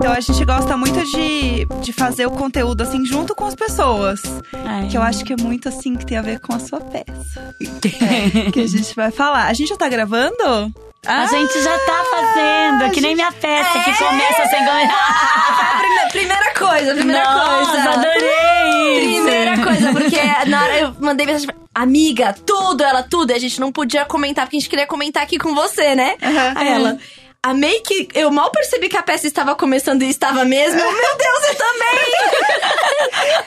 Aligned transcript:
Então 0.00 0.12
a 0.12 0.20
gente 0.20 0.44
gosta 0.44 0.76
muito 0.76 1.04
de, 1.04 1.64
de 1.82 1.92
fazer 1.92 2.26
o 2.26 2.30
conteúdo 2.30 2.82
assim 2.82 3.04
junto 3.04 3.34
com 3.34 3.44
as 3.44 3.54
pessoas. 3.54 4.20
Ai. 4.64 4.88
Que 4.88 4.96
eu 4.96 5.02
acho 5.02 5.24
que 5.24 5.32
é 5.32 5.36
muito 5.36 5.68
assim 5.68 5.94
que 5.94 6.06
tem 6.06 6.16
a 6.16 6.22
ver 6.22 6.40
com 6.40 6.54
a 6.54 6.58
sua 6.58 6.80
peça. 6.80 7.54
É, 7.82 8.50
que 8.50 8.60
a 8.60 8.66
gente 8.66 8.94
vai 8.94 9.10
falar. 9.10 9.46
A 9.46 9.52
gente 9.52 9.68
já 9.68 9.76
tá 9.76 9.88
gravando? 9.88 10.72
A 11.04 11.26
gente 11.26 11.60
já 11.60 11.76
tá 11.80 12.04
fazendo, 12.08 12.90
que 12.92 13.00
nem 13.00 13.16
minha 13.16 13.32
peça, 13.32 13.76
É. 13.76 13.82
que 13.82 13.92
começa 13.98 14.46
sem 14.48 14.64
ganhar. 14.64 14.92
Primeira, 15.80 16.08
primeira 16.12 16.54
coisa, 16.54 16.94
primeira 16.94 17.24
Nossa, 17.24 17.72
coisa. 17.72 17.90
adorei 17.90 19.00
isso. 19.16 19.22
Primeira 19.24 19.64
coisa, 19.64 19.92
porque 19.92 20.20
na 20.48 20.62
hora 20.62 20.78
eu 20.78 20.96
mandei 21.00 21.26
mensagem 21.26 21.48
pra 21.48 21.56
amiga, 21.74 22.32
tudo, 22.46 22.84
ela 22.84 23.02
tudo, 23.02 23.32
e 23.32 23.34
a 23.34 23.38
gente 23.40 23.58
não 23.60 23.72
podia 23.72 24.04
comentar, 24.04 24.44
porque 24.46 24.56
a 24.56 24.60
gente 24.60 24.70
queria 24.70 24.86
comentar 24.86 25.24
aqui 25.24 25.38
com 25.38 25.52
você, 25.56 25.96
né? 25.96 26.14
Aham. 26.22 26.52
Aí 26.54 26.68
ela. 26.68 26.98
Amei 27.44 27.80
que 27.80 28.06
eu 28.14 28.30
mal 28.30 28.52
percebi 28.52 28.88
que 28.88 28.96
a 28.96 29.02
peça 29.02 29.26
estava 29.26 29.56
começando 29.56 30.02
e 30.02 30.08
estava 30.08 30.44
mesmo. 30.44 30.78
Eu, 30.78 30.92
Meu 30.92 31.16
Deus, 31.18 31.48
eu 31.48 31.54
também! 31.56 32.12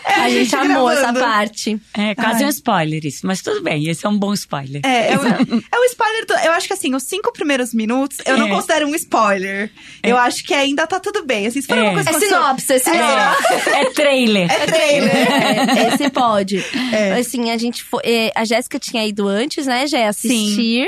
a 0.22 0.30
gente 0.30 0.44
gente 0.49 0.55
amou 0.55 0.90
essa 0.90 1.13
parte. 1.13 1.80
É 1.98 2.13
quase 2.13 2.44
Ai. 2.44 2.45
um 2.48 2.50
spoiler 2.50 3.05
isso, 3.05 3.26
mas 3.26 3.41
tudo 3.41 3.62
bem, 3.63 3.88
esse 3.88 4.05
é 4.05 4.09
um 4.09 4.17
bom 4.20 4.34
spoiler. 4.34 4.81
É, 4.86 5.13
é 5.13 5.17
o, 5.17 5.26
é 5.26 5.80
o 5.80 5.86
spoiler. 5.86 6.26
Do, 6.26 6.34
eu 6.34 6.52
acho 6.52 6.67
que 6.67 6.73
assim, 6.73 6.94
os 6.94 7.03
cinco 7.03 7.31
primeiros 7.31 7.73
minutos 7.73 8.17
eu 8.26 8.38
não 8.38 8.48
É. 8.48 8.50
considero 8.50 8.86
um 8.86 8.95
spoiler. 8.95 9.72
Eu 10.03 10.17
acho 10.17 10.44
que 10.44 10.53
ainda 10.53 10.86
tá 10.86 11.00
tudo 11.00 11.25
bem. 11.25 11.48
Assim, 11.48 11.61
se 11.61 11.67
for 11.67 11.77
É. 11.77 11.81
uma 11.83 11.94
coisa 11.94 12.09
É 12.09 12.14
sinopse, 12.20 12.73
é 12.73 12.80
sinopse. 12.80 13.70
É 13.70 13.86
trailer. 13.92 14.52
É 14.52 14.66
trailer. 14.66 15.16
É, 15.16 15.94
esse 15.94 16.09
pode. 16.09 16.58
É. 16.94 17.14
Assim, 17.17 17.50
a 17.50 17.58
gente 17.58 17.81
foi. 17.81 18.02
é, 18.03 18.31
A 18.36 18.44
Jéssica 18.44 18.77
tinha 18.77 19.08
ido 19.08 19.25
antes, 19.25 19.66
né, 19.66 19.88
Jé? 19.88 20.05
Assistir 20.05 20.86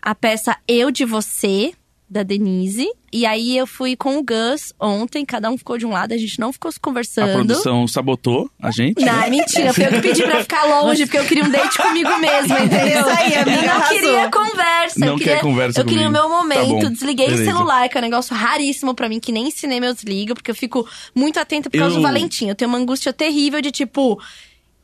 a 0.00 0.14
peça 0.14 0.56
Eu 0.66 0.90
de 0.90 1.04
Você, 1.04 1.72
da 2.08 2.22
Denise. 2.22 2.86
E 3.12 3.24
aí 3.26 3.56
eu 3.56 3.66
fui 3.66 3.96
com 3.96 4.18
o 4.18 4.22
Gus 4.22 4.72
ontem, 4.80 5.24
cada 5.24 5.50
um 5.50 5.56
ficou 5.56 5.76
de 5.78 5.86
um 5.86 5.90
lado, 5.90 6.12
a 6.12 6.18
gente 6.18 6.38
não 6.38 6.52
ficou 6.52 6.70
se 6.70 6.78
A 6.78 6.80
conversando. 6.80 7.32
produção 7.32 7.88
sabotou 7.88 8.50
a 8.60 8.70
gente. 8.70 9.04
Não, 9.04 9.12
né? 9.12 9.26
é 9.26 9.30
mentira. 9.30 9.72
Foi 9.72 9.86
eu 9.86 9.90
que 9.90 10.00
pedi 10.02 10.22
pra 10.22 10.40
ficar 10.42 10.64
longe, 10.66 11.04
porque 11.06 11.18
eu 11.18 11.24
queria 11.24 11.44
um 11.44 11.50
date 11.50 11.76
comigo 11.78 12.16
mesmo, 12.18 12.56
entendeu? 12.58 13.00
Isso 13.00 13.08
aí, 13.08 13.34
amiga, 13.34 13.50
Eu 13.60 13.62
não 13.62 13.70
arrasou. 13.74 13.88
queria 14.00 14.30
conversa. 14.30 14.98
Não 15.00 15.06
eu 15.08 15.16
queria, 15.18 15.34
quer 15.34 15.40
conversa 15.40 15.80
Eu 15.80 15.84
queria 15.86 16.08
o 16.08 16.12
meu 16.12 16.28
momento. 16.28 16.80
Tá 16.80 16.88
Desliguei 16.90 17.26
beleza. 17.28 17.42
o 17.50 17.54
celular, 17.54 17.88
que 17.88 17.96
é 17.96 18.00
um 18.00 18.04
negócio 18.04 18.36
raríssimo 18.36 18.94
pra 18.94 19.08
mim, 19.08 19.18
que 19.18 19.32
nem 19.32 19.50
cinema 19.50 19.86
eu 19.86 19.94
desligo, 19.94 20.34
porque 20.34 20.50
eu 20.50 20.54
fico 20.54 20.86
muito 21.14 21.40
atenta 21.40 21.70
por 21.70 21.78
causa 21.78 21.94
Eu- 21.94 22.00
do 22.00 22.02
Valentim. 22.02 22.48
Eu 22.48 22.54
tenho 22.54 22.68
uma 22.68 22.78
angústia 22.78 23.12
terrível 23.12 23.60
de 23.62 23.70
tipo, 23.70 24.20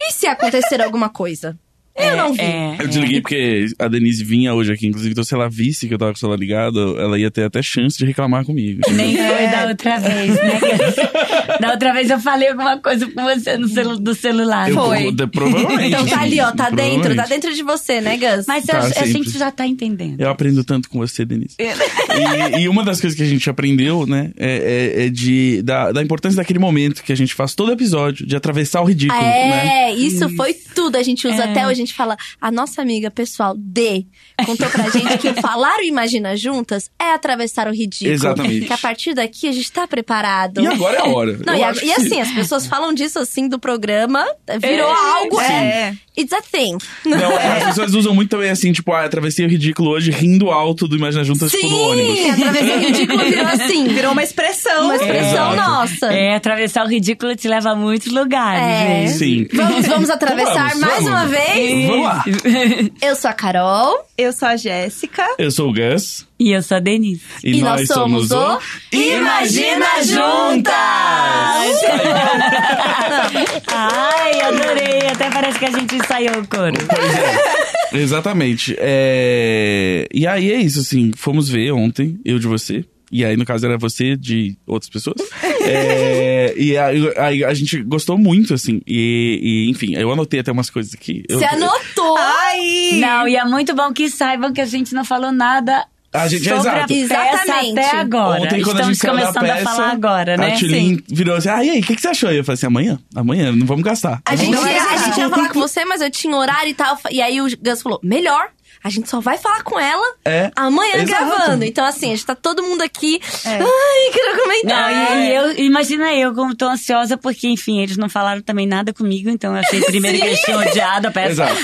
e 0.01 0.13
se 0.13 0.27
acontecer 0.27 0.81
alguma 0.83 1.09
coisa? 1.09 1.57
Eu 1.97 2.17
não 2.17 2.33
vi. 2.33 2.41
É, 2.41 2.77
Eu 2.81 2.89
desliguei 2.89 3.21
porque 3.21 3.67
a 3.79 3.87
Denise 3.87 4.25
vinha 4.25 4.55
hoje 4.55 4.73
aqui, 4.73 4.87
inclusive, 4.87 5.13
então 5.13 5.23
se 5.25 5.35
ela 5.35 5.49
visse 5.49 5.87
que 5.87 5.95
eu 5.95 5.99
tava 5.99 6.13
com 6.13 6.17
o 6.17 6.21
celular 6.21 6.39
ligado, 6.39 6.99
ela 6.99 7.19
ia 7.19 7.31
ter 7.31 7.45
até 7.45 7.63
chance 7.63 7.99
de 7.99 8.05
reclamar 8.07 8.45
comigo. 8.45 8.81
Nem 8.91 9.15
foi 9.17 9.47
da 9.49 9.67
outra 9.69 9.99
vez, 9.99 10.35
né? 10.37 10.61
da 11.61 11.71
outra 11.73 11.93
vez 11.93 12.09
eu 12.11 12.19
falei 12.19 12.49
alguma 12.49 12.79
coisa 12.79 13.07
com 13.11 13.23
você 13.23 13.57
no 13.59 13.69
celu 13.69 13.99
do 13.99 14.15
celular. 14.15 14.69
Eu- 14.71 14.75
Foi. 14.77 15.13
de- 15.13 15.27
provavelmente. 15.27 15.89
Então 15.89 16.07
tá 16.07 16.21
ali, 16.23 16.41
ó, 16.41 16.51
tá 16.53 16.71
dentro, 16.71 17.15
tá 17.15 17.27
dentro 17.27 17.55
de 17.55 17.63
você, 17.63 18.01
né, 18.01 18.17
Gus? 18.17 18.47
Mas 18.47 18.65
Tá, 18.65 18.79
a, 18.79 19.03
a 19.03 19.07
gente 19.07 19.31
já 19.39 19.51
tá 19.51 19.67
entendendo. 19.67 20.21
Eu 20.21 20.31
aprendo 20.31 20.65
tanto 20.65 20.89
com 20.89 20.99
você, 20.99 21.25
Denise. 21.25 21.57
e, 21.59 22.61
e 22.63 22.69
uma 22.69 22.83
das 22.85 23.01
coisas 23.01 23.17
que 23.17 23.23
a 23.23 23.29
gente 23.29 23.49
aprendeu, 23.51 24.07
né, 24.07 24.31
é, 24.39 24.95
é- 25.03 25.07
é 25.07 25.09
de, 25.11 25.61
da, 25.63 25.93
da 25.93 26.03
importância 26.03 26.37
daquele 26.37 26.59
momento 26.59 27.03
que 27.03 27.13
a 27.13 27.17
gente 27.17 27.35
faz 27.35 27.55
todo 27.55 27.73
episódio, 27.73 28.27
de 28.27 28.35
atravessar 28.37 28.81
o 28.81 28.85
ridículo, 28.85 29.21
né? 29.21 29.91
É, 29.91 29.95
isso 29.95 30.29
foi 30.37 30.55
tudo. 30.55 30.97
A 30.97 31.03
gente 31.03 31.27
usa 31.27 31.43
É. 31.45 31.51
até 31.51 31.67
hoje. 31.67 31.82
A 31.83 31.87
gente 31.87 31.95
fala, 31.95 32.17
a 32.41 32.51
nossa 32.51 32.81
amiga 32.83 33.11
pessoal, 33.11 33.55
D, 33.57 34.07
contou 34.47 34.69
pra 34.69 34.89
gente 34.91 35.19
que 35.19 35.29
o 35.29 35.35
falar 35.43 35.79
o 35.79 35.83
Imagina 35.83 36.37
Juntas 36.37 36.91
é 37.01 37.13
atravessar 37.13 37.67
o 37.69 37.73
ridículo. 37.73 38.13
Exatamente. 38.13 38.67
Que 38.67 38.73
a 38.73 38.79
partir 38.79 39.15
daqui 39.15 39.49
a 39.49 39.53
gente 39.53 39.71
tá 39.73 39.87
preparado. 39.87 40.61
E 40.63 40.67
agora 40.67 40.99
é 40.99 41.01
a 41.01 41.05
hora. 41.07 41.39
Não, 41.45 41.55
e, 41.57 41.63
a- 41.63 41.71
e 41.73 41.75
que- 41.75 41.93
assim, 41.93 42.21
as 42.21 42.31
pessoas 42.31 42.67
falam 42.67 42.93
disso 42.95 43.19
assim 43.19 43.49
do 43.49 43.59
programa, 43.59 44.25
virou 44.61 44.91
algo. 44.91 45.41
É. 45.41 45.95
It's 46.17 46.33
a 46.33 46.43
thing. 46.43 46.77
Não, 47.07 47.37
as 47.37 47.65
pessoas 47.65 47.95
usam 47.95 48.15
muito 48.15 48.29
também 48.29 48.51
assim, 48.51 48.71
tipo, 48.71 48.93
ah, 48.93 49.05
atravessei 49.05 49.47
o 49.47 49.49
ridículo 49.49 49.91
hoje 49.91 50.11
rindo 50.11 50.51
alto 50.51 50.87
do 50.87 50.95
Imagina 50.95 51.25
Juntas, 51.25 51.51
tipo, 51.51 51.69
no 51.71 51.81
ônibus. 51.91 52.19
Sim, 52.19 52.31
atravessar 52.31 52.77
o 52.77 52.81
ridículo 52.81 53.25
virou 53.25 53.47
assim. 53.47 53.89
Virou 53.89 54.13
uma 54.13 54.23
expressão. 54.23 54.85
uma 54.85 54.97
expressão 54.97 55.53
Exato. 55.55 55.57
nossa. 55.57 56.07
É, 56.13 56.35
atravessar 56.35 56.85
o 56.85 56.89
ridículo 56.89 57.35
te 57.35 57.49
leva 57.49 57.71
a 57.71 57.75
muitos 57.75 58.13
lugares, 58.13 58.63
É. 58.63 59.07
gente. 59.07 59.19
Sim. 59.19 59.49
Vamos, 59.55 59.87
vamos 59.87 60.11
atravessar 60.11 60.69
Vamos, 60.69 60.81
mais 60.81 60.95
vamos. 61.05 61.09
uma 61.09 61.27
vez? 61.27 61.72
Vamos 61.87 62.05
lá. 62.05 62.25
Eu 63.01 63.17
sou 63.17 63.31
a 63.31 63.35
Carol. 63.35 64.07
Eu 64.17 64.33
sou 64.33 64.49
a 64.49 64.57
Jéssica. 64.57 65.27
Eu 65.39 65.51
sou 65.51 65.71
o 65.71 65.75
Gus. 65.75 66.27
E 66.39 66.53
eu 66.53 66.63
sou 66.63 66.77
a 66.77 66.81
Denise. 66.81 67.23
E, 67.45 67.59
E 67.59 67.63
nós 67.63 67.87
somos 67.87 68.31
o 68.31 68.59
Imagina 68.93 69.87
Juntas! 70.03 70.73
Ai, 73.69 74.41
adorei. 74.41 74.99
Até 75.13 75.31
parece 75.31 75.59
que 75.59 75.65
a 75.67 75.71
gente 75.71 75.95
ensaiou 75.95 76.39
o 76.41 76.47
coro. 76.49 76.75
Pois 76.89 77.15
é. 77.15 77.99
Exatamente. 78.03 78.75
É... 78.79 80.07
E 80.13 80.27
aí 80.27 80.53
é 80.53 80.57
isso, 80.57 80.81
assim. 80.81 81.11
Fomos 81.17 81.49
ver 81.49 81.73
ontem, 81.73 82.19
eu 82.25 82.39
de 82.39 82.47
você. 82.47 82.85
E 83.13 83.25
aí, 83.25 83.37
no 83.37 83.45
caso, 83.45 83.67
era 83.67 83.77
você 83.79 84.17
de 84.17 84.57
outras 84.67 84.89
pessoas. 84.91 85.17
É, 85.65 86.55
E 86.57 86.77
aí, 86.77 87.13
aí 87.17 87.45
a 87.45 87.55
gente 87.55 87.81
gostou 87.83 88.19
muito, 88.19 88.53
assim. 88.55 88.81
E, 88.87 89.39
e, 89.67 89.71
enfim, 89.71 89.95
eu 89.95 90.11
anotei 90.11 90.41
até 90.41 90.51
umas 90.51 90.69
coisas 90.69 90.93
aqui. 90.93 91.23
Eu- 91.29 91.39
Você 91.39 91.45
anotou? 91.45 92.17
Ai! 92.19 92.99
Não, 93.01 93.29
e 93.29 93.37
é 93.37 93.45
muito 93.45 93.73
bom 93.75 93.93
que 93.93 94.09
saibam 94.11 94.53
que 94.53 94.61
a 94.61 94.65
gente 94.67 94.93
não 94.95 95.05
falou 95.05 95.31
nada 95.31 95.87
A 96.13 96.27
gente- 96.27 96.43
sobre 96.49 96.69
a 96.69 96.73
exato. 96.73 96.89
peça 96.89 97.43
Exatamente. 97.45 97.79
até 97.79 97.97
agora. 97.97 98.43
Ontem, 98.43 98.61
quando 98.63 98.81
a 98.81 98.81
Estamos 98.81 98.87
gente 98.89 98.99
saiu 98.99 99.15
da 99.15 99.21
começando 99.33 99.43
peça, 99.57 99.71
a 99.71 99.75
falar 99.77 99.91
agora, 99.93 100.37
né? 100.37 100.55
A 100.55 100.59
Tulin 100.59 101.01
virou 101.09 101.37
assim, 101.37 101.49
ah, 101.49 101.65
e 101.65 101.71
aí, 101.71 101.81
o 101.81 101.83
que, 101.85 101.95
que 101.95 102.03
você 102.03 102.09
achou? 102.09 102.33
E 102.33 102.37
eu 102.39 102.45
falei 102.45 102.55
assim, 102.55 102.67
amanhã? 102.67 102.99
Amanhã, 103.15 103.53
não 103.53 103.67
vamos 103.67 103.85
gastar. 103.85 104.21
A 104.25 104.35
gente, 104.35 104.57
é 104.57 104.79
a 104.81 104.97
gente 104.97 105.19
ia 105.21 105.29
falar 105.31 105.49
com 105.51 105.61
você, 105.61 105.85
mas 105.85 106.01
eu 106.01 106.11
tinha 106.11 106.37
horário 106.37 106.71
e 106.71 106.75
tal. 106.75 106.99
E 107.11 107.23
aí 107.23 107.41
o 107.41 107.47
Gus 107.63 107.83
falou: 107.83 108.01
melhor. 108.03 108.49
A 108.85 108.91
gente 108.91 109.09
só 109.09 109.21
vai 109.21 109.39
falar 109.39 109.63
com 109.63 109.79
ela 109.79 110.05
É, 110.25 110.51
amanhã 110.57 110.97
exato. 110.97 111.07
gravando. 111.25 111.65
Então, 111.65 111.85
assim, 111.85 112.07
a 112.07 112.17
gente 112.17 112.27
tá 112.27 112.35
todo 112.35 112.63
mundo 112.65 112.83
aqui. 112.83 113.21
É. 113.45 113.59
Ai, 113.59 114.11
quero 114.13 114.37
Não, 114.37 114.43
comentar. 114.43 114.93
e, 114.93 115.27
e 115.29 115.35
eu, 115.35 115.53
imagina 115.59 116.13
eu 116.15 116.35
como 116.35 116.55
tô 116.55 116.67
ansiosa, 116.67 117.17
porque, 117.17 117.47
enfim, 117.49 117.81
eles 117.81 117.97
não 117.97 118.09
falaram 118.09 118.43
também 118.43 118.67
nada 118.67 118.93
comigo, 118.93 119.31
então 119.31 119.53
eu 119.55 119.61
achei 119.61 119.81
primeiro 119.87 120.19
que 120.19 120.25
eles 120.25 120.41
tinham 120.41 120.61
odiado 120.61 121.07
a 121.09 121.11
peça. 121.11 121.45
Exato. 121.47 121.61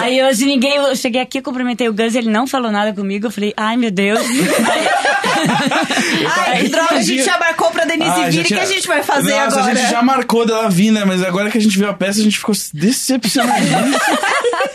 Aí 0.00 0.22
hoje 0.22 0.44
ninguém. 0.44 0.76
Eu 0.76 0.94
cheguei 0.96 1.20
aqui, 1.22 1.40
cumprimentei 1.40 1.88
o 1.88 1.92
Gus, 1.94 2.14
ele 2.14 2.28
não 2.30 2.46
falou 2.46 2.70
nada 2.70 2.92
comigo. 2.92 3.26
Eu 3.26 3.30
falei, 3.30 3.54
ai 3.56 3.76
meu 3.76 3.90
Deus. 3.90 4.20
Ai, 6.46 6.62
que 6.62 6.68
droga, 6.68 6.94
a 6.96 7.02
gente 7.02 7.22
já 7.22 7.38
marcou 7.38 7.70
pra 7.70 7.84
Denise 7.84 8.10
Ah, 8.10 8.28
vir. 8.30 8.40
O 8.40 8.44
que 8.44 8.54
a 8.54 8.64
gente 8.64 8.88
vai 8.88 9.02
fazer 9.02 9.30
Nossa, 9.34 9.58
agora? 9.60 9.72
a 9.72 9.74
gente 9.74 9.90
já 9.90 10.02
marcou 10.02 10.46
dela 10.46 10.68
vir, 10.70 10.90
né? 10.90 11.04
Mas 11.04 11.22
agora 11.22 11.50
que 11.50 11.58
a 11.58 11.60
gente 11.60 11.76
viu 11.78 11.88
a 11.88 11.94
peça, 11.94 12.20
a 12.20 12.22
gente 12.22 12.38
ficou 12.38 12.54
decepcionadíssimo. 12.72 13.98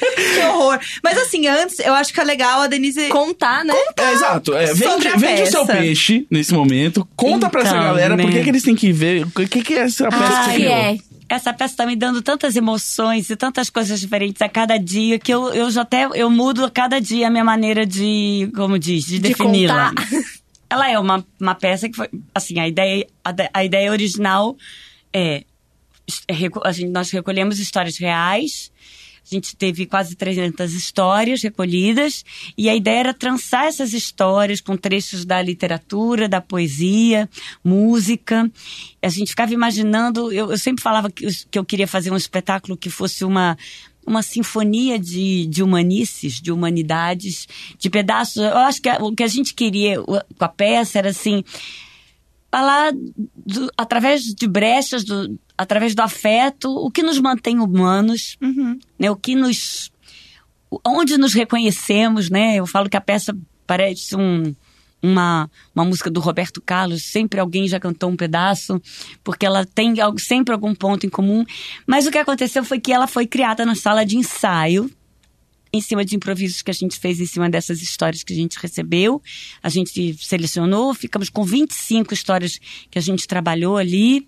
Que 0.35 0.39
horror. 0.47 0.79
Mas 1.03 1.17
assim, 1.17 1.47
antes, 1.47 1.79
eu 1.79 1.93
acho 1.93 2.13
que 2.13 2.19
é 2.19 2.23
legal 2.23 2.61
a 2.61 2.67
Denise... 2.67 3.07
Contar, 3.09 3.63
né? 3.63 3.73
É, 3.97 4.13
exato. 4.13 4.53
É, 4.53 4.73
vende 4.73 5.09
vende 5.17 5.41
o 5.43 5.47
seu 5.47 5.65
peixe 5.65 6.25
nesse 6.29 6.53
momento. 6.53 7.07
Conta 7.15 7.49
pra 7.49 7.61
essa 7.61 7.69
Então, 7.71 7.83
galera 7.83 8.15
por 8.17 8.29
que, 8.29 8.37
né? 8.37 8.43
que 8.43 8.49
eles 8.49 8.63
têm 8.63 8.75
que 8.75 8.91
ver. 8.91 9.25
O 9.25 9.31
que, 9.31 9.61
que 9.61 9.73
é 9.73 9.79
essa 9.81 10.09
peça 10.09 10.23
que 10.25 10.43
você 10.45 10.53
criou. 10.55 10.73
é. 10.73 10.97
Essa 11.29 11.53
peça 11.53 11.77
tá 11.77 11.85
me 11.85 11.95
dando 11.95 12.21
tantas 12.21 12.57
emoções 12.57 13.29
e 13.29 13.37
tantas 13.37 13.69
coisas 13.69 14.01
diferentes 14.01 14.41
a 14.41 14.49
cada 14.49 14.77
dia 14.77 15.17
que 15.17 15.33
eu, 15.33 15.53
eu 15.53 15.71
já 15.71 15.83
até 15.83 16.05
eu 16.13 16.29
mudo 16.29 16.65
a 16.65 16.69
cada 16.69 16.99
dia 16.99 17.27
a 17.27 17.29
minha 17.29 17.43
maneira 17.45 17.85
de, 17.85 18.51
como 18.53 18.77
diz, 18.77 19.05
de, 19.05 19.17
De 19.17 19.29
defini-la. 19.29 19.89
contar. 19.89 20.07
Ela 20.69 20.89
é 20.91 20.99
uma, 20.99 21.25
uma 21.39 21.55
peça 21.55 21.87
que 21.87 21.95
foi, 21.95 22.09
assim, 22.35 22.59
a 22.59 22.67
ideia, 22.67 23.07
a, 23.23 23.33
a 23.53 23.63
ideia 23.63 23.89
original 23.91 24.57
é, 25.13 25.43
é 26.27 26.33
a 26.65 26.71
gente, 26.73 26.89
nós 26.91 27.09
recolhemos 27.11 27.59
histórias 27.59 27.97
reais, 27.97 28.69
a 29.23 29.33
gente 29.35 29.55
teve 29.55 29.85
quase 29.85 30.15
300 30.15 30.73
histórias 30.73 31.41
recolhidas 31.41 32.23
e 32.57 32.67
a 32.67 32.75
ideia 32.75 32.99
era 32.99 33.13
trançar 33.13 33.65
essas 33.65 33.93
histórias 33.93 34.59
com 34.59 34.75
trechos 34.75 35.23
da 35.23 35.41
literatura, 35.41 36.27
da 36.27 36.41
poesia, 36.41 37.29
música. 37.63 38.51
A 39.01 39.07
gente 39.09 39.29
ficava 39.29 39.53
imaginando, 39.53 40.31
eu, 40.33 40.51
eu 40.51 40.57
sempre 40.57 40.83
falava 40.83 41.09
que, 41.09 41.25
que 41.49 41.57
eu 41.57 41.63
queria 41.63 41.87
fazer 41.87 42.11
um 42.11 42.17
espetáculo 42.17 42.75
que 42.77 42.89
fosse 42.89 43.23
uma 43.23 43.57
uma 44.03 44.23
sinfonia 44.23 44.97
de, 44.97 45.45
de 45.45 45.61
humanices, 45.61 46.41
de 46.41 46.51
humanidades, 46.51 47.47
de 47.77 47.87
pedaços. 47.87 48.37
Eu 48.37 48.57
acho 48.57 48.81
que 48.81 48.89
a- 48.89 48.97
o 48.97 49.15
que 49.15 49.21
a 49.21 49.27
gente 49.27 49.53
queria 49.53 50.01
com 50.01 50.19
a 50.39 50.49
peça 50.49 50.97
era 50.97 51.11
assim 51.11 51.43
falar 52.51 52.91
do- 52.93 53.71
através 53.77 54.23
de 54.23 54.47
brechas, 54.47 55.03
do, 55.03 55.39
através 55.61 55.93
do 55.93 56.01
afeto, 56.01 56.69
o 56.69 56.89
que 56.89 57.03
nos 57.03 57.19
mantém 57.19 57.59
humanos, 57.59 58.37
né? 58.97 59.11
O 59.11 59.15
que 59.15 59.35
nos 59.35 59.91
onde 60.85 61.17
nos 61.17 61.33
reconhecemos, 61.33 62.29
né? 62.29 62.55
Eu 62.55 62.65
falo 62.65 62.89
que 62.89 62.97
a 62.97 63.01
peça 63.01 63.37
parece 63.67 64.15
um 64.15 64.55
uma, 65.03 65.49
uma 65.73 65.83
música 65.83 66.11
do 66.11 66.19
Roberto 66.19 66.61
Carlos, 66.61 67.03
sempre 67.03 67.39
alguém 67.39 67.67
já 67.67 67.79
cantou 67.79 68.09
um 68.09 68.15
pedaço, 68.15 68.79
porque 69.23 69.45
ela 69.45 69.65
tem 69.65 69.95
sempre 70.19 70.53
algum 70.53 70.75
ponto 70.75 71.05
em 71.05 71.09
comum. 71.09 71.43
Mas 71.87 72.05
o 72.05 72.11
que 72.11 72.19
aconteceu 72.19 72.63
foi 72.63 72.79
que 72.79 72.93
ela 72.93 73.07
foi 73.07 73.25
criada 73.25 73.65
na 73.65 73.73
sala 73.73 74.05
de 74.05 74.15
ensaio, 74.15 74.91
em 75.73 75.81
cima 75.81 76.03
de 76.03 76.15
improvisos 76.15 76.61
que 76.61 76.69
a 76.69 76.73
gente 76.73 76.99
fez 76.99 77.19
em 77.19 77.25
cima 77.25 77.49
dessas 77.49 77.81
histórias 77.81 78.23
que 78.23 78.33
a 78.33 78.35
gente 78.35 78.59
recebeu. 78.59 79.21
A 79.63 79.69
gente 79.69 80.15
selecionou, 80.19 80.93
ficamos 80.93 81.29
com 81.29 81.43
25 81.43 82.13
histórias 82.13 82.59
que 82.89 82.99
a 82.99 83.01
gente 83.01 83.25
trabalhou 83.25 83.77
ali. 83.77 84.27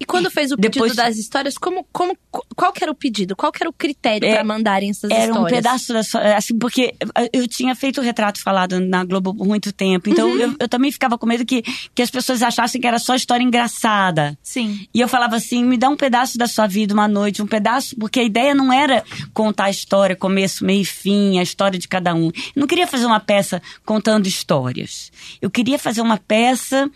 E 0.00 0.04
quando 0.04 0.30
fez 0.30 0.52
o 0.52 0.56
pedido 0.56 0.72
Depois, 0.74 0.94
das 0.94 1.16
histórias, 1.16 1.58
como, 1.58 1.84
como, 1.92 2.16
qual 2.54 2.72
que 2.72 2.84
era 2.84 2.92
o 2.92 2.94
pedido? 2.94 3.34
Qual 3.34 3.50
que 3.50 3.62
era 3.62 3.68
o 3.68 3.72
critério 3.72 4.28
é, 4.28 4.34
para 4.34 4.44
mandarem 4.44 4.90
essas 4.90 5.10
era 5.10 5.26
histórias? 5.26 5.36
Era 5.36 5.40
um 5.40 5.46
pedaço 5.46 5.92
da 5.92 6.36
assim, 6.36 6.56
porque 6.56 6.94
eu 7.32 7.48
tinha 7.48 7.74
feito 7.74 8.00
o 8.00 8.04
retrato 8.04 8.40
falado 8.40 8.78
na 8.78 9.04
Globo 9.04 9.34
por 9.34 9.46
muito 9.46 9.72
tempo, 9.72 10.08
então 10.08 10.30
uhum. 10.30 10.38
eu, 10.38 10.56
eu, 10.60 10.68
também 10.68 10.92
ficava 10.92 11.18
com 11.18 11.26
medo 11.26 11.44
que, 11.44 11.62
que 11.94 12.02
as 12.02 12.10
pessoas 12.10 12.42
achassem 12.42 12.80
que 12.80 12.86
era 12.86 12.98
só 12.98 13.14
história 13.14 13.42
engraçada. 13.42 14.38
Sim. 14.42 14.86
E 14.94 15.00
eu 15.00 15.08
falava 15.08 15.36
assim, 15.36 15.64
me 15.64 15.76
dá 15.76 15.88
um 15.88 15.96
pedaço 15.96 16.38
da 16.38 16.46
sua 16.46 16.66
vida 16.66 16.94
uma 16.94 17.08
noite, 17.08 17.42
um 17.42 17.46
pedaço, 17.46 17.96
porque 17.96 18.20
a 18.20 18.24
ideia 18.24 18.54
não 18.54 18.72
era 18.72 19.04
contar 19.34 19.64
a 19.64 19.70
história, 19.70 20.14
começo, 20.14 20.64
meio 20.64 20.82
e 20.82 20.84
fim, 20.84 21.38
a 21.38 21.42
história 21.42 21.78
de 21.78 21.88
cada 21.88 22.14
um. 22.14 22.26
Eu 22.26 22.60
não 22.60 22.66
queria 22.66 22.86
fazer 22.86 23.06
uma 23.06 23.20
peça 23.20 23.60
contando 23.84 24.26
histórias. 24.26 25.10
Eu 25.42 25.50
queria 25.50 25.78
fazer 25.78 26.00
uma 26.00 26.16
peça 26.16 26.90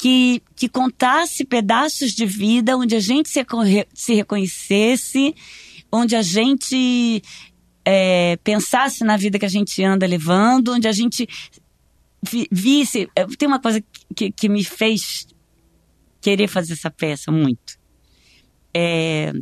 que, 0.00 0.42
que 0.56 0.66
contasse 0.66 1.44
pedaços 1.44 2.12
de 2.12 2.24
vida 2.24 2.74
onde 2.74 2.96
a 2.96 3.00
gente 3.00 3.28
se, 3.28 3.44
se 3.92 4.14
reconhecesse, 4.14 5.34
onde 5.92 6.16
a 6.16 6.22
gente 6.22 7.22
é, 7.84 8.38
pensasse 8.42 9.04
na 9.04 9.18
vida 9.18 9.38
que 9.38 9.44
a 9.44 9.50
gente 9.50 9.84
anda 9.84 10.06
levando, 10.06 10.72
onde 10.72 10.88
a 10.88 10.92
gente 10.92 11.28
visse. 12.50 13.10
É, 13.14 13.26
tem 13.26 13.46
uma 13.46 13.60
coisa 13.60 13.84
que, 14.16 14.32
que 14.32 14.48
me 14.48 14.64
fez 14.64 15.26
querer 16.18 16.48
fazer 16.48 16.72
essa 16.72 16.90
peça 16.90 17.30
muito. 17.30 17.78
É, 18.72 19.34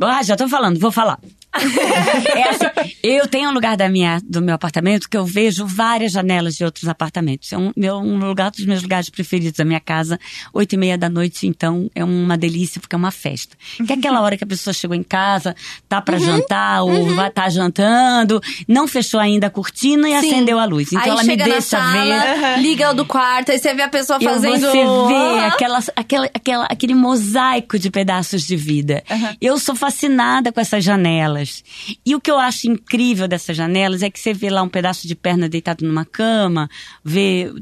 ah, 0.00 0.22
já 0.22 0.36
tô 0.36 0.48
falando, 0.48 0.78
vou 0.78 0.92
falar 0.92 1.18
é 2.36 2.48
assim, 2.48 2.96
eu 3.02 3.26
tenho 3.26 3.50
um 3.50 3.52
lugar 3.52 3.76
da 3.76 3.88
minha, 3.88 4.20
do 4.24 4.40
meu 4.42 4.54
apartamento 4.54 5.08
que 5.08 5.16
eu 5.16 5.24
vejo 5.24 5.66
várias 5.66 6.12
janelas 6.12 6.54
de 6.54 6.64
outros 6.64 6.88
apartamentos. 6.88 7.52
É 7.52 7.58
um, 7.58 7.72
meu, 7.76 7.96
um 7.96 8.18
lugar 8.18 8.50
dos 8.50 8.64
meus 8.64 8.82
lugares 8.82 9.10
preferidos 9.10 9.52
da 9.52 9.64
minha 9.64 9.80
casa. 9.80 10.18
Oito 10.52 10.74
e 10.74 10.78
meia 10.78 10.98
da 10.98 11.08
noite, 11.08 11.46
então, 11.46 11.90
é 11.94 12.04
uma 12.04 12.36
delícia 12.36 12.80
porque 12.80 12.94
é 12.94 12.98
uma 12.98 13.10
festa. 13.10 13.56
Que 13.84 13.92
é 13.92 13.96
aquela 13.96 14.20
hora 14.20 14.36
que 14.36 14.44
a 14.44 14.46
pessoa 14.46 14.74
chegou 14.74 14.96
em 14.96 15.02
casa, 15.02 15.54
tá 15.88 16.00
para 16.00 16.16
uhum, 16.16 16.24
jantar 16.24 16.82
ou 16.82 16.90
uhum. 16.90 17.14
vai 17.14 17.30
tá 17.30 17.48
jantando, 17.48 18.40
não 18.66 18.88
fechou 18.88 19.20
ainda 19.20 19.48
a 19.48 19.50
cortina 19.50 20.08
e 20.08 20.20
Sim. 20.20 20.30
acendeu 20.30 20.58
a 20.58 20.64
luz. 20.64 20.88
Então 20.88 21.02
aí 21.02 21.10
ela 21.10 21.22
me 21.22 21.36
deixa 21.36 21.60
sala, 21.60 21.92
ver. 21.92 22.60
Liga 22.60 22.90
o 22.90 22.94
do 22.94 23.04
quarto, 23.04 23.52
aí 23.52 23.58
você 23.58 23.74
vê 23.74 23.82
a 23.82 23.88
pessoa 23.88 24.18
fazendo. 24.20 24.60
Você 24.60 24.84
vê 25.08 25.44
aquela, 25.44 25.78
aquela, 25.94 26.30
aquela, 26.32 26.64
aquele 26.64 26.94
mosaico 26.94 27.78
de 27.78 27.90
pedaços 27.90 28.46
de 28.46 28.56
vida. 28.56 29.02
Uhum. 29.10 29.36
Eu 29.40 29.58
sou 29.58 29.74
fascinada 29.74 30.50
com 30.50 30.60
essas 30.60 30.82
janelas 30.82 31.45
janelas. 31.46 31.64
E 32.04 32.14
o 32.14 32.20
que 32.20 32.30
eu 32.30 32.38
acho 32.38 32.68
incrível 32.68 33.28
dessas 33.28 33.56
janelas 33.56 34.02
é 34.02 34.10
que 34.10 34.18
você 34.18 34.32
vê 34.32 34.50
lá 34.50 34.62
um 34.62 34.68
pedaço 34.68 35.06
de 35.06 35.14
perna 35.14 35.48
deitado 35.48 35.86
numa 35.86 36.04
cama, 36.04 36.68
vê 37.04 37.52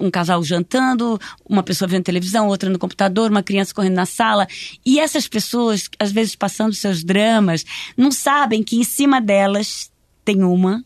um 0.00 0.10
casal 0.10 0.42
jantando, 0.42 1.18
uma 1.48 1.62
pessoa 1.62 1.88
vendo 1.88 2.04
televisão, 2.04 2.48
outra 2.48 2.70
no 2.70 2.78
computador, 2.78 3.30
uma 3.30 3.42
criança 3.42 3.74
correndo 3.74 3.94
na 3.94 4.06
sala. 4.06 4.46
E 4.84 4.98
essas 4.98 5.28
pessoas, 5.28 5.88
às 5.98 6.12
vezes 6.12 6.34
passando 6.34 6.74
seus 6.74 7.04
dramas, 7.04 7.64
não 7.96 8.10
sabem 8.10 8.62
que 8.62 8.76
em 8.76 8.84
cima 8.84 9.20
delas 9.20 9.90
tem 10.24 10.42
uma 10.42 10.84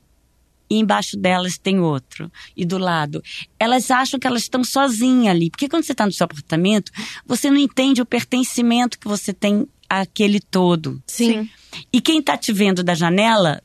e 0.69 0.79
embaixo 0.79 1.17
delas 1.17 1.59
tem 1.59 1.81
outro. 1.81 2.31
E 2.57 2.65
do 2.65 2.79
lado. 2.79 3.23
Elas 3.59 3.91
acham 3.91 4.21
que 4.21 4.27
elas 4.27 4.43
estão 4.43 4.63
sozinhas 4.63 5.35
ali. 5.35 5.51
Porque 5.51 5.69
quando 5.69 5.83
você 5.83 5.91
está 5.91 6.07
no 6.07 6.13
seu 6.13 6.25
apartamento, 6.25 6.93
você 7.27 7.51
não 7.51 7.57
entende 7.57 8.01
o 8.01 8.07
pertencimento 8.07 8.99
que 8.99 9.09
você 9.09 9.33
tem 9.33 9.67
àquele 9.91 10.41
todo. 10.41 11.03
Sim. 11.07 11.51
E 11.93 12.01
quem 12.01 12.21
está 12.21 12.37
te 12.37 12.53
vendo 12.53 12.85
da 12.85 12.95
janela 12.95 13.61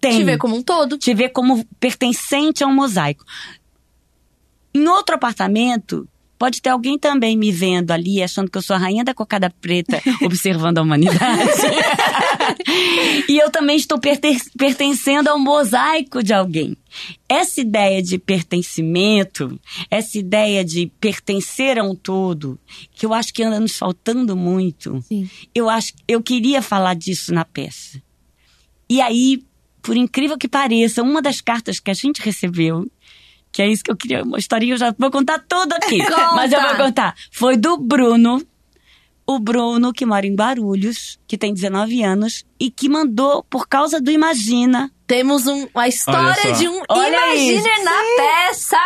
tem. 0.00 0.18
Te 0.18 0.24
vê 0.24 0.36
como 0.36 0.56
um 0.56 0.62
todo. 0.62 0.98
Te 0.98 1.14
vê 1.14 1.28
como 1.28 1.64
pertencente 1.78 2.64
a 2.64 2.66
um 2.66 2.74
mosaico. 2.74 3.24
Em 4.74 4.86
outro 4.88 5.14
apartamento, 5.14 6.08
Pode 6.38 6.62
ter 6.62 6.70
alguém 6.70 6.98
também 6.98 7.36
me 7.36 7.50
vendo 7.50 7.90
ali, 7.90 8.22
achando 8.22 8.50
que 8.50 8.56
eu 8.56 8.62
sou 8.62 8.76
a 8.76 8.78
rainha 8.78 9.02
da 9.02 9.12
cocada 9.12 9.50
preta, 9.60 10.00
observando 10.22 10.78
a 10.78 10.82
humanidade. 10.82 11.50
e 13.28 13.36
eu 13.36 13.50
também 13.50 13.76
estou 13.76 13.98
pertencendo 13.98 15.28
ao 15.28 15.38
mosaico 15.38 16.22
de 16.22 16.32
alguém. 16.32 16.76
Essa 17.28 17.60
ideia 17.60 18.00
de 18.00 18.18
pertencimento, 18.18 19.58
essa 19.90 20.16
ideia 20.16 20.64
de 20.64 20.90
pertencer 21.00 21.78
a 21.78 21.82
um 21.82 21.94
todo, 21.94 22.58
que 22.94 23.04
eu 23.04 23.12
acho 23.12 23.34
que 23.34 23.42
anda 23.42 23.58
nos 23.58 23.76
faltando 23.76 24.36
muito. 24.36 25.02
Sim. 25.02 25.28
Eu 25.54 25.68
acho, 25.68 25.92
eu 26.06 26.22
queria 26.22 26.62
falar 26.62 26.94
disso 26.94 27.34
na 27.34 27.44
peça. 27.44 28.00
E 28.88 29.00
aí, 29.00 29.42
por 29.82 29.96
incrível 29.96 30.38
que 30.38 30.48
pareça, 30.48 31.02
uma 31.02 31.20
das 31.20 31.40
cartas 31.40 31.80
que 31.80 31.90
a 31.90 31.94
gente 31.94 32.22
recebeu 32.22 32.86
que 33.52 33.62
é 33.62 33.68
isso 33.68 33.82
que 33.82 33.90
eu 33.90 33.96
queria, 33.96 34.22
uma 34.22 34.38
historinha, 34.38 34.74
eu 34.74 34.78
já 34.78 34.94
vou 34.96 35.10
contar 35.10 35.38
tudo 35.40 35.72
aqui. 35.72 35.98
mas 36.34 36.52
eu 36.52 36.60
vou 36.60 36.76
contar. 36.76 37.14
Foi 37.30 37.56
do 37.56 37.76
Bruno, 37.76 38.42
o 39.26 39.38
Bruno, 39.38 39.92
que 39.92 40.06
mora 40.06 40.26
em 40.26 40.34
Guarulhos, 40.34 41.17
que 41.28 41.36
tem 41.36 41.52
19 41.52 42.02
anos, 42.02 42.44
e 42.58 42.70
que 42.70 42.88
mandou, 42.88 43.44
por 43.44 43.68
causa 43.68 44.00
do 44.00 44.10
Imagina, 44.10 44.90
temos 45.06 45.46
um, 45.46 45.66
uma 45.74 45.88
história 45.88 46.52
de 46.52 46.68
um 46.68 46.82
Olha 46.86 47.34
Imaginer 47.34 47.82
na 47.82 47.98
peça! 48.18 48.76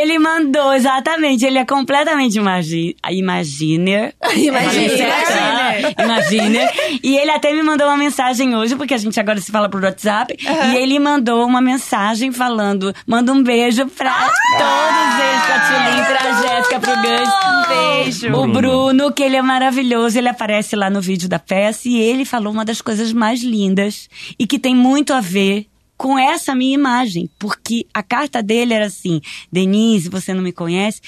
Ele 0.00 0.18
mandou, 0.18 0.72
exatamente. 0.72 1.46
Ele 1.46 1.56
é 1.56 1.64
completamente 1.64 2.36
imagi 2.36 2.96
Imaginer. 3.08 4.12
Imaginer. 4.34 5.94
Imaginer. 5.96 6.98
E 7.00 7.16
ele 7.16 7.30
até 7.30 7.52
me 7.52 7.62
mandou 7.62 7.86
uma 7.86 7.96
mensagem 7.96 8.56
hoje, 8.56 8.74
porque 8.74 8.94
a 8.94 8.98
gente 8.98 9.20
agora 9.20 9.40
se 9.40 9.52
fala 9.52 9.68
por 9.68 9.80
WhatsApp. 9.84 10.36
Uhum. 10.44 10.72
E 10.72 10.76
ele 10.78 10.98
mandou 10.98 11.46
uma 11.46 11.60
mensagem 11.60 12.32
falando: 12.32 12.92
manda 13.06 13.32
um 13.32 13.40
beijo 13.40 13.86
pra 13.86 14.10
ah! 14.10 14.30
todos 14.58 15.14
eles, 15.24 15.42
pra 15.46 15.60
Tulin, 15.60 16.04
pra 16.04 16.42
Jéssica, 16.42 16.80
pro 16.80 16.96
Gus. 16.96 17.28
Um 17.46 18.02
beijo. 18.02 18.32
O 18.34 18.48
Bruno, 18.48 19.12
que 19.12 19.22
ele 19.22 19.36
é 19.36 19.42
maravilhoso, 19.42 20.18
ele 20.18 20.28
aparece 20.28 20.74
lá 20.74 20.90
no 20.90 21.00
vídeo 21.00 21.28
da 21.28 21.38
peça 21.38 21.71
e 21.84 21.96
ele 21.96 22.24
falou 22.24 22.52
uma 22.52 22.64
das 22.64 22.80
coisas 22.80 23.12
mais 23.12 23.42
lindas 23.42 24.08
e 24.38 24.46
que 24.46 24.58
tem 24.58 24.74
muito 24.74 25.12
a 25.12 25.20
ver 25.20 25.66
com 25.96 26.18
essa 26.18 26.54
minha 26.54 26.74
imagem, 26.74 27.30
porque 27.38 27.86
a 27.94 28.02
carta 28.02 28.42
dele 28.42 28.74
era 28.74 28.86
assim: 28.86 29.20
Denise, 29.50 30.08
você 30.08 30.34
não 30.34 30.42
me 30.42 30.52
conhece? 30.52 31.00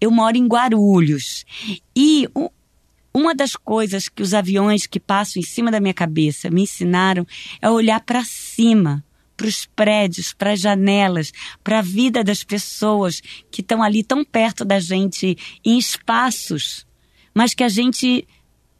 Eu 0.00 0.10
moro 0.10 0.36
em 0.36 0.46
Guarulhos. 0.46 1.44
E 1.96 2.28
uma 3.12 3.34
das 3.34 3.56
coisas 3.56 4.08
que 4.08 4.22
os 4.22 4.32
aviões 4.32 4.86
que 4.86 5.00
passam 5.00 5.40
em 5.40 5.44
cima 5.44 5.70
da 5.70 5.80
minha 5.80 5.92
cabeça 5.92 6.48
me 6.48 6.62
ensinaram 6.62 7.26
é 7.60 7.68
olhar 7.68 8.00
para 8.00 8.24
cima, 8.24 9.04
para 9.36 9.48
os 9.48 9.66
prédios, 9.66 10.32
para 10.32 10.52
as 10.52 10.60
janelas, 10.60 11.32
para 11.64 11.80
a 11.80 11.82
vida 11.82 12.22
das 12.22 12.44
pessoas 12.44 13.20
que 13.50 13.60
estão 13.60 13.82
ali 13.82 14.04
tão 14.04 14.24
perto 14.24 14.64
da 14.64 14.78
gente 14.78 15.36
em 15.64 15.76
espaços, 15.76 16.86
mas 17.34 17.52
que 17.52 17.64
a 17.64 17.68
gente 17.68 18.26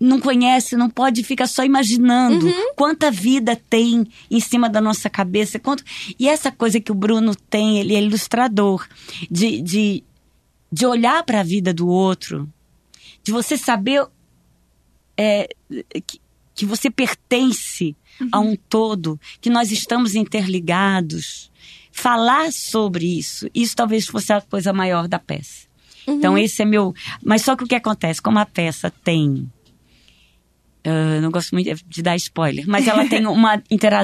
não 0.01 0.19
conhece, 0.19 0.77
não 0.77 0.89
pode 0.89 1.23
ficar 1.23 1.47
só 1.47 1.63
imaginando 1.63 2.47
uhum. 2.47 2.75
quanta 2.75 3.11
vida 3.11 3.55
tem 3.55 4.07
em 4.31 4.41
cima 4.41 4.69
da 4.71 4.81
nossa 4.81 5.11
cabeça. 5.11 5.59
Quanto... 5.59 5.85
E 6.19 6.27
essa 6.27 6.51
coisa 6.51 6.81
que 6.81 6.91
o 6.91 6.95
Bruno 6.95 7.37
tem, 7.37 7.79
ele 7.79 7.95
é 7.95 8.01
ilustrador, 8.01 8.89
de, 9.31 9.61
de, 9.61 10.03
de 10.73 10.87
olhar 10.87 11.23
para 11.25 11.41
a 11.41 11.45
vida 11.45 11.75
do 11.75 11.87
outro, 11.87 12.49
de 13.23 13.31
você 13.31 13.59
saber 13.59 14.07
é, 15.19 15.51
que, 16.07 16.19
que 16.55 16.65
você 16.65 16.91
pertence 16.91 17.95
uhum. 18.19 18.29
a 18.33 18.41
um 18.41 18.57
todo, 18.57 19.21
que 19.39 19.51
nós 19.51 19.71
estamos 19.71 20.15
interligados. 20.15 21.51
Falar 21.93 22.53
sobre 22.53 23.19
isso, 23.19 23.51
isso 23.55 23.77
talvez 23.77 24.07
fosse 24.07 24.33
a 24.33 24.41
coisa 24.41 24.73
maior 24.73 25.07
da 25.07 25.19
peça. 25.19 25.69
Então, 26.05 26.15
uhum. 26.15 26.19
Então, 26.19 26.39
esse 26.39 26.63
é 26.63 26.65
meu. 26.65 26.95
Mas 27.23 27.43
só 27.43 27.55
que 27.55 27.65
o 27.65 27.67
que 27.67 27.75
acontece? 27.75 28.23
Como 28.23 28.39
a 28.39 28.47
peça 28.47 28.91
tem 29.05 29.51
Uh, 30.87 31.21
não 31.21 31.31
gosto 31.31 31.53
muito 31.53 31.71
de 31.87 32.03
dar 32.03 32.17
spoiler, 32.17 32.65
mas 32.67 32.89
ela 32.89 33.07
tem 33.07 33.27
uma, 33.27 33.63
intera 33.71 34.03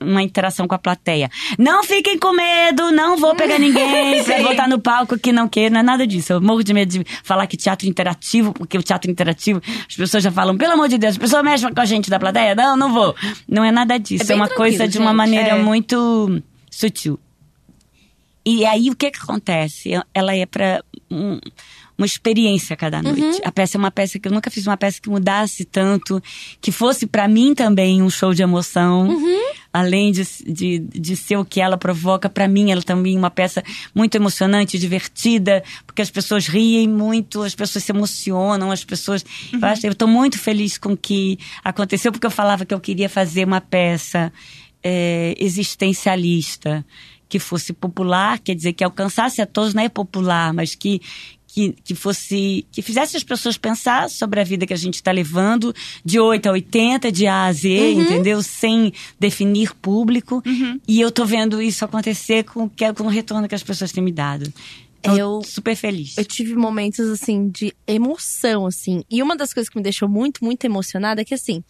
uma 0.00 0.22
interação 0.22 0.68
com 0.68 0.74
a 0.74 0.78
plateia. 0.78 1.28
Não 1.58 1.82
fiquem 1.82 2.16
com 2.16 2.32
medo, 2.32 2.92
não 2.92 3.16
vou 3.16 3.34
pegar 3.34 3.58
ninguém 3.58 4.22
pra 4.22 4.40
botar 4.42 4.68
no 4.68 4.78
palco 4.78 5.18
que 5.18 5.32
não 5.32 5.48
quer, 5.48 5.68
não 5.68 5.80
é 5.80 5.82
nada 5.82 6.06
disso. 6.06 6.34
Eu 6.34 6.40
morro 6.40 6.62
de 6.62 6.72
medo 6.72 6.90
de 6.90 7.04
falar 7.24 7.48
que 7.48 7.56
teatro 7.56 7.88
interativo, 7.88 8.52
porque 8.52 8.78
o 8.78 8.82
teatro 8.82 9.10
interativo, 9.10 9.60
as 9.88 9.96
pessoas 9.96 10.22
já 10.22 10.30
falam, 10.30 10.56
pelo 10.56 10.74
amor 10.74 10.88
de 10.88 10.96
Deus, 10.96 11.16
a 11.16 11.20
pessoa 11.20 11.42
mexe 11.42 11.68
com 11.68 11.80
a 11.80 11.84
gente 11.84 12.08
da 12.08 12.20
plateia? 12.20 12.54
Não, 12.54 12.76
não 12.76 12.92
vou. 12.92 13.16
Não 13.48 13.64
é 13.64 13.72
nada 13.72 13.98
disso, 13.98 14.30
é, 14.30 14.34
é 14.34 14.36
uma 14.36 14.48
coisa 14.48 14.86
de 14.86 14.98
uma 14.98 15.10
gente, 15.10 15.16
maneira 15.16 15.48
é. 15.50 15.58
muito 15.62 16.40
sutil. 16.70 17.18
E 18.44 18.64
aí 18.64 18.90
o 18.90 18.96
que 18.96 19.10
que 19.10 19.18
acontece? 19.20 19.90
Ela 20.14 20.36
é 20.36 20.46
para 20.46 20.84
um, 21.10 21.38
uma 22.02 22.06
experiência 22.06 22.76
cada 22.76 23.00
noite. 23.00 23.20
Uhum. 23.20 23.38
A 23.44 23.52
peça 23.52 23.76
é 23.76 23.78
uma 23.78 23.90
peça 23.90 24.18
que 24.18 24.26
eu 24.26 24.32
nunca 24.32 24.50
fiz 24.50 24.66
uma 24.66 24.76
peça 24.76 25.00
que 25.00 25.08
mudasse 25.08 25.64
tanto, 25.64 26.20
que 26.60 26.72
fosse 26.72 27.06
para 27.06 27.28
mim 27.28 27.54
também 27.54 28.02
um 28.02 28.10
show 28.10 28.34
de 28.34 28.42
emoção. 28.42 29.08
Uhum. 29.08 29.52
além 29.72 30.12
de, 30.12 30.22
de, 30.46 30.78
de 30.80 31.16
ser 31.16 31.36
o 31.36 31.44
que 31.44 31.60
ela 31.60 31.78
provoca, 31.78 32.28
para 32.28 32.46
mim 32.46 32.70
ela 32.70 32.82
também 32.82 33.16
é 33.16 33.18
uma 33.18 33.30
peça 33.30 33.62
muito 33.94 34.14
emocionante, 34.14 34.78
divertida, 34.78 35.62
porque 35.86 36.02
as 36.02 36.10
pessoas 36.10 36.46
riem 36.46 36.86
muito, 36.86 37.42
as 37.42 37.54
pessoas 37.54 37.84
se 37.84 37.90
emocionam, 37.90 38.70
as 38.70 38.84
pessoas. 38.84 39.24
Uhum. 39.52 39.60
Eu, 39.60 39.68
acho, 39.68 39.86
eu 39.86 39.94
tô 39.94 40.06
muito 40.06 40.38
feliz 40.38 40.76
com 40.76 40.92
o 40.92 40.96
que 40.96 41.38
aconteceu, 41.64 42.12
porque 42.12 42.26
eu 42.26 42.30
falava 42.30 42.66
que 42.66 42.74
eu 42.74 42.80
queria 42.80 43.08
fazer 43.08 43.46
uma 43.46 43.60
peça 43.60 44.30
é, 44.82 45.34
existencialista 45.38 46.84
que 47.32 47.38
fosse 47.38 47.72
popular, 47.72 48.38
quer 48.38 48.54
dizer, 48.54 48.74
que 48.74 48.84
alcançasse 48.84 49.40
a 49.40 49.46
todos, 49.46 49.72
não 49.72 49.82
é 49.82 49.88
popular, 49.88 50.52
mas 50.52 50.74
que, 50.74 51.00
que, 51.52 51.74
que 51.84 51.94
fosse 51.94 52.66
que 52.72 52.80
fizesse 52.80 53.14
as 53.14 53.22
pessoas 53.22 53.58
pensar 53.58 54.08
sobre 54.08 54.40
a 54.40 54.44
vida 54.44 54.66
que 54.66 54.72
a 54.72 54.76
gente 54.76 54.94
está 54.94 55.12
levando 55.12 55.74
de 56.02 56.18
8 56.18 56.48
a 56.48 56.52
80, 56.52 57.12
de 57.12 57.26
A 57.26 57.44
a 57.44 57.52
Z, 57.52 57.68
uhum. 57.68 58.02
entendeu? 58.02 58.42
Sem 58.42 58.92
definir 59.20 59.74
público. 59.74 60.42
Uhum. 60.46 60.80
E 60.88 60.98
eu 60.98 61.10
tô 61.10 61.26
vendo 61.26 61.60
isso 61.60 61.84
acontecer 61.84 62.44
com, 62.44 62.70
com 62.96 63.04
o 63.04 63.08
retorno 63.08 63.46
que 63.46 63.54
as 63.54 63.62
pessoas 63.62 63.92
têm 63.92 64.02
me 64.02 64.12
dado. 64.12 64.50
Então, 65.00 65.18
eu 65.18 65.42
super 65.44 65.76
feliz. 65.76 66.16
Eu 66.16 66.24
tive 66.24 66.54
momentos 66.54 67.06
assim 67.10 67.50
de 67.50 67.74
emoção 67.86 68.66
assim. 68.66 69.04
E 69.10 69.22
uma 69.22 69.36
das 69.36 69.52
coisas 69.52 69.68
que 69.68 69.76
me 69.76 69.82
deixou 69.82 70.08
muito, 70.08 70.42
muito 70.42 70.64
emocionada 70.64 71.20
é 71.20 71.24
que 71.24 71.34
assim, 71.34 71.62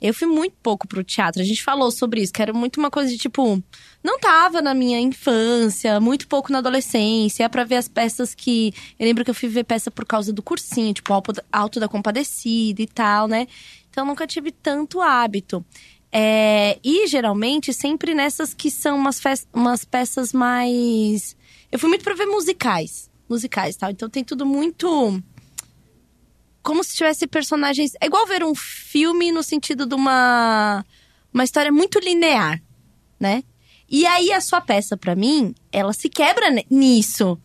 eu 0.00 0.14
fui 0.14 0.26
muito 0.26 0.56
pouco 0.62 0.88
pro 0.88 1.04
teatro. 1.04 1.42
A 1.42 1.44
gente 1.44 1.62
falou 1.62 1.90
sobre 1.90 2.22
isso, 2.22 2.32
que 2.32 2.40
era 2.40 2.52
muito 2.52 2.78
uma 2.78 2.90
coisa 2.90 3.10
de 3.10 3.18
tipo. 3.18 3.62
Não 4.02 4.18
tava 4.18 4.62
na 4.62 4.72
minha 4.72 4.98
infância, 4.98 6.00
muito 6.00 6.26
pouco 6.26 6.50
na 6.50 6.58
adolescência. 6.58 7.44
É 7.44 7.48
pra 7.48 7.64
ver 7.64 7.76
as 7.76 7.88
peças 7.88 8.34
que. 8.34 8.72
Eu 8.98 9.06
lembro 9.06 9.24
que 9.24 9.30
eu 9.30 9.34
fui 9.34 9.48
ver 9.48 9.64
peça 9.64 9.90
por 9.90 10.06
causa 10.06 10.32
do 10.32 10.42
cursinho, 10.42 10.94
tipo 10.94 11.12
Alto 11.52 11.80
da 11.80 11.88
Compadecida 11.88 12.80
e 12.80 12.86
tal, 12.86 13.28
né? 13.28 13.46
Então 13.90 14.06
nunca 14.06 14.26
tive 14.26 14.50
tanto 14.50 15.00
hábito. 15.02 15.64
É, 16.12 16.78
e 16.82 17.06
geralmente 17.06 17.72
sempre 17.72 18.14
nessas 18.14 18.52
que 18.52 18.70
são 18.70 18.96
umas, 18.96 19.20
umas 19.52 19.84
peças 19.84 20.32
mais. 20.32 21.36
Eu 21.70 21.78
fui 21.78 21.88
muito 21.88 22.02
pra 22.02 22.14
ver 22.14 22.26
musicais. 22.26 23.10
Musicais 23.28 23.76
tal. 23.76 23.90
Então 23.90 24.08
tem 24.08 24.24
tudo 24.24 24.46
muito 24.46 25.22
como 26.62 26.84
se 26.84 26.96
tivesse 26.96 27.26
personagens. 27.26 27.92
É 28.00 28.06
igual 28.06 28.26
ver 28.26 28.44
um 28.44 28.54
filme 28.54 29.32
no 29.32 29.42
sentido 29.42 29.86
de 29.86 29.94
uma. 29.94 30.84
Uma 31.32 31.44
história 31.44 31.70
muito 31.70 32.00
linear, 32.00 32.60
né? 33.18 33.44
E 33.88 34.04
aí 34.04 34.32
a 34.32 34.40
sua 34.40 34.60
peça, 34.60 34.96
para 34.96 35.14
mim, 35.14 35.54
ela 35.72 35.92
se 35.92 36.08
quebra 36.08 36.46
nisso. 36.68 37.38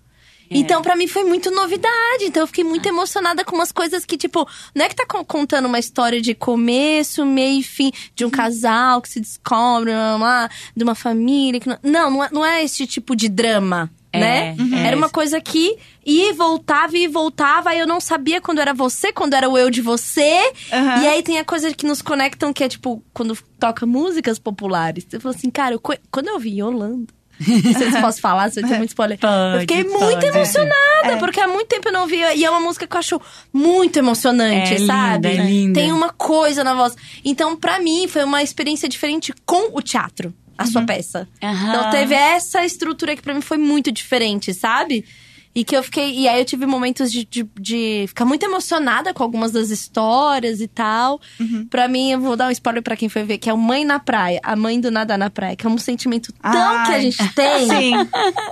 É. 0.49 0.57
Então, 0.57 0.81
para 0.81 0.95
mim, 0.95 1.07
foi 1.07 1.23
muito 1.23 1.49
novidade. 1.51 2.23
Então, 2.23 2.43
eu 2.43 2.47
fiquei 2.47 2.63
muito 2.63 2.87
emocionada 2.87 3.43
com 3.43 3.55
umas 3.55 3.71
coisas 3.71 4.05
que, 4.05 4.17
tipo, 4.17 4.47
não 4.73 4.85
é 4.85 4.89
que 4.89 4.95
tá 4.95 5.05
contando 5.05 5.65
uma 5.65 5.79
história 5.79 6.21
de 6.21 6.33
começo, 6.33 7.25
meio 7.25 7.59
e 7.59 7.63
fim, 7.63 7.91
de 8.15 8.25
um 8.25 8.29
casal 8.29 9.01
que 9.01 9.09
se 9.09 9.19
descobre, 9.19 9.91
uma, 9.91 10.49
de 10.75 10.83
uma 10.83 10.95
família. 10.95 11.59
Que 11.59 11.69
não, 11.69 11.79
não, 11.83 12.11
não 12.11 12.23
é, 12.23 12.29
não 12.31 12.45
é 12.45 12.63
esse 12.63 12.85
tipo 12.85 13.15
de 13.15 13.29
drama 13.29 13.91
é, 14.15 14.19
né? 14.19 14.55
Uhum. 14.57 14.77
Era 14.77 14.97
uma 14.97 15.09
coisa 15.09 15.39
que 15.41 15.77
e 16.05 16.31
voltava 16.33 16.95
e 16.95 17.07
voltava, 17.07 17.71
aí 17.71 17.79
eu 17.79 17.87
não 17.87 17.99
sabia 17.99 18.39
quando 18.39 18.59
era 18.59 18.73
você, 18.73 19.11
quando 19.11 19.33
era 19.33 19.49
o 19.49 19.57
eu 19.57 19.71
de 19.71 19.81
você. 19.81 20.53
Uhum. 20.71 21.01
E 21.01 21.07
aí 21.07 21.23
tem 21.23 21.39
a 21.39 21.43
coisa 21.43 21.73
que 21.73 21.85
nos 21.85 22.01
conectam, 22.01 22.53
que 22.53 22.63
é 22.63 22.69
tipo, 22.69 23.03
quando 23.13 23.35
toca 23.59 23.85
músicas 23.85 24.37
populares. 24.37 25.05
Eu 25.11 25.19
falo 25.19 25.33
assim, 25.35 25.49
cara, 25.49 25.73
eu, 25.73 25.81
quando 26.11 26.27
eu 26.27 26.39
vi 26.39 26.59
Yolanda. 26.59 27.13
Não 27.37 27.73
sei 27.73 27.91
se 27.91 27.99
posso 27.99 28.21
falar, 28.21 28.49
se 28.49 28.61
vai 28.61 28.69
ter 28.69 28.77
muito 28.77 28.91
spoiler. 28.91 29.17
Pode, 29.17 29.55
eu 29.55 29.59
fiquei 29.61 29.83
pode. 29.83 30.03
muito 30.05 30.23
emocionada, 30.25 31.11
é. 31.11 31.15
porque 31.17 31.41
há 31.41 31.47
muito 31.47 31.67
tempo 31.67 31.89
eu 31.89 31.91
não 31.91 32.01
ouvia. 32.01 32.33
E 32.33 32.45
é 32.45 32.49
uma 32.49 32.61
música 32.61 32.87
que 32.87 32.95
eu 32.95 32.99
acho 32.99 33.21
muito 33.51 33.97
emocionante, 33.97 34.75
é 34.75 34.85
sabe? 34.85 35.29
Linda, 35.29 35.41
é 35.41 35.45
linda. 35.45 35.79
Tem 35.79 35.91
uma 35.91 36.11
coisa 36.11 36.63
na 36.63 36.73
voz. 36.75 36.95
Então, 37.25 37.55
para 37.57 37.79
mim, 37.79 38.07
foi 38.07 38.23
uma 38.23 38.41
experiência 38.41 38.87
diferente 38.87 39.33
com 39.45 39.75
o 39.77 39.81
teatro 39.81 40.33
a 40.57 40.63
uhum. 40.63 40.71
sua 40.71 40.81
peça. 40.83 41.27
Uhum. 41.43 41.69
Então 41.69 41.89
teve 41.91 42.13
essa 42.13 42.63
estrutura 42.63 43.15
que 43.15 43.21
para 43.21 43.33
mim 43.33 43.41
foi 43.41 43.57
muito 43.57 43.91
diferente, 43.91 44.53
sabe? 44.53 45.03
E 45.55 45.63
que 45.63 45.75
eu 45.75 45.81
fiquei. 45.81 46.11
E 46.11 46.27
aí 46.27 46.39
eu 46.39 46.45
tive 46.45 46.65
momentos 46.65 47.09
de, 47.09 47.23
de, 47.23 47.47
de 47.57 48.05
ficar 48.09 48.25
muito 48.25 48.43
emocionada 48.43 49.13
com 49.13 49.23
algumas 49.23 49.53
das 49.53 49.69
histórias 49.69 50.59
e 50.59 50.67
tal. 50.67 51.21
Uhum. 51.39 51.65
Pra 51.67 51.87
mim, 51.87 52.11
eu 52.11 52.19
vou 52.19 52.35
dar 52.35 52.49
um 52.49 52.51
spoiler 52.51 52.83
pra 52.83 52.97
quem 52.97 53.07
foi 53.07 53.23
ver, 53.23 53.37
que 53.37 53.49
é 53.49 53.53
o 53.53 53.57
Mãe 53.57 53.85
na 53.85 53.97
Praia, 53.97 54.41
a 54.43 54.53
mãe 54.53 54.81
do 54.81 54.91
Nada 54.91 55.17
na 55.17 55.29
Praia, 55.29 55.55
que 55.55 55.65
é 55.65 55.69
um 55.69 55.77
sentimento 55.77 56.33
tão 56.33 56.51
Ai. 56.51 56.85
que 56.85 56.91
a 56.91 56.99
gente 56.99 57.33
tem. 57.33 57.69
Sim. 57.71 57.93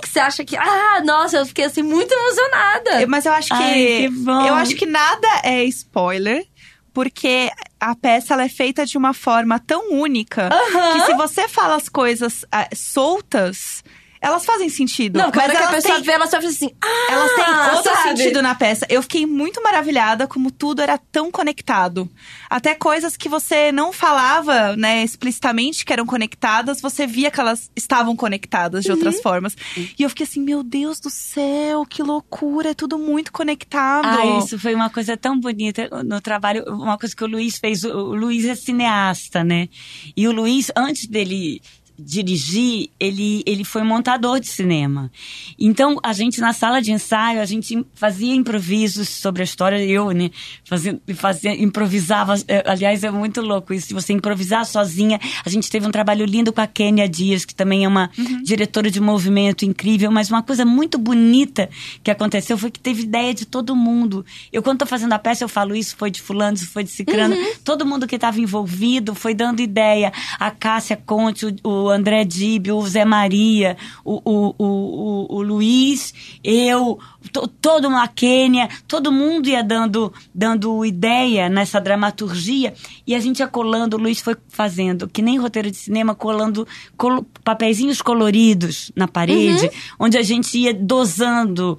Que 0.00 0.08
você 0.08 0.18
acha 0.18 0.44
que. 0.44 0.56
Ah, 0.56 1.02
nossa, 1.04 1.36
eu 1.36 1.46
fiquei 1.46 1.66
assim 1.66 1.82
muito 1.82 2.10
emocionada. 2.10 3.06
Mas 3.06 3.26
eu 3.26 3.32
acho 3.32 3.48
que. 3.48 3.54
Ai, 3.54 4.08
que 4.08 4.48
eu 4.48 4.54
acho 4.54 4.74
que 4.74 4.86
nada 4.86 5.28
é 5.42 5.62
spoiler 5.64 6.46
porque 6.94 7.50
a 7.80 7.94
peça 7.94 8.32
ela 8.32 8.44
é 8.44 8.48
feita 8.48 8.86
de 8.86 8.96
uma 8.96 9.12
forma 9.12 9.58
tão 9.58 9.92
única 9.92 10.48
uhum. 10.48 10.92
que 10.92 11.00
se 11.06 11.14
você 11.14 11.48
fala 11.48 11.74
as 11.74 11.88
coisas 11.88 12.44
uh, 12.44 12.74
soltas, 12.74 13.83
elas 14.24 14.42
fazem 14.46 14.70
sentido. 14.70 15.18
Não, 15.18 15.30
mas 15.34 15.54
a 15.54 15.68
pessoa 15.68 15.96
têm, 15.96 16.02
vê, 16.02 16.12
ela 16.12 16.26
só 16.26 16.40
faz 16.40 16.54
assim. 16.54 16.70
Ah, 16.80 17.12
elas 17.12 17.34
têm 17.34 17.76
outro 17.76 17.92
sabe? 17.92 18.18
sentido 18.18 18.40
na 18.40 18.54
peça. 18.54 18.86
Eu 18.88 19.02
fiquei 19.02 19.26
muito 19.26 19.62
maravilhada 19.62 20.26
como 20.26 20.50
tudo 20.50 20.80
era 20.80 20.96
tão 20.96 21.30
conectado. 21.30 22.08
Até 22.48 22.74
coisas 22.74 23.18
que 23.18 23.28
você 23.28 23.70
não 23.70 23.92
falava, 23.92 24.74
né, 24.76 25.04
explicitamente 25.04 25.84
que 25.84 25.92
eram 25.92 26.06
conectadas, 26.06 26.80
você 26.80 27.06
via 27.06 27.30
que 27.30 27.38
elas 27.38 27.70
estavam 27.76 28.16
conectadas 28.16 28.82
de 28.82 28.90
uhum. 28.90 28.96
outras 28.96 29.20
formas. 29.20 29.54
E 29.76 30.02
eu 30.02 30.08
fiquei 30.08 30.24
assim, 30.24 30.40
meu 30.40 30.62
Deus 30.62 30.98
do 30.98 31.10
céu, 31.10 31.84
que 31.84 32.02
loucura, 32.02 32.70
é 32.70 32.74
tudo 32.74 32.98
muito 32.98 33.30
conectado. 33.30 34.06
Ah, 34.06 34.38
isso 34.38 34.58
foi 34.58 34.74
uma 34.74 34.88
coisa 34.88 35.18
tão 35.18 35.38
bonita 35.38 35.90
no 36.02 36.18
trabalho, 36.22 36.64
uma 36.66 36.96
coisa 36.96 37.14
que 37.14 37.24
o 37.24 37.28
Luiz 37.28 37.58
fez. 37.58 37.84
O 37.84 38.14
Luiz 38.14 38.46
é 38.46 38.54
cineasta, 38.54 39.44
né? 39.44 39.68
E 40.16 40.26
o 40.26 40.32
Luiz, 40.32 40.72
antes 40.74 41.06
dele 41.06 41.60
dirigir, 41.98 42.90
ele, 42.98 43.42
ele 43.46 43.64
foi 43.64 43.82
montador 43.82 44.40
de 44.40 44.48
cinema. 44.48 45.10
Então, 45.58 45.98
a 46.02 46.12
gente, 46.12 46.40
na 46.40 46.52
sala 46.52 46.82
de 46.82 46.90
ensaio, 46.90 47.40
a 47.40 47.44
gente 47.44 47.86
fazia 47.94 48.34
improvisos 48.34 49.08
sobre 49.08 49.42
a 49.42 49.44
história. 49.44 49.78
Eu, 49.84 50.10
né, 50.10 50.30
fazia, 50.64 51.00
fazia, 51.14 51.54
improvisava. 51.54 52.34
É, 52.48 52.64
aliás, 52.66 53.04
é 53.04 53.10
muito 53.10 53.40
louco 53.40 53.72
isso, 53.72 53.88
de 53.88 53.94
você 53.94 54.12
improvisar 54.12 54.66
sozinha. 54.66 55.20
A 55.44 55.48
gente 55.48 55.70
teve 55.70 55.86
um 55.86 55.90
trabalho 55.90 56.24
lindo 56.24 56.52
com 56.52 56.60
a 56.60 56.66
Kênia 56.66 57.08
Dias, 57.08 57.44
que 57.44 57.54
também 57.54 57.84
é 57.84 57.88
uma 57.88 58.10
uhum. 58.18 58.42
diretora 58.42 58.90
de 58.90 59.00
movimento 59.00 59.64
incrível. 59.64 60.10
Mas 60.10 60.30
uma 60.30 60.42
coisa 60.42 60.64
muito 60.64 60.98
bonita 60.98 61.70
que 62.02 62.10
aconteceu 62.10 62.58
foi 62.58 62.70
que 62.70 62.80
teve 62.80 63.02
ideia 63.02 63.32
de 63.32 63.46
todo 63.46 63.76
mundo. 63.76 64.26
Eu, 64.52 64.62
quando 64.62 64.78
tô 64.78 64.86
fazendo 64.86 65.12
a 65.12 65.18
peça, 65.18 65.44
eu 65.44 65.48
falo 65.48 65.76
isso 65.76 65.96
foi 65.96 66.10
de 66.10 66.20
fulano, 66.20 66.56
isso 66.56 66.68
foi 66.68 66.82
de 66.82 66.90
cicrano. 66.90 67.36
Uhum. 67.36 67.52
Todo 67.62 67.86
mundo 67.86 68.06
que 68.06 68.16
estava 68.16 68.40
envolvido 68.40 69.14
foi 69.14 69.32
dando 69.32 69.60
ideia. 69.60 70.12
A 70.40 70.50
Cássia 70.50 70.96
Conte, 70.96 71.46
o 71.62 71.83
o 71.83 71.83
André 71.88 72.24
Dib, 72.24 72.70
o 72.70 72.86
Zé 72.86 73.04
Maria, 73.04 73.76
o, 74.04 74.20
o, 74.24 74.54
o, 74.58 75.36
o, 75.36 75.42
Luiz, 75.42 76.14
eu, 76.42 76.98
to, 77.32 77.48
todo 77.48 77.88
uma 77.88 78.06
Quênia, 78.08 78.68
todo 78.86 79.12
mundo 79.12 79.48
ia 79.48 79.62
dando, 79.62 80.12
dando 80.34 80.84
ideia 80.84 81.48
nessa 81.48 81.80
dramaturgia 81.80 82.74
e 83.06 83.14
a 83.14 83.20
gente 83.20 83.40
ia 83.40 83.48
colando, 83.48 83.96
o 83.96 84.00
Luiz 84.00 84.20
foi 84.20 84.36
fazendo, 84.48 85.08
que 85.08 85.22
nem 85.22 85.38
roteiro 85.38 85.70
de 85.70 85.76
cinema, 85.76 86.14
colando 86.14 86.66
col, 86.96 87.26
papeizinhos 87.42 88.00
coloridos 88.00 88.90
na 88.94 89.08
parede, 89.08 89.66
uhum. 89.66 90.06
onde 90.06 90.18
a 90.18 90.22
gente 90.22 90.58
ia 90.58 90.72
dosando 90.72 91.78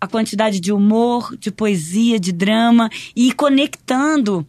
a 0.00 0.06
quantidade 0.06 0.60
de 0.60 0.72
humor, 0.72 1.36
de 1.36 1.50
poesia, 1.50 2.20
de 2.20 2.32
drama 2.32 2.88
e 3.16 3.32
conectando 3.32 4.46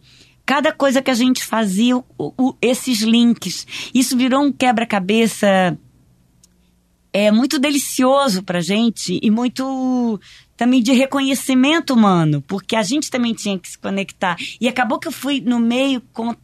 cada 0.50 0.72
coisa 0.72 1.00
que 1.00 1.12
a 1.12 1.14
gente 1.14 1.44
fazia, 1.44 1.96
o, 1.96 2.04
o, 2.18 2.56
esses 2.60 3.02
links. 3.02 3.64
Isso 3.94 4.16
virou 4.16 4.42
um 4.42 4.50
quebra-cabeça 4.50 5.78
é 7.12 7.30
muito 7.30 7.56
delicioso 7.56 8.42
pra 8.42 8.60
gente 8.60 9.20
e 9.22 9.30
muito 9.30 10.20
também 10.56 10.82
de 10.82 10.90
reconhecimento 10.90 11.94
humano, 11.94 12.42
porque 12.48 12.74
a 12.74 12.82
gente 12.82 13.08
também 13.12 13.32
tinha 13.32 13.56
que 13.60 13.68
se 13.68 13.78
conectar. 13.78 14.36
E 14.60 14.66
acabou 14.66 14.98
que 14.98 15.06
eu 15.06 15.12
fui 15.12 15.40
no 15.40 15.60
meio 15.60 16.00
com 16.12 16.34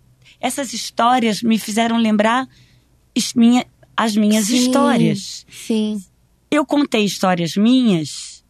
essas 0.40 0.72
histórias 0.72 1.42
me 1.42 1.58
fizeram 1.58 1.98
lembrar 1.98 2.48
as, 3.16 3.34
minha, 3.34 3.66
as 3.96 4.14
minhas 4.14 4.44
sim, 4.44 4.56
histórias. 4.56 5.44
Sim. 5.50 6.00
Eu 6.48 6.64
contei 6.64 7.04
histórias 7.04 7.56
minhas 7.56 8.44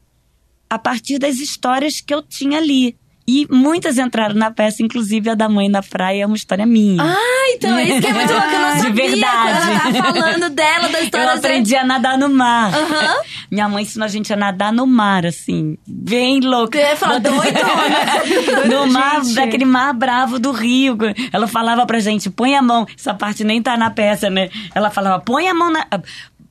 a 0.68 0.78
partir 0.78 1.18
das 1.18 1.38
histórias 1.38 2.02
que 2.02 2.12
eu 2.12 2.22
tinha 2.22 2.58
ali. 2.58 2.94
E 3.28 3.46
muitas 3.50 3.98
entraram 3.98 4.34
na 4.34 4.50
peça, 4.50 4.82
inclusive 4.82 5.30
a 5.30 5.34
da 5.34 5.48
mãe 5.48 5.68
na 5.68 5.82
praia 5.82 6.22
é 6.22 6.26
uma 6.26 6.36
história 6.36 6.64
minha. 6.64 7.02
Ah, 7.02 7.52
então 7.54 7.78
isso 7.80 8.00
que 8.00 8.06
é 8.06 8.12
muito 8.12 8.32
louco, 8.32 8.46
eu 8.46 8.58
não 8.60 8.76
sabia. 8.78 8.86
De 8.86 9.10
verdade. 9.10 9.70
Ela 9.70 9.92
tá 9.92 10.12
falando 10.12 10.50
dela, 10.50 10.88
da 10.88 11.00
história. 11.02 11.26
Eu 11.26 11.32
aprendi 11.32 11.76
a 11.76 11.84
nadar 11.84 12.16
no 12.16 12.28
mar. 12.28 12.72
Uhum. 12.72 13.22
Minha 13.50 13.68
mãe 13.68 13.82
ensinou 13.82 14.04
a 14.04 14.08
gente 14.08 14.32
a 14.32 14.36
nadar 14.36 14.72
no 14.72 14.86
mar, 14.86 15.26
assim, 15.26 15.76
bem 15.86 16.40
louca. 16.40 16.78
Ia 16.78 16.96
falar, 16.96 17.18
doidona. 17.18 18.66
no 18.68 18.86
mar, 18.92 19.20
daquele 19.34 19.64
mar 19.64 19.92
bravo 19.92 20.38
do 20.38 20.52
rio. 20.52 20.96
Ela 21.32 21.46
falava 21.46 21.84
pra 21.86 21.98
gente, 21.98 22.30
põe 22.30 22.54
a 22.54 22.62
mão. 22.62 22.86
Essa 22.96 23.14
parte 23.14 23.44
nem 23.44 23.62
tá 23.62 23.76
na 23.76 23.90
peça, 23.90 24.30
né? 24.30 24.50
Ela 24.74 24.90
falava, 24.90 25.20
põe 25.20 25.48
a 25.48 25.54
mão 25.54 25.70
na 25.70 25.86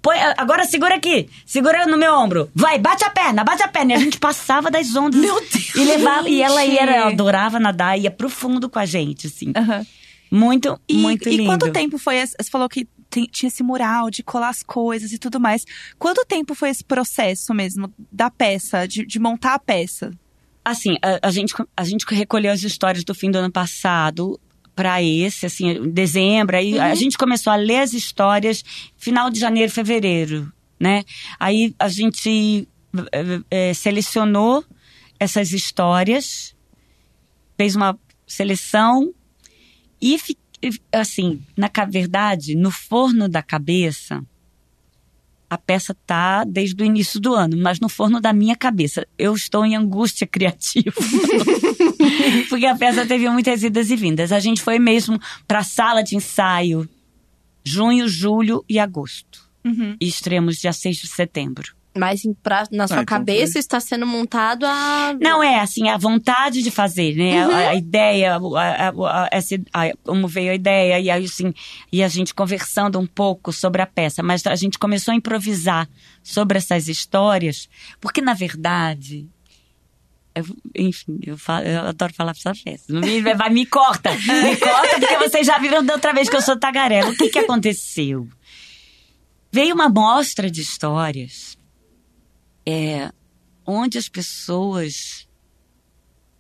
Põe, 0.06 0.18
agora 0.38 0.66
segura 0.66 0.94
aqui. 0.96 1.28
Segura 1.48 1.88
no 1.88 1.98
meu 1.98 2.14
ombro. 2.14 2.48
Vai, 2.54 2.78
bate 2.78 3.04
a 3.04 3.10
perna, 3.10 3.44
bate 3.44 3.64
a 3.64 3.68
perna. 3.68 3.94
E 3.94 3.96
a 3.96 4.00
gente 4.00 4.20
passava 4.20 4.70
das 4.70 4.96
ondas. 4.96 5.20
Meu 5.20 5.40
Deus! 5.40 5.76
E 5.76 5.84
levava. 5.84 6.30
E 6.30 6.42
ela 6.44 6.64
ia, 6.64 6.82
ela 6.82 7.08
adorava 7.08 7.60
nadar, 7.60 7.98
ia 8.00 8.12
pro 8.12 8.30
fundo 8.30 8.70
com 8.70 8.78
a 8.78 8.86
gente, 8.86 9.26
assim. 9.26 9.48
Uhum. 9.48 9.86
Muito, 10.32 10.80
E, 10.88 10.94
muito 10.98 11.28
e 11.28 11.38
lindo. 11.38 11.50
quanto 11.50 11.72
tempo 11.72 11.98
foi? 11.98 12.18
esse- 12.18 12.36
Você 12.40 12.50
falou 12.52 12.70
que 12.70 12.88
tem- 13.10 13.26
tinha 13.32 13.48
esse 13.48 13.64
mural 13.64 14.10
de 14.12 14.22
colar 14.22 14.50
as 14.50 14.62
coisas 14.62 15.12
e 15.12 15.18
tudo 15.18 15.40
mais. 15.40 15.66
Quanto 15.98 16.24
tempo 16.26 16.54
foi 16.54 16.70
esse 16.70 16.84
processo 16.84 17.52
mesmo 17.54 17.92
da 18.12 18.30
peça, 18.30 18.88
de, 18.88 19.06
de 19.06 19.20
montar 19.20 19.54
a 19.56 19.60
peça? 19.60 20.12
Assim, 20.64 20.98
a, 21.02 21.28
a 21.28 21.32
gente, 21.32 21.54
a 21.76 21.84
gente 21.84 22.06
recolheu 22.14 22.52
as 22.52 22.64
histórias 22.64 23.04
do 23.04 23.14
fim 23.16 23.32
do 23.32 23.38
ano 23.38 23.52
passado 23.52 24.40
para 24.76 25.02
esse, 25.02 25.46
assim, 25.46 25.70
em 25.70 25.90
dezembro. 25.90 26.58
Aí 26.58 26.78
a 26.78 26.94
gente 26.96 27.18
começou 27.18 27.52
a 27.52 27.56
ler 27.56 27.80
as 27.80 27.94
histórias 27.94 28.64
final 28.98 29.30
de 29.30 29.40
janeiro, 29.40 29.72
fevereiro, 29.72 30.52
né? 30.80 31.04
Aí 31.40 31.74
a 31.80 31.88
gente 31.88 32.68
eh, 33.50 33.74
selecionou 33.74 34.64
essas 35.20 35.52
histórias, 35.52 36.56
fez 37.58 37.76
uma 37.76 37.98
seleção 38.28 39.14
e, 40.02 40.18
assim, 40.92 41.42
na 41.56 41.70
verdade, 41.90 42.56
no 42.56 42.72
forno 42.72 43.30
da 43.30 43.42
cabeça, 43.42 44.22
a 45.56 45.58
peça 45.58 45.96
tá 46.06 46.44
desde 46.44 46.82
o 46.82 46.86
início 46.86 47.20
do 47.20 47.34
ano, 47.34 47.58
mas 47.58 47.80
no 47.80 47.90
forno 47.90 48.20
da 48.20 48.32
minha 48.32 48.56
cabeça. 48.56 49.08
Eu 49.18 49.34
estou 49.34 49.66
em 49.66 49.76
angústia 49.76 50.28
criativa. 50.28 50.94
Porque 52.50 52.66
a 52.66 52.76
peça 52.76 53.06
teve 53.06 53.30
muitas 53.30 53.64
idas 53.64 53.90
e 53.90 53.96
vindas. 53.96 54.32
A 54.32 54.40
gente 54.40 54.62
foi 54.62 54.78
mesmo 54.78 55.20
para 55.48 55.60
a 55.60 55.64
sala 55.64 56.04
de 56.04 56.16
ensaio 56.16 56.88
junho, 57.64 58.08
julho 58.08 58.64
e 58.70 58.78
agosto. 58.78 59.50
Uhum. 59.66 59.96
E 60.00 60.08
estreamos 60.08 60.58
dia 60.58 60.72
6 60.72 60.98
de 60.98 61.08
setembro. 61.08 61.74
Mas 61.98 62.26
em 62.26 62.34
pra- 62.34 62.68
na 62.72 62.88
sua 62.88 62.96
então 62.96 63.06
cabeça 63.06 63.58
está 63.58 63.80
sendo 63.80 64.06
montado 64.06 64.66
a. 64.66 65.16
Não 65.20 65.42
é 65.42 65.60
assim, 65.62 65.88
a 65.88 65.98
vontade 65.98 66.62
de 66.62 66.70
fazer, 66.70 67.16
né? 67.16 67.44
A, 67.44 67.70
a 67.70 67.76
ideia, 67.76 68.36
a, 68.36 68.38
a- 68.38 68.90
a- 69.24 69.30
essa, 69.32 69.56
a- 69.74 69.94
como 70.04 70.28
veio 70.28 70.52
a 70.52 70.56
ideia, 70.56 71.00
e 71.00 71.10
aí 71.10 71.24
assim, 71.24 71.54
e 71.92 72.04
a 72.04 72.08
gente 72.10 72.34
conversando 72.34 73.00
um 73.00 73.08
pouco 73.08 73.54
sobre 73.54 73.82
a 73.82 73.86
peça, 73.88 74.22
mas 74.22 74.46
a 74.46 74.56
gente 74.56 74.78
começou 74.78 75.14
a 75.14 75.16
improvisar 75.16 75.88
sobre 76.22 76.58
essas 76.58 76.88
histórias, 76.90 77.70
porque 78.02 78.20
na 78.22 78.34
verdade. 78.34 79.28
eu- 80.36 80.44
enfim, 80.76 81.18
eu, 81.26 81.38
falo- 81.38 81.66
eu 81.66 81.80
adoro 81.88 82.14
falar 82.14 82.34
pra 82.34 82.52
essa 82.52 82.62
peça. 82.62 82.84
Não 82.90 83.00
me, 83.00 83.22
vai, 83.22 83.50
me 83.50 83.66
corta! 83.66 84.12
Me 84.12 84.58
corta, 84.58 85.00
porque 85.00 85.18
vocês 85.18 85.48
já 85.48 85.58
viram 85.60 85.82
da 85.82 85.94
outra 85.94 86.12
vez 86.12 86.28
que 86.28 86.36
eu 86.36 86.42
sou 86.42 86.60
tagarela. 86.60 87.10
O 87.12 87.16
que, 87.16 87.30
que 87.30 87.40
aconteceu? 87.40 88.28
Veio 89.50 89.74
uma 89.74 89.88
mostra 89.88 90.52
de 90.52 90.60
histórias 90.60 91.58
é, 92.66 93.12
onde 93.66 93.98
as 93.98 94.10
pessoas 94.10 95.28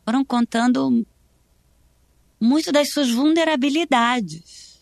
foram 0.03 0.23
contando 0.23 1.05
muito 2.39 2.71
das 2.71 2.91
suas 2.91 3.09
vulnerabilidades. 3.09 4.79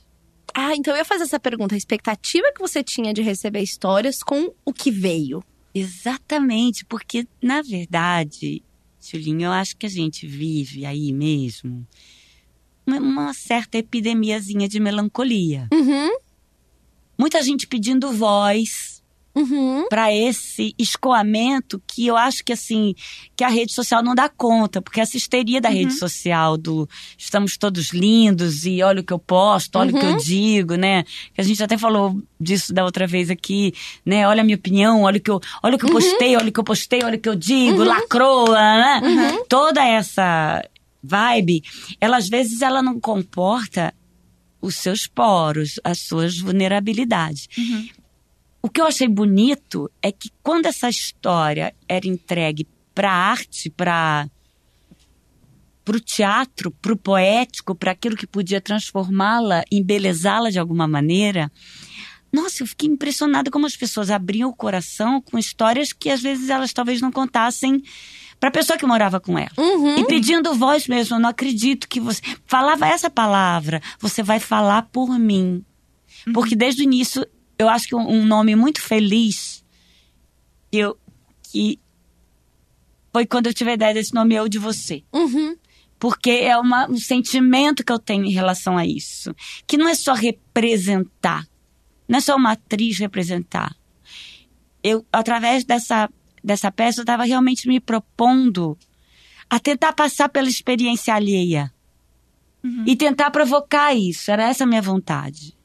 Ah, 0.54 0.76
então 0.76 0.94
eu 0.94 1.00
ia 1.00 1.06
fazer 1.06 1.24
essa 1.24 1.40
pergunta. 1.40 1.74
A 1.74 1.78
expectativa 1.78 2.52
que 2.54 2.62
você 2.62 2.84
tinha 2.84 3.14
de 3.14 3.22
receber 3.22 3.62
histórias 3.62 4.22
com 4.22 4.54
o 4.64 4.74
que 4.74 4.92
veio. 4.92 5.44
Exatamente, 5.74 6.86
porque 6.86 7.28
na 7.42 7.62
verdade, 7.62 8.62
Julinho, 9.02 9.46
eu 9.46 9.52
acho 9.52 9.76
que 9.76 9.88
a 9.88 9.90
gente 9.90 10.28
vive 10.28 10.86
aí 10.86 11.12
mesmo 11.12 11.88
uma, 12.86 13.34
certa 13.34 13.78
epidemiazinha 13.78 14.68
de 14.68 14.80
melancolia. 14.80 15.68
Uhum. 15.74 16.10
Muita 17.18 17.42
gente 17.42 17.68
pedindo 17.68 18.12
voz, 18.12 18.93
Uhum. 19.36 19.88
para 19.90 20.14
esse 20.14 20.76
escoamento 20.78 21.82
que 21.88 22.06
eu 22.06 22.16
acho 22.16 22.44
que 22.44 22.54
assim 22.54 22.94
que 23.36 23.44
a 23.44 23.48
rede 23.48 23.74
social 23.74 24.04
não 24.04 24.14
dá 24.14 24.30
conta 24.30 24.80
porque 24.80 25.02
essa 25.02 25.18
histeria 25.18 25.60
da 25.60 25.70
rede 25.70 25.94
social 25.94 26.56
do 26.56 26.88
estamos 27.18 27.58
todos 27.58 27.90
lindos 27.90 28.64
e 28.64 28.84
olha 28.84 29.02
o 29.02 29.04
que 29.04 29.12
eu 29.12 29.18
posto 29.18 29.78
olha 29.80 29.90
o 29.90 30.00
que 30.00 30.06
eu 30.06 30.18
digo 30.18 30.76
né? 30.76 31.04
Que 31.34 31.42
a 31.42 31.44
gente 31.44 31.64
até 31.64 31.80
falou 31.80 32.16
disso 32.40 32.72
da 32.72 32.84
outra 32.84 33.08
vez 33.08 33.32
aqui 33.32 33.74
né? 34.06 34.28
Olha 34.28 34.42
a 34.42 34.44
minha 34.44 34.56
opinião 34.56 35.02
olha 35.02 35.18
o 35.18 35.22
que 35.22 35.32
eu 35.32 35.42
olha 35.64 35.78
o 35.78 35.80
que 35.80 35.86
eu 35.86 35.90
postei 35.92 36.36
olha 36.36 36.50
o 36.50 36.52
que 36.52 36.60
eu 36.60 36.64
postei 36.64 37.04
olha 37.04 37.18
o 37.18 37.20
que 37.20 37.30
eu 37.30 37.36
digo 37.36 37.84
lacroa 37.84 38.56
né 38.56 39.02
toda 39.50 39.84
essa 39.84 40.64
vibe 41.02 41.64
ela 42.00 42.18
às 42.18 42.30
vezes 42.30 42.62
ela 42.62 42.84
não 42.84 43.00
comporta 43.00 43.92
os 44.62 44.76
seus 44.76 45.08
poros 45.08 45.80
as 45.84 46.00
suas 46.02 46.38
vulnerabilidades 46.38 47.48
o 48.64 48.70
que 48.70 48.80
eu 48.80 48.86
achei 48.86 49.10
bonito 49.10 49.92
é 50.02 50.10
que 50.10 50.32
quando 50.42 50.68
essa 50.68 50.90
história 50.90 51.76
era 51.88 52.08
entregue 52.08 52.66
para 52.96 53.12
a 53.12 53.32
arte, 53.32 53.70
para 53.70 54.30
o 55.86 56.00
teatro, 56.00 56.72
para 56.72 56.94
o 56.94 56.98
poético, 56.98 57.76
para 57.76 57.92
aquilo 57.92 58.16
que 58.16 58.26
podia 58.26 58.62
transformá-la, 58.62 59.66
embelezá-la 59.70 60.50
de 60.50 60.60
alguma 60.60 60.88
maneira, 60.88 61.52
nossa, 62.32 62.64
eu 62.64 62.68
fiquei 62.68 62.88
impressionada 62.88 63.52
como 63.52 63.66
as 63.66 63.76
pessoas 63.76 64.10
abriam 64.10 64.50
o 64.50 64.56
coração 64.56 65.22
com 65.22 65.38
histórias 65.38 65.92
que 65.92 66.10
às 66.10 66.22
vezes 66.22 66.50
elas 66.50 66.72
talvez 66.72 67.02
não 67.02 67.12
contassem 67.12 67.84
para 68.40 68.48
a 68.48 68.52
pessoa 68.52 68.80
que 68.80 68.86
morava 68.86 69.20
com 69.20 69.38
ela. 69.38 69.52
Uhum. 69.58 70.00
E 70.00 70.08
pedindo 70.08 70.56
voz 70.56 70.88
mesmo, 70.88 71.18
eu 71.18 71.20
não 71.20 71.30
acredito 71.30 71.88
que 71.88 72.00
você 72.00 72.22
falava 72.46 72.88
essa 72.88 73.10
palavra, 73.10 73.82
você 74.00 74.24
vai 74.24 74.40
falar 74.40 74.84
por 74.84 75.20
mim. 75.20 75.66
Porque 76.34 76.56
desde 76.56 76.82
o 76.82 76.86
início, 76.86 77.26
eu 77.64 77.70
acho 77.70 77.88
que 77.88 77.96
um, 77.96 78.26
nome 78.26 78.56
muito 78.56 78.82
feliz 78.82 79.64
eu, 80.72 80.98
que 81.44 81.80
foi 83.12 83.26
quando 83.26 83.48
eu 83.48 83.54
tive 83.54 83.72
a 83.72 83.74
ideia 83.76 83.94
desse 83.94 84.14
nome 84.14 84.36
Eu 84.36 84.50
de 84.50 84.58
Você. 84.58 85.04
Uhum. 85.14 85.56
Porque 86.00 86.32
é 86.32 86.58
uma, 86.58 86.90
um 86.90 86.98
sentimento 86.98 87.84
que 87.84 87.92
eu 87.92 88.00
tenho 88.00 88.26
em 88.26 88.32
relação 88.32 88.78
a 88.78 88.86
isso. 88.86 89.34
Que 89.66 89.78
não 89.78 89.88
é 89.88 89.96
só 89.96 90.14
representar. 90.14 91.48
Não 92.08 92.18
é 92.18 92.22
só 92.22 92.36
uma 92.36 92.54
atriz 92.54 92.98
representar. 92.98 93.74
Eu, 94.84 95.06
através 95.14 95.64
dessa, 95.64 96.10
dessa 96.44 96.72
peça, 96.72 97.00
eu 97.00 97.04
estava 97.04 97.24
realmente 97.24 97.68
me 97.68 97.80
propondo 97.80 98.78
a 99.50 99.60
tentar 99.60 99.94
passar 99.94 100.28
pela 100.28 100.50
experiência 100.50 101.14
alheia. 101.14 101.72
E 102.86 102.96
tentar 102.96 103.30
provocar 103.30 103.94
isso. 103.94 104.32
Era 104.32 104.50
essa 104.50 104.64
a 104.64 104.68
minha 104.68 104.82
vontade. 104.82 105.56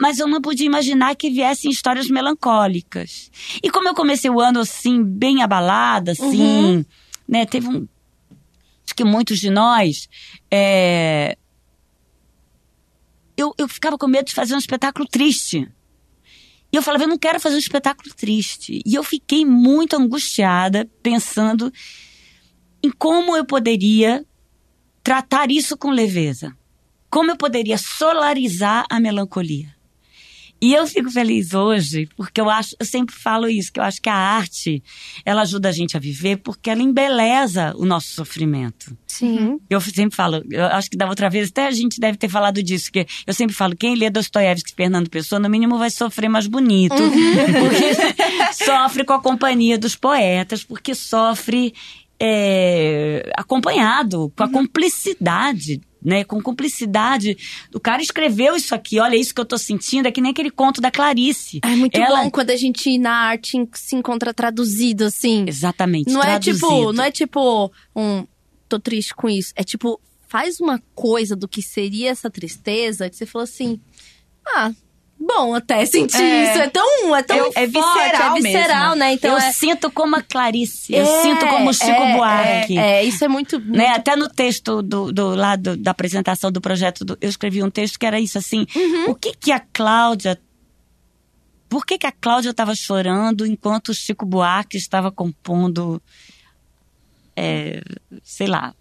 Mas 0.00 0.18
eu 0.18 0.28
não 0.28 0.40
podia 0.40 0.66
imaginar 0.66 1.16
que 1.16 1.28
viessem 1.28 1.70
histórias 1.70 2.08
melancólicas. 2.08 3.30
E 3.62 3.68
como 3.70 3.88
eu 3.88 3.94
comecei 3.94 4.30
o 4.30 4.40
ano 4.40 4.60
assim, 4.60 5.02
bem 5.02 5.42
abalada, 5.42 6.12
assim, 6.12 6.84
né? 7.28 7.44
Teve 7.44 7.68
um. 7.68 7.88
Acho 8.84 8.94
que 8.94 9.04
muitos 9.04 9.40
de 9.40 9.50
nós. 9.50 10.08
é, 10.50 11.36
eu, 13.36 13.54
eu 13.58 13.68
ficava 13.68 13.98
com 13.98 14.06
medo 14.06 14.26
de 14.26 14.34
fazer 14.34 14.54
um 14.54 14.58
espetáculo 14.58 15.06
triste. 15.06 15.68
E 16.72 16.76
eu 16.76 16.82
falava, 16.82 17.04
eu 17.04 17.08
não 17.08 17.18
quero 17.18 17.38
fazer 17.38 17.56
um 17.56 17.58
espetáculo 17.58 18.14
triste. 18.14 18.80
E 18.84 18.94
eu 18.94 19.02
fiquei 19.02 19.44
muito 19.44 19.96
angustiada, 19.96 20.88
pensando 21.02 21.72
em 22.82 22.90
como 22.90 23.36
eu 23.36 23.44
poderia 23.44 24.24
tratar 25.02 25.50
isso 25.50 25.76
com 25.76 25.90
leveza. 25.90 26.56
Como 27.12 27.30
eu 27.30 27.36
poderia 27.36 27.76
solarizar 27.76 28.86
a 28.88 28.98
melancolia. 28.98 29.68
E 30.62 30.72
eu 30.72 30.86
fico 30.86 31.10
feliz 31.10 31.52
hoje, 31.52 32.08
porque 32.16 32.40
eu 32.40 32.48
acho, 32.48 32.74
eu 32.78 32.86
sempre 32.86 33.14
falo 33.14 33.48
isso, 33.48 33.70
que 33.70 33.80
eu 33.80 33.84
acho 33.84 34.00
que 34.00 34.08
a 34.08 34.14
arte, 34.14 34.80
ela 35.24 35.42
ajuda 35.42 35.68
a 35.68 35.72
gente 35.72 35.94
a 35.94 36.00
viver 36.00 36.36
porque 36.36 36.70
ela 36.70 36.80
embeleza 36.80 37.74
o 37.76 37.84
nosso 37.84 38.14
sofrimento. 38.14 38.96
Sim. 39.06 39.58
Eu 39.68 39.80
sempre 39.80 40.16
falo, 40.16 40.42
eu 40.50 40.64
acho 40.66 40.88
que 40.88 40.96
da 40.96 41.08
outra 41.08 41.28
vez 41.28 41.50
até 41.50 41.66
a 41.66 41.70
gente 41.72 41.98
deve 42.00 42.16
ter 42.16 42.28
falado 42.28 42.62
disso, 42.62 42.92
que 42.92 43.04
eu 43.26 43.34
sempre 43.34 43.54
falo, 43.54 43.76
quem 43.76 43.96
lê 43.96 44.08
Dostoiévski 44.08 44.72
Fernando 44.72 45.10
Pessoa, 45.10 45.40
no 45.40 45.50
mínimo 45.50 45.76
vai 45.76 45.90
sofrer 45.90 46.28
mais 46.28 46.46
bonito. 46.46 46.94
Porque 47.60 48.64
sofre 48.64 49.04
com 49.04 49.14
a 49.14 49.20
companhia 49.20 49.76
dos 49.76 49.96
poetas, 49.96 50.62
porque 50.62 50.94
sofre 50.94 51.74
é, 52.24 53.28
acompanhado, 53.36 54.32
com 54.36 54.44
a 54.44 54.48
cumplicidade. 54.48 55.80
Né, 56.04 56.24
com 56.24 56.42
cumplicidade. 56.42 57.36
O 57.72 57.78
cara 57.78 58.02
escreveu 58.02 58.56
isso 58.56 58.74
aqui, 58.74 58.98
olha 58.98 59.14
isso 59.14 59.32
que 59.32 59.40
eu 59.40 59.44
tô 59.44 59.56
sentindo, 59.56 60.08
é 60.08 60.10
que 60.10 60.20
nem 60.20 60.32
aquele 60.32 60.50
conto 60.50 60.80
da 60.80 60.90
Clarice. 60.90 61.60
É 61.62 61.76
muito 61.76 61.96
Ela- 61.96 62.24
bom 62.24 62.28
quando 62.30 62.50
a 62.50 62.56
gente 62.56 62.98
na 62.98 63.12
arte 63.12 63.56
se 63.74 63.94
encontra 63.94 64.34
traduzido, 64.34 65.04
assim. 65.04 65.44
Exatamente. 65.46 66.10
Não 66.12 66.20
é 66.20 66.40
tipo, 66.40 66.58
traduzido. 66.58 66.92
não 66.92 67.04
é 67.04 67.10
tipo 67.12 67.70
um 67.94 68.26
tô 68.68 68.80
triste 68.80 69.14
com 69.14 69.28
isso. 69.28 69.52
É 69.54 69.62
tipo, 69.62 70.00
faz 70.28 70.58
uma 70.58 70.82
coisa 70.92 71.36
do 71.36 71.46
que 71.46 71.62
seria 71.62 72.10
essa 72.10 72.28
tristeza 72.28 73.08
que 73.08 73.14
você 73.14 73.24
falou 73.24 73.44
assim: 73.44 73.78
"Ah, 74.44 74.72
bom 75.26 75.54
até 75.54 75.84
sentir 75.86 76.20
É. 76.22 76.44
isso. 76.50 76.58
É 76.62 76.68
tão, 76.68 77.16
é 77.16 77.22
tão 77.22 77.36
É- 77.36 77.42
forte, 77.44 77.58
é 77.58 77.66
visceral 77.66 78.36
é 78.36 78.40
visceral, 78.40 78.82
mesmo. 78.90 78.96
né? 78.96 79.12
Então 79.12 79.30
eu 79.32 79.38
é, 79.38 79.52
sinto 79.52 79.90
como 79.90 80.16
a 80.16 80.22
Clarice, 80.22 80.92
eu 80.94 81.02
é, 81.02 81.22
sinto 81.22 81.46
como 81.46 81.70
o 81.70 81.72
Chico 81.74 81.90
é, 81.90 82.16
Buarque. 82.16 82.78
É, 82.78 83.04
isso 83.04 83.24
é 83.24 83.28
muito, 83.28 83.58
muito 83.60 83.76
né? 83.76 83.88
Até 83.88 84.16
no 84.16 84.28
texto 84.28 84.82
do, 84.82 85.12
do 85.12 85.34
lado 85.34 85.76
da 85.76 85.90
apresentação 85.92 86.50
do 86.50 86.60
projeto, 86.60 87.04
do- 87.04 87.18
eu 87.20 87.28
escrevi 87.28 87.62
um 87.62 87.70
texto 87.70 87.98
que 87.98 88.06
era 88.06 88.18
isso 88.20 88.36
assim. 88.38 88.66
Uhum. 88.74 89.10
O 89.10 89.14
que 89.14 89.32
que 89.34 89.52
a 89.52 89.60
Cláudia 89.60 90.38
por 91.68 91.86
que, 91.86 91.96
que 91.96 92.06
a 92.06 92.12
Cláudia 92.12 92.50
estava 92.50 92.74
chorando 92.74 93.46
enquanto 93.46 93.88
o 93.88 93.94
Chico 93.94 94.26
Buarque 94.26 94.76
estava 94.76 95.10
compondo, 95.10 96.02
sei 98.22 98.46
lá, 98.46 98.74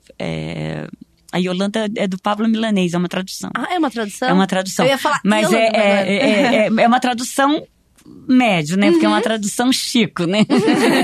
A 1.31 1.37
Yolanda 1.37 1.89
é 1.95 2.07
do 2.07 2.19
Pablo 2.19 2.47
Milanês, 2.47 2.93
é 2.93 2.97
uma 2.97 3.07
tradução. 3.07 3.49
Ah, 3.55 3.73
é 3.73 3.79
uma 3.79 3.89
tradução? 3.89 4.27
É 4.27 4.33
uma 4.33 4.47
tradução. 4.47 4.85
Eu 4.85 4.91
ia 4.91 4.97
falar 4.97 5.21
Mas 5.23 5.47
Yolanda, 5.47 5.63
é, 5.63 5.77
é, 5.77 6.13
é. 6.13 6.55
é, 6.55 6.55
é, 6.57 6.65
é 6.65 6.87
uma 6.87 6.99
tradução 6.99 7.65
médio, 8.27 8.77
né? 8.77 8.91
Porque 8.91 9.05
é 9.05 9.09
uma 9.09 9.21
tradução 9.21 9.71
chico, 9.71 10.25
né? 10.25 10.45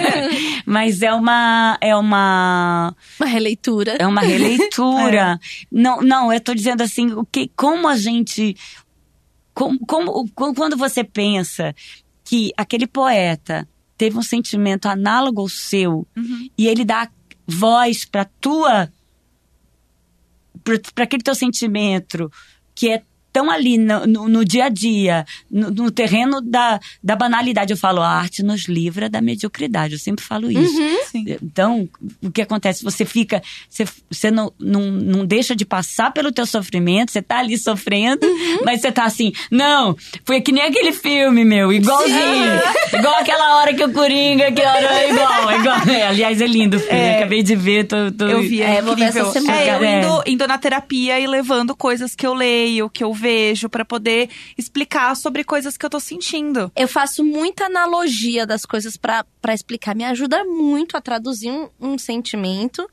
Mas 0.65 1.01
é 1.01 1.13
uma. 1.13 1.77
É 1.81 1.95
uma. 1.95 2.95
Uma 3.19 3.27
releitura. 3.27 3.95
É 3.99 4.07
uma 4.07 4.21
releitura. 4.21 5.39
Não, 5.71 6.01
não, 6.01 6.31
eu 6.31 6.39
tô 6.39 6.53
dizendo 6.53 6.81
assim, 6.81 7.11
o 7.11 7.25
que, 7.25 7.51
como 7.55 7.87
a 7.87 7.97
gente. 7.97 8.55
Como, 9.53 9.79
como, 9.85 10.29
quando 10.35 10.77
você 10.77 11.03
pensa 11.03 11.73
que 12.23 12.51
aquele 12.55 12.85
poeta 12.85 13.67
teve 13.97 14.17
um 14.17 14.21
sentimento 14.21 14.87
análogo 14.87 15.41
ao 15.41 15.49
seu 15.49 16.07
e 16.55 16.67
ele 16.67 16.85
dá 16.85 17.09
voz 17.47 18.05
para 18.05 18.25
tua 18.25 18.91
para 20.93 21.03
aquele 21.03 21.23
teu 21.23 21.35
sentimento 21.35 22.29
que 22.75 22.89
é 22.89 23.03
tão 23.37 23.51
ali 23.51 23.77
no, 23.77 24.07
no- 24.07 24.27
no 24.27 24.43
dia 24.43 24.65
a 24.65 24.69
dia, 24.69 25.23
no, 25.51 25.69
no 25.69 25.91
terreno 25.91 26.41
da, 26.41 26.79
da 27.03 27.15
banalidade. 27.15 27.71
Eu 27.71 27.77
falo, 27.77 28.01
a 28.01 28.09
arte 28.09 28.41
nos 28.41 28.67
livra 28.67 29.07
da 29.07 29.21
mediocridade. 29.21 29.93
Eu 29.93 29.99
sempre 29.99 30.25
falo 30.25 30.49
isso. 30.51 30.75
Sim. 31.11 31.23
Então, 31.43 31.87
o 32.23 32.31
que 32.31 32.41
acontece? 32.41 32.83
Você 32.83 33.05
fica. 33.05 33.43
Você, 33.69 33.85
você 34.09 34.31
não, 34.31 34.51
não, 34.59 34.81
não 34.91 35.23
deixa 35.25 35.55
de 35.55 35.65
passar 35.65 36.11
pelo 36.11 36.31
teu 36.31 36.47
sofrimento, 36.47 37.11
você 37.11 37.21
tá 37.21 37.37
ali 37.37 37.57
sofrendo, 37.59 38.25
mas 38.65 38.81
você 38.81 38.91
tá 38.91 39.03
assim, 39.05 39.31
não, 39.51 39.95
foi 40.25 40.41
que 40.41 40.51
nem 40.51 40.63
aquele 40.63 40.91
filme, 40.91 41.45
meu, 41.45 41.71
igualzinho. 41.71 42.17
igual 42.97 43.15
aquela 43.19 43.57
hora 43.57 43.73
que 43.73 43.83
o 43.83 43.93
Coringa, 43.93 44.51
que 44.51 44.61
hora 44.61 44.93
é 44.99 45.11
igual, 45.11 45.49
é 45.51 45.57
igual. 45.59 45.77
É, 45.87 46.07
aliás, 46.07 46.41
é 46.41 46.47
lindo 46.47 46.77
o 46.77 46.79
filme. 46.79 46.97
É. 46.97 47.17
Acabei 47.17 47.43
de 47.43 47.55
ver, 47.55 47.85
tô. 47.85 48.11
tô- 48.11 48.25
Eu 48.27 48.41
vi, 48.41 48.61
é, 48.63 48.77
É, 48.77 48.81
vou 48.81 48.95
ver 48.95 49.03
incrível. 49.09 49.29
essa 49.29 49.39
semana. 49.39 49.57
É, 49.61 49.69
eu 49.75 49.83
É. 49.83 49.99
indo, 49.99 50.23
indo 50.25 50.47
na 50.47 50.57
terapia 50.57 51.19
e 51.19 51.27
levando 51.27 51.75
coisas 51.75 52.15
que 52.15 52.25
eu 52.25 52.33
leio, 52.33 52.89
que 52.89 53.03
eu 53.03 53.13
vejo, 53.13 53.26
pra 53.69 53.85
poder 53.85 54.29
explicar 54.57 55.15
sobre 55.15 55.43
coisas 55.43 55.77
que 55.77 55.85
eu 55.85 55.89
tô 55.89 55.99
sentindo. 55.99 56.71
Eu 56.75 56.87
faço 56.87 57.23
muita 57.23 57.65
analogia 57.65 58.45
das 58.45 58.65
coisas 58.65 58.97
pra 58.97 59.25
explicar. 59.49 59.95
Me 59.95 60.03
ajuda 60.03 60.43
muito 60.43 60.95
a 60.95 61.01
traduzir 61.01 61.49
um, 61.49 61.69
um 61.79 61.97
sentimento, 61.97 62.87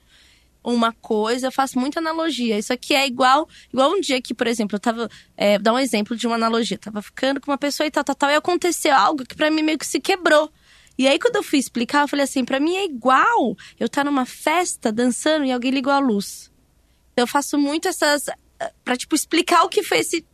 uma 0.62 0.92
coisa. 0.92 1.48
Eu 1.48 1.52
faço 1.52 1.78
muita 1.78 2.00
analogia. 2.00 2.58
Isso 2.58 2.72
aqui 2.72 2.94
é 2.94 3.06
igual 3.06 3.48
igual 3.72 3.92
um 3.92 4.00
dia 4.00 4.20
que, 4.20 4.34
por 4.34 4.46
exemplo, 4.46 4.76
eu 4.76 4.80
tava. 4.80 5.10
É, 5.36 5.58
dar 5.58 5.72
um 5.72 5.78
exemplo 5.78 6.16
de 6.16 6.26
uma 6.26 6.36
analogia. 6.36 6.76
Eu 6.76 6.80
tava 6.80 7.02
ficando 7.02 7.40
com 7.40 7.50
uma 7.50 7.58
pessoa 7.58 7.86
e 7.86 7.90
tal, 7.90 8.02
tal, 8.02 8.14
tal. 8.14 8.30
E 8.30 8.34
aconteceu 8.34 8.94
algo 8.94 9.24
que 9.24 9.34
pra 9.34 9.50
mim 9.50 9.62
meio 9.62 9.78
que 9.78 9.86
se 9.86 10.00
quebrou. 10.00 10.50
E 10.96 11.08
aí, 11.08 11.18
quando 11.18 11.36
eu 11.36 11.42
fui 11.42 11.58
explicar, 11.58 12.02
eu 12.02 12.08
falei 12.08 12.24
assim: 12.24 12.44
pra 12.44 12.60
mim 12.60 12.76
é 12.76 12.84
igual 12.84 13.56
eu 13.78 13.86
estar 13.86 14.04
numa 14.04 14.24
festa 14.24 14.92
dançando 14.92 15.44
e 15.44 15.52
alguém 15.52 15.70
ligou 15.70 15.92
a 15.92 15.98
luz. 15.98 16.50
Eu 17.16 17.26
faço 17.26 17.58
muito 17.58 17.88
essas. 17.88 18.26
Pra, 18.84 18.96
tipo, 18.96 19.14
explicar 19.14 19.64
o 19.64 19.68
que 19.68 19.82
foi 19.82 19.98
esse 19.98 20.24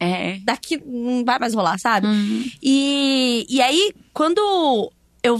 É. 0.00 0.38
daqui 0.44 0.82
não 0.84 1.24
vai 1.24 1.38
mais 1.38 1.54
rolar, 1.54 1.78
sabe? 1.78 2.06
Uhum. 2.06 2.44
E, 2.62 3.46
e 3.48 3.60
aí, 3.60 3.92
quando 4.12 4.90
eu 5.22 5.38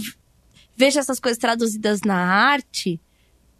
vejo 0.75 0.99
essas 0.99 1.19
coisas 1.19 1.37
traduzidas 1.37 2.01
na 2.01 2.15
arte, 2.17 2.99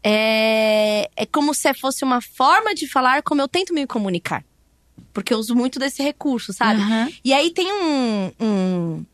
é, 0.04 1.10
é 1.16 1.26
como 1.26 1.54
se 1.54 1.74
fosse 1.74 2.04
uma 2.04 2.22
forma 2.22 2.74
de 2.74 2.88
falar 2.88 3.22
como 3.24 3.42
eu 3.42 3.48
tento 3.48 3.74
me 3.74 3.86
comunicar. 3.86 4.44
Porque 5.14 5.34
eu 5.34 5.38
uso 5.40 5.56
muito 5.56 5.80
desse 5.80 6.02
recurso, 6.04 6.54
sabe? 6.54 6.80
Aham. 6.82 7.12
E 7.24 7.34
aí 7.34 7.52
tem 7.52 7.72
um, 7.74 8.32
um, 8.40 9.06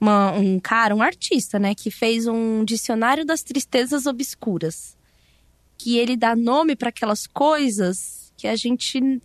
uma- 0.00 0.32
um 0.32 0.58
cara, 0.60 0.94
um 0.94 1.02
artista, 1.02 1.58
né, 1.58 1.74
que 1.74 1.90
fez 1.90 2.26
um 2.26 2.64
dicionário 2.64 3.24
das 3.24 3.42
tristezas 3.42 4.06
obscuras. 4.06 4.96
Que 5.78 5.98
ele 5.98 6.16
dá 6.16 6.34
nome 6.34 6.74
para 6.76 6.88
aquelas 6.88 7.26
coisas 7.26 8.25
que 8.36 8.46
a 8.46 8.56
gente 8.56 9.20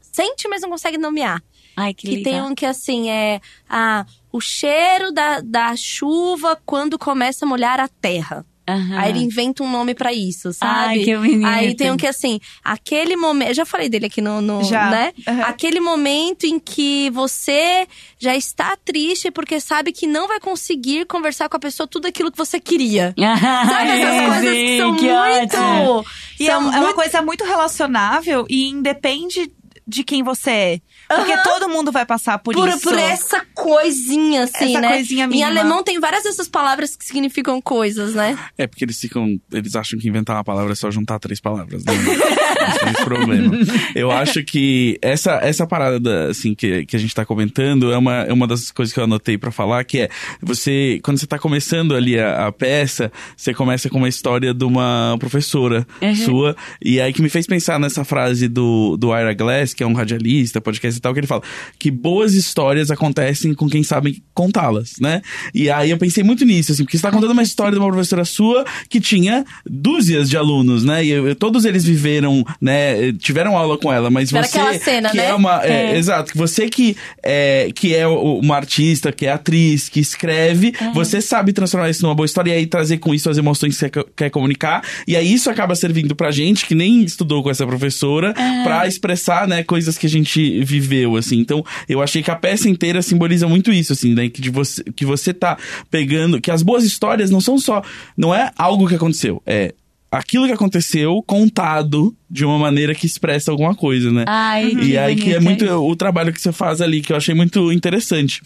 sente, 0.00 0.48
mas 0.48 0.62
não 0.62 0.70
consegue 0.70 0.98
nomear. 0.98 1.42
Ai, 1.76 1.92
que, 1.92 2.06
Que 2.06 2.22
tem 2.22 2.40
um 2.40 2.54
que 2.54 2.66
assim 2.66 3.10
é 3.10 3.40
ah, 3.68 4.06
o 4.32 4.40
cheiro 4.40 5.12
da, 5.12 5.40
da 5.40 5.74
chuva 5.76 6.60
quando 6.64 6.98
começa 6.98 7.44
a 7.44 7.48
molhar 7.48 7.80
a 7.80 7.88
terra. 7.88 8.46
Aham. 8.66 8.98
Aí 8.98 9.10
ele 9.10 9.18
inventa 9.20 9.62
um 9.62 9.70
nome 9.70 9.94
pra 9.94 10.12
isso, 10.12 10.52
sabe? 10.52 10.72
Ai, 10.88 10.98
que 11.00 11.16
bonito. 11.16 11.46
Aí 11.46 11.74
tem 11.76 11.90
um 11.90 11.96
que 11.96 12.06
assim, 12.06 12.40
aquele 12.64 13.14
momento. 13.16 13.48
Eu 13.48 13.54
já 13.54 13.64
falei 13.66 13.88
dele 13.88 14.06
aqui 14.06 14.20
no. 14.22 14.40
no 14.40 14.64
Já. 14.64 14.90
Né? 14.90 15.12
Aham. 15.28 15.42
Aquele 15.42 15.80
momento 15.80 16.44
em 16.44 16.58
que 16.58 17.10
você 17.10 17.86
já 18.18 18.34
está 18.34 18.76
triste 18.82 19.30
porque 19.30 19.60
sabe 19.60 19.92
que 19.92 20.06
não 20.06 20.26
vai 20.26 20.40
conseguir 20.40 21.04
conversar 21.06 21.48
com 21.48 21.56
a 21.56 21.60
pessoa 21.60 21.86
tudo 21.86 22.06
aquilo 22.08 22.32
que 22.32 22.38
você 22.38 22.58
queria. 22.58 23.14
Sabe 23.18 23.90
essas 23.90 24.26
coisas 24.28 24.56
que 24.56 24.78
são 24.78 24.96
que 24.96 25.02
muito. 25.10 25.56
ótimo. 25.56 26.04
E 26.40 26.48
é, 26.48 26.50
são 26.52 26.62
um- 26.62 26.66
é 26.68 26.70
uma 26.70 26.80
muito- 26.80 26.94
coisa 26.94 27.22
muito 27.22 27.44
relacionável 27.44 28.46
e 28.48 28.68
independe 28.70 29.50
de 29.86 30.02
quem 30.04 30.22
você 30.22 30.50
é. 30.50 30.80
Porque 31.08 31.32
Aham. 31.32 31.42
todo 31.42 31.68
mundo 31.68 31.92
vai 31.92 32.06
passar 32.06 32.38
por, 32.38 32.54
Por, 32.54 32.68
isso. 32.68 32.80
por 32.80 32.98
essa 32.98 33.44
coisinha, 33.54 34.44
assim, 34.44 34.70
Essa 34.70 34.80
né? 34.80 34.88
coisinha 34.94 35.26
Em 35.30 35.42
alemão 35.42 35.82
tem 35.82 36.00
várias 36.00 36.22
dessas 36.24 36.48
palavras 36.48 36.96
que 36.96 37.04
significam 37.04 37.60
coisas, 37.60 38.14
né? 38.14 38.38
É 38.56 38.66
porque 38.66 38.84
eles 38.84 38.98
ficam. 38.98 39.38
Eles 39.52 39.74
acham 39.76 39.98
que 39.98 40.08
inventar 40.08 40.36
uma 40.36 40.44
palavra 40.44 40.72
é 40.72 40.76
só 40.76 40.90
juntar 40.90 41.18
três 41.18 41.40
palavras, 41.40 41.84
né? 41.84 41.92
Têm 41.94 42.92
esse 42.92 43.04
problema. 43.04 43.56
Eu 43.94 44.10
acho 44.10 44.42
que 44.42 44.98
essa, 45.02 45.32
essa 45.42 45.66
parada, 45.66 46.00
da, 46.00 46.26
assim, 46.30 46.54
que, 46.54 46.86
que 46.86 46.96
a 46.96 46.98
gente 46.98 47.14
tá 47.14 47.24
comentando 47.26 47.92
é 47.92 47.98
uma, 47.98 48.14
é 48.22 48.32
uma 48.32 48.46
das 48.46 48.70
coisas 48.70 48.92
que 48.92 48.98
eu 49.00 49.04
anotei 49.04 49.36
pra 49.36 49.50
falar, 49.50 49.84
que 49.84 50.00
é 50.00 50.08
você. 50.40 50.98
Quando 51.02 51.18
você 51.18 51.26
tá 51.26 51.38
começando 51.38 51.94
ali 51.94 52.18
a, 52.18 52.46
a 52.46 52.52
peça, 52.52 53.12
você 53.36 53.52
começa 53.52 53.90
com 53.90 53.98
uma 53.98 54.08
história 54.08 54.54
de 54.54 54.64
uma 54.64 55.16
professora 55.18 55.86
Uhum. 56.00 56.14
sua. 56.14 56.56
E 56.82 57.00
aí 57.00 57.12
que 57.12 57.20
me 57.22 57.28
fez 57.28 57.46
pensar 57.46 57.78
nessa 57.78 58.04
frase 58.04 58.48
do, 58.48 58.96
do 58.96 59.16
Ira 59.16 59.34
Glass, 59.34 59.73
que 59.74 59.82
é 59.82 59.86
um 59.86 59.92
radialista, 59.92 60.60
podcast 60.60 60.98
e 60.98 61.00
tal, 61.02 61.12
que 61.12 61.20
ele 61.20 61.26
fala 61.26 61.42
que 61.78 61.90
boas 61.90 62.34
histórias 62.34 62.90
acontecem 62.90 63.52
com 63.54 63.68
quem 63.68 63.82
sabe 63.82 64.22
contá-las, 64.32 64.92
né? 65.00 65.20
E 65.54 65.70
aí 65.70 65.90
eu 65.90 65.98
pensei 65.98 66.22
muito 66.24 66.44
nisso, 66.44 66.72
assim, 66.72 66.84
porque 66.84 66.96
você 66.96 67.02
tá 67.02 67.10
contando 67.10 67.30
uma 67.32 67.42
história 67.42 67.72
de 67.72 67.78
uma 67.78 67.88
professora 67.90 68.24
sua 68.24 68.64
que 68.88 69.00
tinha 69.00 69.44
dúzias 69.68 70.28
de 70.30 70.36
alunos, 70.36 70.84
né? 70.84 71.04
E 71.04 71.10
eu- 71.10 71.34
todos 71.34 71.64
eles 71.64 71.84
viveram, 71.84 72.44
né? 72.60 73.12
Tiveram 73.18 73.56
aula 73.56 73.76
com 73.78 73.92
ela, 73.92 74.10
mas 74.10 74.28
Tiveram 74.28 74.46
você. 74.48 74.58
aquela 74.58 74.78
cena, 74.78 75.10
que 75.10 75.16
né? 75.16 75.26
É 75.26 75.34
uma, 75.34 75.64
é, 75.64 75.94
É. 75.94 75.96
Exato, 75.96 76.32
que 76.32 76.38
você 76.38 76.68
que 76.68 76.96
é, 77.22 77.70
que 77.74 77.94
é 77.94 78.06
uma 78.06 78.56
artista, 78.56 79.10
que 79.12 79.26
é 79.26 79.32
atriz, 79.32 79.88
que 79.88 80.00
escreve, 80.00 80.72
você 80.94 81.20
sabe 81.20 81.52
transformar 81.52 81.90
isso 81.90 82.02
numa 82.02 82.14
boa 82.14 82.26
história 82.26 82.50
e 82.50 82.54
aí 82.54 82.66
trazer 82.66 82.98
com 82.98 83.14
isso 83.14 83.28
as 83.28 83.38
emoções 83.38 83.74
que 83.74 83.78
você 83.80 83.90
quer- 83.90 84.04
quer 84.16 84.30
comunicar. 84.30 84.82
E 85.06 85.16
aí 85.16 85.32
isso 85.32 85.50
acaba 85.50 85.74
servindo 85.74 86.14
pra 86.14 86.30
gente, 86.30 86.66
que 86.66 86.74
nem 86.74 87.02
estudou 87.02 87.42
com 87.42 87.50
essa 87.50 87.66
professora, 87.66 88.34
pra 88.62 88.86
expressar, 88.86 89.48
né, 89.48 89.63
coisas 89.64 89.98
que 89.98 90.06
a 90.06 90.10
gente 90.10 90.62
viveu, 90.62 91.16
assim. 91.16 91.38
Então, 91.38 91.64
eu 91.88 92.02
achei 92.02 92.22
que 92.22 92.30
a 92.30 92.36
peça 92.36 92.68
inteira 92.68 93.02
simboliza 93.02 93.48
muito 93.48 93.72
isso, 93.72 93.92
assim, 93.92 94.14
né? 94.14 94.28
Que, 94.28 94.40
de 94.40 94.50
você, 94.50 94.82
que 94.94 95.04
você 95.04 95.34
tá 95.34 95.56
pegando. 95.90 96.40
Que 96.40 96.50
as 96.50 96.62
boas 96.62 96.84
histórias 96.84 97.30
não 97.30 97.40
são 97.40 97.58
só. 97.58 97.82
Não 98.16 98.34
é 98.34 98.50
algo 98.56 98.86
que 98.86 98.94
aconteceu, 98.94 99.42
é. 99.46 99.74
Aquilo 100.10 100.46
que 100.46 100.52
aconteceu 100.52 101.20
contado 101.26 102.14
de 102.30 102.44
uma 102.44 102.56
maneira 102.56 102.94
que 102.94 103.04
expressa 103.04 103.50
alguma 103.50 103.74
coisa, 103.74 104.12
né? 104.12 104.24
Ai, 104.28 104.72
E 104.72 104.96
aí 104.96 105.16
que 105.16 105.34
é 105.34 105.40
muito 105.40 105.64
o 105.66 105.96
trabalho 105.96 106.32
que 106.32 106.40
você 106.40 106.52
faz 106.52 106.80
ali, 106.80 107.00
que 107.00 107.12
eu 107.12 107.16
achei 107.16 107.34
muito 107.34 107.72
interessante. 107.72 108.40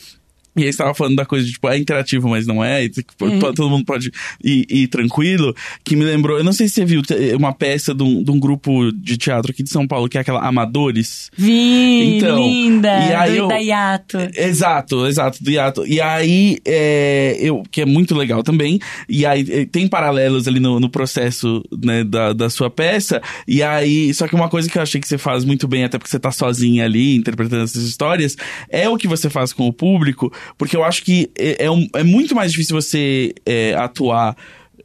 E 0.58 0.64
aí 0.64 0.72
você 0.72 0.78
tava 0.78 0.94
falando 0.94 1.16
da 1.16 1.24
coisa 1.24 1.46
de, 1.46 1.52
tipo, 1.52 1.68
é 1.68 1.78
interativo, 1.78 2.28
mas 2.28 2.46
não 2.46 2.62
é, 2.64 2.84
e, 2.84 2.88
tipo, 2.88 3.24
Uhum. 3.24 3.38
to- 3.38 3.54
todo 3.54 3.70
mundo 3.70 3.84
pode 3.84 4.10
ir, 4.42 4.66
ir 4.68 4.86
tranquilo, 4.88 5.54
que 5.84 5.96
me 5.96 6.04
lembrou, 6.04 6.38
eu 6.38 6.44
não 6.44 6.52
sei 6.52 6.68
se 6.68 6.74
você 6.74 6.84
viu 6.84 7.02
uma 7.36 7.52
peça 7.52 7.94
de 7.94 8.02
um, 8.02 8.22
de 8.22 8.30
um 8.30 8.38
grupo 8.38 8.92
de 8.92 9.16
teatro 9.16 9.50
aqui 9.52 9.62
de 9.62 9.70
São 9.70 9.86
Paulo, 9.86 10.08
que 10.08 10.18
é 10.18 10.20
aquela 10.20 10.46
Amadores. 10.46 11.30
Vi, 11.36 12.16
Então, 12.18 12.38
linda. 12.38 12.88
e 12.88 13.14
aí 13.14 13.30
do 13.32 13.36
eu- 13.36 13.44
Idayato. 13.46 14.18
Exato, 14.34 15.06
exato, 15.06 15.42
do 15.42 15.50
hiato. 15.50 15.86
E 15.86 16.00
aí, 16.00 16.58
é, 16.64 17.36
eu, 17.40 17.62
que 17.70 17.80
é 17.80 17.86
muito 17.86 18.14
legal 18.14 18.42
também. 18.42 18.78
E 19.08 19.24
aí, 19.26 19.46
eh, 19.50 19.64
tem 19.66 19.86
paralelos 19.88 20.46
ali 20.48 20.60
no, 20.60 20.78
no 20.80 20.88
processo, 20.88 21.62
né, 21.82 22.04
da, 22.04 22.32
da 22.32 22.50
sua 22.50 22.70
peça. 22.70 23.20
E 23.46 23.62
aí, 23.62 24.12
só 24.14 24.26
que 24.28 24.34
uma 24.34 24.48
coisa 24.48 24.68
que 24.70 24.78
eu 24.78 24.82
achei 24.82 25.00
que 25.00 25.08
você 25.08 25.18
faz 25.18 25.44
muito 25.44 25.66
bem, 25.66 25.84
até 25.84 25.98
porque 25.98 26.10
você 26.10 26.18
tá 26.18 26.30
sozinha 26.30 26.84
ali, 26.84 27.16
interpretando 27.16 27.64
essas 27.64 27.82
histórias, 27.84 28.36
é 28.68 28.88
o 28.88 28.96
que 28.96 29.08
você 29.08 29.28
faz 29.30 29.52
com 29.52 29.66
o 29.66 29.72
público, 29.72 30.32
porque 30.56 30.76
eu 30.76 30.84
acho 30.84 31.02
que 31.04 31.30
é, 31.38 31.64
é, 31.66 31.70
um- 31.70 31.88
é 31.94 32.02
muito 32.02 32.34
mais 32.34 32.50
difícil 32.52 32.74
você 32.80 33.34
é, 33.44 33.74
atuar 33.74 34.36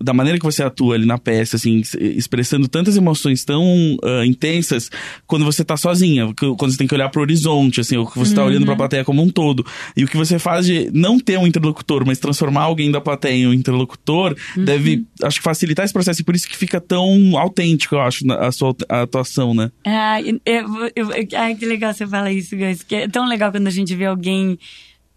da 0.01 0.11
maneira 0.11 0.37
que 0.37 0.43
você 0.43 0.61
atua 0.61 0.95
ali 0.95 1.05
na 1.05 1.17
peça, 1.17 1.55
assim, 1.55 1.77
es- 1.77 1.93
expressando 1.93 2.67
tantas 2.67 2.97
emoções 2.97 3.45
tão 3.45 3.63
ah, 4.03 4.25
intensas 4.25 4.89
quando 5.25 5.45
você 5.45 5.63
tá 5.63 5.77
sozinha, 5.77 6.33
quando 6.35 6.71
você 6.71 6.77
tem 6.77 6.87
que 6.87 6.93
olhar 6.95 7.07
pro 7.09 7.21
horizonte, 7.21 7.79
assim, 7.79 7.95
ou 7.95 8.05
que 8.05 8.17
você 8.19 8.35
tá 8.35 8.43
olhando 8.43 8.65
pra 8.65 8.75
plateia 8.75 9.05
como 9.05 9.21
um 9.21 9.29
todo. 9.29 9.65
E 9.95 10.03
o 10.03 10.07
que 10.07 10.17
você 10.17 10.37
faz 10.37 10.65
de 10.65 10.89
não 10.91 11.17
ter 11.19 11.37
um 11.39 11.47
interlocutor, 11.47 12.03
mas 12.05 12.17
transformar 12.19 12.63
alguém 12.63 12.91
da 12.91 12.99
plateia 12.99 13.33
em 13.35 13.47
um 13.47 13.53
interlocutor, 13.53 14.35
deve, 14.57 15.05
acho 15.21 15.37
que 15.37 15.43
facilitar 15.43 15.85
esse 15.85 15.93
processo, 15.93 16.19
e 16.21 16.25
por 16.25 16.35
isso 16.35 16.49
que 16.49 16.57
fica 16.57 16.81
tão 16.81 17.37
autêntico, 17.37 17.95
eu 17.95 18.01
acho, 18.01 18.29
a 18.29 18.51
sua 18.51 18.75
atuação, 18.89 19.53
né? 19.53 19.71
Ai, 19.85 20.37
eu, 20.45 20.67
eu, 20.97 21.11
eu- 21.11 21.27
ai, 21.37 21.55
que 21.55 21.65
legal 21.65 21.93
você 21.93 22.05
fala 22.05 22.29
isso. 22.31 22.57
Que 22.87 22.95
é 22.95 23.07
tão 23.07 23.25
legal 23.25 23.51
quando 23.51 23.67
a 23.67 23.71
gente 23.71 23.95
vê 23.95 24.05
alguém 24.05 24.57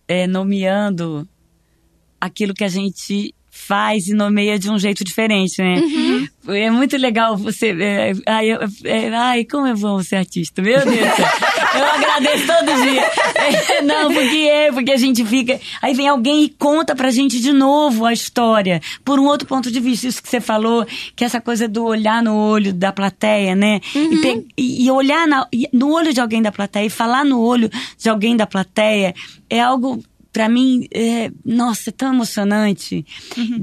é, 0.08 0.26
nomeando 0.26 1.28
aquilo 2.20 2.54
que 2.54 2.64
a 2.64 2.68
gente 2.68 3.34
faz 3.50 4.06
e 4.08 4.14
nomeia 4.14 4.58
de 4.58 4.70
um 4.70 4.78
jeito 4.78 5.02
diferente, 5.02 5.60
né? 5.62 5.80
Uhum. 5.80 6.28
É 6.54 6.70
muito 6.70 6.96
legal 6.96 7.36
você. 7.36 7.68
É, 7.80 8.12
ai, 8.26 8.48
eu- 8.52 8.60
é, 8.84 9.08
ai, 9.14 9.44
como 9.44 9.66
é 9.66 9.74
bom 9.74 10.02
ser 10.02 10.16
artista, 10.16 10.60
meu 10.60 10.78
Deus. 10.84 11.08
Eu 11.78 11.84
agradeço 11.84 12.46
todo 12.46 12.82
dia. 12.82 13.02
É, 13.76 13.82
não, 13.82 14.12
porque 14.12 14.36
é, 14.36 14.72
porque 14.72 14.92
a 14.92 14.96
gente 14.96 15.24
fica. 15.24 15.60
Aí 15.82 15.94
vem 15.94 16.08
alguém 16.08 16.44
e 16.44 16.48
conta 16.48 16.94
pra 16.94 17.10
gente 17.10 17.40
de 17.40 17.52
novo 17.52 18.04
a 18.04 18.12
história, 18.12 18.80
por 19.04 19.18
um 19.18 19.24
outro 19.26 19.46
ponto 19.46 19.70
de 19.70 19.80
vista. 19.80 20.06
Isso 20.06 20.22
que 20.22 20.28
você 20.28 20.40
falou, 20.40 20.86
que 21.14 21.24
essa 21.24 21.40
coisa 21.40 21.68
do 21.68 21.84
olhar 21.84 22.22
no 22.22 22.34
olho 22.36 22.72
da 22.72 22.92
plateia, 22.92 23.54
né? 23.54 23.80
E, 23.94 24.16
pe- 24.20 24.46
e- 24.56 24.84
e 24.86 24.90
olhar 24.90 25.26
na- 25.26 25.46
no 25.72 25.92
olho 25.92 26.12
de 26.12 26.20
alguém 26.20 26.42
da 26.42 26.52
plateia 26.52 26.86
e 26.86 26.90
falar 26.90 27.24
no 27.24 27.40
olho 27.40 27.70
de 27.98 28.08
alguém 28.08 28.36
da 28.36 28.46
plateia 28.46 29.14
é 29.50 29.60
algo. 29.60 30.02
Pra 30.36 30.50
mim, 30.50 30.86
é, 30.92 31.30
nossa, 31.46 31.88
é 31.88 31.92
tão 31.92 32.12
emocionante. 32.12 33.06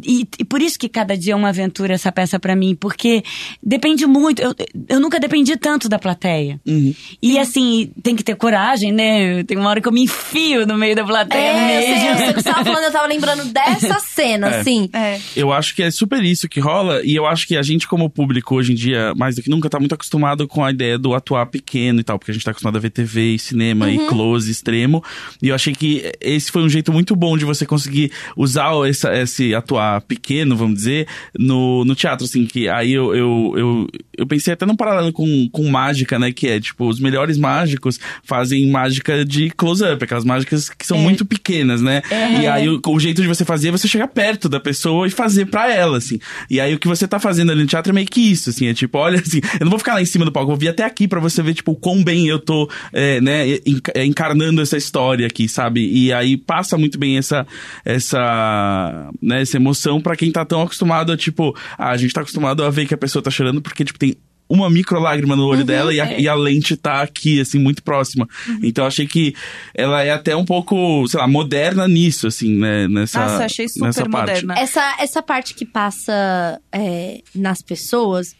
E, 0.03 0.27
e 0.39 0.43
por 0.43 0.59
isso 0.59 0.79
que 0.79 0.89
cada 0.89 1.15
dia 1.15 1.33
é 1.33 1.35
uma 1.35 1.49
aventura 1.49 1.93
essa 1.93 2.11
peça 2.11 2.39
pra 2.39 2.55
mim, 2.55 2.73
porque 2.73 3.21
depende 3.61 4.07
muito. 4.07 4.41
Eu, 4.41 4.55
eu 4.89 4.99
nunca 4.99 5.19
dependi 5.19 5.55
tanto 5.55 5.87
da 5.87 5.99
plateia. 5.99 6.59
Uhum. 6.65 6.95
E 7.21 7.37
assim, 7.37 7.91
tem 8.01 8.15
que 8.15 8.23
ter 8.23 8.35
coragem, 8.35 8.91
né? 8.91 9.43
Tem 9.43 9.55
uma 9.55 9.69
hora 9.69 9.79
que 9.79 9.87
eu 9.87 9.91
me 9.91 10.01
enfio 10.01 10.65
no 10.65 10.75
meio 10.75 10.95
da 10.95 11.03
plateia 11.03 11.41
É, 11.51 11.51
eu 11.51 12.15
mesmo. 12.15 12.25
eu 12.37 12.41
sei 12.41 12.51
tava 12.51 12.65
falando, 12.65 12.83
eu 12.85 12.91
tava 12.91 13.05
lembrando 13.07 13.45
dessa 13.45 13.99
cena, 14.01 14.47
É. 14.49 14.59
assim. 14.59 14.89
É. 14.93 15.19
Eu 15.35 15.53
acho 15.53 15.75
que 15.75 15.83
é 15.83 15.91
super 15.91 16.23
isso 16.23 16.49
que 16.49 16.59
rola, 16.59 17.01
e 17.05 17.13
eu 17.13 17.27
acho 17.27 17.45
que 17.47 17.55
a 17.55 17.61
gente, 17.61 17.87
como 17.87 18.09
público, 18.09 18.55
hoje 18.55 18.71
em 18.71 18.75
dia, 18.75 19.13
mais 19.15 19.35
do 19.35 19.43
que 19.43 19.49
nunca, 19.51 19.69
tá 19.69 19.79
muito 19.79 19.93
acostumado 19.93 20.47
com 20.47 20.63
a 20.65 20.71
ideia 20.71 20.97
do 20.97 21.13
atuar 21.13 21.45
pequeno 21.45 21.99
e 21.99 22.03
tal, 22.03 22.17
porque 22.17 22.31
a 22.31 22.33
gente 22.33 22.43
tá 22.43 22.49
acostumado 22.49 22.77
a 22.77 22.79
ver 22.79 22.89
TV 22.89 23.35
e 23.35 23.37
cinema 23.37 23.91
e 23.91 24.07
close 24.07 24.49
extremo. 24.49 25.03
E 25.39 25.49
eu 25.49 25.55
achei 25.55 25.73
que 25.75 26.11
esse 26.19 26.51
foi 26.51 26.62
um 26.63 26.69
jeito 26.69 26.91
muito 26.91 27.15
bom 27.15 27.37
de 27.37 27.45
você 27.45 27.65
conseguir 27.65 28.11
usar 28.35 28.71
essa, 28.87 29.15
esse 29.15 29.53
atuar 29.53 30.01
pequeno, 30.01 30.55
vamos 30.55 30.75
dizer, 30.75 31.07
no, 31.37 31.83
no 31.85 31.95
teatro, 31.95 32.25
assim, 32.25 32.45
que 32.45 32.67
aí 32.69 32.93
eu, 32.93 33.15
eu, 33.15 33.53
eu, 33.57 33.87
eu 34.17 34.27
pensei 34.27 34.53
até 34.53 34.65
num 34.65 34.75
paralelo 34.75 35.11
com, 35.11 35.49
com 35.51 35.67
mágica, 35.69 36.17
né, 36.17 36.31
que 36.31 36.47
é, 36.47 36.59
tipo, 36.59 36.87
os 36.87 36.99
melhores 36.99 37.37
mágicos 37.37 37.99
fazem 38.23 38.69
mágica 38.69 39.23
de 39.25 39.49
close-up, 39.49 40.03
aquelas 40.03 40.25
mágicas 40.25 40.69
que 40.69 40.85
são 40.85 40.97
muito 40.97 41.25
pequenas, 41.25 41.81
né? 41.81 42.01
E 42.41 42.47
aí 42.47 42.69
o, 42.69 42.79
o 42.85 42.99
jeito 42.99 43.21
de 43.21 43.27
você 43.27 43.45
fazer 43.45 43.69
é 43.69 43.71
você 43.71 43.87
chegar 43.87 44.07
perto 44.07 44.47
da 44.47 44.59
pessoa 44.59 45.07
e 45.07 45.09
fazer 45.09 45.45
pra 45.45 45.71
ela, 45.71 45.97
assim. 45.97 46.19
E 46.49 46.59
aí 46.59 46.73
o 46.73 46.79
que 46.79 46.87
você 46.87 47.07
tá 47.07 47.19
fazendo 47.19 47.51
ali 47.51 47.61
no 47.61 47.67
teatro 47.67 47.91
é 47.91 47.93
meio 47.93 48.07
que 48.07 48.21
isso, 48.21 48.49
assim, 48.49 48.67
é 48.67 48.73
tipo, 48.73 48.97
olha 48.97 49.19
assim, 49.25 49.41
eu 49.59 49.65
não 49.65 49.69
vou 49.69 49.79
ficar 49.79 49.95
lá 49.95 50.01
em 50.01 50.05
cima 50.05 50.25
do 50.25 50.31
palco, 50.31 50.51
eu 50.51 50.55
vou 50.55 50.59
vir 50.59 50.69
até 50.69 50.83
aqui 50.83 51.07
pra 51.07 51.19
você 51.19 51.41
ver, 51.41 51.53
tipo, 51.53 51.71
o 51.71 51.75
quão 51.75 52.03
bem 52.03 52.27
eu 52.27 52.39
tô, 52.39 52.69
é, 52.91 53.19
né, 53.21 53.57
é, 53.93 54.05
encarnando 54.05 54.61
essa 54.61 54.77
história 54.77 55.27
aqui, 55.27 55.47
sabe? 55.47 55.87
E 55.91 56.11
aí 56.13 56.37
passa 56.53 56.77
muito 56.77 56.99
bem 56.99 57.17
essa, 57.17 57.47
essa, 57.83 59.09
né, 59.19 59.41
essa 59.41 59.57
emoção 59.57 59.99
pra 59.99 60.15
quem 60.15 60.31
tá 60.31 60.45
tão 60.45 60.61
acostumado 60.61 61.11
a, 61.11 61.17
tipo, 61.17 61.57
ah, 61.75 61.89
a 61.89 61.97
gente 61.97 62.13
tá 62.13 62.21
acostumado 62.21 62.63
a 62.63 62.69
ver 62.69 62.85
que 62.85 62.93
a 62.93 62.97
pessoa 62.97 63.23
tá 63.23 63.31
chorando 63.31 63.59
porque, 63.59 63.83
tipo, 63.83 63.97
tem 63.97 64.15
uma 64.47 64.69
micro 64.69 64.99
lágrima 64.99 65.35
no 65.35 65.47
olho 65.47 65.65
dela 65.65 65.91
e 65.91 65.99
a, 65.99 66.19
e 66.19 66.27
a 66.27 66.35
lente 66.35 66.77
tá 66.77 67.01
aqui, 67.01 67.41
assim, 67.41 67.57
muito 67.57 67.81
próxima. 67.81 68.29
Então 68.61 68.83
eu 68.83 68.87
achei 68.87 69.07
que 69.07 69.33
ela 69.73 70.03
é 70.03 70.11
até 70.11 70.35
um 70.35 70.45
pouco, 70.45 71.07
sei 71.07 71.19
lá, 71.19 71.27
moderna 71.27 71.87
nisso, 71.87 72.27
assim, 72.27 72.55
né? 72.55 72.87
Nessa, 72.87 73.19
Nossa, 73.19 73.45
achei 73.45 73.67
super 73.67 73.85
nessa 73.87 74.07
parte. 74.07 74.45
moderna. 74.45 74.59
Essa, 74.59 74.97
essa 74.99 75.23
parte 75.23 75.55
que 75.55 75.65
passa 75.65 76.61
é, 76.71 77.23
nas 77.33 77.63
pessoas, 77.63 78.35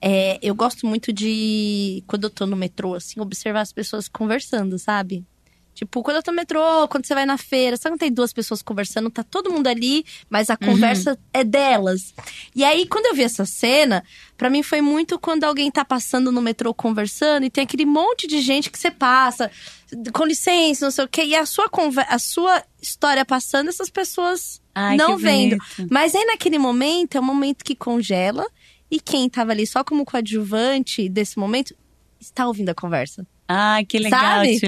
é, 0.00 0.38
eu 0.40 0.54
gosto 0.54 0.86
muito 0.86 1.12
de, 1.12 2.04
quando 2.06 2.24
eu 2.24 2.30
tô 2.30 2.46
no 2.46 2.54
metrô, 2.54 2.94
assim, 2.94 3.18
observar 3.18 3.62
as 3.62 3.72
pessoas 3.72 4.06
conversando, 4.06 4.78
sabe? 4.78 5.24
Tipo, 5.76 6.02
quando 6.02 6.16
eu 6.16 6.22
tô 6.22 6.30
no 6.30 6.36
metrô, 6.36 6.88
quando 6.88 7.04
você 7.04 7.14
vai 7.14 7.26
na 7.26 7.36
feira, 7.36 7.76
sabe 7.76 7.92
quando 7.92 8.00
tem 8.00 8.10
duas 8.10 8.32
pessoas 8.32 8.62
conversando, 8.62 9.10
tá 9.10 9.22
todo 9.22 9.52
mundo 9.52 9.66
ali, 9.66 10.06
mas 10.30 10.48
a 10.48 10.56
conversa 10.56 11.18
é 11.34 11.44
delas. 11.44 12.14
E 12.54 12.64
aí, 12.64 12.86
quando 12.86 13.04
eu 13.04 13.14
vi 13.14 13.22
essa 13.22 13.44
cena, 13.44 14.02
pra 14.38 14.48
mim 14.48 14.62
foi 14.62 14.80
muito 14.80 15.18
quando 15.18 15.44
alguém 15.44 15.70
tá 15.70 15.84
passando 15.84 16.32
no 16.32 16.40
metrô 16.40 16.72
conversando 16.72 17.44
e 17.44 17.50
tem 17.50 17.62
aquele 17.62 17.84
monte 17.84 18.26
de 18.26 18.40
gente 18.40 18.70
que 18.70 18.78
você 18.78 18.90
passa, 18.90 19.50
com 20.14 20.24
licença, 20.24 20.86
não 20.86 20.90
sei 20.90 21.04
o 21.04 21.08
quê, 21.08 21.24
e 21.24 21.36
a 21.36 21.44
sua, 21.44 21.68
a 22.08 22.18
sua 22.18 22.64
história 22.80 23.22
passando, 23.22 23.68
essas 23.68 23.90
pessoas 23.90 24.62
Ai, 24.74 24.96
não 24.96 25.18
vendo. 25.18 25.58
bonito. 25.58 25.92
Mas 25.92 26.14
aí 26.14 26.24
naquele 26.24 26.58
momento 26.58 27.18
é 27.18 27.20
um 27.20 27.24
momento 27.24 27.62
que 27.62 27.74
congela 27.74 28.46
e 28.90 28.98
quem 28.98 29.28
tava 29.28 29.52
ali 29.52 29.66
só 29.66 29.84
como 29.84 30.06
coadjuvante 30.06 31.06
desse 31.06 31.38
momento 31.38 31.76
está 32.18 32.46
ouvindo 32.46 32.70
a 32.70 32.74
conversa. 32.74 33.26
Ai, 33.48 33.84
que 33.84 33.98
legal, 33.98 34.20
Sabe? 34.20 34.58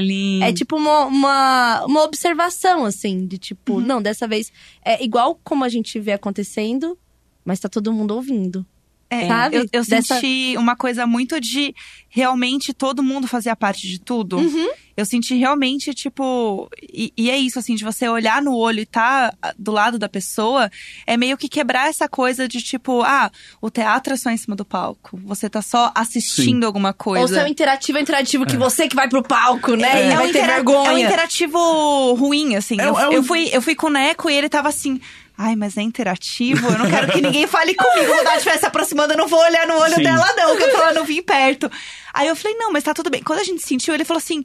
É 0.42 0.52
tipo 0.52 0.76
uma, 0.76 1.06
uma, 1.06 1.84
uma 1.84 2.02
observação, 2.04 2.84
assim, 2.84 3.26
de 3.26 3.36
tipo, 3.36 3.80
não, 3.80 4.00
dessa 4.00 4.28
vez 4.28 4.52
é 4.84 5.02
igual 5.02 5.38
como 5.42 5.64
a 5.64 5.68
gente 5.68 5.98
vê 5.98 6.12
acontecendo, 6.12 6.96
mas 7.44 7.58
tá 7.58 7.68
todo 7.68 7.92
mundo 7.92 8.14
ouvindo. 8.14 8.64
É, 9.10 9.26
Sabe? 9.26 9.56
Eu, 9.56 9.62
eu 9.72 9.84
Dessa- 9.86 10.16
senti 10.16 10.54
uma 10.58 10.76
coisa 10.76 11.06
muito 11.06 11.40
de 11.40 11.74
realmente 12.10 12.74
todo 12.74 13.02
mundo 13.02 13.26
fazia 13.26 13.56
parte 13.56 13.86
de 13.88 13.98
tudo. 13.98 14.36
Uhum. 14.38 14.68
Eu 14.96 15.04
senti 15.06 15.34
realmente, 15.36 15.94
tipo. 15.94 16.68
E, 16.82 17.12
e 17.16 17.30
é 17.30 17.36
isso, 17.38 17.58
assim, 17.58 17.74
de 17.76 17.84
você 17.84 18.08
olhar 18.08 18.42
no 18.42 18.54
olho 18.54 18.80
e 18.80 18.86
tá 18.86 19.32
ah, 19.40 19.54
do 19.56 19.70
lado 19.70 19.96
da 19.98 20.08
pessoa, 20.08 20.68
é 21.06 21.16
meio 21.16 21.38
que 21.38 21.48
quebrar 21.48 21.88
essa 21.88 22.08
coisa 22.08 22.48
de 22.48 22.60
tipo, 22.60 23.02
ah, 23.02 23.30
o 23.62 23.70
teatro 23.70 24.12
é 24.12 24.16
só 24.16 24.28
em 24.30 24.36
cima 24.36 24.56
do 24.56 24.64
palco. 24.64 25.18
Você 25.24 25.48
tá 25.48 25.62
só 25.62 25.92
assistindo 25.94 26.64
alguma 26.66 26.92
coisa. 26.92 27.22
Ou 27.22 27.28
se 27.28 27.38
é 27.38 27.44
o 27.44 27.46
interativo, 27.48 27.96
é 27.98 28.00
interativo 28.02 28.44
que 28.44 28.56
você 28.56 28.88
que 28.88 28.96
vai 28.96 29.08
pro 29.08 29.22
palco, 29.22 29.74
né? 29.76 30.08
E 30.08 30.10
É, 30.10 30.14
um 30.14 30.16
vai 30.16 30.24
ter 30.32 30.38
intera- 30.40 30.54
vergonha. 30.56 30.90
é 30.90 30.94
um 30.94 30.98
interativo 30.98 32.14
ruim, 32.14 32.56
assim. 32.56 32.78
É- 32.80 32.88
eu, 32.88 32.98
é 32.98 33.08
um- 33.08 33.12
eu 33.12 33.22
fui, 33.22 33.48
eu 33.52 33.62
fui 33.62 33.74
com 33.74 33.86
o 33.86 33.90
Neco 33.90 34.28
e 34.28 34.34
ele 34.34 34.48
tava 34.48 34.68
assim. 34.68 35.00
Ai, 35.40 35.54
mas 35.54 35.76
é 35.76 35.82
interativo? 35.82 36.66
Eu 36.66 36.78
não 36.80 36.90
quero 36.90 37.12
que 37.12 37.20
ninguém 37.20 37.46
fale 37.46 37.72
comigo. 37.72 38.12
Quando 38.12 38.26
ela 38.26 38.36
estiver 38.38 38.58
se 38.58 38.66
aproximando, 38.66 39.12
eu 39.12 39.16
não 39.16 39.28
vou 39.28 39.38
olhar 39.38 39.68
no 39.68 39.78
olho 39.78 39.94
Sim. 39.94 40.02
dela, 40.02 40.26
não, 40.36 40.56
que 40.56 40.64
eu 40.64 40.72
tô 40.72 40.78
lá, 40.78 40.92
não 40.92 41.04
vim 41.04 41.22
perto. 41.22 41.70
Aí 42.12 42.26
eu 42.26 42.34
falei, 42.34 42.56
não, 42.56 42.72
mas 42.72 42.82
tá 42.82 42.92
tudo 42.92 43.08
bem. 43.08 43.22
Quando 43.22 43.38
a 43.38 43.44
gente 43.44 43.62
sentiu, 43.62 43.94
ele 43.94 44.04
falou 44.04 44.18
assim. 44.18 44.42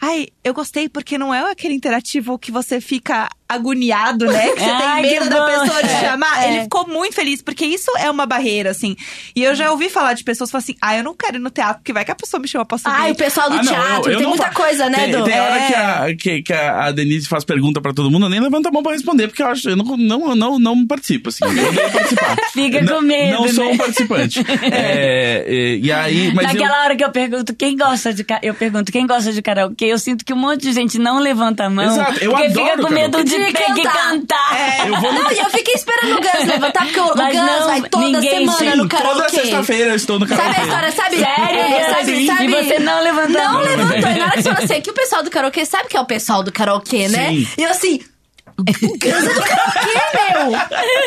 Ai, 0.00 0.26
eu 0.44 0.52
gostei 0.52 0.88
porque 0.88 1.16
não 1.16 1.32
é 1.32 1.50
aquele 1.50 1.72
interativo 1.72 2.38
que 2.38 2.52
você 2.52 2.80
fica 2.80 3.30
agoniado, 3.48 4.26
né? 4.26 4.48
Que 4.52 4.60
você 4.60 4.70
Ai, 4.70 5.02
tem 5.02 5.10
medo 5.12 5.30
da 5.30 5.38
bom. 5.40 5.46
pessoa 5.46 5.80
te 5.82 5.86
É, 5.92 6.00
chamar. 6.00 6.44
é. 6.44 6.52
Ele 6.52 6.62
ficou 6.64 6.86
muito 6.88 7.14
feliz, 7.14 7.42
porque 7.42 7.64
isso 7.64 7.90
é 7.98 8.10
uma 8.10 8.26
barreira, 8.26 8.70
assim. 8.70 8.96
E 9.34 9.42
eu 9.42 9.54
já 9.54 9.70
ouvi 9.70 9.88
falar 9.88 10.14
de 10.14 10.24
pessoas 10.24 10.48
que 10.50 10.52
falam 10.52 10.62
assim: 10.64 10.74
ah, 10.80 10.96
eu 10.96 11.04
não 11.04 11.14
quero 11.14 11.36
ir 11.36 11.40
no 11.40 11.50
teatro, 11.50 11.76
porque 11.78 11.92
vai 11.92 12.04
que 12.04 12.10
a 12.10 12.14
pessoa 12.14 12.40
me 12.40 12.48
chama 12.48 12.64
pra 12.64 12.78
subir. 12.78 12.94
Ai, 12.94 13.10
o 13.12 13.14
pessoal 13.14 13.48
do 13.50 13.56
Ah, 13.58 13.62
não, 13.62 13.72
eu- 13.72 13.80
teatro, 13.82 14.12
eu 14.12 14.18
tem 14.18 14.26
muita 14.26 14.44
fa- 14.44 14.50
coisa, 14.52 14.88
né, 14.90 14.98
tem, 14.98 15.10
Edu? 15.14 15.24
Tem 15.24 15.40
hora 15.40 15.56
É. 15.60 15.66
que, 15.66 15.74
a, 15.74 16.16
que, 16.16 16.42
que 16.42 16.52
a 16.52 16.90
Denise 16.92 17.28
faz 17.28 17.44
pergunta 17.44 17.80
pra 17.80 17.92
todo 17.92 18.10
mundo, 18.10 18.26
eu 18.26 18.30
nem 18.30 18.40
levanto 18.40 18.66
a 18.66 18.70
mão 18.72 18.82
pra 18.82 18.92
responder, 18.92 19.28
porque 19.28 19.42
eu 19.42 19.46
acho, 19.48 19.70
eu 19.70 19.76
não, 19.76 19.96
não, 19.96 20.34
não, 20.34 20.58
não 20.58 20.86
participo, 20.86 21.28
assim. 21.28 21.44
Eu 21.44 21.50
odeio 21.68 21.90
participar. 21.92 22.36
Fica 22.52 22.82
Não- 22.82 22.94
com 22.96 23.00
medo, 23.02 23.32
Não 23.42 23.48
sou 23.48 23.64
né? 23.64 23.70
um 23.72 23.76
participante. 23.76 24.40
É, 24.66 25.44
é, 25.46 25.76
e 25.76 25.92
aí, 25.92 26.32
mas 26.34 26.46
eu- 26.46 26.60
Naquela 26.60 26.82
hora 26.84 26.96
que 26.96 27.04
eu 27.04 27.10
pergunto 27.10 27.54
quem 27.54 27.76
gosta 27.76 28.12
de 28.12 28.24
eu 28.42 28.54
pergunto 28.54 28.90
quem 28.90 29.06
gosta 29.06 29.32
de 29.32 29.40
karaokê, 29.40 29.86
eu 29.86 29.98
sinto 29.98 30.24
que 30.24 30.32
um 30.32 30.36
monte 30.36 30.62
de 30.62 30.72
gente 30.72 30.98
não 30.98 31.18
levanta 31.20 31.64
a 31.64 31.70
mão. 31.70 31.84
Exato, 31.84 32.18
eu 32.22 32.30
porque 32.32 32.46
adoro 32.46 32.66
fica 32.70 32.82
com 32.82 32.92
medo 32.94 33.24
de, 33.24 33.35
karaokê. 33.36 33.52
ter 33.58 33.64
que 33.64 33.72
De 33.74 33.82
cantar. 33.82 34.10
cantar. 34.10 34.86
eu 34.88 35.00
vou 35.00 35.12
no 35.12 35.22
Não, 35.22 35.32
e 35.32 35.38
eu 35.38 35.50
fiquei 35.50 35.74
esperando 35.74 36.16
o 36.16 36.20
Gus 36.20 36.46
levantar, 36.46 36.84
porque 36.84 37.00
o, 37.00 37.04
o 37.04 37.08
Gus 37.08 37.16
Mas 37.16 37.34
não, 37.34 37.66
vai 37.66 37.80
toda 37.82 38.04
ninguém- 38.06 38.30
semana 38.30 38.58
sim, 38.72 38.76
no 38.78 38.88
karaokê. 38.88 39.14
Toda 39.16 39.28
sexta-feira 39.28 39.90
eu 39.90 39.96
estou 39.96 40.18
no 40.18 40.26
Sabe 40.28 40.40
karaokê. 40.40 40.60
a 40.60 40.64
história, 40.64 40.92
sabe? 40.92 41.16
Sério? 41.18 41.60
É, 41.60 41.90
sabe, 41.94 42.16
Sim. 42.16 42.26
sabe? 42.26 42.44
E 42.44 42.48
você 42.64 42.78
não 42.78 43.02
levantou 43.02 43.42
Não 43.42 43.60
levantou. 43.60 43.98
E 44.10 44.18
na 44.18 44.24
hora 44.24 44.32
que 44.32 44.42
você 44.42 44.48
falou 44.50 44.64
assim, 44.64 44.80
que 44.80 44.90
o 44.90 44.94
pessoal 44.94 45.22
do 45.22 45.30
karaokê 45.30 45.64
sabe 45.64 45.88
que 45.88 45.96
é 45.96 46.00
o 46.00 46.04
pessoal 46.06 46.42
do 46.42 46.52
karaokê, 46.52 47.08
né? 47.08 47.28
Sim. 47.30 47.48
E 47.58 47.62
eu 47.62 47.70
assim... 47.70 48.00
É 48.58 48.72
do 48.72 49.40
karaokê, 49.42 50.30
meu! 50.30 50.46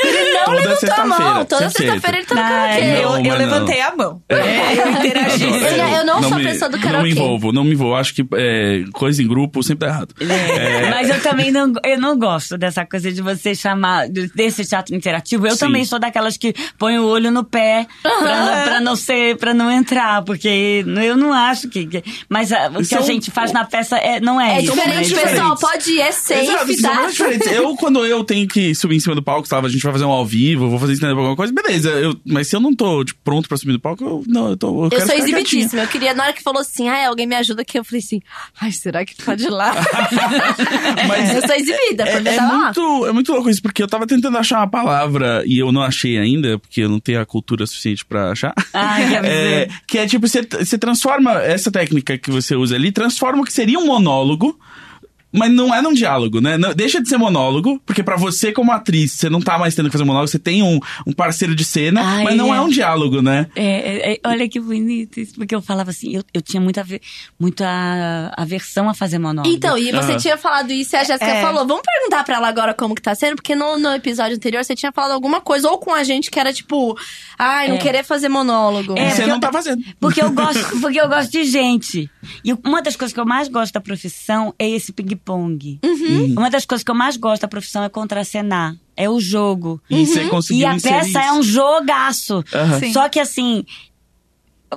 Ele 0.04 0.34
não 0.34 0.46
Toda 0.46 0.58
levantou 0.62 0.94
a 0.94 1.06
mão. 1.06 1.46
Toda 1.46 1.70
sexta-feira 1.70 2.18
ele 2.18 2.26
tá 2.26 2.36
no 2.36 2.42
karaokê. 2.42 2.82
eu, 2.82 3.10
Não, 3.10 3.26
eu 3.26 3.38
levantei 3.38 3.82
a 3.82 3.96
mão. 3.96 4.22
Eu 4.30 4.92
interagi. 4.92 5.46
Não, 5.50 5.58
Eu- 5.90 5.98
eu 5.98 6.06
não 6.06 6.24
sou 6.24 6.34
a 6.34 6.38
me- 6.38 6.44
pessoa 6.46 6.70
do 6.70 6.78
Não 6.78 6.84
karaokê. 6.84 7.04
me 7.08 7.12
envolvo, 7.12 7.52
não 7.52 7.64
me 7.64 7.72
envolvo. 7.74 7.96
Acho 7.96 8.14
que 8.14 8.26
é, 8.36 8.84
coisa 8.94 9.22
em 9.24 9.28
grupo 9.28 9.64
sempre 9.64 9.88
dá 9.88 9.94
errado. 9.94 10.14
É, 10.20 10.90
Mas 10.90 11.10
eu 11.10 11.22
também 11.22 11.52
não, 11.52 11.74
eu 11.84 12.00
não 12.00 12.18
gosto 12.18 12.58
dessa 12.58 12.86
coisa 12.86 13.12
de 13.12 13.22
você 13.22 13.54
chamar 13.56 14.08
desse 14.10 14.66
teatro 14.66 14.96
interativo. 14.96 15.48
Eu 15.48 15.54
Sim. 15.54 15.60
também 15.66 15.86
sou 15.86 16.00
daquelas 16.00 16.38
que 16.38 16.54
põe 16.78 16.98
o 17.00 17.06
olho 17.06 17.32
no 17.32 17.44
pé 17.44 17.88
pra, 18.02 18.22
não, 18.22 18.64
pra 18.64 18.80
não 18.80 18.96
ser, 18.96 19.38
para 19.38 19.54
não 19.54 19.72
entrar, 19.72 20.24
porque 20.24 20.84
eu 21.04 21.18
não 21.18 21.34
acho 21.34 21.68
que. 21.70 21.86
que- 21.86 22.04
mas 22.30 22.52
ah, 22.52 22.70
o 22.74 22.78
que 22.78 22.96
a 22.96 23.00
São- 23.00 23.04
gente 23.04 23.32
faz 23.32 23.52
na 23.52 23.66
peça 23.66 23.98
é, 23.98 24.20
não 24.20 24.40
é, 24.40 24.58
É 24.58 24.62
isso. 24.62 24.74
diferente, 24.74 25.14
né? 25.16 25.22
pessoal. 25.24 25.56
Pode 25.60 25.92
ir, 25.92 26.02
é 26.02 26.12
safe, 26.12 26.42
Exato, 26.42 26.74
são 26.80 26.92
tá? 26.92 27.38
Diferentes. 27.39 27.69
Eu, 27.69 27.75
quando 27.75 28.06
eu 28.06 28.23
tenho 28.23 28.47
que 28.47 28.73
subir 28.75 28.95
em 28.95 28.99
cima 28.99 29.15
do 29.15 29.23
palco, 29.23 29.47
sabe? 29.47 29.67
A 29.67 29.69
gente 29.69 29.82
vai 29.82 29.91
fazer 29.91 30.06
um 30.06 30.12
ao 30.12 30.25
vivo, 30.25 30.69
vou 30.69 30.80
fazer 30.80 30.93
stand-up 30.93 31.17
alguma 31.19 31.36
coisa, 31.36 31.54
beleza. 31.54 31.89
Eu, 31.89 32.15
mas 32.25 32.47
se 32.47 32.56
eu 32.56 32.60
não 32.60 32.73
tô 32.75 33.04
tipo, 33.04 33.19
pronto 33.23 33.47
pra 33.47 33.58
subir 33.58 33.73
no 33.73 33.80
palco, 33.80 34.04
eu, 34.04 34.23
não, 34.28 34.49
eu, 34.49 34.58
tô, 34.58 34.86
eu, 34.86 34.89
Eu 34.91 35.06
sou 35.06 35.15
exibitíssima. 35.15 35.82
Eu 35.84 35.88
queria, 35.88 36.13
na 36.13 36.23
hora 36.25 36.34
que 36.34 36.43
falou 36.43 36.62
assim, 36.62 36.88
ai, 36.88 37.06
alguém 37.06 37.25
me 37.28 37.36
ajuda 37.36 37.62
aqui, 37.62 37.78
eu 37.80 37.84
falei 37.84 37.99
assim, 37.99 38.21
ai, 38.60 38.71
será 38.71 39.06
que 39.06 39.15
pode 39.15 39.43
ir 39.45 39.49
lá? 39.49 39.73
Mas 41.08 41.36
eu 41.36 41.41
sou 41.47 41.56
exibida, 41.56 42.04
É, 42.04 42.17
é 42.17 42.36
tá 42.36 42.47
lá. 42.47 42.58
muito, 42.65 43.06
é 43.08 43.12
muito 43.12 43.32
louco 43.32 43.49
isso, 43.49 43.62
porque 43.62 43.82
eu 43.82 43.88
tava 43.88 44.06
tentando 44.06 44.38
achar 44.38 44.60
uma 44.60 44.69
palavra 44.69 45.43
e 45.45 45.60
eu 45.60 45.71
não 45.71 45.82
achei 45.82 46.17
ainda, 46.17 46.58
porque 46.60 46.82
eu 46.82 46.89
não 46.89 46.99
tenho 46.99 47.19
a 47.21 47.25
cultura 47.25 47.65
suficiente 47.65 48.06
pra 48.06 48.32
achar. 48.32 48.54
Ai. 48.73 49.15
É, 49.23 49.69
que 49.88 49.97
é 49.97 50.06
tipo, 50.08 50.28
você 50.28 50.78
transforma 50.78 51.41
essa 51.41 51.71
técnica 51.71 52.17
que 52.17 52.32
você 52.32 52.56
usa 52.56 52.75
ali, 52.75 52.91
transforma 52.91 53.41
o 53.41 53.45
que 53.45 53.54
seria 53.54 53.80
um 53.80 53.86
monólogo 53.86 54.60
Mas 55.32 55.52
não 55.52 55.74
é 55.74 55.82
num 55.82 55.94
diálogo, 55.94 56.42
né? 56.42 56.58
Não- 56.58 56.74
deixa 56.74 57.02
de 57.02 57.08
ser 57.08 57.18
monólogo, 57.18 57.80
porque 57.86 58.02
pra 58.02 58.15
você, 58.18 58.52
como 58.52 58.72
atriz, 58.72 59.12
você 59.12 59.30
não 59.30 59.39
tá 59.42 59.58
mais 59.60 59.76
tendo 59.76 59.86
que 59.86 59.92
fazer 59.92 60.04
monólogo, 60.04 60.28
você 60.28 60.39
tem 60.39 60.63
um, 60.63 60.80
um 61.06 61.12
parceiro 61.13 61.54
de 61.56 61.63
cena, 61.63 62.02
Ai, 62.04 62.24
mas 62.24 62.36
não 62.36 62.54
é. 62.54 62.58
é. 62.58 62.62
um 62.62 62.70
diálogo, 62.70 63.22
né? 63.22 63.48
É, 63.56 63.65
é, 63.65 64.13
é, 64.13 64.20
olha 64.26 64.50
que 64.50 64.60
bonito 64.60 65.20
isso, 65.20 65.36
porque 65.36 65.54
eu 65.54 65.62
falava 65.62 65.92
assim, 65.92 66.15
eu, 66.15 66.24
eu 66.34 66.42
tinha 66.42 66.60
muita, 66.60 66.84
muita 67.39 68.34
aversão 68.38 68.89
a 68.89 68.94
fazer 68.94 69.20
monólogo. 69.20 69.54
Então, 69.54 69.78
e 69.78 69.92
você 69.92 70.12
Aham. 70.13 70.18
tinha 70.18 70.38
falado 70.38 70.72
isso 70.72 70.96
e 70.96 70.98
a 70.98 71.04
Jéssica 71.04 71.26
É. 71.30 71.42
falou. 71.42 71.65
Vamos 71.65 71.84
perguntar 71.86 72.24
pra 72.24 72.36
ela 72.38 72.48
agora 72.48 72.74
como 72.74 72.96
que 72.96 73.02
tá 73.02 73.13
sendo, 73.15 73.36
porque 73.36 73.56
no, 73.56 73.78
no 73.78 73.94
episódio 73.94 74.36
anterior 74.36 74.63
você 74.63 74.76
tinha 74.76 74.92
falado 74.92 75.12
alguma 75.12 75.42
coisa, 75.42 75.70
ou 75.70 75.78
com 75.78 75.94
a 75.94 76.04
gente 76.04 76.30
que 76.32 76.39
era 76.39 76.52
tipo, 76.52 76.98
ai, 77.38 77.68
não 77.68 77.76
É. 77.76 77.80
querer 77.80 78.04
fazer 78.04 78.30
monólogo. 78.30 78.94
É, 78.98 79.10
você 79.10 79.15
porque 79.18 79.28
não 79.28 79.36
eu- 79.36 79.39
tá 79.42 79.52
fazendo. 79.52 79.84
Porque 80.00 80.22
eu 80.22 80.32
gosto, 80.32 80.60
porque 80.82 81.00
eu 81.00 81.08
gosto 81.08 81.32
de 81.32 81.44
gente. 81.46 82.10
E 82.44 82.54
uma 82.65 82.82
das 82.82 82.96
coisas 82.96 83.13
que 83.13 83.20
eu 83.20 83.26
mais 83.26 83.48
gosto 83.48 83.74
da 83.74 83.82
profissão 83.82 84.54
é 84.58 84.68
esse 84.70 84.92
ping-pong. 85.20 85.80
Uhum. 85.84 86.34
Uma 86.38 86.50
das 86.50 86.66
coisas 86.66 86.84
que 86.84 86.92
eu 86.92 86.96
mais 86.96 87.18
gosto 87.18 87.42
da 87.44 87.48
profissão 87.48 87.84
é 87.84 87.90
contracenar. 87.90 88.76
É 88.96 89.10
o 89.10 89.20
jogo. 89.20 89.82
E 89.90 90.06
você 90.06 90.28
conseguiu 90.28 90.64
E 90.64 90.66
a 90.66 90.74
peça 90.80 91.20
é 91.20 91.26
isso. 91.28 91.34
um 91.36 91.44
jogaço. 91.44 92.44
Sim. 92.80 92.94
Só 92.94 93.08
que 93.10 93.20
assim, 93.20 93.64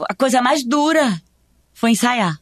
a 0.08 0.14
coisa 0.14 0.40
mais 0.42 0.64
dura 0.64 1.20
foi 1.72 1.90
ensaiar. 1.90 2.38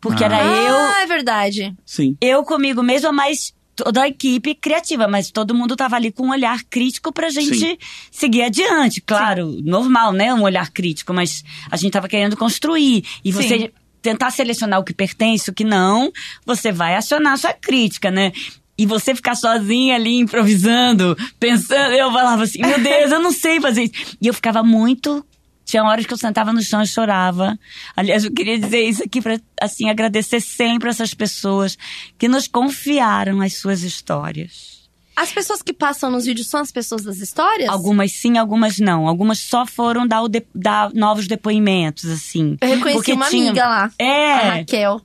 Porque 0.00 0.22
Ah. 0.22 0.26
era 0.26 0.44
eu, 0.44 0.76
Ah, 0.76 1.02
é 1.02 1.06
verdade. 1.06 1.74
Sim. 1.84 2.16
eu 2.20 2.44
comigo 2.44 2.82
mesma, 2.82 3.10
mas 3.10 3.52
toda 3.74 4.02
a 4.02 4.08
equipe 4.08 4.54
criativa, 4.54 5.08
mas 5.08 5.30
todo 5.32 5.52
mundo 5.54 5.74
tava 5.74 5.96
ali 5.96 6.12
com 6.12 6.26
um 6.26 6.30
olhar 6.30 6.62
crítico 6.70 7.12
pra 7.12 7.28
gente 7.30 7.56
Sim. 7.58 7.76
seguir 8.10 8.42
adiante. 8.42 9.00
Claro, 9.00 9.60
normal, 9.64 10.12
né? 10.12 10.32
Um 10.32 10.42
olhar 10.42 10.70
crítico, 10.70 11.12
mas 11.12 11.42
a 11.70 11.76
gente 11.76 11.92
tava 11.92 12.06
querendo 12.06 12.36
construir. 12.36 13.04
E 13.24 13.32
você 13.32 13.58
Sim. 13.58 13.68
Tentar 14.04 14.30
selecionar 14.30 14.78
o 14.78 14.84
que 14.84 14.92
pertence, 14.92 15.48
o 15.48 15.54
que 15.54 15.64
não, 15.64 16.12
você 16.44 16.70
vai 16.70 16.94
acionar 16.94 17.32
a 17.32 17.36
sua 17.38 17.54
crítica, 17.54 18.10
né? 18.10 18.32
E 18.76 18.84
você 18.84 19.14
ficar 19.14 19.34
sozinha 19.34 19.94
ali, 19.94 20.18
improvisando, 20.18 21.16
pensando, 21.40 21.94
eu 21.94 22.12
falava 22.12 22.42
assim, 22.42 22.60
meu 22.60 22.78
Deus, 22.78 23.10
eu 23.10 23.20
não 23.20 23.32
sei 23.32 23.62
fazer 23.62 23.84
isso. 23.84 24.16
E 24.20 24.26
eu 24.26 24.34
ficava 24.34 24.62
muito 24.62 25.24
tinha 25.64 25.82
horas 25.82 26.04
que 26.04 26.12
eu 26.12 26.18
sentava 26.18 26.52
no 26.52 26.60
chão 26.60 26.82
e 26.82 26.86
chorava. 26.86 27.58
Aliás, 27.96 28.22
eu 28.22 28.30
queria 28.30 28.58
dizer 28.58 28.82
isso 28.82 29.02
aqui 29.02 29.22
para 29.22 29.40
assim 29.58 29.88
agradecer 29.88 30.38
sempre 30.38 30.90
essas 30.90 31.14
pessoas 31.14 31.78
que 32.18 32.28
nos 32.28 32.46
confiaram 32.46 33.40
as 33.40 33.54
suas 33.54 33.82
histórias. 33.82 34.73
As 35.16 35.30
pessoas 35.32 35.62
que 35.62 35.72
passam 35.72 36.10
nos 36.10 36.24
vídeos 36.24 36.48
são 36.48 36.60
as 36.60 36.72
pessoas 36.72 37.04
das 37.04 37.18
histórias? 37.18 37.68
Algumas 37.68 38.12
sim, 38.12 38.36
algumas 38.38 38.78
não. 38.78 39.06
Algumas 39.06 39.38
só 39.38 39.64
foram 39.64 40.06
dar, 40.06 40.22
o 40.22 40.28
de- 40.28 40.44
dar 40.54 40.92
novos 40.92 41.26
depoimentos, 41.28 42.04
assim. 42.10 42.56
Eu 42.60 42.70
reconheci 42.70 42.94
Porque 42.98 43.12
uma 43.12 43.28
tinha- 43.28 43.50
amiga 43.50 43.66
lá. 43.68 43.90
É, 43.98 44.32
A 44.32 44.50
Raquel. 44.56 45.00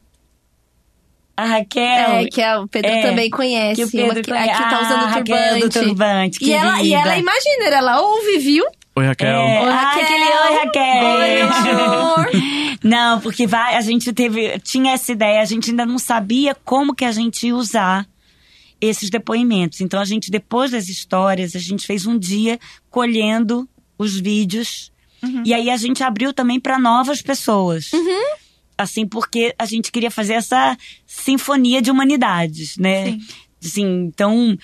a 1.37 1.45
Raquel. 1.45 1.83
É, 2.15 2.25
que 2.25 2.41
é- 2.41 2.57
o 2.57 2.67
Pedro 2.67 2.91
é, 2.91 3.01
também 3.03 3.29
conhece. 3.29 3.75
que 3.81 3.85
o 3.85 3.91
Pedro 3.91 4.17
uma 4.17 4.23
conhece. 4.23 4.49
a 4.49 4.53
que 4.63 4.69
tá 4.69 4.77
Ah, 4.77 4.81
usando 4.81 5.03
a 5.03 5.07
Raquel 5.07 5.59
do 5.59 5.69
turbante. 5.69 5.79
turbante, 5.79 6.43
E 6.43 6.51
ela, 6.53 6.81
e 6.81 6.93
ela 6.93 7.17
imagina, 7.17 7.65
ela 7.65 8.01
ouve, 8.01 8.39
viu? 8.39 8.65
Oi, 8.95 9.05
Raquel. 9.05 9.29
É. 9.29 9.61
Oi, 9.63 9.69
Raquel. 9.69 10.07
oi, 10.49 10.57
Raquel. 10.57 11.05
Oi, 11.05 11.41
amor. 11.41 12.29
Não, 12.83 13.19
porque 13.19 13.45
vai, 13.45 13.75
a 13.75 13.81
gente 13.81 14.11
teve, 14.11 14.57
tinha 14.59 14.93
essa 14.93 15.11
ideia, 15.11 15.41
a 15.41 15.45
gente 15.45 15.69
ainda 15.69 15.85
não 15.85 15.99
sabia 15.99 16.55
como 16.65 16.95
que 16.95 17.03
a 17.05 17.11
gente 17.11 17.47
ia 17.47 17.55
usar 17.55 18.05
esses 18.81 19.09
depoimentos. 19.09 19.81
Então 19.81 19.99
a 19.99 20.05
gente 20.05 20.31
depois 20.31 20.71
das 20.71 20.89
histórias, 20.89 21.55
a 21.55 21.59
gente 21.59 21.85
fez 21.85 22.05
um 22.05 22.17
dia 22.17 22.59
colhendo 22.89 23.67
os 23.97 24.19
vídeos 24.19 24.91
e 25.43 25.53
aí 25.53 25.69
a 25.69 25.77
gente 25.77 26.03
abriu 26.03 26.33
também 26.33 26.59
para 26.59 26.79
novas 26.79 27.21
pessoas. 27.21 27.91
Assim, 28.77 29.05
porque 29.05 29.53
a 29.59 29.65
gente 29.65 29.91
queria 29.91 30.09
fazer 30.09 30.33
essa 30.33 30.77
sinfonia 31.05 31.81
de 31.81 31.91
humanidades, 31.91 32.77
né? 32.77 33.11
Sim. 33.11 33.19
Assim, 33.61 34.05
então, 34.05 34.57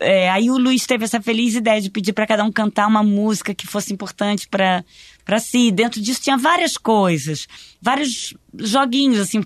é, 0.00 0.30
aí 0.30 0.50
o 0.50 0.56
Luiz 0.58 0.86
teve 0.86 1.04
essa 1.04 1.20
feliz 1.20 1.54
ideia 1.54 1.80
de 1.80 1.90
pedir 1.90 2.12
para 2.12 2.26
cada 2.26 2.44
um 2.44 2.52
cantar 2.52 2.86
uma 2.86 3.02
música 3.02 3.54
que 3.54 3.66
fosse 3.66 3.92
importante 3.92 4.48
para 4.48 4.84
para 5.24 5.38
si. 5.38 5.70
Dentro 5.70 6.00
disso 6.00 6.20
tinha 6.20 6.36
várias 6.36 6.76
coisas, 6.76 7.46
vários 7.80 8.34
joguinhos, 8.58 9.20
assim, 9.20 9.40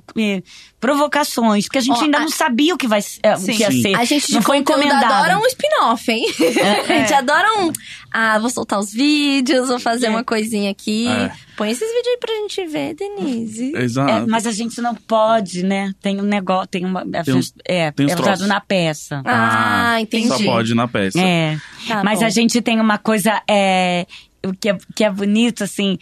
provocações, 0.80 1.68
que 1.68 1.78
a 1.78 1.80
gente 1.80 1.98
Ó, 1.98 2.02
ainda 2.04 2.18
a- 2.18 2.20
não 2.22 2.28
sabia 2.30 2.74
o 2.74 2.78
que, 2.78 2.86
vai, 2.86 3.00
eh, 3.22 3.34
o 3.36 3.44
que 3.44 3.52
ia 3.52 3.70
ser. 3.70 3.94
A 3.94 4.04
gente 4.04 4.32
não 4.32 4.42
foi 4.42 4.58
encomendado. 4.58 5.04
adora 5.04 5.38
um 5.38 5.46
spin-off, 5.46 6.10
hein? 6.10 6.24
a 6.88 6.98
gente 7.00 7.12
adora 7.14 7.48
um. 7.60 7.72
Ah, 8.16 8.38
vou 8.38 8.48
soltar 8.48 8.78
os 8.78 8.92
vídeos, 8.92 9.66
vou 9.68 9.80
fazer 9.80 10.06
É. 10.06 10.10
uma 10.10 10.22
coisinha 10.22 10.70
aqui. 10.70 11.08
É. 11.08 11.32
Põe 11.56 11.70
esses 11.72 11.86
vídeos 11.88 12.06
aí 12.06 12.18
pra 12.18 12.34
gente 12.36 12.66
ver, 12.66 12.94
Denise. 12.94 13.72
Exato. 13.74 14.08
É, 14.10 14.26
mas 14.26 14.46
a 14.46 14.52
gente 14.52 14.80
não 14.80 14.94
pode, 14.94 15.64
né? 15.64 15.92
Tem 16.00 16.20
um 16.20 16.24
negócio, 16.24 16.68
tem 16.68 16.84
uma. 16.84 17.04
Tem 17.24 17.34
uns- 17.34 17.52
é, 17.64 17.90
tem 17.90 18.08
é 18.08 18.14
usado 18.14 18.46
na 18.46 18.60
peça. 18.60 19.20
Ah, 19.24 20.00
entendi. 20.00 20.28
Só 20.28 20.38
pode 20.44 20.74
na 20.74 20.86
peça. 20.86 21.20
É. 21.20 21.58
Tá 21.88 22.04
Mas 22.04 22.20
bom. 22.20 22.26
a 22.26 22.30
gente 22.30 22.62
tem 22.62 22.80
uma 22.80 22.98
coisa 22.98 23.42
é, 23.50 24.06
o 24.46 24.52
que, 24.54 24.68
é, 24.68 24.78
que 24.94 25.02
é 25.02 25.10
bonito, 25.10 25.64
assim, 25.64 25.98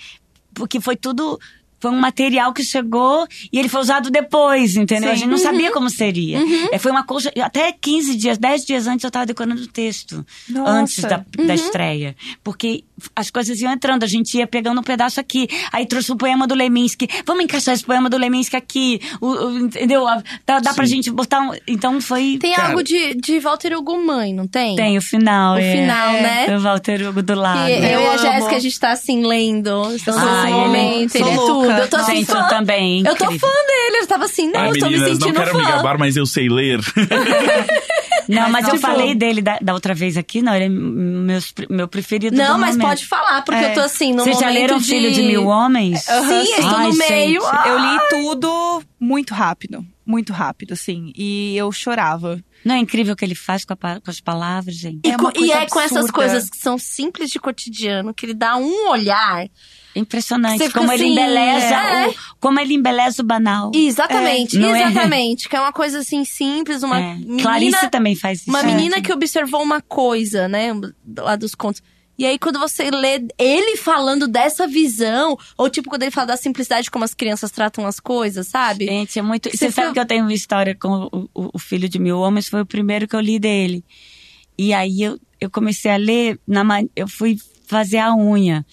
porque 0.53 0.81
foi 0.81 0.97
tudo. 0.97 1.39
Foi 1.83 1.91
um 1.91 1.99
material 1.99 2.53
que 2.53 2.63
chegou 2.63 3.27
e 3.53 3.59
ele 3.59 3.69
foi 3.69 3.81
usado 3.81 4.09
depois, 4.09 4.77
entendeu? 4.77 5.11
A 5.11 5.15
Sim. 5.15 5.23
gente 5.23 5.31
não 5.31 5.37
sabia 5.37 5.73
como 5.73 5.91
seria. 5.91 6.39
É, 6.71 6.79
foi 6.79 6.93
uma 6.93 7.03
coisa. 7.05 7.33
Até 7.43 7.73
15 7.73 8.15
dias, 8.15 8.39
10 8.39 8.65
dias 8.65 8.87
antes 8.87 9.03
eu 9.03 9.11
tava 9.11 9.27
decorando 9.27 9.61
o 9.61 9.67
texto. 9.67 10.25
Nossa. 10.49 10.71
Antes 10.71 11.03
da, 11.03 11.25
da 11.45 11.55
estreia. 11.55 12.15
Porque 12.45 12.85
as 13.17 13.31
coisas 13.31 13.61
iam 13.61 13.73
entrando, 13.73 14.05
a 14.05 14.07
gente 14.07 14.39
ia 14.39 14.47
pegando 14.47 14.79
um 14.81 14.85
pedaço 14.85 15.19
aqui. 15.19 15.49
Aí 15.73 15.85
trouxe 15.85 16.13
o 16.13 16.17
poema 16.17 16.47
do 16.47 16.55
Leminski. 16.55 17.09
Vamos 17.27 17.43
encaixar 17.43 17.75
esse 17.75 17.85
poema 17.85 18.09
do 18.09 18.17
Leminski 18.17 18.55
aqui. 18.55 19.01
O, 19.21 19.27
o- 19.27 19.59
entendeu? 19.59 20.05
Dá, 20.47 20.61
dá 20.61 20.73
pra 20.75 20.85
gente 20.87 21.11
botar 21.11 21.41
um. 21.41 21.51
Então 21.67 22.01
foi. 22.01 22.39
Tem 22.41 22.55
Cara. 22.55 22.69
algo 22.69 22.85
de, 22.85 23.15
de 23.15 23.41
Walter 23.41 23.77
Hugo 23.77 23.99
Mãe, 24.07 24.33
não 24.33 24.47
tem? 24.47 24.77
Tem 24.77 24.97
o 24.97 25.03
final, 25.03 25.57
O 25.57 25.59
é. 25.59 25.73
final, 25.73 26.13
né? 26.13 26.47
Do 26.47 26.61
Walter 26.63 27.09
Hugo 27.09 27.23
do 27.23 27.35
lado. 27.35 27.67
Que 27.67 27.73
eu, 27.73 27.83
Eu 27.83 28.01
e 28.03 28.07
a. 28.07 28.17
Jéssica, 28.19 28.55
a 28.55 28.59
gente 28.61 28.79
tá 28.79 28.93
assim, 28.93 29.27
lendo. 29.27 29.93
Estamos 29.97 30.23
Ai, 30.23 30.29
nesse 30.29 30.47
ele- 30.47 30.55
momento. 30.57 31.15
Ele, 31.17 31.29
é 31.31 31.35
louca. 31.37 31.72
Tudo. 31.75 31.85
Eu 31.85 31.89
tô 31.91 31.97
assim, 31.97 32.17
Gente, 32.17 32.27
fã. 32.27 32.39
eu 32.41 32.49
também. 32.49 32.99
Eu 33.07 33.17
tô 33.17 33.25
incrível. 33.25 33.39
fã 33.49 33.67
dele. 33.67 33.97
Eu 34.03 34.07
tava 34.07 34.25
assim, 34.25 34.51
não, 34.51 34.61
Ai, 34.61 34.69
eu 34.71 34.73
tô 34.79 34.87
me 34.87 34.93
meninas, 34.93 35.09
não 35.09 35.17
sentindo 35.29 35.41
quero 35.45 35.57
me 35.59 35.65
fã. 35.65 35.71
gabar, 35.71 35.99
mas 35.99 36.17
eu 36.17 36.27
sei 36.27 36.49
ler. 36.49 36.81
Não, 38.29 38.43
mas, 38.43 38.53
Mas 38.53 38.69
eu 38.69 38.75
não, 38.75 38.81
falei 38.81 39.07
tipo- 39.09 39.19
dele 39.19 39.43
da, 39.43 39.59
da 39.61 39.75
outra 39.75 39.93
vez 39.95 40.17
aqui, 40.17 40.41
não, 40.41 40.55
ele 40.55 40.67
é 40.67 40.69
meus, 40.69 41.53
meu 41.69 41.89
preferido 41.89 42.37
Não, 42.37 42.55
do 42.55 42.61
mas 42.61 42.77
momento. 42.77 42.89
pode 42.89 43.07
falar, 43.07 43.43
porque 43.43 43.63
É. 43.63 43.71
eu 43.71 43.75
tô 43.75 43.81
assim, 43.81 44.15
no 44.15 44.23
Vocês 44.23 44.39
já 44.39 44.49
leram 44.49 44.79
de... 44.79 44.85
Filho 44.87 45.11
de 45.13 45.23
Mil 45.23 45.47
Homens? 45.49 46.03
Sim, 46.05 46.13
eu 46.33 46.43
estou 46.43 46.77
Ai, 46.77 46.87
no 46.89 46.95
meio. 46.97 47.43
Ah, 47.45 47.65
Eu 47.67 47.79
li 47.79 47.99
tudo 48.11 48.83
muito 48.99 49.35
rápido. 49.35 49.85
Muito 50.07 50.33
rápido, 50.33 50.73
assim. 50.73 51.13
E 51.17 51.57
eu 51.57 51.71
chorava. 51.73 52.41
Não 52.65 52.77
é 52.77 52.79
incrível 52.79 53.13
o 53.13 53.17
que 53.17 53.25
ele 53.25 53.35
faz 53.35 53.65
com, 53.65 53.73
a 53.75 53.77
com 53.77 54.11
as 54.11 54.21
palavras, 54.21 54.77
gente? 54.77 55.01
E, 55.05 55.11
É 55.11 55.17
co- 55.17 55.25
uma 55.25 55.33
e 55.47 55.51
é 55.51 55.67
com 55.67 55.81
essas 55.81 56.09
coisas 56.11 56.49
que 56.49 56.57
são 56.59 56.79
simples 56.79 57.29
de 57.29 57.41
cotidiano, 57.41 58.15
que 58.15 58.25
ele 58.25 58.35
dá 58.35 58.57
um 58.57 58.89
olhar. 58.89 59.47
É 59.95 59.99
impressionante 59.99 60.71
como 60.71 60.91
ele 60.93 61.03
assim, 61.05 61.13
embeleza 61.13 61.75
é. 61.75 62.09
o, 62.09 62.15
como 62.41 62.59
ele 62.61 62.75
embeleza 62.75 63.23
o 63.23 63.25
banal. 63.25 63.71
Exatamente, 63.75 64.57
É, 64.57 64.63
é? 64.67 64.89
exatamente. 64.91 65.49
Que 65.49 65.57
é 65.57 65.61
uma 65.61 65.73
coisa 65.73 65.99
assim 66.01 66.25
simples, 66.25 66.83
uma 66.83 66.99
É. 66.99 67.15
menina. 67.15 67.43
Clarice 67.43 67.91
também 67.91 68.17
faz 68.17 68.41
isso. 68.41 68.51
Uma 68.51 68.63
né? 68.63 68.75
menina 68.75 69.01
que 69.01 69.13
observou 69.13 69.63
uma 69.63 69.81
coisa, 69.81 70.49
né? 70.49 70.73
Lá 71.19 71.37
dos 71.37 71.55
contos. 71.55 71.83
E 72.19 72.27
aí, 72.27 72.39
quando 72.39 72.59
você 72.59 72.91
lê 72.91 73.27
ele 73.39 73.77
falando 73.79 74.29
dessa 74.29 74.67
visão, 74.67 75.37
ou 75.57 75.69
tipo, 75.71 75.89
quando 75.89 76.03
ele 76.03 76.11
fala 76.11 76.29
da 76.29 76.37
simplicidade 76.37 76.91
como 76.91 77.05
as 77.05 77.15
crianças 77.15 77.51
tratam 77.51 77.87
as 77.87 77.99
coisas, 77.99 78.47
sabe? 78.47 78.85
Gente, 78.87 79.19
é 79.19 79.23
muito. 79.23 79.51
Você 79.51 79.57
Você 79.57 79.71
sabe 79.73 79.87
foi- 79.89 79.95
que 79.95 80.01
eu 80.01 80.07
tenho 80.07 80.23
uma 80.25 80.33
história 80.35 80.75
com 80.79 81.09
o, 81.11 81.29
o- 81.35 81.51
o 81.55 81.59
Filho 81.59 81.89
de 81.89 81.99
Mil 81.99 82.19
Homens, 82.21 82.49
foi 82.49 82.61
o 82.61 82.67
primeiro 82.67 83.09
que 83.09 83.17
eu 83.17 83.21
li 83.21 83.39
dele. 83.39 83.83
E 84.59 84.73
aí 84.75 85.03
eu, 85.03 85.19
eu 85.41 85.51
comecei 85.51 85.91
a 85.91 85.97
ler, 85.97 86.39
na, 86.47 86.63
eu 86.95 87.09
fui 87.09 87.39
fazer 87.67 87.99
a 87.99 88.15
unha. 88.15 88.65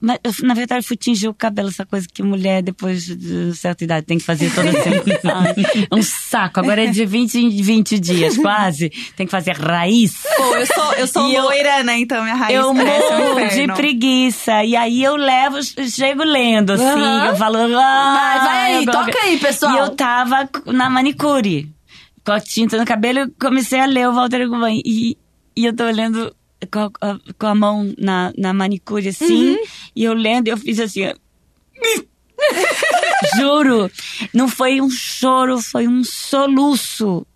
Mas 0.00 0.18
eu, 0.24 0.32
na 0.46 0.54
verdade, 0.54 0.80
eu 0.84 0.86
fui 0.88 0.96
tingir 0.96 1.28
o 1.28 1.34
cabelo, 1.34 1.68
essa 1.68 1.84
coisa 1.84 2.06
que 2.12 2.22
mulher, 2.22 2.62
depois 2.62 3.04
de 3.04 3.54
certa 3.54 3.84
idade, 3.84 4.06
tem 4.06 4.18
que 4.18 4.24
fazer 4.24 4.50
toda 4.54 4.70
semana. 4.72 5.50
é 5.50 5.86
um 5.94 6.02
saco. 6.02 6.60
Agora 6.60 6.84
é 6.84 6.86
de 6.86 7.04
20 7.04 7.34
em 7.36 7.50
20 7.62 7.98
dias, 7.98 8.36
quase. 8.38 8.90
Tem 9.16 9.26
que 9.26 9.30
fazer 9.30 9.52
raiz. 9.56 10.12
Pô, 10.36 10.56
eu 10.56 10.66
sou, 10.66 10.92
eu 10.94 11.06
sou 11.06 11.28
E 11.28 11.34
eu- 11.34 11.42
loira, 11.44 11.82
né? 11.82 11.98
Então 11.98 12.22
minha 12.22 12.34
raiz 12.34 12.56
Eu 12.58 12.74
parece 12.74 13.12
um 13.12 13.18
morro 13.18 13.48
de 13.48 13.66
preguiça. 13.74 14.64
E 14.64 14.74
aí 14.76 15.02
eu 15.04 15.16
levo, 15.16 15.58
chego 15.90 16.22
lendo, 16.24 16.72
assim. 16.72 16.84
Aham. 16.84 17.26
Eu 17.26 17.36
falo. 17.36 17.58
Vai, 17.68 17.74
Ah, 17.74 18.40
vai 18.44 18.72
aí, 18.74 18.84
eu 18.84 18.84
gosto- 18.92 19.06
toca 19.06 19.18
aí, 19.24 19.38
pessoal. 19.38 19.74
E 19.74 19.78
eu 19.78 19.90
tava 19.90 20.48
na 20.66 20.88
manicure, 20.88 21.68
com 22.24 22.32
a 22.32 22.40
tinta 22.40 22.78
no 22.78 22.84
cabelo, 22.86 23.18
e 23.20 23.30
comecei 23.40 23.80
a 23.80 23.86
ler 23.86 24.08
o 24.08 24.12
Walter 24.14 24.48
Guban. 24.48 24.70
E, 24.72 25.16
e 25.56 25.64
eu 25.66 25.74
tô 25.74 25.84
olhando 25.84 26.34
com 26.66 26.90
com 27.38 27.46
a 27.46 27.54
mão 27.54 27.94
na, 27.98 28.32
na 28.36 28.52
manicure, 28.52 29.08
assim. 29.08 29.50
Uhum. 29.50 29.64
E 29.94 30.04
eu 30.04 30.12
lendo, 30.14 30.48
eu 30.48 30.56
fiz 30.56 30.80
assim. 30.80 31.12
Juro, 33.36 33.90
não 34.32 34.48
foi 34.48 34.80
um 34.80 34.90
choro, 34.90 35.60
foi 35.60 35.86
um 35.88 36.02
soluço. 36.04 37.26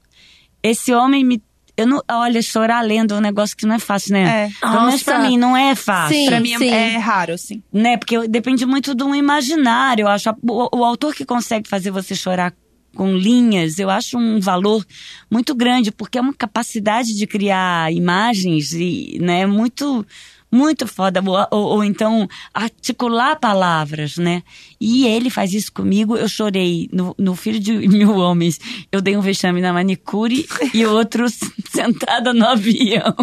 Esse 0.62 0.92
homem 0.92 1.24
me. 1.24 1.42
Eu 1.76 1.86
não, 1.86 2.02
olha, 2.10 2.42
chorar 2.42 2.80
lendo 2.80 3.14
é 3.14 3.18
um 3.18 3.20
negócio 3.20 3.56
que 3.56 3.64
não 3.64 3.76
é 3.76 3.78
fácil, 3.78 4.12
né? 4.12 4.46
É. 4.46 4.50
Pelo 4.60 4.86
menos 4.86 5.02
pra 5.04 5.20
mim, 5.20 5.38
não 5.38 5.56
é 5.56 5.76
fácil. 5.76 6.16
Sim. 6.16 6.26
Pra 6.26 6.40
mim 6.40 6.52
é 6.64 6.96
raro, 6.96 7.34
assim. 7.34 7.62
Né? 7.72 7.96
Porque 7.96 8.26
depende 8.26 8.66
muito 8.66 8.96
de 8.96 9.04
um 9.04 9.14
imaginário, 9.14 10.02
eu 10.02 10.08
acho. 10.08 10.28
O, 10.42 10.78
o 10.78 10.84
autor 10.84 11.14
que 11.14 11.24
consegue 11.24 11.68
fazer 11.68 11.92
você 11.92 12.16
chorar 12.16 12.52
com 12.98 13.16
linhas, 13.16 13.78
eu 13.78 13.88
acho 13.88 14.18
um 14.18 14.40
valor 14.40 14.84
muito 15.30 15.54
grande, 15.54 15.92
porque 15.92 16.18
é 16.18 16.20
uma 16.20 16.34
capacidade 16.34 17.16
de 17.16 17.28
criar 17.28 17.92
imagens 17.92 18.72
e, 18.72 19.18
né, 19.20 19.46
muito 19.46 20.04
muito 20.50 20.86
foda, 20.86 21.22
ou, 21.50 21.60
ou, 21.60 21.84
então 21.84 22.26
articular 22.54 23.36
palavras, 23.36 24.16
né? 24.16 24.42
E 24.80 25.06
ele 25.06 25.28
faz 25.28 25.52
isso 25.52 25.70
comigo, 25.70 26.16
eu 26.16 26.26
chorei 26.26 26.88
no, 26.90 27.14
no 27.18 27.36
Filho 27.36 27.60
de 27.60 27.86
Mil 27.86 28.16
Homens, 28.16 28.58
eu 28.90 29.02
dei 29.02 29.14
um 29.14 29.20
vexame 29.20 29.60
na 29.60 29.74
manicure 29.74 30.48
e 30.72 30.86
outro 30.86 31.26
sentado 31.70 32.32
no 32.32 32.46
avião. 32.46 33.14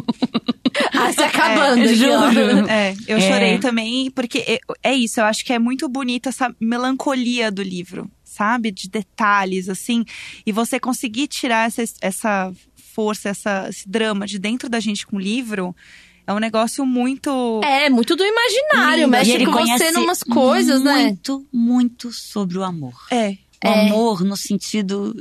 Ah, 0.93 1.11
se 1.11 1.23
acabando, 1.23 1.81
é, 1.81 1.95
juro. 1.95 2.69
É, 2.69 2.95
eu 3.07 3.17
é. 3.17 3.21
chorei 3.21 3.57
também, 3.57 4.11
porque 4.11 4.37
é, 4.47 4.59
é 4.83 4.93
isso, 4.93 5.19
eu 5.19 5.25
acho 5.25 5.43
que 5.43 5.51
é 5.51 5.57
muito 5.57 5.89
bonita 5.89 6.29
essa 6.29 6.53
melancolia 6.61 7.51
do 7.51 7.63
livro, 7.63 8.07
sabe? 8.35 8.71
De 8.71 8.89
detalhes, 8.89 9.69
assim, 9.69 10.03
e 10.45 10.51
você 10.51 10.79
conseguir 10.79 11.27
tirar 11.27 11.67
essa, 11.67 11.83
essa 12.01 12.53
força, 12.75 13.29
essa, 13.29 13.67
esse 13.69 13.87
drama 13.87 14.25
de 14.27 14.37
dentro 14.39 14.69
da 14.69 14.79
gente 14.79 15.05
com 15.05 15.17
o 15.17 15.19
livro 15.19 15.75
é 16.27 16.33
um 16.33 16.39
negócio 16.39 16.85
muito. 16.85 17.61
É, 17.63 17.89
muito 17.89 18.15
do 18.15 18.23
imaginário, 18.23 19.05
Lindo. 19.05 19.11
mexe 19.11 19.45
com 19.45 19.51
você 19.51 19.91
numas 19.91 20.23
coisas, 20.23 20.81
muito, 20.81 20.85
né? 20.85 21.03
Muito, 21.03 21.47
muito 21.53 22.11
sobre 22.11 22.57
o 22.57 22.63
amor. 22.63 22.95
É. 23.11 23.37
O 23.63 23.67
é. 23.67 23.87
amor 23.87 24.23
no 24.23 24.35
sentido 24.35 25.15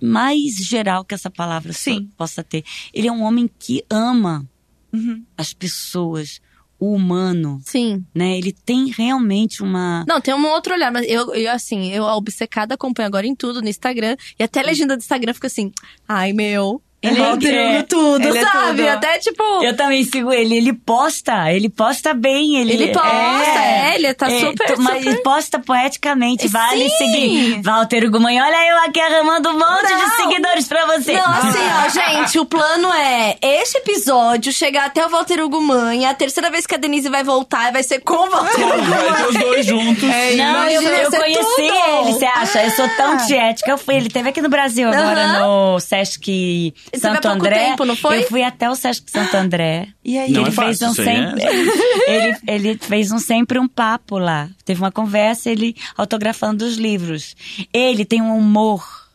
mais 0.00 0.54
geral 0.56 1.04
que 1.04 1.14
essa 1.14 1.30
palavra 1.30 1.72
Sim. 1.72 2.10
possa 2.16 2.42
ter. 2.42 2.64
Ele 2.92 3.08
é 3.08 3.12
um 3.12 3.22
homem 3.22 3.50
que 3.58 3.84
ama 3.90 4.48
uhum. 4.92 5.24
as 5.36 5.52
pessoas, 5.52 6.40
o 6.78 6.94
humano. 6.94 7.60
Sim. 7.64 8.04
Né? 8.14 8.38
Ele 8.38 8.52
tem 8.52 8.90
realmente 8.90 9.62
uma. 9.62 10.04
Não, 10.08 10.20
tem 10.20 10.34
um 10.34 10.46
outro 10.46 10.74
olhar, 10.74 10.92
mas 10.92 11.06
eu, 11.08 11.34
eu 11.34 11.50
assim, 11.50 11.92
eu 11.92 12.04
obcecada 12.04 12.74
acompanho 12.74 13.08
agora 13.08 13.26
em 13.26 13.34
tudo 13.34 13.60
no 13.60 13.68
Instagram. 13.68 14.16
E 14.38 14.42
até 14.42 14.60
a 14.60 14.64
legenda 14.64 14.96
do 14.96 15.00
Instagram 15.00 15.34
fica 15.34 15.46
assim: 15.48 15.72
ai 16.08 16.32
meu, 16.32 16.80
ele 17.00 17.20
é 17.20 17.82
tudo, 17.84 18.26
ele 18.26 18.44
sabe? 18.44 18.82
É 18.82 18.86
tudo. 18.86 18.96
Até 18.96 19.18
tipo. 19.18 19.42
Eu 19.62 19.76
também 19.76 20.02
sigo 20.02 20.32
ele. 20.32 20.56
Ele 20.56 20.72
posta, 20.72 21.52
ele 21.52 21.68
posta 21.68 22.12
bem. 22.12 22.56
Ele, 22.56 22.72
ele 22.72 22.92
posta, 22.92 23.08
é, 23.08 23.90
é 23.90 23.94
ele 23.94 24.14
tá 24.14 24.28
é, 24.28 24.40
super, 24.40 24.78
Mas 24.78 24.96
super... 24.96 25.06
ele 25.06 25.22
posta 25.22 25.58
poeticamente. 25.60 26.48
Vale 26.48 26.88
Sim. 26.90 26.96
seguir. 26.96 27.62
Walter 27.62 28.10
Gumanha, 28.10 28.44
olha 28.44 28.68
eu 28.68 28.78
aqui 28.88 29.00
arrumando 29.00 29.48
um 29.48 29.52
monte 29.52 29.92
Não. 29.92 29.98
de 29.98 30.16
seguidores 30.16 30.66
pra 30.66 30.86
você. 30.86 31.12
Não, 31.12 31.22
assim, 31.38 31.58
ó, 31.86 31.88
gente, 31.88 32.38
o 32.40 32.44
plano 32.44 32.92
é 32.92 33.36
este 33.40 33.78
episódio 33.78 34.52
chegar 34.52 34.86
até 34.86 35.06
o 35.06 35.08
Walter 35.08 35.46
Gumanha. 35.48 36.10
A 36.10 36.14
terceira 36.14 36.50
vez 36.50 36.66
que 36.66 36.74
a 36.74 36.78
Denise 36.78 37.08
vai 37.08 37.22
voltar 37.22 37.70
vai 37.70 37.84
ser 37.84 38.00
com 38.00 38.14
o 38.14 38.28
Walter 38.28 38.58
Vai 38.58 39.14
ter 39.14 39.28
os 39.28 39.36
dois 39.36 39.66
juntos. 39.66 40.02
É, 40.02 40.34
Não, 40.34 40.68
eu, 40.68 40.82
eu 40.82 41.10
conheci 41.12 41.42
tudo. 41.42 41.62
ele, 41.62 42.12
você 42.12 42.24
acha? 42.24 42.64
Eu 42.64 42.70
sou 42.72 42.88
tão 42.96 43.16
tiética. 43.18 43.70
Eu 43.70 43.78
fui, 43.78 43.94
ele 43.94 44.08
teve 44.08 44.28
aqui 44.30 44.42
no 44.42 44.48
Brasil 44.48 44.88
agora 44.88 45.38
no 45.38 45.78
Sesc 45.78 46.74
Você 46.92 47.00
Santo 47.00 47.28
André. 47.28 47.70
Tempo, 47.70 47.84
não 47.84 47.96
foi? 47.96 48.20
Eu 48.20 48.28
fui 48.28 48.42
até 48.42 48.68
o 48.68 48.74
Sesc 48.74 49.10
Santo 49.10 49.36
André. 49.36 49.88
E 50.04 50.18
aí? 50.18 50.32
Não 50.32 50.42
ele 50.42 50.50
é 50.50 50.52
fez 50.52 50.82
um 50.82 50.94
sempre. 50.94 51.42
É. 51.42 51.48
ele, 52.08 52.36
ele 52.46 52.78
fez 52.78 53.12
um 53.12 53.18
sempre 53.18 53.58
um 53.58 53.68
papo 53.68 54.18
lá. 54.18 54.48
Teve 54.64 54.80
uma 54.80 54.92
conversa, 54.92 55.50
ele 55.50 55.76
autografando 55.96 56.64
os 56.64 56.76
livros. 56.76 57.34
Ele 57.72 58.04
tem 58.04 58.22
um 58.22 58.36
humor. 58.36 59.08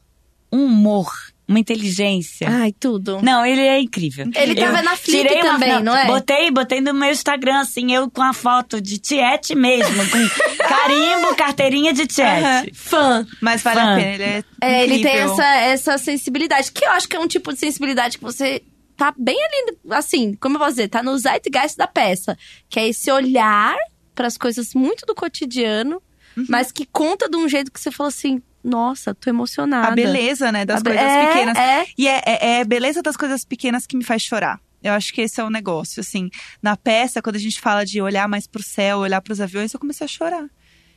Um 0.52 0.66
humor 0.66 1.12
uma 1.48 1.60
inteligência. 1.60 2.48
Ai, 2.50 2.72
tudo. 2.72 3.20
Não, 3.22 3.46
ele 3.46 3.62
é 3.62 3.80
incrível. 3.80 4.30
Ele 4.36 4.56
tava 4.56 4.80
eu 4.80 4.84
na 4.84 4.96
Flip 4.96 5.28
também, 5.42 5.72
uma, 5.74 5.80
não, 5.82 5.96
é? 5.96 6.06
Botei, 6.06 6.52
botei 6.52 6.82
no 6.82 6.94
meu 6.94 7.12
Instagram, 7.12 7.60
assim, 7.60 7.94
eu 7.94 8.10
com 8.10 8.24
a 8.24 8.34
foto 8.34 8.80
de 8.82 8.98
Tiete 8.98 9.54
mesmo, 9.54 10.10
com 10.10 10.18
carimbo, 10.64 11.36
carteirinha 11.36 11.94
de 11.94 12.08
Tiete. 12.08 12.74
Fã. 12.74 13.26
Mas 13.42 13.62
vale 13.62 13.80
Fã. 13.80 13.94
a 13.94 13.96
pena, 13.96 14.14
ele 14.14 14.24
é 14.24 14.44
É, 14.62 14.84
ele 14.84 15.04
tem 15.04 15.18
essa, 15.18 15.56
essa 15.56 15.98
sensibilidade, 15.98 16.72
que 16.72 16.86
eu 16.86 16.92
acho 16.92 17.08
que 17.08 17.16
é 17.16 17.20
um 17.20 17.28
tipo 17.28 17.52
de 17.52 17.60
sensibilidade 17.60 18.18
que 18.18 18.24
você 18.24 18.62
tá 18.96 19.14
bem 19.18 19.38
ali, 19.38 19.78
assim, 19.92 20.36
como 20.36 20.56
eu 20.56 20.60
posso 20.60 20.72
dizer, 20.72 20.88
tá 20.88 21.04
no 21.04 21.18
zeitgeist 21.18 21.78
da 21.78 21.88
peça. 21.88 22.38
Que 22.70 22.80
é 22.80 22.88
esse 22.88 23.12
olhar 23.12 23.76
para 24.16 24.28
as 24.28 24.38
coisas 24.38 24.74
muito 24.74 25.06
do 25.06 25.16
cotidiano, 25.16 26.02
mas 26.48 26.72
que 26.72 26.86
conta 26.86 27.30
de 27.30 27.36
um 27.36 27.50
jeito 27.50 27.72
que 27.72 27.80
você 27.80 27.92
falou 27.92 28.08
assim, 28.08 28.42
nossa, 28.64 29.14
tô 29.14 29.30
emocionada. 29.30 29.88
A 29.90 29.92
beleza, 29.92 30.52
né, 30.52 30.66
das 30.66 30.82
A 30.82 30.84
coisas 30.84 31.02
é, 31.04 31.28
pequenas. 31.28 31.58
é. 31.58 31.86
E 31.98 32.08
é, 32.08 32.22
é, 32.26 32.48
é 32.58 32.62
a 32.62 32.66
beleza 32.66 33.02
das 33.02 33.18
coisas 33.18 33.44
pequenas 33.44 33.86
que 33.86 33.98
me 33.98 34.04
faz 34.04 34.22
chorar. 34.22 34.60
Eu 34.82 34.94
acho 34.94 35.14
que 35.14 35.22
esse 35.22 35.40
é 35.40 35.44
o 35.44 35.50
negócio, 35.50 36.02
assim. 36.02 36.30
Na 36.62 36.76
peça, 36.76 37.22
quando 37.22 37.38
a 37.38 37.40
gente 37.40 37.60
fala 37.62 37.86
de 37.86 38.02
olhar 38.02 38.28
mais 38.28 38.46
pro 38.48 38.62
céu, 38.62 39.00
olhar 39.00 39.22
pros 39.22 39.40
aviões, 39.40 39.74
eu 39.74 39.80
comecei 39.80 40.06
a 40.06 40.08
chorar. 40.08 40.46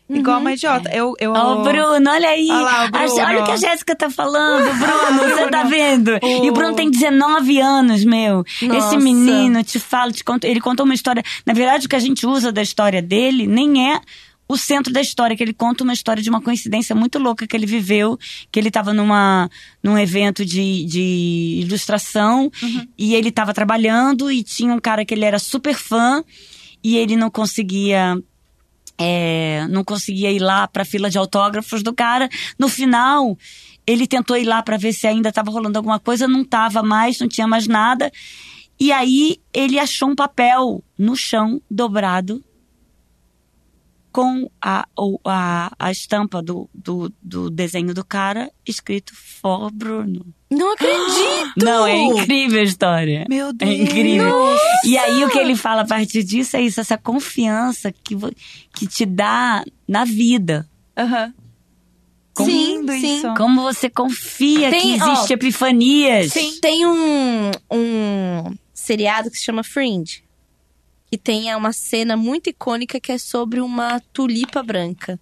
Igual 0.09 0.39
uma 0.39 0.53
idiota. 0.53 0.89
Eu, 0.95 1.15
eu... 1.19 1.33
Ó, 1.33 1.61
o 1.61 1.63
Bruno, 1.65 2.11
olha 2.11 2.29
aí. 2.29 2.49
Olha 2.49 2.61
lá, 2.63 2.85
o 2.85 2.91
Bruno. 2.93 3.21
A- 3.21 3.25
olha 3.27 3.43
o 3.43 3.45
que 3.45 3.51
a 3.51 3.57
Jéssica 3.57 3.97
tá 3.97 4.09
falando, 4.09 4.65
Bruno. 4.79 5.35
Você 5.35 5.49
tá 5.49 5.65
vendo? 5.65 6.13
E 6.23 6.49
o 6.49 6.53
Bruno 6.53 6.77
tem 6.77 6.89
19 6.91 7.61
anos, 7.61 8.05
meu. 8.05 8.45
Nossa. 8.63 8.87
Esse 8.87 8.97
menino, 8.99 9.65
te 9.65 9.81
falo, 9.81 10.13
te 10.13 10.23
conto, 10.23 10.45
ele 10.45 10.61
contou 10.61 10.85
uma 10.85 10.95
história. 10.95 11.25
Na 11.45 11.53
verdade, 11.53 11.87
o 11.87 11.89
que 11.89 11.97
a 11.97 12.01
gente 12.01 12.25
usa 12.25 12.53
da 12.53 12.63
história 12.63 13.03
dele 13.03 13.49
nem 13.49 13.93
é 13.93 14.01
o 14.49 14.57
centro 14.57 14.93
da 14.93 15.01
história, 15.01 15.37
que 15.37 15.43
ele 15.43 15.53
conta 15.53 15.83
uma 15.83 15.93
história 15.93 16.23
de 16.23 16.31
uma 16.31 16.41
coincidência 16.41 16.95
muito 16.95 17.19
louca 17.19 17.47
que 17.47 17.57
ele 17.57 17.67
viveu, 17.67 18.19
que 18.51 18.61
ele 18.61 18.69
estava 18.69 18.93
numa, 18.93 19.51
num 19.83 19.99
evento 19.99 20.45
de, 20.45 20.85
de 20.85 21.61
ilustração 21.65 22.51
e 22.97 23.15
ele 23.15 23.31
estava 23.31 23.53
trabalhando 23.53 24.31
e 24.31 24.43
tinha 24.43 24.73
um 24.73 24.81
cara 24.81 25.05
que 25.05 25.15
ele 25.15 25.25
era 25.25 25.39
super 25.39 25.75
fã 25.75 26.23
e 26.83 26.97
ele 26.97 27.17
não 27.17 27.31
conseguia 27.31 28.17
é, 28.99 29.67
não 29.69 29.85
conseguia 29.85 30.31
ir 30.31 30.39
lá 30.39 30.67
para 30.67 30.83
a 30.83 30.87
fila 30.87 31.11
de 31.11 31.19
autógrafos 31.19 31.83
do 31.83 31.93
cara. 31.93 32.29
No 32.59 32.69
final, 32.69 33.37
ele 33.87 34.07
tentou 34.07 34.37
ir 34.37 34.45
lá 34.45 34.63
para 34.63 34.77
ver 34.77 34.93
se 34.93 35.07
ainda 35.07 35.29
estava 35.29 35.51
rolando 35.51 35.79
alguma 35.79 35.99
coisa, 35.99 36.27
não 36.27 36.43
estava 36.43 36.83
mais, 36.83 37.19
não 37.19 37.29
tinha 37.29 37.47
mais 37.47 37.67
nada. 37.67 38.11
E 38.79 38.93
aí 38.93 39.39
ele 39.53 39.79
achou 39.79 40.09
um 40.09 40.15
papel 40.15 40.83
no 40.99 41.17
chão 41.17 41.61
dobrado 41.71 42.43
com 44.17 44.51
a, 44.63 44.89
a, 45.27 45.73
a 45.79 45.93
estampa 45.93 46.41
do, 46.41 46.71
do, 46.73 47.13
do 47.23 47.51
desenho 47.51 47.93
do 47.93 48.03
cara 48.03 48.51
escrito 48.67 49.13
For 49.15 49.71
Bruno. 49.71 50.25
Não 50.51 50.73
acredito! 50.73 51.53
Não, 51.63 51.87
é 51.87 51.99
incrível 51.99 52.61
a 52.61 52.65
história. 52.65 53.27
Meu 53.29 53.49
É 53.49 53.53
Deus. 53.53 53.73
incrível. 53.79 54.57
E 54.87 54.97
aí 54.97 55.23
o 55.23 55.29
que 55.29 55.39
ele 55.39 55.55
fala 55.55 55.83
a 55.83 55.87
partir 55.87 56.23
disso 56.25 56.57
é 56.57 56.63
isso, 56.63 56.81
essa 56.81 56.97
confiança 56.97 57.93
que, 57.93 58.17
que 58.75 58.87
te 58.87 59.05
dá 59.05 59.63
na 59.87 60.07
vida. 60.07 60.67
Aham. 60.97 61.35
Sim, 62.39 62.47
Lindo 62.79 62.93
sim. 62.93 63.19
isso. 63.19 63.35
Como 63.35 63.61
você 63.61 63.91
confia 63.91 64.71
Tem, 64.71 64.81
que 64.81 64.89
existe 64.93 65.33
ó, 65.33 65.35
epifanias. 65.35 66.33
Tem 66.63 66.87
um, 66.87 67.51
um 67.71 68.55
seriado 68.73 69.31
que 69.31 69.37
se 69.37 69.45
chama 69.45 69.63
Fringe. 69.63 70.25
Que 71.11 71.17
tem 71.17 71.55
uma 71.55 71.73
cena 71.73 72.17
muito 72.17 72.51
icônica 72.51 73.01
que 73.01 73.13
é 73.13 73.19
sobre 73.19 73.61
uma 73.61 74.01
tulipa 74.13 74.63
branca. 74.63 75.21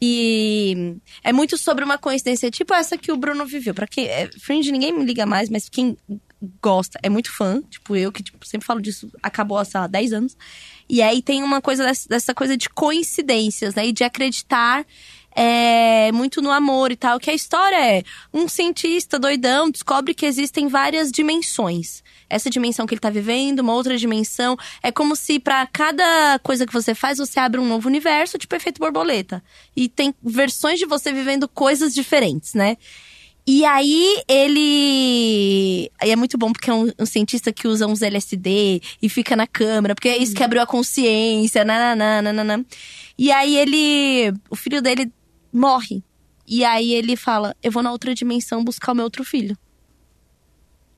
E 0.00 0.96
é 1.22 1.32
muito 1.32 1.56
sobre 1.56 1.84
uma 1.84 1.96
coincidência, 1.96 2.50
tipo 2.50 2.74
essa 2.74 2.98
que 2.98 3.10
o 3.10 3.16
Bruno 3.16 3.46
viveu. 3.46 3.74
Pra 3.74 3.86
quem. 3.86 4.06
é, 4.06 4.30
Fringe 4.38 4.70
ninguém 4.70 4.92
me 4.92 5.04
liga 5.04 5.24
mais, 5.24 5.48
mas 5.48 5.68
quem 5.68 5.96
gosta, 6.62 6.98
é 7.02 7.08
muito 7.08 7.32
fã. 7.32 7.62
Tipo, 7.62 7.96
eu 7.96 8.12
que 8.12 8.22
tipo, 8.22 8.46
sempre 8.46 8.66
falo 8.66 8.80
disso, 8.80 9.10
acabou 9.22 9.58
há, 9.58 9.64
sei 9.64 9.80
lá, 9.80 9.86
10 9.86 10.12
anos. 10.12 10.36
E 10.88 11.00
aí 11.00 11.22
tem 11.22 11.42
uma 11.42 11.60
coisa 11.60 11.84
dessa, 11.84 12.08
dessa 12.08 12.34
coisa 12.34 12.56
de 12.56 12.68
coincidências, 12.68 13.74
né? 13.74 13.86
E 13.86 13.92
de 13.92 14.04
acreditar 14.04 14.84
é, 15.34 16.12
muito 16.12 16.40
no 16.40 16.50
amor 16.50 16.92
e 16.92 16.96
tal. 16.96 17.18
Que 17.18 17.30
a 17.30 17.34
história 17.34 17.76
é 17.76 18.02
um 18.32 18.46
cientista 18.48 19.18
doidão 19.18 19.70
descobre 19.70 20.14
que 20.14 20.26
existem 20.26 20.68
várias 20.68 21.10
dimensões. 21.10 22.02
Essa 22.30 22.48
dimensão 22.48 22.86
que 22.86 22.94
ele 22.94 23.00
tá 23.00 23.10
vivendo, 23.10 23.60
uma 23.60 23.74
outra 23.74 23.96
dimensão. 23.96 24.56
É 24.82 24.92
como 24.92 25.16
se 25.16 25.38
pra 25.38 25.66
cada 25.66 26.38
coisa 26.42 26.66
que 26.66 26.72
você 26.72 26.94
faz, 26.94 27.18
você 27.18 27.40
abre 27.40 27.60
um 27.60 27.66
novo 27.66 27.88
universo, 27.88 28.38
tipo 28.38 28.54
efeito 28.54 28.78
borboleta. 28.78 29.42
E 29.76 29.88
tem 29.88 30.14
versões 30.22 30.78
de 30.78 30.86
você 30.86 31.12
vivendo 31.12 31.48
coisas 31.48 31.94
diferentes, 31.94 32.54
né? 32.54 32.76
E 33.46 33.62
aí 33.64 34.22
ele. 34.26 35.90
Aí 36.00 36.10
é 36.10 36.16
muito 36.16 36.38
bom 36.38 36.50
porque 36.50 36.70
é 36.70 36.72
um, 36.72 36.90
um 36.98 37.04
cientista 37.04 37.52
que 37.52 37.68
usa 37.68 37.86
uns 37.86 38.00
LSD 38.00 38.80
e 39.02 39.08
fica 39.10 39.36
na 39.36 39.46
câmera, 39.46 39.94
porque 39.94 40.08
é 40.08 40.16
isso 40.16 40.34
que 40.34 40.42
abriu 40.42 40.62
a 40.62 40.66
consciência, 40.66 41.62
nananã. 41.62 42.64
E 43.18 43.30
aí 43.30 43.56
ele. 43.56 44.32
O 44.48 44.56
filho 44.56 44.80
dele 44.80 45.12
morre. 45.54 46.02
E 46.46 46.64
aí 46.64 46.92
ele 46.92 47.16
fala: 47.16 47.56
Eu 47.62 47.70
vou 47.72 47.82
na 47.82 47.90
outra 47.92 48.14
dimensão 48.14 48.62
buscar 48.64 48.92
o 48.92 48.94
meu 48.94 49.04
outro 49.04 49.24
filho. 49.24 49.56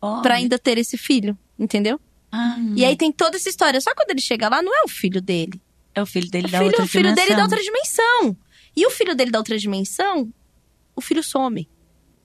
Olha. 0.01 0.23
Pra 0.23 0.35
ainda 0.35 0.59
ter 0.59 0.79
esse 0.79 0.97
filho, 0.97 1.37
entendeu? 1.59 2.01
Ah, 2.33 2.57
E 2.75 2.85
aí 2.85 2.97
tem 2.97 3.11
toda 3.13 3.37
essa 3.37 3.49
história. 3.49 3.81
Só 3.81 3.95
quando 3.95 4.11
ele 4.11 4.21
chega 4.21 4.49
lá, 4.49 4.63
não 4.63 4.75
é 4.75 4.83
o 4.85 4.89
filho 4.89 5.21
dele. 5.23 5.61
é 5.95 6.03
o 6.03 6.07
filho 6.07 6.29
dele 6.31 6.49
É 6.49 6.51
da 6.51 6.59
o 6.59 6.61
filho, 6.61 6.71
outra 6.71 6.85
o 6.85 6.89
filho 6.89 7.15
dele 7.15 7.15
dimensão. 7.29 7.37
da 7.37 7.43
outra 7.45 7.63
dimensão. 7.63 8.37
E 8.77 8.87
o 8.87 8.91
filho 8.91 9.15
dele 9.15 9.31
da 9.31 9.39
outra 9.39 9.57
dimensão, 9.59 10.31
o 10.95 11.01
filho 11.01 11.23
some. 11.23 11.69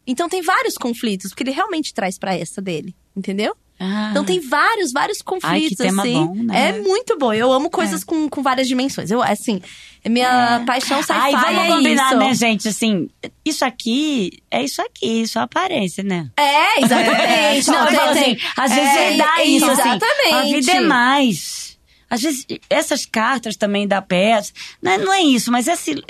Então 0.06 0.28
tem 0.28 0.42
vários 0.42 0.76
conflitos, 0.76 1.30
porque 1.32 1.44
ele 1.44 1.52
realmente 1.52 1.94
traz 1.94 2.18
pra 2.18 2.36
essa 2.36 2.62
dele, 2.62 2.94
entendeu? 3.16 3.56
Ah. 3.84 4.10
Então 4.12 4.24
tem 4.24 4.40
vários, 4.40 4.92
vários 4.92 5.24
conflitos, 5.24 5.76
tema 5.76 6.04
assim. 6.04 6.14
bom, 6.14 6.36
né? 6.36 6.70
É 6.70 6.80
muito 6.82 7.18
bom. 7.18 7.34
Eu 7.34 7.52
amo 7.52 7.68
coisas 7.68 8.04
com, 8.04 8.30
com 8.30 8.44
várias 8.44 8.68
dimensões. 8.68 9.10
Eu, 9.10 9.24
assim, 9.24 9.60
minha 10.08 10.62
paixão 10.68 11.02
sci-fi 11.02 11.14
Ai, 11.20 11.32
vamos 11.32 11.64
é 11.64 11.68
combinar, 11.68 12.10
isso. 12.10 12.18
né, 12.20 12.34
gente? 12.36 12.68
Assim, 12.68 13.10
isso 13.44 13.66
aqui 13.66 14.44
é 14.52 14.64
isso 14.64 14.80
aqui, 14.84 15.28
só 15.28 15.40
aparência, 15.40 16.04
né? 16.04 16.30
É, 16.38 16.80
exatamente. 16.84 17.68
Não, 17.72 17.88
tem- 17.88 17.98
tem- 17.98 18.34
assim, 18.34 18.38
às 18.56 18.72
vezes 18.72 18.96
é, 18.96 19.14
é, 19.14 19.18
dá 19.18 19.44
isso, 19.44 19.66
assim. 19.72 19.82
Exatamente. 19.90 20.34
A 20.34 20.42
vida 20.44 20.72
é 20.74 20.80
mais. 20.82 21.78
Às 22.08 22.22
vezes, 22.22 22.46
essas 22.70 23.04
cartas 23.06 23.56
também 23.56 23.88
da 23.88 24.00
peça, 24.00 24.54
não 24.80 24.92
é, 24.92 24.98
não 25.00 25.14
é 25.14 25.22
isso, 25.24 25.52
mas 25.52 25.68
esse, 25.68 26.04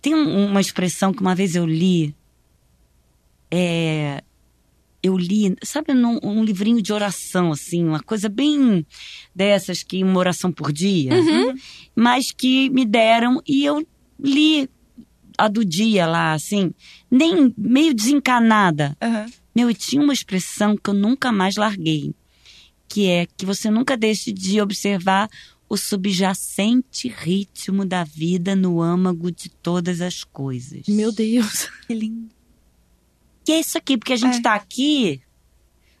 tem 0.00 0.14
um- 0.14 0.46
uma 0.50 0.60
expressão 0.60 1.12
que 1.12 1.20
uma 1.20 1.34
vez 1.34 1.56
eu 1.56 1.66
li, 1.66 2.14
é, 3.50 4.22
eu 5.06 5.16
li, 5.16 5.54
sabe, 5.62 5.94
num, 5.94 6.18
um 6.22 6.44
livrinho 6.44 6.82
de 6.82 6.92
oração, 6.92 7.52
assim, 7.52 7.84
uma 7.84 8.00
coisa 8.00 8.28
bem 8.28 8.86
dessas 9.34 9.82
que 9.82 10.02
uma 10.02 10.18
oração 10.18 10.52
por 10.52 10.72
dia, 10.72 11.10
mas 11.94 12.32
que 12.32 12.68
me 12.70 12.84
deram 12.84 13.40
e 13.46 13.64
eu 13.64 13.86
li 14.18 14.68
a 15.38 15.48
do 15.48 15.64
dia 15.64 16.06
lá, 16.06 16.32
assim, 16.32 16.72
nem 17.10 17.52
meio 17.56 17.94
desencanada. 17.94 18.96
Aham. 19.02 19.26
Meu, 19.54 19.70
e 19.70 19.74
tinha 19.74 20.02
uma 20.02 20.12
expressão 20.12 20.76
que 20.76 20.90
eu 20.90 20.94
nunca 20.94 21.32
mais 21.32 21.56
larguei, 21.56 22.14
que 22.88 23.06
é 23.06 23.26
que 23.36 23.46
você 23.46 23.70
nunca 23.70 23.96
deixe 23.96 24.30
de 24.30 24.60
observar 24.60 25.30
o 25.68 25.76
subjacente 25.76 27.08
ritmo 27.08 27.84
da 27.84 28.04
vida 28.04 28.54
no 28.54 28.80
âmago 28.80 29.32
de 29.32 29.48
todas 29.48 30.00
as 30.00 30.22
coisas. 30.22 30.86
Meu 30.86 31.10
Deus. 31.10 31.68
Que 31.86 31.94
lindo. 31.94 32.35
Que 33.46 33.52
é 33.52 33.60
isso 33.60 33.78
aqui, 33.78 33.96
porque 33.96 34.12
a 34.12 34.16
gente 34.16 34.38
É. 34.38 34.42
tá 34.42 34.54
aqui. 34.54 35.22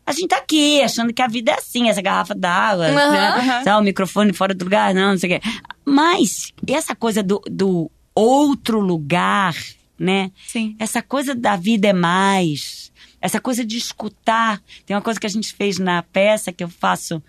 A 0.04 0.12
gente 0.12 0.28
tá 0.28 0.36
aqui, 0.38 0.82
achando 0.82 1.12
que 1.12 1.22
a 1.22 1.26
vida 1.28 1.52
é 1.52 1.54
assim, 1.54 1.88
essa 1.88 2.02
garrafa 2.02 2.34
d'água, 2.34 2.86
Aham. 2.88 3.10
né? 3.46 3.62
Tá, 3.64 3.78
o 3.78 3.82
microfone 3.82 4.32
fora 4.32 4.52
do 4.52 4.64
lugar, 4.64 4.92
não, 4.92 5.12
não 5.12 5.18
sei 5.18 5.36
o 5.36 5.40
quê. 5.40 5.48
Mas 5.84 6.52
essa 6.66 6.94
coisa 6.94 7.22
do, 7.22 7.40
do 7.50 7.90
outro 8.14 8.80
lugar, 8.80 9.54
né? 9.98 10.30
Sim. 10.46 10.74
Essa 10.78 11.00
coisa 11.02 11.34
da 11.34 11.54
vida 11.56 11.88
é 11.88 11.92
mais. 11.92 12.92
Essa 13.20 13.40
coisa 13.40 13.64
de 13.64 13.76
escutar. 13.78 14.60
Tem 14.84 14.94
uma 14.94 15.02
coisa 15.02 15.18
que 15.18 15.26
a 15.26 15.30
gente 15.30 15.52
fez 15.54 15.78
na 15.78 16.02
peça 16.02 16.52
que 16.52 16.62
eu 16.64 16.68
faço. 16.68 17.22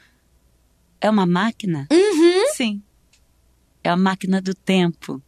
É 0.99 1.09
uma 1.09 1.25
máquina? 1.25 1.87
Sim. 2.55 2.81
É 3.83 3.89
a 3.89 3.97
máquina 3.97 4.41
do 4.41 4.53
tempo. 4.53 5.21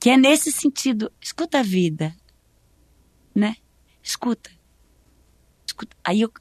Que 0.00 0.10
é 0.10 0.16
nesse 0.16 0.50
sentido. 0.52 1.10
Escuta 1.20 1.60
a 1.60 1.62
vida. 1.62 2.14
Né? 3.34 3.56
Escuta. 4.06 4.50
Escuta. 5.66 5.96
Aí 6.04 6.20
eu. 6.20 6.32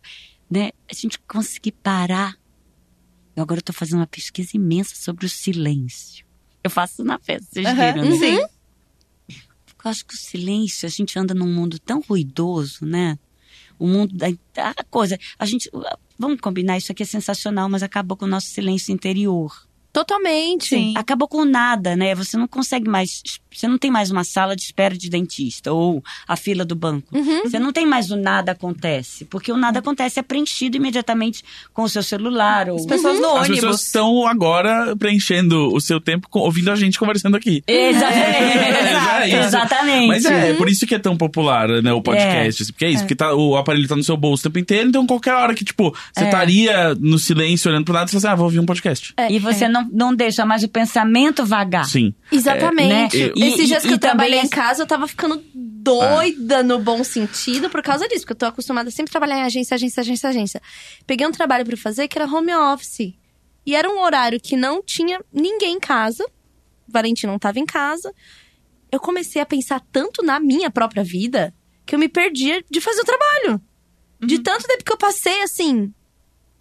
Né? 0.49 0.69
A 0.89 0.93
gente 0.93 1.17
conseguir 1.19 1.71
parar. 1.71 2.37
Eu 3.35 3.41
agora 3.41 3.59
estou 3.59 3.73
fazendo 3.73 3.99
uma 3.99 4.07
pesquisa 4.07 4.51
imensa 4.53 4.95
sobre 4.95 5.25
o 5.25 5.29
silêncio. 5.29 6.25
Eu 6.63 6.69
faço 6.69 7.03
na 7.03 7.19
peça, 7.19 7.45
vocês 7.51 7.65
Aham, 7.65 7.93
viram, 7.93 8.09
né? 8.09 8.17
Sim. 8.17 8.47
Porque 9.65 9.87
eu 9.87 9.91
acho 9.91 10.05
que 10.05 10.13
o 10.13 10.17
silêncio, 10.17 10.85
a 10.85 10.89
gente 10.89 11.17
anda 11.19 11.33
num 11.33 11.51
mundo 11.51 11.77
tão 11.79 11.99
ruidoso, 12.01 12.85
né? 12.85 13.19
O 13.77 13.87
mundo 13.87 14.15
da 14.15 14.27
a 14.57 14.83
coisa. 14.83 15.17
A 15.37 15.45
gente. 15.45 15.69
Vamos 16.17 16.39
combinar, 16.39 16.77
isso 16.77 16.91
aqui 16.91 17.03
é 17.03 17.05
sensacional, 17.05 17.67
mas 17.67 17.83
acabou 17.83 18.15
com 18.15 18.25
o 18.25 18.27
nosso 18.27 18.47
silêncio 18.47 18.93
interior. 18.93 19.67
Totalmente. 19.95 20.67
Sim. 20.69 20.93
Acabou 20.97 21.27
com 21.27 21.45
nada, 21.45 21.95
né? 21.95 22.13
Você 22.15 22.35
não 22.37 22.47
consegue 22.47 22.89
mais. 22.89 23.21
Você 23.49 23.65
não 23.69 23.77
tem 23.77 23.89
mais 23.89 24.11
uma 24.11 24.25
sala 24.25 24.53
de 24.53 24.63
espera 24.63 24.97
de 24.97 25.09
dentista 25.09 25.71
ou 25.71 26.03
a 26.27 26.35
fila 26.35 26.65
do 26.65 26.75
banco. 26.75 27.07
Uhum. 27.15 27.43
Você 27.43 27.57
não 27.57 27.71
tem 27.71 27.85
mais 27.85 28.11
o 28.11 28.17
nada 28.17 28.51
acontece. 28.51 29.23
Porque 29.23 29.49
o 29.49 29.55
nada 29.57 29.79
acontece 29.79 30.19
é 30.19 30.23
preenchido 30.23 30.75
imediatamente 30.75 31.41
com 31.73 31.83
o 31.83 31.89
seu 31.89 32.03
celular. 32.03 32.69
Ou... 32.69 32.75
As 32.75 32.85
pessoas 32.85 33.19
no 33.21 33.27
As 33.37 33.47
pessoas 33.47 33.63
ônibus. 33.63 33.85
estão 33.85 34.27
agora 34.27 34.93
preenchendo 34.97 35.73
o 35.73 35.79
seu 35.79 36.01
tempo 36.01 36.27
com- 36.29 36.39
ouvindo 36.39 36.69
a 36.69 36.75
gente 36.75 36.99
conversando 36.99 37.37
aqui. 37.37 37.63
Exatamente. 37.67 38.75
É, 39.25 39.43
Exatamente. 39.45 40.07
Mas 40.07 40.25
é, 40.25 40.49
é 40.49 40.53
por 40.53 40.69
isso 40.69 40.85
que 40.85 40.93
é 40.93 40.99
tão 40.99 41.15
popular, 41.17 41.67
né, 41.81 41.91
o 41.93 42.01
podcast. 42.01 42.61
assim, 42.63 42.71
Porque 42.73 42.85
é 42.85 42.89
isso, 42.89 43.03
porque 43.03 43.15
tá, 43.15 43.33
o 43.33 43.55
aparelho 43.55 43.87
tá 43.87 43.95
no 43.95 44.03
seu 44.03 44.15
bolso 44.17 44.41
o 44.41 44.43
tempo 44.51 44.59
inteiro, 44.59 44.89
então 44.89 45.07
qualquer 45.07 45.33
hora 45.33 45.55
que, 45.55 45.63
tipo, 45.63 45.95
você 46.13 46.23
É. 46.23 46.27
estaria 46.27 46.93
no 46.95 47.17
silêncio 47.17 47.71
olhando 47.71 47.85
pro 47.85 47.93
nada, 47.93 48.07
você 48.07 48.11
fala 48.19 48.19
assim, 48.19 48.33
ah, 48.33 48.35
vou 48.35 48.45
ouvir 48.45 48.59
um 48.59 48.65
podcast. 48.65 49.13
E 49.29 49.39
você 49.39 49.67
não, 49.67 49.84
não 49.91 50.13
deixa 50.15 50.45
mais 50.45 50.63
o 50.63 50.67
pensamento 50.69 51.45
vagar. 51.45 51.85
Sim. 51.85 52.13
Exatamente. 52.31 53.21
É, 53.21 53.27
né? 53.27 53.33
Esses 53.35 53.59
E- 53.61 53.65
dias 53.67 53.83
e- 53.83 53.87
que 53.87 53.93
eu 53.93 53.99
também 53.99 53.99
trabalhei 53.99 54.39
em 54.39 54.47
casa, 54.49 54.83
eu 54.83 54.87
tava 54.87 55.07
ficando 55.07 55.43
doida 55.53 56.63
no 56.63 56.79
bom 56.79 57.03
sentido 57.03 57.69
por 57.69 57.81
causa 57.81 58.07
disso. 58.07 58.21
Porque 58.21 58.33
eu 58.33 58.37
tô 58.37 58.45
acostumada 58.45 58.89
a 58.89 58.91
sempre 58.91 59.11
trabalhar 59.11 59.37
em 59.39 59.43
agência, 59.43 59.75
agência, 59.75 60.01
agência, 60.01 60.29
agência. 60.29 60.61
Peguei 61.05 61.25
um 61.27 61.31
trabalho 61.31 61.65
pra 61.65 61.77
fazer 61.77 62.07
que 62.07 62.17
era 62.17 62.27
home 62.31 62.53
office. 62.53 63.13
E 63.65 63.75
era 63.75 63.89
um 63.89 63.99
horário 64.01 64.39
que 64.39 64.55
não 64.55 64.81
tinha 64.83 65.19
ninguém 65.33 65.75
em 65.75 65.79
casa. 65.79 66.23
O 66.87 66.91
Valentim 66.91 67.25
não 67.27 67.39
tava 67.39 67.59
em 67.59 67.65
casa. 67.65 68.13
Eu 68.91 68.99
comecei 68.99 69.41
a 69.41 69.45
pensar 69.45 69.81
tanto 69.91 70.23
na 70.23 70.39
minha 70.39 70.69
própria 70.69 71.03
vida 71.03 71.53
que 71.85 71.93
eu 71.95 71.99
me 71.99 72.07
perdia 72.07 72.63
de 72.69 72.79
fazer 72.79 73.01
o 73.01 73.05
trabalho. 73.05 73.61
De 74.21 74.39
tanto 74.39 74.65
tempo 74.67 74.83
que 74.83 74.91
eu 74.91 74.97
passei, 74.97 75.41
assim, 75.41 75.91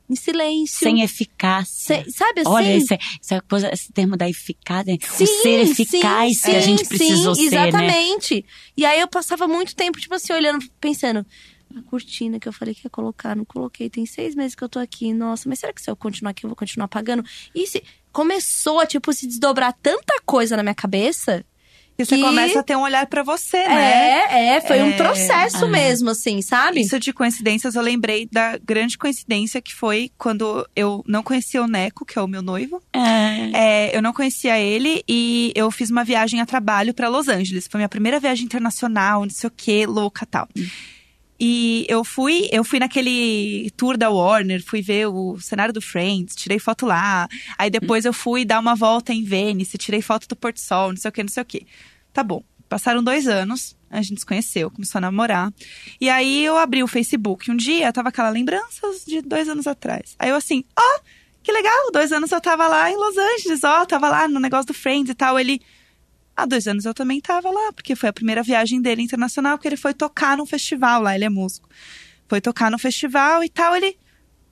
em 0.08 0.16
silêncio. 0.16 0.78
Sem 0.78 1.02
eficácia. 1.02 2.02
Sem- 2.02 2.10
sabe 2.10 2.40
assim? 2.40 2.50
Olha, 2.50 3.42
coisa, 3.48 3.70
esse 3.72 3.92
termo 3.92 4.16
da 4.16 4.28
eficácia, 4.28 4.96
Sim, 5.00 5.24
o 5.24 5.26
ser 5.26 5.60
eficaz 5.60 6.38
sim, 6.38 6.50
que 6.50 6.56
a 6.56 6.60
gente 6.60 6.82
sim, 6.82 6.88
precisou 6.88 7.34
sim, 7.34 7.48
ser, 7.48 7.56
né? 7.56 7.68
Exatamente. 7.68 8.44
E 8.76 8.84
aí 8.84 9.00
eu 9.00 9.08
passava 9.08 9.48
muito 9.48 9.74
tempo, 9.74 9.98
tipo 9.98 10.14
assim, 10.14 10.32
olhando, 10.32 10.64
pensando. 10.80 11.24
A 11.76 11.82
cortina 11.82 12.38
que 12.38 12.46
eu 12.46 12.52
falei 12.52 12.74
que 12.74 12.86
ia 12.86 12.90
colocar, 12.90 13.34
não 13.34 13.44
coloquei. 13.44 13.90
Tem 13.90 14.06
seis 14.06 14.34
meses 14.34 14.54
que 14.54 14.62
eu 14.62 14.68
tô 14.68 14.78
aqui. 14.78 15.12
Nossa, 15.12 15.48
mas 15.48 15.58
será 15.58 15.72
que 15.72 15.82
se 15.82 15.90
eu 15.90 15.96
continuar 15.96 16.30
aqui, 16.30 16.44
eu 16.44 16.48
vou 16.48 16.56
continuar 16.56 16.86
pagando? 16.86 17.24
E 17.54 17.66
se 17.66 17.82
começou 18.12 18.78
a, 18.78 18.86
tipo, 18.86 19.12
se 19.12 19.26
desdobrar 19.26 19.72
tanta 19.82 20.20
coisa 20.24 20.56
na 20.56 20.62
minha 20.62 20.74
cabeça. 20.74 21.44
E 21.96 22.04
você 22.04 22.18
começa 22.18 22.58
a 22.58 22.62
ter 22.62 22.76
um 22.76 22.82
olhar 22.82 23.06
pra 23.06 23.22
você, 23.22 23.56
né? 23.68 24.22
É, 24.30 24.56
é, 24.56 24.60
foi 24.60 24.82
um 24.82 24.88
É. 24.90 24.96
processo 24.96 25.64
Ah. 25.64 25.68
mesmo, 25.68 26.10
assim, 26.10 26.42
sabe? 26.42 26.80
Isso 26.80 26.98
de 26.98 27.12
coincidências, 27.12 27.76
eu 27.76 27.82
lembrei 27.82 28.28
da 28.32 28.58
grande 28.58 28.98
coincidência 28.98 29.62
que 29.62 29.72
foi 29.72 30.10
quando 30.18 30.68
eu 30.74 31.04
não 31.06 31.22
conhecia 31.22 31.62
o 31.62 31.68
Neco, 31.68 32.04
que 32.04 32.18
é 32.18 32.22
o 32.22 32.26
meu 32.26 32.42
noivo. 32.42 32.82
É. 32.92 33.90
É, 33.92 33.96
eu 33.96 34.02
não 34.02 34.12
conhecia 34.12 34.58
ele 34.58 35.04
e 35.08 35.52
eu 35.54 35.70
fiz 35.70 35.88
uma 35.90 36.02
viagem 36.02 36.40
a 36.40 36.46
trabalho 36.46 36.92
pra 36.92 37.08
Los 37.08 37.28
Angeles. 37.28 37.68
Foi 37.70 37.78
minha 37.78 37.88
primeira 37.88 38.18
viagem 38.18 38.44
internacional, 38.44 39.22
não 39.22 39.30
sei 39.30 39.46
o 39.46 39.52
que, 39.56 39.86
louca 39.86 40.26
tal. 40.26 40.48
E 41.38 41.84
eu 41.88 42.04
fui, 42.04 42.48
eu 42.52 42.62
fui 42.62 42.78
naquele 42.78 43.70
tour 43.76 43.96
da 43.96 44.08
Warner, 44.08 44.64
fui 44.64 44.80
ver 44.80 45.08
o 45.08 45.38
cenário 45.40 45.74
do 45.74 45.80
Friends, 45.80 46.36
tirei 46.36 46.58
foto 46.58 46.86
lá. 46.86 47.28
Aí 47.58 47.70
depois 47.70 48.04
eu 48.04 48.12
fui 48.12 48.44
dar 48.44 48.60
uma 48.60 48.74
volta 48.74 49.12
em 49.12 49.24
Venice, 49.24 49.76
tirei 49.76 50.00
foto 50.00 50.28
do 50.28 50.36
Porto 50.36 50.60
Sol, 50.60 50.90
não 50.90 50.96
sei 50.96 51.08
o 51.08 51.12
que, 51.12 51.22
não 51.22 51.30
sei 51.30 51.42
o 51.42 51.46
que. 51.46 51.66
Tá 52.12 52.22
bom. 52.22 52.42
Passaram 52.68 53.02
dois 53.02 53.26
anos, 53.26 53.76
a 53.90 54.00
gente 54.00 54.20
se 54.20 54.26
conheceu, 54.26 54.70
começou 54.70 54.98
a 54.98 55.02
namorar. 55.02 55.52
E 56.00 56.08
aí 56.08 56.44
eu 56.44 56.56
abri 56.56 56.82
o 56.82 56.88
Facebook 56.88 57.50
um 57.50 57.56
dia, 57.56 57.92
tava 57.92 58.08
aquela 58.08 58.30
lembranças 58.30 59.04
de 59.04 59.20
dois 59.20 59.48
anos 59.48 59.66
atrás. 59.66 60.14
Aí 60.18 60.30
eu 60.30 60.36
assim, 60.36 60.64
ó, 60.78 61.00
que 61.42 61.52
legal, 61.52 61.92
dois 61.92 62.10
anos 62.10 62.32
eu 62.32 62.40
tava 62.40 62.66
lá 62.66 62.90
em 62.90 62.96
Los 62.96 63.16
Angeles, 63.16 63.62
ó, 63.64 63.84
tava 63.84 64.08
lá 64.08 64.26
no 64.26 64.40
negócio 64.40 64.66
do 64.66 64.74
Friends 64.74 65.10
e 65.10 65.14
tal. 65.14 65.38
Ele, 65.38 65.60
há 66.36 66.46
dois 66.46 66.66
anos 66.66 66.84
eu 66.84 66.94
também 66.94 67.20
tava 67.20 67.50
lá, 67.50 67.72
porque 67.72 67.94
foi 67.94 68.08
a 68.08 68.12
primeira 68.12 68.42
viagem 68.42 68.80
dele 68.80 69.02
internacional, 69.02 69.58
que 69.58 69.68
ele 69.68 69.76
foi 69.76 69.94
tocar 69.94 70.36
num 70.36 70.46
festival 70.46 71.02
lá, 71.02 71.14
ele 71.14 71.24
é 71.24 71.30
músico. 71.30 71.68
Foi 72.28 72.40
tocar 72.40 72.70
no 72.70 72.78
festival 72.78 73.44
e 73.44 73.48
tal, 73.48 73.76
ele. 73.76 73.96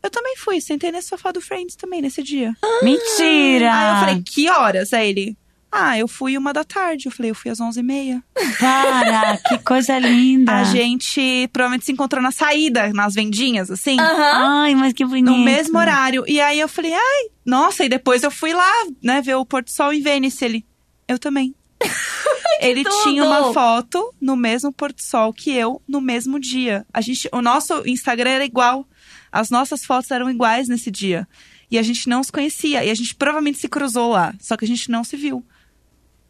Eu 0.03 0.11
também 0.11 0.37
fui, 0.37 0.61
sentei 0.61 0.91
nesse 0.91 1.09
sofá 1.09 1.31
do 1.31 1.41
Friends 1.41 1.77
também 1.77 2.03
nesse 2.03 2.23
dia. 2.23 2.53
Mentira! 2.83 3.73
Aí 3.73 3.95
eu 3.95 4.01
falei, 4.01 4.23
que 4.23 4.51
horas? 4.51 4.93
Aí 4.93 5.09
ele, 5.09 5.37
ah, 5.71 5.97
eu 5.97 6.07
fui 6.07 6.37
uma 6.37 6.53
da 6.53 6.65
tarde. 6.65 7.07
Eu 7.07 7.13
falei, 7.13 7.31
eu 7.31 7.35
fui 7.35 7.51
às 7.51 7.61
onze 7.61 7.81
e 7.81 7.83
meia. 7.83 8.23
Para, 8.59 9.39
que 9.39 9.59
coisa 9.59 9.99
linda. 9.99 10.53
A 10.53 10.65
gente 10.65 11.49
provavelmente 11.53 11.87
se 11.87 11.93
encontrou 11.93 12.21
na 12.21 12.31
saída, 12.31 12.93
nas 12.93 13.15
vendinhas, 13.15 13.71
assim. 13.71 13.99
Aham. 13.99 14.63
Ai, 14.65 14.75
mas 14.75 14.93
que 14.93 15.05
bonito. 15.05 15.31
No 15.31 15.39
mesmo 15.39 15.79
horário. 15.79 16.25
E 16.29 16.41
aí 16.41 16.61
eu 16.61 16.69
falei, 16.69 16.93
ai, 16.93 17.31
nossa, 17.47 17.85
e 17.85 17.89
depois 17.89 18.23
eu 18.23 18.31
fui 18.31 18.53
lá, 18.53 18.71
né, 19.03 19.23
ver 19.23 19.37
o 19.37 19.47
Porto 19.47 19.71
Sol 19.71 19.93
em 19.93 20.03
Vênice. 20.03 20.45
Ele, 20.45 20.67
eu 21.09 21.19
também. 21.19 21.55
Ele 22.61 22.85
tudo! 22.85 23.03
tinha 23.03 23.25
uma 23.25 23.53
foto 23.53 24.15
no 24.21 24.37
mesmo 24.37 24.73
Porto 24.73 25.03
Sol 25.03 25.33
que 25.33 25.51
eu, 25.51 25.83
no 25.87 26.01
mesmo 26.01 26.39
dia. 26.39 26.87
A 26.93 27.01
gente, 27.01 27.29
o 27.33 27.43
nosso 27.43 27.83
Instagram 27.87 28.31
era 28.31 28.45
igual. 28.45 28.87
As 29.31 29.51
nossas 29.51 29.85
fotos 29.85 30.11
eram 30.11 30.31
iguais 30.31 30.69
nesse 30.69 30.91
dia. 30.91 31.27
E 31.71 31.79
a 31.79 31.83
gente 31.83 32.09
não 32.09 32.23
se 32.23 32.31
conhecia. 32.31 32.85
E 32.85 32.91
a 32.91 32.95
gente 32.95 33.15
provavelmente 33.15 33.59
se 33.59 33.69
cruzou 33.69 34.11
lá. 34.11 34.35
Só 34.41 34.57
que 34.57 34.65
a 34.65 34.69
gente 34.69 34.91
não 34.91 35.03
se 35.03 35.17
viu. 35.17 35.45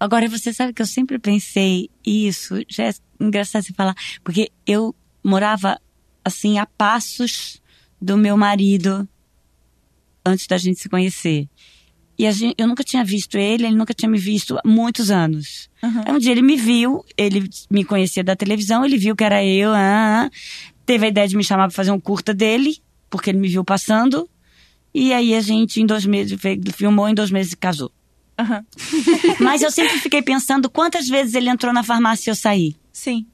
Agora, 0.03 0.29
você 0.29 0.53
sabe 0.53 0.73
que 0.73 0.83
eu 0.83 0.87
sempre 0.87 1.17
pensei 1.17 1.89
isso, 2.05 2.57
já 2.69 2.89
é 2.89 2.93
engraçado 3.21 3.63
você 3.63 3.73
falar, 3.73 3.95
porque 4.25 4.51
eu 4.67 4.93
morava, 5.23 5.81
assim, 6.25 6.59
a 6.59 6.67
passos 6.67 7.63
do 8.01 8.17
meu 8.17 8.37
marido 8.37 9.09
antes 10.27 10.49
da 10.49 10.59
gente 10.59 10.81
se 10.81 10.89
conhecer. 10.89 11.49
E 12.19 12.27
a 12.27 12.31
gente, 12.31 12.55
eu 12.59 12.69
nunca 12.69 12.85
tinha 12.85 13.03
visto 13.05 13.37
ele, 13.37 13.67
ele 13.67 13.75
nunca 13.75 13.95
tinha 13.95 14.09
me 14.09 14.19
visto 14.19 14.57
há 14.59 14.63
muitos 14.65 15.11
anos. 15.11 15.69
Uhum. 15.83 16.03
Aí 16.05 16.13
um 16.13 16.19
dia 16.19 16.33
ele 16.33 16.43
me 16.43 16.57
viu, 16.57 17.05
ele 17.17 17.49
me 17.71 17.85
conhecia 17.85 18.23
da 18.23 18.37
televisão, 18.37 18.85
ele 18.85 18.99
viu 18.99 19.17
que 19.17 19.25
era 19.25 19.45
eu, 19.45 19.73
ah, 19.73 20.25
ah, 20.27 20.31
teve 20.85 21.07
a 21.07 21.09
ideia 21.09 21.27
de 21.27 21.37
me 21.37 21.43
chamar 21.43 21.69
pra 21.69 21.75
fazer 21.75 21.91
um 21.91 22.01
curta 22.01 22.35
dele. 22.35 22.83
porque 23.11 23.31
ele 23.31 23.39
me 23.39 23.49
viu 23.49 23.63
passando. 23.63 24.29
E 24.95 25.13
aí 25.13 25.35
a 25.35 25.41
gente, 25.41 25.81
em 25.81 25.87
dois 25.87 26.05
meses, 26.05 26.39
filmou, 26.75 27.09
em 27.09 27.15
dois 27.15 27.31
meses 27.31 27.55
casou. 27.55 27.91
Aham. 28.39 28.65
Mas 29.41 29.63
eu 29.63 29.71
sempre 29.71 29.99
fiquei 29.99 30.23
pensando 30.23 30.69
quantas 30.71 31.09
vezes 31.09 31.35
ele 31.35 31.49
entrou 31.49 31.73
na 31.73 31.83
farmácia 31.83 32.29
e 32.29 32.33
eu 32.33 32.35
saí. 32.35 32.77
Sim. 32.93 33.27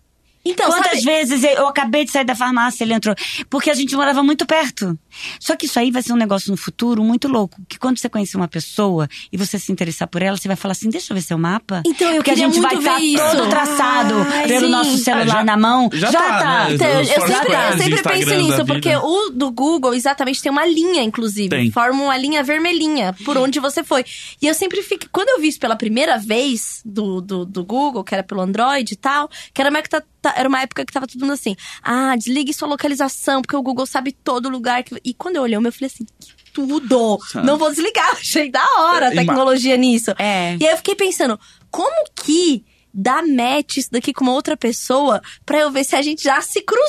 Então, 0.45 0.67
Quantas 0.67 0.93
sabe, 0.93 1.05
vezes 1.05 1.43
eu 1.45 1.67
acabei 1.69 2.05
de 2.05 2.11
sair 2.11 2.25
da 2.25 2.35
farmácia 2.35 2.83
ele 2.85 2.95
entrou? 2.95 3.15
Porque 3.51 3.71
a 3.71 3.75
gente 3.75 3.95
morava 3.95 4.23
muito 4.23 4.47
perto. 4.47 4.99
Só 5.39 5.55
que 5.57 5.67
isso 5.67 5.79
aí 5.79 5.91
vai 5.91 6.03
ser 6.03 6.13
um 6.13 6.17
negócio 6.17 6.51
no 6.51 6.57
futuro 6.57 7.03
muito 7.05 7.29
louco. 7.29 7.61
Que 7.69 7.79
quando 7.79 7.99
você 7.99 8.09
conhecer 8.09 8.37
uma 8.37 8.49
pessoa 8.49 9.09
e 9.33 9.37
você 9.37 9.59
se 9.59 9.71
interessar 9.71 10.09
por 10.09 10.23
ela, 10.23 10.37
você 10.37 10.49
vai 10.49 10.57
falar 10.57 10.73
assim: 10.73 10.89
deixa 10.89 11.13
eu 11.13 11.17
ver 11.17 11.23
seu 11.23 11.37
mapa. 11.37 11.83
Então, 11.87 12.09
eu 12.11 12.17
Porque 12.17 12.31
a 12.31 12.35
gente 12.37 12.59
muito 12.61 12.63
vai 12.63 12.99
ver 12.99 13.05
estar 13.05 13.27
isso. 13.29 13.37
todo 13.37 13.51
traçado 13.51 14.15
Ai, 14.33 14.47
pelo 14.49 14.67
sim. 14.67 14.73
nosso 14.73 14.99
celular 14.99 15.25
Ah, 15.25 15.39
já- 15.39 15.45
na 15.45 15.57
mão. 15.57 15.91
já 15.93 16.13
tá, 16.13 16.65
né? 16.69 16.75
Então, 16.75 16.89
eu, 16.89 16.99
eu 17.01 17.05
sempre, 17.05 17.23
eu 17.23 17.27
Foursquares, 17.37 17.83
sempre 17.83 18.03
penso 18.03 18.35
nisso, 18.35 18.65
porque 18.67 18.97
o 18.97 19.31
do 19.31 19.51
Google, 19.51 19.95
exatamente, 19.95 20.41
tem 20.43 20.51
uma 20.53 20.65
linha, 20.67 21.03
inclusive. 21.03 21.49
Tem. 21.49 21.71
Forma 21.71 22.03
uma 22.05 22.17
linha 22.17 22.43
vermelhinha 22.43 23.15
por 23.25 23.37
onde 23.37 23.61
você 23.61 23.83
foi. 23.85 24.05
E 24.41 24.47
eu 24.47 24.55
sempre 24.55 24.83
fico. 24.83 25.07
Quando 25.13 25.29
eu 25.31 25.41
vi 25.41 25.49
isso 25.49 25.61
pela 25.61 25.77
primeira 25.77 26.17
vez 26.19 26.81
do, 26.85 27.21
do, 27.21 27.45
do 27.45 27.65
Google, 27.65 28.03
que 28.05 28.15
era 28.15 28.23
pelo 28.23 28.41
Android 28.41 28.93
e 28.93 28.97
tal, 28.97 29.29
que 29.53 29.61
era 29.61 29.69
uma, 29.71 29.79
época, 29.79 30.01
tá- 30.01 30.07
era 30.37 30.49
uma 30.49 30.61
época 30.63 30.85
que 30.85 30.93
tava 30.93 31.07
todo 31.07 31.21
mundo 31.21 31.33
assim: 31.35 31.55
ah, 31.83 32.15
desligue 32.17 32.53
sua 32.53 32.69
localização, 32.69 33.43
porque 33.43 33.57
o 33.57 33.63
Google 33.63 33.87
sabe 33.87 34.13
todo 34.13 34.49
lugar. 34.49 34.83
que- 34.83 35.01
E 35.05 35.15
quando 35.15 35.37
eu 35.37 35.43
olhei 35.43 35.57
o 35.57 35.61
meu, 35.61 35.69
eu 35.69 35.73
falei 35.73 35.91
assim. 35.93 36.05
"Que 36.21 36.39
Tudo! 36.53 37.19
Sabe. 37.31 37.47
Não 37.47 37.57
vou 37.57 37.71
desligar. 37.71 38.11
Achei 38.19 38.51
da 38.51 38.65
hora 38.79 39.07
a 39.07 39.11
É, 39.11 39.13
ima- 39.13 39.23
tecnologia 39.23 39.77
nisso. 39.77 40.11
É. 40.19 40.57
E 40.61 40.67
aí 40.67 40.73
eu 40.73 40.77
fiquei 40.79 40.95
pensando, 40.97 41.39
como 41.71 42.05
que 42.17 42.65
dá 42.93 43.23
match 43.23 43.77
isso 43.79 43.89
daqui 43.93 44.13
com 44.13 44.25
uma 44.25 44.33
outra 44.33 44.57
pessoa 44.57 45.21
pra 45.47 45.59
eu 45.59 45.71
ver 45.71 45.85
se 45.85 45.95
a 45.97 46.03
gente 46.03 46.23
já 46.25 46.41
se 46.41 46.61
cruzou? 46.63 46.83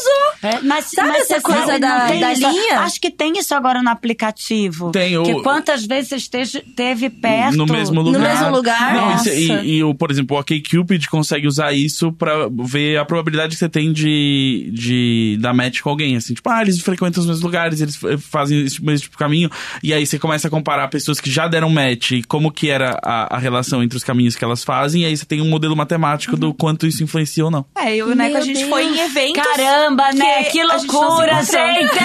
É, 0.44 0.60
mas, 0.62 0.86
Sabe 0.86 1.10
mas 1.10 1.30
essa 1.30 1.42
coisa 1.42 1.78
da- 1.80 2.08
não 2.10 2.20
da 2.20 2.34
isso? 2.34 2.50
linha? 2.50 2.80
Acho 2.80 3.00
que 3.02 3.12
tem 3.12 3.38
isso 3.38 3.54
agora 3.54 3.82
no 3.84 3.90
aplicativo. 3.90 4.92
Tem 4.92 5.18
o- 5.18 5.24
Que 5.24 5.42
quantas 5.42 5.86
vezes 5.86 6.10
você 6.10 6.16
esteja, 6.16 6.64
teve 6.76 7.10
perto. 7.10 7.58
No 7.58 7.66
mesmo 7.66 8.02
lugar. 8.02 8.22
mesmo 8.22 8.50
lugar? 8.56 8.94
Não, 8.96 9.16
isso- 9.16 9.30
e, 9.30 9.78
e 9.78 9.84
o, 9.84 9.94
por 9.94 10.10
exemplo, 10.12 10.36
o 10.36 10.40
OkCupid 10.40 11.08
consegue 11.10 11.48
usar 11.48 11.74
isso 11.74 12.12
pra 12.14 12.48
ver 12.50 12.98
a 12.98 13.06
probabilidade 13.06 13.54
que 13.56 13.60
você 13.60 13.70
tem 13.70 13.92
de, 13.92 14.70
de 14.74 15.38
dar 15.42 15.54
match 15.54 15.82
com 15.82 15.90
alguém. 15.90 16.16
Assim, 16.16 16.34
tipo, 16.34 16.50
ah, 16.50 16.62
eles 16.62 16.80
frequentam 16.82 17.22
os 17.22 17.28
mesmos 17.28 17.44
lugares, 17.44 17.82
eles 17.82 17.96
f- 18.02 18.18
fazem 18.18 18.62
esse 18.66 18.84
mesmo 18.84 19.02
tipo 19.04 19.16
de 19.16 19.20
caminho. 19.20 19.50
E 19.84 19.94
aí 19.94 20.06
você 20.06 20.18
começa 20.18 20.48
a 20.48 20.52
comparar 20.52 20.88
pessoas 20.88 21.20
que 21.20 21.30
já 21.30 21.48
deram 21.48 21.70
match 21.70 22.12
e 22.12 22.24
como 22.24 22.52
que 22.52 22.70
era 22.70 23.00
a, 23.04 23.36
a 23.36 23.40
relação 23.40 23.84
entre 23.84 23.98
os 23.98 24.04
caminhos 24.04 24.36
que 24.36 24.44
elas 24.44 24.64
fazem. 24.64 25.04
E 25.04 25.06
aí 25.06 25.16
você 25.18 25.26
tem 25.26 25.42
um 25.42 25.50
modelo 25.50 25.76
matemático 25.76 25.89
do 26.38 26.54
quanto 26.54 26.86
isso 26.86 27.04
influencia 27.04 27.44
ou 27.46 27.52
não. 27.52 27.66
É, 27.76 27.96
eu 27.96 28.10
e 28.10 28.14
o 28.14 28.16
Neco, 28.16 28.38
a 28.38 28.42
gente 28.42 28.58
Deus. 28.60 28.70
foi 28.70 28.84
em 28.86 29.00
eventos. 29.00 29.44
Caramba, 29.44 30.12
né? 30.14 30.44
que 30.46 30.64
loucura, 30.64 31.44
gente! 31.44 32.00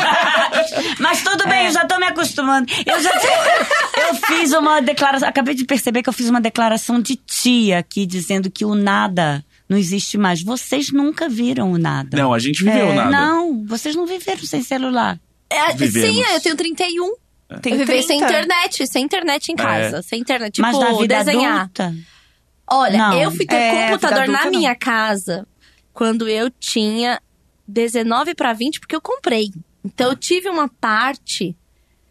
Mas 0.98 1.22
tudo 1.22 1.46
bem, 1.48 1.66
eu 1.66 1.72
já 1.72 1.84
tô 1.86 1.98
me 1.98 2.06
acostumando. 2.06 2.70
Eu 2.86 3.02
já 3.02 3.10
eu 4.08 4.14
fiz 4.26 4.52
uma 4.52 4.80
declaração, 4.80 5.28
acabei 5.28 5.54
de 5.54 5.64
perceber 5.64 6.02
que 6.02 6.08
eu 6.08 6.12
fiz 6.12 6.28
uma 6.28 6.40
declaração 6.40 7.00
de 7.00 7.16
tia 7.16 7.78
aqui 7.78 8.06
dizendo 8.06 8.50
que 8.50 8.64
o 8.64 8.74
nada 8.74 9.44
não 9.68 9.76
existe 9.78 10.18
mais. 10.18 10.42
Vocês 10.42 10.90
nunca 10.92 11.28
viram 11.28 11.72
o 11.72 11.78
nada. 11.78 12.16
Não, 12.16 12.32
a 12.32 12.38
gente 12.38 12.64
viveu 12.64 12.88
É, 12.88 12.94
nada. 12.94 13.10
Não, 13.10 13.64
vocês 13.66 13.94
não 13.94 14.06
viveram 14.06 14.44
sem 14.44 14.62
celular. 14.62 15.18
É, 15.48 15.76
sim, 15.76 16.22
eu 16.34 16.40
tenho 16.40 16.56
31. 16.56 17.12
Tem 17.62 17.72
eu 17.72 17.78
vivi 17.78 17.92
30. 17.92 18.06
sem 18.06 18.20
internet, 18.20 18.86
sem 18.86 19.04
internet 19.04 19.48
em 19.52 19.56
casa. 19.56 20.02
Sem 20.02 20.20
internet, 20.20 20.54
tipo, 20.54 20.66
Mas 20.66 20.78
na 20.78 20.92
vida 20.92 21.24
desenhar. 21.24 21.60
adulta. 21.62 21.94
Olha, 22.72 22.98
Não. 22.98 23.20
eu 23.20 23.30
fui 23.30 23.46
ter 23.46 23.56
É, 23.56 23.90
computador 23.90 24.28
na 24.28 24.40
adulta, 24.40 24.58
minha 24.58 24.74
casa 24.74 25.46
quando 25.92 26.28
eu 26.28 26.50
tinha 26.50 27.20
19 27.66 28.34
pra 28.34 28.52
20, 28.52 28.80
porque 28.80 28.94
eu 28.94 29.00
comprei. 29.00 29.52
Então 29.84 30.10
eu 30.10 30.16
tive 30.16 30.48
uma 30.48 30.68
parte. 30.80 31.56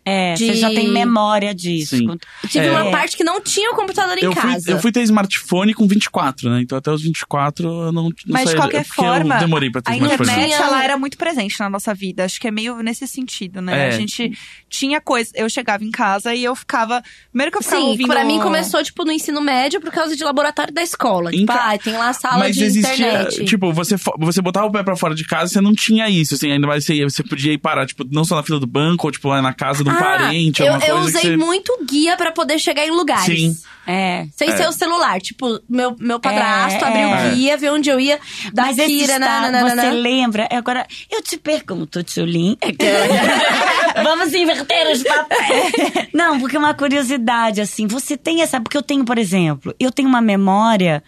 É, 0.09 0.33
De- 0.33 0.45
você 0.47 0.53
já 0.55 0.69
tem 0.69 0.89
memória 0.89 1.53
disso. 1.53 1.97
Sim. 1.97 2.07
Eu 2.43 2.49
Tive 2.49 2.65
É. 2.67 2.71
uma 2.71 2.89
parte 2.91 3.15
que 3.15 3.23
não 3.23 3.39
tinha 3.41 3.71
o 3.71 3.75
computador 3.75 4.17
em 4.17 4.23
Eu 4.23 4.33
fui, 4.33 4.41
casa. 4.41 4.71
eu 4.71 4.79
fui 4.79 4.91
ter 4.91 5.01
smartphone 5.03 5.73
com 5.73 5.87
24, 5.87 6.49
né? 6.49 6.61
Então 6.61 6.77
até 6.77 6.91
os 6.91 7.01
24 7.01 7.67
eu 7.67 7.91
não, 7.91 8.03
não 8.03 8.11
Mas 8.27 8.41
de 8.43 8.47
saí- 8.49 8.55
qualquer 8.57 8.81
eu 8.81 8.85
forma, 8.85 9.37
demorei 9.37 9.69
pra 9.69 9.81
ter 9.81 9.91
a 9.91 9.95
smartphone. 9.95 10.29
internet 10.29 10.53
ela 10.61 10.83
era 10.83 10.97
muito 10.97 11.17
presente 11.17 11.59
na 11.59 11.69
nossa 11.69 11.93
vida. 11.93 12.25
Acho 12.25 12.39
que 12.39 12.47
é 12.47 12.51
meio 12.51 12.81
nesse 12.81 13.07
sentido, 13.07 13.61
né? 13.61 13.85
É. 13.85 13.87
A 13.89 13.91
gente 13.91 14.31
tinha 14.69 14.99
coisa. 15.01 15.31
Eu 15.35 15.49
chegava 15.49 15.83
em 15.83 15.91
casa 15.91 16.33
e 16.33 16.43
eu 16.43 16.55
ficava. 16.55 17.01
Primeiro 17.31 17.51
que 17.51 17.57
eu 17.57 17.61
ficava 17.63 17.81
Sim, 17.81 17.87
ouvindo. 17.89 18.07
pra 18.07 18.23
mim 18.23 18.39
começou, 18.39 18.83
tipo, 18.83 19.03
no 19.05 19.11
ensino 19.11 19.41
médio 19.41 19.79
por 19.81 19.91
causa 19.91 20.15
de 20.15 20.23
laboratório 20.23 20.73
da 20.73 20.81
escola. 20.81 21.29
Tipo, 21.31 21.43
Enca- 21.43 21.71
ah, 21.73 21.77
tem 21.77 21.93
lá 21.93 22.09
a 22.09 22.13
sala 22.13 22.39
Mas 22.39 22.55
de 22.55 22.63
existia, 22.63 22.93
internet. 22.93 23.45
tipo, 23.45 23.71
você, 23.73 23.95
você 24.17 24.41
botava 24.41 24.67
o 24.67 24.71
pé 24.71 24.83
pra 24.83 24.95
fora 24.95 25.13
de 25.15 25.23
casa, 25.25 25.53
você 25.53 25.61
não 25.61 25.73
tinha 25.73 26.09
isso, 26.09 26.35
assim, 26.35 26.51
ainda 26.51 26.65
mais 26.67 26.85
você, 26.85 26.95
ia- 26.95 27.09
você 27.09 27.23
podia 27.23 27.53
ir 27.53 27.57
parar, 27.57 27.85
tipo, 27.85 28.03
não 28.11 28.23
só 28.23 28.35
na 28.35 28.43
fila 28.43 28.59
do 28.59 28.67
banco, 28.67 29.07
ou 29.07 29.11
tipo, 29.11 29.27
lá 29.27 29.41
na 29.41 29.53
casa 29.53 29.83
de 29.83 29.89
um 29.89 29.93
Ah, 29.93 29.98
parente, 29.99 30.61
eu, 30.61 30.73
alguma 30.73 30.87
eu 30.89 30.95
coisa 30.95 31.09
usei 31.09 31.21
que 31.21 31.37
você... 31.37 31.45
muito 31.45 31.85
guia 31.85 32.15
pra 32.17 32.31
poder 32.31 32.59
chegar 32.59 32.85
em 32.85 32.91
lugares. 32.91 33.25
Sim. 33.25 33.57
É. 33.87 34.27
Sem 34.35 34.49
É. 34.51 34.57
ser 34.57 34.67
o 34.67 34.71
celular. 34.71 35.19
Tipo, 35.19 35.59
meu, 35.67 35.95
meu 35.99 36.19
padrasto 36.19 36.83
É, 36.85 36.87
abriu 36.87 37.07
é. 37.09 37.27
o 37.31 37.35
guia, 37.35 37.57
viu 37.57 37.73
onde 37.73 37.89
eu 37.89 37.99
ia. 37.99 38.19
Mas 38.55 38.77
esse 38.77 38.81
Daqui, 38.81 39.01
estado, 39.01 39.19
nananana. 39.19 39.81
você 39.81 39.89
lembra? 39.91 40.47
Agora, 40.51 40.85
eu 41.09 41.23
te 41.23 41.37
pergunto, 41.37 42.03
Tchulin. 42.03 42.55
Vamos 44.03 44.33
inverter 44.33 44.91
os 44.91 45.03
papéis. 45.03 46.09
Não, 46.13 46.39
porque 46.39 46.55
é 46.55 46.59
uma 46.59 46.73
curiosidade, 46.73 47.61
assim. 47.61 47.87
Você 47.87 48.15
tem 48.15 48.41
essa... 48.41 48.61
Porque 48.61 48.77
eu 48.77 48.83
tenho, 48.83 49.03
por 49.03 49.17
exemplo, 49.17 49.73
eu 49.79 49.91
tenho 49.91 50.07
uma 50.07 50.21
memória 50.21 51.03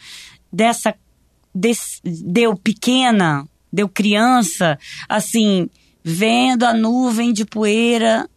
dessa... 0.51 0.93
Desse, 1.53 1.99
deu 2.03 2.55
pequena, 2.55 3.45
deu 3.71 3.89
criança, 3.89 4.79
assim, 5.09 5.69
vendo 6.01 6.63
a 6.65 6.73
nuvem 6.73 7.33
de 7.33 7.43
poeira. 7.43 8.29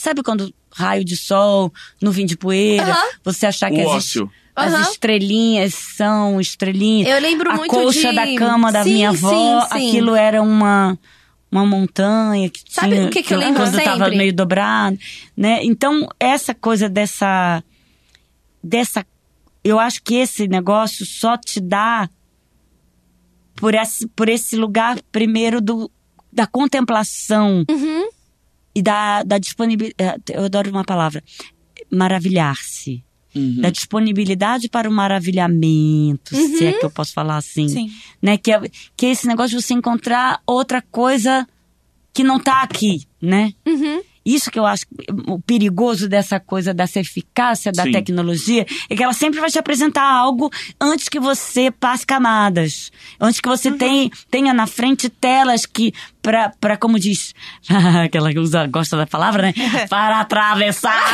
Sabe 0.00 0.22
quando 0.22 0.52
raio 0.72 1.04
de 1.04 1.16
sol, 1.16 1.72
nuvem 2.00 2.24
de 2.24 2.36
poeira, 2.36 2.92
Aham. 2.92 3.08
você 3.24 3.46
achar 3.46 3.70
que 3.70 3.78
O 3.82 3.88
as, 3.90 3.96
ócio. 3.96 4.30
as 4.56 4.72
Aham. 4.72 4.82
estrelinhas 4.90 5.74
são 5.74 6.40
estrelinhas. 6.40 7.08
Eu 7.08 7.20
lembro 7.20 7.50
a 7.50 7.56
muito 7.56 7.70
colcha 7.70 8.08
de- 8.10 8.16
da 8.16 8.34
cama 8.34 8.72
da 8.72 8.82
Sim, 8.84 8.94
minha 8.94 9.10
avó, 9.10 9.60
sim, 9.62 9.68
sim. 9.78 9.88
aquilo 9.88 10.14
era 10.14 10.40
uma 10.42 10.98
uma 11.52 11.66
montanha 11.66 12.48
que 12.48 12.60
Sabe 12.68 12.94
tinha 12.94 13.06
o 13.08 13.10
que 13.10 13.24
que 13.24 13.34
eu 13.34 13.38
lembro 13.38 13.60
quando 13.64 13.82
tava 13.82 14.04
sempre? 14.04 14.16
meio 14.16 14.32
dobrado, 14.32 14.96
né? 15.36 15.58
Então 15.64 16.08
essa 16.18 16.54
coisa 16.54 16.88
dessa 16.88 17.62
dessa 18.62 19.04
eu 19.64 19.78
acho 19.78 20.00
que 20.02 20.14
esse 20.14 20.46
negócio 20.48 21.04
só 21.04 21.36
te 21.36 21.60
dá 21.60 22.08
por 23.56 23.74
esse, 23.74 24.06
por 24.08 24.28
esse 24.28 24.56
lugar 24.56 24.98
primeiro 25.12 25.60
do 25.60 25.90
da 26.32 26.46
contemplação 26.46 27.64
Uhum. 27.68 28.08
E 28.74 28.82
da, 28.82 29.22
da 29.22 29.38
disponibilidade. 29.38 30.22
Eu 30.28 30.44
adoro 30.44 30.70
uma 30.70 30.84
palavra. 30.84 31.22
Maravilhar-se. 31.90 33.02
Uhum. 33.34 33.60
Da 33.60 33.70
disponibilidade 33.70 34.68
para 34.68 34.88
o 34.88 34.92
maravilhamento, 34.92 36.34
se 36.34 36.66
é 36.66 36.72
que 36.72 36.84
eu 36.84 36.90
posso 36.90 37.12
falar 37.12 37.36
assim. 37.36 37.68
Sim. 37.68 37.92
Né? 38.20 38.36
Que, 38.36 38.52
é, 38.52 38.60
que 38.96 39.06
é 39.06 39.10
esse 39.10 39.26
negócio 39.28 39.56
de 39.56 39.64
você 39.64 39.72
encontrar 39.72 40.42
outra 40.44 40.82
coisa 40.82 41.46
que 42.12 42.24
não 42.24 42.40
tá 42.40 42.62
aqui, 42.62 43.06
né? 43.22 43.52
Uhum. 43.64 44.02
Isso 44.24 44.50
que 44.50 44.58
eu 44.58 44.66
acho 44.66 44.84
o 45.26 45.40
perigoso 45.40 46.08
dessa 46.08 46.38
coisa, 46.38 46.74
dessa 46.74 47.00
eficácia 47.00 47.72
da 47.72 47.84
Sim. 47.84 47.92
tecnologia, 47.92 48.66
é 48.88 48.94
que 48.94 49.02
ela 49.02 49.12
sempre 49.14 49.40
vai 49.40 49.50
te 49.50 49.58
apresentar 49.58 50.02
algo 50.04 50.50
antes 50.80 51.08
que 51.08 51.18
você 51.18 51.70
passe 51.70 52.04
camadas. 52.06 52.92
Antes 53.18 53.40
que 53.40 53.48
você 53.48 53.70
tenha, 53.72 54.10
tenha 54.30 54.52
na 54.52 54.66
frente 54.66 55.08
telas 55.08 55.64
que, 55.64 55.92
pra, 56.22 56.52
pra 56.60 56.76
como 56.76 56.98
diz, 56.98 57.34
aquela 58.04 58.30
que 58.32 58.38
usa, 58.38 58.66
gosta 58.66 58.96
da 58.96 59.06
palavra, 59.06 59.42
né? 59.44 59.54
Para 59.88 60.20
atravessar. 60.20 61.00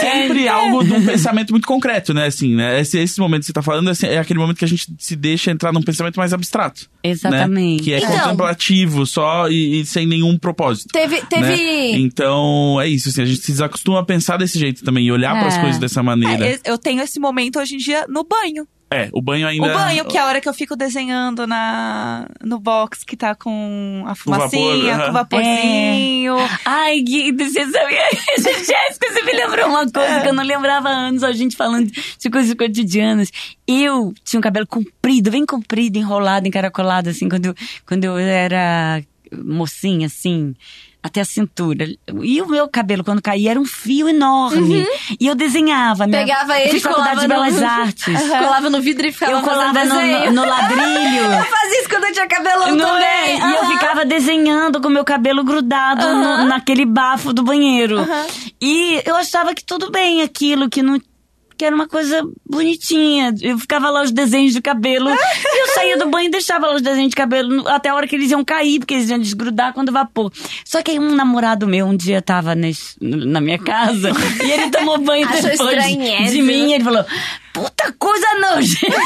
Sempre 0.00 0.48
algo 0.48 0.84
de 0.84 0.92
um 0.92 1.04
pensamento 1.04 1.50
muito 1.50 1.66
concreto, 1.66 2.14
né? 2.14 2.26
Assim, 2.26 2.54
né? 2.54 2.80
Esse, 2.80 2.98
esse 2.98 3.18
momento 3.20 3.40
que 3.40 3.46
você 3.46 3.52
tá 3.52 3.62
falando 3.62 3.88
assim, 3.90 4.06
é 4.06 4.18
aquele 4.18 4.38
momento 4.38 4.58
que 4.58 4.64
a 4.64 4.68
gente 4.68 4.86
se 4.98 5.16
deixa 5.16 5.50
entrar 5.50 5.72
num 5.72 5.82
pensamento 5.82 6.16
mais 6.16 6.32
abstrato. 6.32 6.88
Exatamente. 7.02 7.78
Né? 7.80 7.84
Que 7.84 7.92
é 7.94 7.98
Então. 7.98 8.18
contemplativo 8.20 9.06
só 9.06 9.48
e, 9.48 9.80
e 9.80 9.86
sem 9.94 10.06
nenhum 10.06 10.36
propósito. 10.36 10.88
Teve. 10.92 11.22
teve... 11.26 11.42
né? 11.42 11.90
Então, 11.92 12.80
é 12.80 12.88
isso, 12.88 13.08
assim, 13.08 13.22
a 13.22 13.24
gente 13.24 13.40
se 13.40 13.52
desacostuma 13.52 14.00
a 14.00 14.04
pensar 14.04 14.36
desse 14.36 14.58
jeito 14.58 14.84
também 14.84 15.06
e 15.06 15.12
olhar 15.12 15.36
É. 15.36 15.38
para 15.38 15.48
as 15.48 15.58
coisas 15.58 15.78
dessa 15.78 16.02
maneira. 16.02 16.46
É, 16.46 16.60
eu 16.64 16.76
tenho 16.76 17.00
esse 17.00 17.20
momento 17.20 17.60
hoje 17.60 17.76
em 17.76 17.78
dia 17.78 18.04
no 18.08 18.24
banho. 18.24 18.66
É, 18.92 19.08
o 19.12 19.20
banho 19.20 19.46
ainda. 19.46 19.66
O 19.66 19.74
banho, 19.74 20.04
que 20.04 20.16
é 20.16 20.20
a 20.20 20.26
hora 20.26 20.40
que 20.40 20.48
eu 20.48 20.54
fico 20.54 20.76
desenhando 20.76 21.46
na, 21.48 22.28
no 22.44 22.60
box 22.60 23.02
que 23.04 23.16
tá 23.16 23.34
com 23.34 24.04
a 24.06 24.14
fumacinha, 24.14 24.94
aham. 24.94 25.04
com 25.04 25.10
o 25.10 25.12
vaporzinho. 25.12 26.36
Ai, 26.64 27.00
Gui, 27.00 27.32
você 27.32 27.66
sabia? 27.70 28.08
Jéssica, 28.38 29.12
você 29.12 29.22
me 29.22 29.32
lembrou 29.32 29.68
uma 29.68 29.90
coisa 29.90 30.20
que 30.20 30.28
eu 30.28 30.34
não 30.34 30.44
lembrava 30.44 30.88
há 30.90 30.92
anos, 30.92 31.24
a 31.24 31.32
gente 31.32 31.56
falando 31.56 31.90
de 31.90 32.30
coisas 32.30 32.54
cotidianas. 32.54 33.30
Eu 33.66 34.12
tinha 34.24 34.38
um 34.38 34.42
cabelo 34.42 34.66
comprido, 34.66 35.30
bem 35.30 35.44
comprido, 35.44 35.98
enrolado, 35.98 36.46
encaracolado, 36.46 37.10
assim, 37.10 37.28
quando 37.28 37.46
eu, 37.46 37.54
quando 37.86 38.04
eu 38.04 38.16
era 38.16 39.02
mocinha, 39.44 40.06
assim. 40.06 40.54
até 41.02 41.20
a 41.20 41.24
cintura. 41.24 41.86
E 42.22 42.40
o 42.40 42.46
meu 42.48 42.66
cabelo, 42.66 43.04
quando 43.04 43.20
caía, 43.20 43.50
era 43.50 43.60
um 43.60 43.66
fio 43.66 44.08
enorme. 44.08 44.86
E 45.20 45.26
eu 45.26 45.34
desenhava. 45.34 46.06
Minha, 46.06 46.20
Pegava 46.20 46.54
eu 46.58 46.62
ele, 46.62 46.70
fiz 46.70 46.82
faculdade 46.82 47.20
de 47.20 47.28
no- 47.28 47.34
Belas 47.34 47.60
Artes. 47.62 48.20
Colava 48.28 48.70
no 48.70 48.80
vidro 48.80 49.06
e 49.06 49.12
ficava 49.12 49.32
Eu 49.32 49.42
colava 49.42 49.84
no, 49.84 49.94
no, 49.94 50.32
no 50.32 50.44
ladrilho. 50.48 51.24
Eu 51.34 51.44
fazia 51.44 51.80
isso 51.80 51.88
quando 51.90 52.04
eu 52.04 52.12
tinha 52.14 52.26
cabelão 52.26 52.74
Não 52.74 52.86
também. 52.86 53.06
é? 53.06 53.36
E 53.36 53.54
eu 53.54 53.66
ficava 53.72 54.04
desenhando 54.06 54.80
com 54.80 54.88
o 54.88 54.90
meu 54.90 55.04
cabelo 55.04 55.44
grudado 55.44 56.06
no- 56.08 56.44
naquele 56.46 56.86
bafo 56.86 57.34
do 57.34 57.42
banheiro. 57.42 57.98
E 58.60 59.02
eu 59.04 59.14
achava 59.16 59.54
que 59.54 59.62
tudo 59.62 59.90
bem 59.90 60.22
aquilo, 60.22 60.70
que 60.70 60.82
não. 60.82 60.98
Que 61.56 61.64
era 61.64 61.74
uma 61.74 61.86
coisa 61.86 62.22
bonitinha. 62.48 63.32
Eu 63.40 63.58
ficava 63.58 63.88
lá 63.90 64.02
os 64.02 64.10
desenhos 64.10 64.52
de 64.52 64.60
cabelo. 64.60 65.08
e 65.10 65.14
eu 65.60 65.66
saía 65.74 65.96
do 65.96 66.06
banho 66.08 66.26
e 66.26 66.30
deixava 66.30 66.66
lá 66.66 66.74
os 66.74 66.82
desenhos 66.82 67.10
de 67.10 67.16
cabelo 67.16 67.68
até 67.68 67.88
a 67.90 67.94
hora 67.94 68.06
que 68.08 68.16
eles 68.16 68.30
iam 68.30 68.44
cair, 68.44 68.78
porque 68.80 68.94
eles 68.94 69.08
iam 69.10 69.18
desgrudar 69.18 69.72
quando 69.72 69.92
vapor. 69.92 70.32
Só 70.64 70.82
que 70.82 70.90
aí 70.90 70.98
um 70.98 71.14
namorado 71.14 71.66
meu 71.66 71.86
um 71.86 71.96
dia 71.96 72.20
tava 72.20 72.54
nes- 72.54 72.96
na 73.00 73.40
minha 73.40 73.58
casa 73.58 74.10
e 74.44 74.50
ele 74.50 74.70
tomou 74.70 74.98
banho 74.98 75.28
Achou 75.28 75.42
depois 75.50 75.84
de 76.32 76.42
mim. 76.42 76.70
E 76.70 76.74
ele 76.74 76.84
falou: 76.84 77.04
Puta 77.54 77.92
coisa 77.98 78.26
nojenta! 78.40 78.96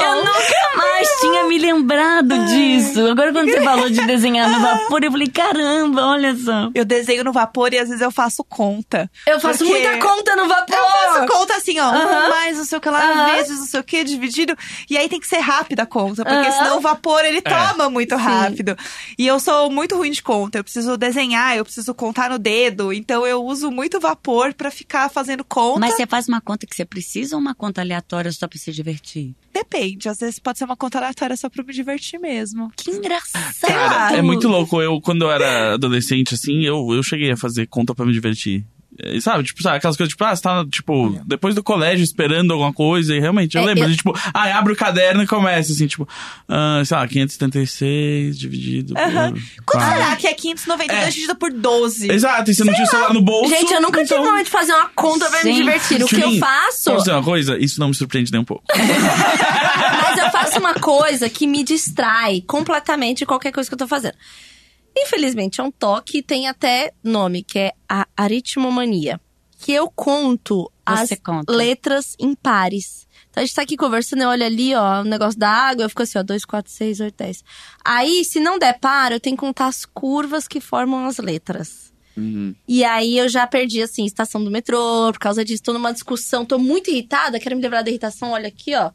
Eu 0.00 0.16
nunca 0.16 0.76
mais 0.76 1.08
tinha 1.20 1.44
me 1.44 1.58
lembrado 1.58 2.38
disso. 2.46 3.08
Agora, 3.10 3.32
quando 3.32 3.50
você 3.50 3.62
falou 3.62 3.88
de 3.88 4.04
desenhar 4.06 4.48
no 4.50 4.60
vapor, 4.60 5.02
eu 5.02 5.10
falei: 5.10 5.28
caramba, 5.28 6.06
olha 6.06 6.34
só. 6.36 6.70
Eu 6.74 6.84
desenho 6.84 7.24
no 7.24 7.32
vapor 7.32 7.72
e 7.72 7.78
às 7.78 7.88
vezes 7.88 8.02
eu 8.02 8.10
faço 8.10 8.44
conta. 8.44 9.10
Eu 9.26 9.40
faço 9.40 9.58
Porque- 9.64 9.72
muita 9.72 9.98
conta 10.06 10.36
no 10.36 10.46
vapor. 10.48 10.76
Eu 10.76 10.84
faço 11.14 11.26
conta 11.26 11.56
assim, 11.56 11.78
ó. 11.78 11.84
Aham. 11.84 12.26
Um 12.26 12.28
mais 12.30 12.58
não 12.58 12.64
sei 12.64 12.78
o 12.78 12.80
que 12.80 12.90
lá, 12.90 13.00
Aham. 13.10 13.36
vezes 13.36 13.58
não 13.58 13.66
sei 13.66 13.80
o 13.80 13.84
que, 13.84 14.04
dividido. 14.04 14.56
E 14.90 14.98
aí 14.98 15.08
tem 15.08 15.20
que 15.20 15.26
ser 15.26 15.38
rápida 15.38 15.82
a 15.84 15.86
conta, 15.86 16.24
porque 16.24 16.48
Aham. 16.48 16.52
senão 16.58 16.76
o 16.78 16.80
vapor 16.80 17.24
ele 17.24 17.40
toma 17.42 17.88
muito 17.88 18.16
Sim. 18.16 18.22
rápido. 18.22 18.76
E 19.18 19.26
eu 19.26 19.40
sou 19.40 19.70
muito 19.70 19.96
ruim 19.96 20.10
de 20.10 20.22
conta. 20.22 20.58
Eu 20.58 20.64
preciso 20.64 20.96
desenhar, 20.96 21.56
eu 21.56 21.64
preciso 21.64 21.94
contar 21.94 22.28
no 22.30 22.38
dedo. 22.38 22.92
Então 22.92 23.26
eu 23.26 23.42
uso 23.44 23.70
muito 23.70 23.98
vapor 24.00 24.52
pra 24.58 24.70
ficar 24.70 25.08
fazendo 25.08 25.44
conta. 25.44 25.80
Mas 25.80 25.94
você 25.94 26.06
faz 26.06 26.28
uma 26.28 26.40
conta 26.40 26.66
que 26.66 26.74
você 26.74 26.84
precisa 26.84 27.36
ou 27.36 27.40
uma 27.40 27.54
conta 27.54 27.80
aleatória 27.80 28.30
só 28.32 28.46
pra 28.46 28.58
se 28.58 28.72
divertir? 28.72 29.34
Depende. 29.54 30.08
Às 30.08 30.18
vezes 30.18 30.38
pode 30.38 30.58
ser 30.58 30.64
uma 30.64 30.76
conta 30.76 30.98
aleatória 30.98 31.36
só 31.36 31.48
pra 31.48 31.62
me 31.62 31.72
divertir 31.72 32.18
mesmo. 32.18 32.70
Que 32.76 32.90
engraçado. 32.90 33.54
Cara, 33.62 34.16
é 34.16 34.20
muito 34.20 34.48
louco. 34.48 34.82
Eu, 34.82 35.00
quando 35.00 35.22
eu 35.22 35.30
era 35.30 35.74
adolescente, 35.74 36.34
assim, 36.34 36.64
eu, 36.64 36.92
eu 36.92 37.02
cheguei 37.02 37.30
a 37.30 37.36
fazer 37.36 37.66
conta 37.68 37.94
pra 37.94 38.04
me 38.04 38.12
divertir. 38.12 38.66
É, 39.00 39.20
Sabe, 39.20 39.44
tipo, 39.44 39.62
sabe, 39.62 39.76
aquelas 39.76 39.96
coisas, 39.96 40.10
tipo, 40.10 40.24
ah, 40.24 40.34
você 40.34 40.42
tá, 40.42 40.64
tipo, 40.70 41.20
depois 41.24 41.54
do 41.54 41.62
colégio 41.62 42.02
esperando 42.02 42.52
alguma 42.52 42.72
coisa, 42.72 43.14
e 43.14 43.20
realmente, 43.20 43.56
eu 43.56 43.62
É, 43.62 43.66
lembro 43.66 43.84
eu- 43.84 43.88
de, 43.90 43.96
tipo, 43.96 44.12
ah, 44.34 44.58
abre 44.58 44.72
o 44.72 44.76
caderno 44.76 45.22
e 45.22 45.26
começa, 45.26 45.72
assim, 45.72 45.86
tipo, 45.86 46.08
ah, 46.48 46.82
sei 46.84 46.96
lá, 46.96 47.06
576 47.06 48.38
dividido 48.38 48.94
por. 48.94 49.02
Aham. 49.02 49.32
Quanto 49.32 49.82
quatro. 49.84 50.02
será 50.02 50.16
que 50.16 50.26
é 50.26 50.34
592 50.34 51.02
É. 51.02 51.10
dividido 51.10 51.36
por 51.36 51.52
12? 51.52 52.10
Exato, 52.10 52.50
e 52.50 52.54
você 52.54 52.64
não 52.64 52.72
tinha 52.74 52.86
o 52.86 52.90
celular 52.90 53.14
no 53.14 53.22
bolso. 53.22 53.50
Gente, 53.50 53.72
eu 53.72 53.80
nunca 53.80 54.02
tive 54.02 54.14
então... 54.14 54.24
momento 54.26 54.46
de 54.46 54.50
fazer 54.50 54.72
uma 54.72 54.88
conta 54.88 55.30
pra 55.30 55.44
me 55.44 55.54
divertir. 55.54 56.02
O 56.02 56.06
que 56.08 56.20
eu 56.20 56.38
faço. 56.38 56.84
Posso 56.90 56.98
dizer 56.98 57.12
uma 57.12 57.22
coisa? 57.22 57.56
Isso 57.58 57.78
não 57.80 57.88
me 57.88 57.94
surpreende 57.94 58.32
nem 58.32 58.40
um 58.40 58.44
pouco. 58.44 58.64
Mas 58.74 60.18
eu 60.18 60.30
faço 60.30 60.58
uma 60.58 60.74
coisa 60.74 61.28
que 61.28 61.46
me 61.46 61.62
distrai 61.62 62.42
completamente 62.46 63.18
de 63.18 63.26
qualquer 63.26 63.52
coisa 63.52 63.68
que 63.68 63.74
eu 63.74 63.78
tô 63.78 63.86
fazendo. 63.86 64.14
Infelizmente, 65.02 65.60
é 65.60 65.64
um 65.64 65.70
toque 65.70 66.18
e 66.18 66.22
tem 66.22 66.48
até 66.48 66.92
nome, 67.02 67.42
que 67.42 67.58
é 67.58 67.72
a 67.88 68.06
aritmomania. 68.16 69.20
Que 69.60 69.72
eu 69.72 69.90
conto 69.90 70.70
Você 70.88 71.14
as 71.14 71.20
conta. 71.20 71.52
letras 71.52 72.14
em 72.18 72.34
pares. 72.34 73.06
Então 73.30 73.42
a 73.42 73.46
gente 73.46 73.54
tá 73.54 73.62
aqui 73.62 73.76
conversando, 73.76 74.22
eu 74.22 74.28
olho 74.28 74.44
ali, 74.44 74.74
ó, 74.74 75.00
o 75.00 75.04
negócio 75.04 75.38
da 75.38 75.50
água, 75.50 75.84
eu 75.84 75.88
fico 75.88 76.02
assim, 76.02 76.18
ó, 76.18 76.22
2, 76.22 76.44
4, 76.44 76.70
6, 76.72 77.00
8, 77.00 77.14
10. 77.16 77.44
Aí, 77.84 78.24
se 78.24 78.40
não 78.40 78.58
der 78.58 78.78
par, 78.78 79.12
eu 79.12 79.20
tenho 79.20 79.36
que 79.36 79.40
contar 79.40 79.66
as 79.66 79.84
curvas 79.84 80.46
que 80.48 80.60
formam 80.60 81.06
as 81.06 81.18
letras. 81.18 81.92
E 82.66 82.84
aí 82.84 83.16
eu 83.16 83.28
já 83.28 83.46
perdi, 83.46 83.80
assim, 83.80 84.04
estação 84.04 84.42
do 84.42 84.50
metrô, 84.50 85.12
por 85.12 85.20
causa 85.20 85.44
disso, 85.44 85.62
tô 85.62 85.72
numa 85.72 85.92
discussão, 85.92 86.44
tô 86.44 86.58
muito 86.58 86.90
irritada, 86.90 87.38
quero 87.38 87.54
me 87.54 87.62
livrar 87.62 87.84
da 87.84 87.90
irritação, 87.90 88.32
olha 88.32 88.48
aqui, 88.48 88.74
ó. 88.74 88.90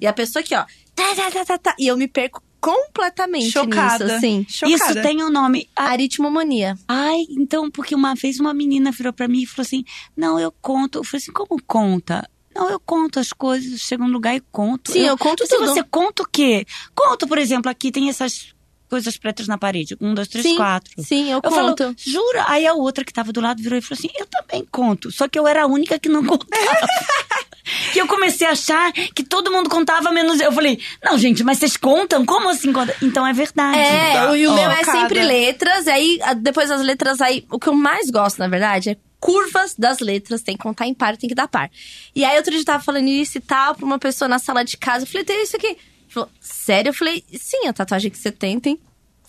E 0.00 0.06
a 0.06 0.12
pessoa 0.14 0.42
aqui, 0.42 0.54
ó. 0.54 0.64
Tá, 0.94 1.14
tá, 1.14 1.30
tá, 1.30 1.44
tá, 1.44 1.58
tá. 1.58 1.76
E 1.78 1.86
eu 1.86 1.96
me 1.96 2.08
perco 2.08 2.42
completamente 2.60 3.50
Chocada. 3.50 4.04
nisso, 4.04 4.16
assim. 4.16 4.46
Chocada. 4.48 4.74
Isso 4.92 5.02
tem 5.02 5.22
um 5.22 5.30
nome. 5.30 5.68
Ah, 5.76 5.90
Aritmomania. 5.90 6.76
Ai, 6.86 7.24
então, 7.30 7.70
porque 7.70 7.94
uma 7.94 8.14
vez 8.14 8.38
uma 8.40 8.52
menina 8.54 8.90
virou 8.90 9.12
pra 9.12 9.28
mim 9.28 9.42
e 9.42 9.46
falou 9.46 9.62
assim: 9.66 9.84
Não, 10.16 10.38
eu 10.38 10.52
conto. 10.60 10.98
Eu 10.98 11.04
falei 11.04 11.22
assim: 11.22 11.32
Como 11.32 11.60
conta? 11.66 12.28
Não, 12.54 12.68
eu 12.70 12.80
conto 12.80 13.20
as 13.20 13.32
coisas, 13.32 13.78
chego 13.80 14.04
num 14.04 14.10
lugar 14.12 14.34
e 14.34 14.40
conto. 14.50 14.90
Sim, 14.92 15.00
eu 15.06 15.16
conto 15.16 15.46
Se 15.46 15.54
tudo. 15.56 15.66
você 15.66 15.82
conta 15.84 16.22
o 16.22 16.28
quê? 16.28 16.66
Conto, 16.94 17.28
por 17.28 17.38
exemplo, 17.38 17.70
aqui 17.70 17.92
tem 17.92 18.08
essas 18.08 18.52
coisas 18.90 19.16
pretas 19.16 19.46
na 19.46 19.56
parede. 19.58 19.96
Um, 20.00 20.12
dois, 20.14 20.26
três, 20.28 20.44
Sim, 20.46 20.56
quatro. 20.56 20.90
sim, 21.04 21.30
eu 21.30 21.40
Eu 21.44 21.50
falo, 21.50 21.68
conto. 21.76 21.94
jura? 21.98 22.46
Aí 22.48 22.66
a 22.66 22.72
outra 22.74 23.04
que 23.04 23.12
tava 23.12 23.32
do 23.32 23.40
lado 23.40 23.62
virou 23.62 23.78
e 23.78 23.82
falou 23.82 23.98
assim: 23.98 24.08
Eu 24.18 24.26
também 24.26 24.66
conto. 24.72 25.12
Só 25.12 25.28
que 25.28 25.38
eu 25.38 25.46
era 25.46 25.62
a 25.62 25.66
única 25.66 25.98
que 25.98 26.08
não 26.08 26.24
contava. 26.24 26.48
que 27.92 28.00
eu 28.00 28.06
comecei 28.06 28.46
a 28.46 28.50
achar 28.50 28.92
que 28.92 29.22
todo 29.24 29.50
mundo 29.50 29.68
contava 29.68 30.10
menos 30.10 30.38
eu. 30.40 30.46
Eu 30.46 30.52
falei: 30.52 30.80
Não, 31.02 31.16
gente, 31.18 31.42
mas 31.44 31.58
vocês 31.58 31.76
contam? 31.76 32.24
Como 32.24 32.48
assim 32.48 32.72
conta? 32.72 32.94
Então 33.02 33.26
é 33.26 33.32
verdade. 33.32 33.78
É, 33.78 34.12
Tá. 34.14 34.30
o- 34.30 34.36
e 34.36 34.46
o 34.46 34.52
Ó. 34.52 34.54
meu 34.54 34.70
é 34.70 34.78
Chocada. 34.80 34.98
sempre 35.00 35.22
letras. 35.22 35.86
E 35.86 35.90
aí, 35.90 36.18
depois 36.38 36.68
das 36.68 36.80
letras, 36.82 37.20
aí, 37.20 37.44
o 37.50 37.58
que 37.58 37.68
eu 37.68 37.74
mais 37.74 38.10
gosto, 38.10 38.38
na 38.38 38.48
verdade, 38.48 38.90
é 38.90 38.96
curvas 39.20 39.74
das 39.76 39.98
letras. 39.98 40.42
Tem 40.42 40.56
que 40.56 40.62
contar 40.62 40.86
em 40.86 40.94
par, 40.94 41.16
tem 41.16 41.28
que 41.28 41.34
dar 41.34 41.48
par. 41.48 41.70
E 42.14 42.24
aí, 42.24 42.36
outro 42.36 42.50
dia 42.52 42.60
eu 42.60 42.64
tava 42.64 42.82
falando 42.82 43.08
isso 43.08 43.38
e 43.38 43.40
tal, 43.40 43.74
pra 43.74 43.84
uma 43.84 43.98
pessoa 43.98 44.28
na 44.28 44.38
sala 44.38 44.64
de 44.64 44.76
casa. 44.76 45.04
Eu 45.04 45.08
falei, 45.08 45.24
tem 45.24 45.42
isso 45.42 45.56
aqui. 45.56 45.66
Ele 45.66 45.78
falou, 46.08 46.28
sério? 46.40 46.90
Eu 46.90 46.94
falei, 46.94 47.22
sim, 47.38 47.66
a 47.66 47.72
tatuagem 47.72 48.10
que 48.10 48.16
você 48.18 48.30
tem 48.32 48.58
tem 48.60 48.78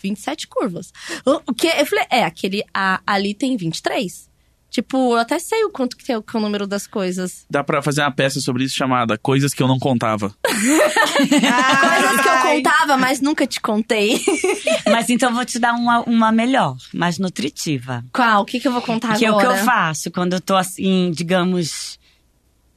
27 0.01 0.47
curvas. 0.47 0.93
O 1.25 1.53
que? 1.53 1.67
Eu 1.67 1.85
falei, 1.85 2.05
é, 2.09 2.23
aquele 2.23 2.63
a- 2.73 3.01
ali 3.05 3.33
tem 3.33 3.57
23. 3.57 4.28
Tipo, 4.69 5.13
eu 5.13 5.17
até 5.17 5.39
sei 5.39 5.63
o 5.63 5.71
quanto 5.71 5.97
que 5.97 6.11
é 6.11 6.17
o, 6.17 6.21
que 6.21 6.35
é 6.35 6.39
o 6.39 6.41
número 6.43 6.67
das 6.67 6.85
coisas. 6.85 7.43
Dá 7.49 7.63
pra 7.63 7.81
fazer 7.81 8.01
uma 8.01 8.11
peça 8.11 8.39
sobre 8.39 8.63
isso 8.63 8.75
chamada 8.75 9.17
Coisas 9.17 9.53
que 9.53 9.63
eu 9.63 9.67
não 9.67 9.79
contava. 9.79 10.33
Coisas 10.45 12.21
que 12.21 12.27
eu 12.29 12.41
contava, 12.55 12.97
mas 12.97 13.21
nunca 13.21 13.45
te 13.47 13.59
contei. 13.59 14.21
Mas 14.89 15.09
então 15.09 15.29
eu 15.29 15.35
vou 15.35 15.45
te 15.45 15.59
dar 15.59 15.73
uma, 15.73 16.01
uma 16.01 16.31
melhor, 16.31 16.75
mais 16.93 17.19
nutritiva. 17.19 18.03
Qual? 18.13 18.41
O 18.41 18.45
que, 18.45 18.59
que 18.59 18.67
eu 18.67 18.71
vou 18.71 18.81
contar 18.81 19.15
que 19.17 19.25
é 19.25 19.31
o 19.31 19.37
agora? 19.37 19.55
que 19.55 19.59
eu 19.61 19.65
faço 19.65 20.09
quando 20.11 20.33
eu 20.33 20.41
tô 20.41 20.55
assim, 20.55 21.11
digamos, 21.15 21.99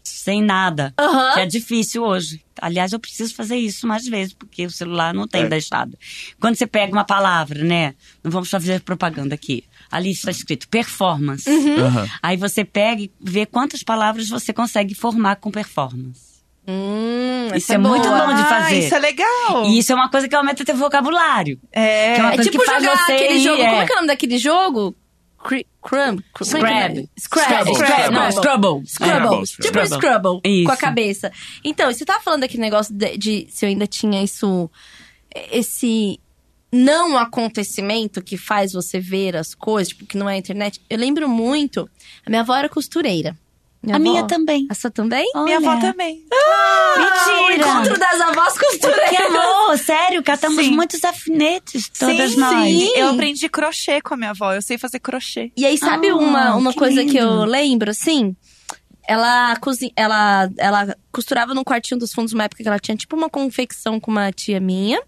sem 0.02 0.42
nada. 0.42 0.92
Aham. 0.98 1.34
Que 1.34 1.40
é 1.40 1.46
difícil 1.46 2.02
hoje. 2.02 2.42
Aliás, 2.60 2.92
eu 2.92 3.00
preciso 3.00 3.34
fazer 3.34 3.56
isso 3.56 3.86
mais 3.86 4.06
vezes, 4.06 4.34
porque 4.34 4.66
o 4.66 4.70
celular 4.70 5.14
não 5.14 5.26
tem 5.26 5.42
É. 5.44 5.48
deixado. 5.48 5.96
Quando 6.40 6.54
você 6.56 6.66
pega 6.66 6.92
uma 6.92 7.04
palavra, 7.04 7.64
né? 7.64 7.94
Não 8.22 8.30
vamos 8.30 8.50
fazer 8.50 8.80
propaganda 8.80 9.34
aqui. 9.34 9.64
Ali 9.92 10.10
está 10.10 10.30
escrito 10.30 10.66
performance. 10.68 11.48
Uhum. 11.48 11.84
Aham. 11.84 12.08
Aí 12.22 12.36
você 12.36 12.64
pega 12.64 13.02
e 13.02 13.10
vê 13.20 13.44
quantas 13.46 13.82
palavras 13.82 14.28
você 14.28 14.52
consegue 14.52 14.94
formar 14.94 15.36
com 15.36 15.50
performance. 15.50 16.32
Hum, 16.66 17.46
Isso 17.48 17.56
essa 17.56 17.74
é 17.74 17.78
muito 17.78 18.08
bom 18.08 18.34
de 18.34 18.40
Ah, 18.42 18.46
fazer. 18.46 18.78
isso 18.78 18.94
é 18.94 18.98
legal. 18.98 19.64
E 19.66 19.78
isso 19.78 19.92
é 19.92 19.94
uma 19.94 20.08
coisa 20.08 20.28
que 20.28 20.34
aumenta 20.34 20.64
teu 20.64 20.76
vocabulário. 20.76 21.58
É. 21.72 22.14
Que 22.14 22.20
é 22.20 22.22
uma 22.24 22.34
É 22.34 22.38
tipo 22.38 22.64
jogar 22.64 22.96
você 22.96 23.12
aquele 23.12 23.34
ir, 23.34 23.40
jogo. 23.44 23.60
é. 23.62 23.68
Como 23.68 23.82
é 23.82 23.86
que 23.86 23.92
é 23.92 23.94
o 23.94 23.96
nome 23.96 24.08
daquele 24.08 24.38
jogo? 24.38 24.96
Cri- 25.44 25.66
Crumb. 25.82 26.20
É 26.20 26.44
é? 26.44 26.44
Scrabble. 26.46 27.08
Scrabble. 27.18 27.74
Scrabble. 27.74 28.14
Não, 28.14 28.30
Scrabble. 28.30 28.86
Scrabble. 28.86 29.38
É. 29.38 29.42
Tipo 29.42 29.62
Scrabble. 29.68 29.88
Scrabble. 29.98 30.40
Isso. 30.44 30.66
Com 30.66 30.72
a 30.72 30.76
cabeça. 30.76 31.32
Então, 31.64 31.92
você 31.92 32.04
tava 32.04 32.20
falando 32.22 32.42
daquele 32.42 32.62
negócio 32.62 32.94
de, 32.94 33.18
de 33.18 33.46
se 33.50 33.64
eu 33.66 33.68
ainda 33.68 33.86
tinha 33.88 34.22
isso. 34.22 34.70
Esse 35.50 36.20
não 36.72 37.18
acontecimento 37.18 38.22
que 38.22 38.36
faz 38.36 38.72
você 38.72 38.98
ver 38.98 39.36
as 39.36 39.54
coisas, 39.54 39.88
tipo, 39.88 40.06
que 40.06 40.16
não 40.16 40.28
é 40.28 40.34
a 40.34 40.38
internet. 40.38 40.80
Eu 40.88 40.98
lembro 40.98 41.28
muito. 41.28 41.88
A 42.24 42.30
minha 42.30 42.40
avó 42.42 42.54
era 42.56 42.68
costureira. 42.68 43.36
A 43.92 43.98
minha 43.98 44.22
também. 44.28 44.66
A 44.70 44.74
sua 44.74 44.92
também? 44.92 45.28
Minha 45.34 45.56
avó 45.56 45.70
Olha. 45.70 45.80
também. 45.80 46.24
O 46.32 46.98
Mentira! 47.00 47.68
encontro 47.68 47.98
das 47.98 48.20
avós 48.20 48.56
costureiras. 48.56 49.10
Que 49.10 49.16
amor, 49.16 49.76
sério, 49.76 50.22
catamos 50.22 50.64
Sim. 50.64 50.70
muitos 50.70 51.02
alfinetes, 51.04 51.88
todas 51.88 52.30
sim, 52.30 52.38
nós. 52.38 52.64
sim. 52.64 52.92
Eu 52.94 53.08
aprendi 53.08 53.48
crochê 53.48 54.00
com 54.00 54.14
a 54.14 54.16
minha 54.16 54.30
avó. 54.30 54.52
Eu 54.54 54.62
sei 54.62 54.78
fazer 54.78 55.00
crochê. 55.00 55.50
E 55.56 55.66
aí, 55.66 55.76
sabe 55.76 56.10
Ah, 56.10 56.14
uma, 56.16 56.54
uma 56.56 56.72
que 56.72 56.78
coisa 56.78 57.04
que 57.04 57.16
eu 57.16 57.28
lindo. 57.28 57.44
lembro, 57.44 57.90
assim? 57.90 58.36
Ela, 59.08 59.56
cozi... 59.56 59.92
ela, 59.96 60.48
ela 60.56 60.96
costurava 61.10 61.52
no 61.52 61.64
quartinho 61.64 61.98
dos 61.98 62.12
fundos 62.12 62.32
uma 62.32 62.44
época 62.44 62.62
que 62.62 62.68
ela 62.68 62.78
tinha 62.78 62.96
tipo 62.96 63.16
uma 63.16 63.28
confecção 63.28 63.98
com 63.98 64.12
uma 64.12 64.30
tia 64.30 64.60
minha. 64.60 65.02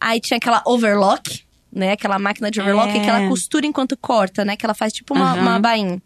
Aí 0.00 0.20
tinha 0.20 0.36
aquela 0.36 0.62
overlock, 0.66 1.42
né? 1.72 1.92
Aquela 1.92 2.18
máquina 2.18 2.50
de 2.50 2.60
overlock 2.60 2.90
É. 2.96 3.00
que 3.00 3.08
ela 3.08 3.28
costura 3.28 3.66
enquanto 3.66 3.96
corta, 3.96 4.44
né? 4.44 4.56
Que 4.56 4.64
ela 4.66 4.74
faz 4.74 4.92
tipo 4.92 5.14
uma, 5.14 5.32
Aham. 5.32 5.40
uma 5.42 5.58
bainha. 5.60 6.02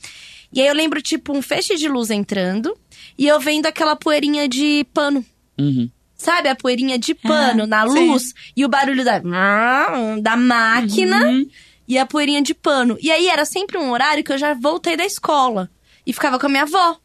E 0.52 0.60
aí 0.60 0.66
eu 0.66 0.74
lembro, 0.74 1.02
tipo, 1.02 1.36
um 1.36 1.42
feixe 1.42 1.76
de 1.76 1.88
luz 1.88 2.10
entrando 2.10 2.74
e 3.18 3.26
eu 3.26 3.38
vendo 3.38 3.66
aquela 3.66 3.94
poeirinha 3.96 4.48
de 4.48 4.86
pano. 4.94 5.24
Uhum. 5.58 5.90
Sabe, 6.16 6.48
a 6.48 6.56
poeirinha 6.56 6.98
de 6.98 7.14
pano 7.14 7.66
na 7.66 7.86
sim. 7.88 8.08
luz 8.10 8.32
e 8.56 8.64
o 8.64 8.68
barulho 8.68 9.04
da, 9.04 9.20
da 10.20 10.36
máquina 10.36 11.26
Uhum. 11.26 11.48
e 11.86 11.98
a 11.98 12.06
poeirinha 12.06 12.42
de 12.42 12.54
pano. 12.54 12.96
E 13.00 13.10
aí 13.10 13.28
era 13.28 13.44
sempre 13.44 13.78
um 13.78 13.90
horário 13.90 14.24
que 14.24 14.32
eu 14.32 14.38
já 14.38 14.54
voltei 14.54 14.96
da 14.96 15.04
escola 15.04 15.70
e 16.06 16.12
ficava 16.12 16.38
com 16.38 16.46
a 16.46 16.48
minha 16.48 16.62
avó. 16.62 16.96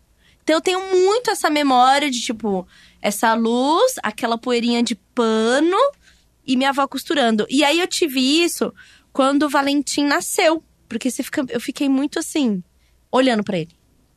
Então 0.43 0.55
eu 0.55 0.61
tenho 0.61 0.79
muito 0.95 1.29
essa 1.29 1.49
memória 1.49 2.09
de 2.09 2.21
tipo 2.21 2.67
essa 3.01 3.33
luz, 3.33 3.95
aquela 4.01 4.37
poeirinha 4.37 4.81
de 4.81 4.95
pano 4.95 5.77
e 6.45 6.55
minha 6.55 6.69
avó 6.69 6.87
costurando. 6.87 7.45
E 7.49 7.63
aí 7.63 7.79
eu 7.79 7.87
tive 7.87 8.19
isso 8.19 8.73
quando 9.11 9.43
o 9.43 9.49
Valentim 9.49 10.05
nasceu. 10.05 10.63
Porque 10.87 11.09
você 11.09 11.23
fica, 11.23 11.45
eu 11.49 11.59
fiquei 11.59 11.89
muito 11.89 12.19
assim, 12.19 12.63
olhando 13.11 13.43
para 13.43 13.57
ele. 13.57 13.71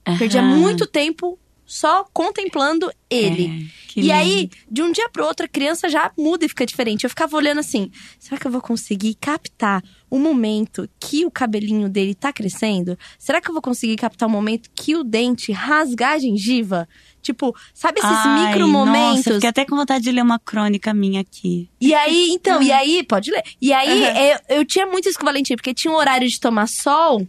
Aham. 0.06 0.18
Perdia 0.18 0.42
muito 0.42 0.86
tempo 0.86 1.38
só 1.66 2.04
contemplando 2.12 2.90
ele. 3.10 3.44
É, 3.46 3.76
e 3.98 4.00
lindo. 4.02 4.12
aí, 4.12 4.50
de 4.70 4.82
um 4.82 4.92
dia 4.92 5.08
pro 5.08 5.24
outro, 5.24 5.46
a 5.46 5.48
criança 5.48 5.88
já 5.88 6.10
muda 6.18 6.44
e 6.44 6.48
fica 6.48 6.64
diferente. 6.66 7.04
Eu 7.04 7.10
ficava 7.10 7.36
olhando 7.36 7.58
assim: 7.60 7.90
será 8.18 8.38
que 8.38 8.46
eu 8.46 8.50
vou 8.50 8.60
conseguir 8.60 9.14
captar 9.14 9.82
o 10.10 10.18
momento 10.18 10.88
que 11.00 11.24
o 11.24 11.30
cabelinho 11.30 11.88
dele 11.88 12.14
tá 12.14 12.32
crescendo? 12.32 12.96
Será 13.18 13.40
que 13.40 13.48
eu 13.48 13.52
vou 13.52 13.62
conseguir 13.62 13.96
captar 13.96 14.28
o 14.28 14.30
momento 14.32 14.70
que 14.74 14.94
o 14.94 15.02
dente 15.02 15.50
rasgar 15.50 16.12
a 16.12 16.18
gengiva? 16.18 16.88
Tipo, 17.22 17.56
sabe 17.74 17.98
esses 17.98 18.10
Ai, 18.24 18.46
micro 18.48 18.68
Nossa, 18.68 18.86
momentos? 18.86 19.34
fiquei 19.34 19.48
até 19.48 19.64
com 19.64 19.74
vontade 19.74 20.04
de 20.04 20.12
ler 20.12 20.22
uma 20.22 20.38
crônica 20.38 20.94
minha 20.94 21.22
aqui. 21.22 21.68
E 21.80 21.92
aí, 21.92 22.28
então, 22.30 22.62
e 22.62 22.70
aí, 22.70 23.02
pode 23.02 23.30
ler. 23.32 23.42
E 23.60 23.72
aí, 23.72 24.02
Uhum. 24.02 24.16
eu, 24.48 24.58
eu 24.58 24.64
tinha 24.64 24.86
muito 24.86 25.08
isso 25.08 25.18
com 25.18 25.24
o 25.24 25.26
Valentim, 25.26 25.56
porque 25.56 25.74
tinha 25.74 25.92
um 25.92 25.96
horário 25.96 26.28
de 26.28 26.38
tomar 26.38 26.68
sol 26.68 27.26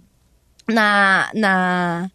na. 0.67 1.31
na... 1.33 2.11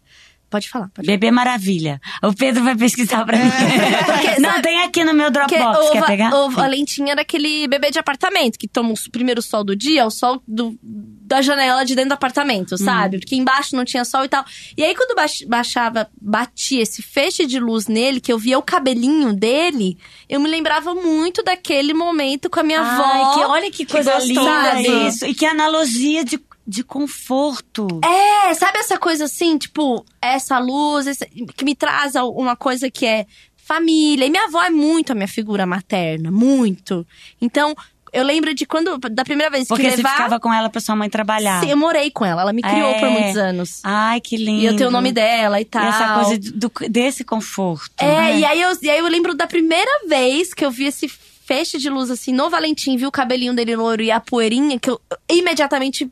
Pode 0.53 0.69
falar, 0.69 0.87
pode 0.93 1.07
Bebê 1.07 1.31
Maravilha. 1.31 1.99
O 2.21 2.31
Pedro 2.31 2.63
vai 2.63 2.75
pesquisar 2.75 3.25
pra 3.25 3.35
mim. 3.37 3.49
Porque, 4.05 4.39
Não, 4.39 4.51
sabe- 4.51 4.61
tem 4.61 4.83
aqui 4.83 5.03
no 5.03 5.11
meu 5.15 5.31
Dropbox. 5.31 5.79
o, 5.87 5.91
Quer 5.93 6.05
pegar? 6.05 6.31
o 6.31 6.51
Valentim 6.51 7.09
era 7.09 7.21
aquele 7.23 7.67
bebê 7.67 7.89
de 7.89 7.97
apartamento 7.97 8.59
que 8.59 8.67
toma 8.67 8.91
o 8.91 9.11
primeiro 9.11 9.41
sol 9.41 9.63
do 9.63 9.75
dia, 9.75 10.05
o 10.05 10.11
sol 10.11 10.43
do, 10.47 10.77
da 10.83 11.41
janela 11.41 11.83
de 11.83 11.95
dentro 11.95 12.09
do 12.09 12.13
apartamento, 12.13 12.77
sabe? 12.77 13.17
Porque 13.19 13.35
embaixo 13.35 13.75
não 13.75 13.83
tinha 13.83 14.05
sol 14.05 14.23
e 14.25 14.29
tal. 14.29 14.45
E 14.77 14.83
aí, 14.83 14.93
quando 14.93 15.15
baix- 15.15 15.43
baixava, 15.47 16.07
batia 16.21 16.83
esse 16.83 17.01
feixe 17.01 17.47
de 17.47 17.59
luz 17.59 17.87
nele, 17.87 18.21
que 18.21 18.31
eu 18.31 18.37
via 18.37 18.59
o 18.59 18.61
cabelinho 18.61 19.33
dele, 19.33 19.97
eu 20.29 20.39
me 20.39 20.47
lembrava 20.47 20.93
muito 20.93 21.41
daquele 21.41 21.95
momento 21.95 22.47
com 22.47 22.59
a 22.59 22.63
minha 22.63 22.79
Ai, 22.79 23.21
avó. 23.21 23.33
que, 23.33 23.39
olha 23.45 23.71
que 23.71 23.85
coisa 23.87 24.13
gostoso. 24.13 24.29
linda 24.29 24.81
isso. 25.07 25.25
E 25.25 25.33
que 25.33 25.47
analogia 25.47 26.23
de, 26.23 26.39
de 26.65 26.83
conforto. 26.83 27.87
É, 28.03 28.53
sabe 28.53 28.77
essa 28.79 28.97
coisa 28.97 29.25
assim, 29.25 29.57
tipo, 29.57 30.05
essa 30.21 30.59
luz, 30.59 31.07
esse- 31.07 31.25
que 31.55 31.65
me 31.65 31.75
traz 31.75 32.15
uma 32.15 32.55
coisa 32.55 32.89
que 32.89 33.05
é 33.05 33.25
família. 33.55 34.25
E 34.25 34.29
minha 34.29 34.45
avó 34.45 34.61
é 34.61 34.69
muito 34.69 35.11
a 35.11 35.15
minha 35.15 35.27
figura 35.27 35.65
materna, 35.65 36.29
muito. 36.31 37.05
Então, 37.41 37.73
eu 38.11 38.23
lembro 38.23 38.53
de 38.53 38.65
quando, 38.65 38.97
da 38.97 39.23
primeira 39.23 39.49
vez 39.49 39.67
Porque 39.67 39.83
que 39.83 39.89
você 39.91 39.97
levar. 39.97 40.11
ficava 40.11 40.39
com 40.39 40.53
ela 40.53 40.69
pra 40.69 40.79
sua 40.81 40.95
mãe 40.95 41.09
trabalhar. 41.09 41.61
Sim, 41.61 41.71
eu 41.71 41.77
morei 41.77 42.11
com 42.11 42.25
ela, 42.25 42.41
ela 42.43 42.53
me 42.53 42.61
criou 42.61 42.91
É. 42.91 42.99
por 42.99 43.09
muitos 43.09 43.37
anos. 43.37 43.79
Ai, 43.83 44.21
que 44.21 44.37
lindo. 44.37 44.61
E 44.61 44.65
eu 44.65 44.75
tenho 44.75 44.89
o 44.89 44.91
nome 44.91 45.11
dela 45.11 45.59
e 45.59 45.65
tal. 45.65 45.83
E 45.83 45.87
essa 45.87 46.13
coisa 46.13 46.39
do, 46.53 46.71
desse 46.89 47.23
conforto. 47.23 47.91
É, 47.97 48.05
né? 48.05 48.39
e 48.39 48.45
aí, 48.45 48.61
eu, 48.61 48.77
e 48.81 48.89
aí 48.89 48.99
eu 48.99 49.07
lembro 49.07 49.33
da 49.33 49.47
primeira 49.47 49.91
vez 50.07 50.53
que 50.53 50.63
eu 50.63 50.69
vi 50.69 50.85
esse 50.85 51.07
feixe 51.09 51.77
de 51.77 51.89
luz 51.89 52.09
assim 52.11 52.31
no 52.31 52.49
Valentim, 52.49 52.95
vi 52.97 53.05
o 53.05 53.11
cabelinho 53.11 53.53
dele 53.53 53.75
loiro 53.75 54.01
e 54.03 54.11
a 54.11 54.19
poeirinha, 54.19 54.79
que 54.79 54.89
eu 54.89 54.99
imediatamente 55.29 56.09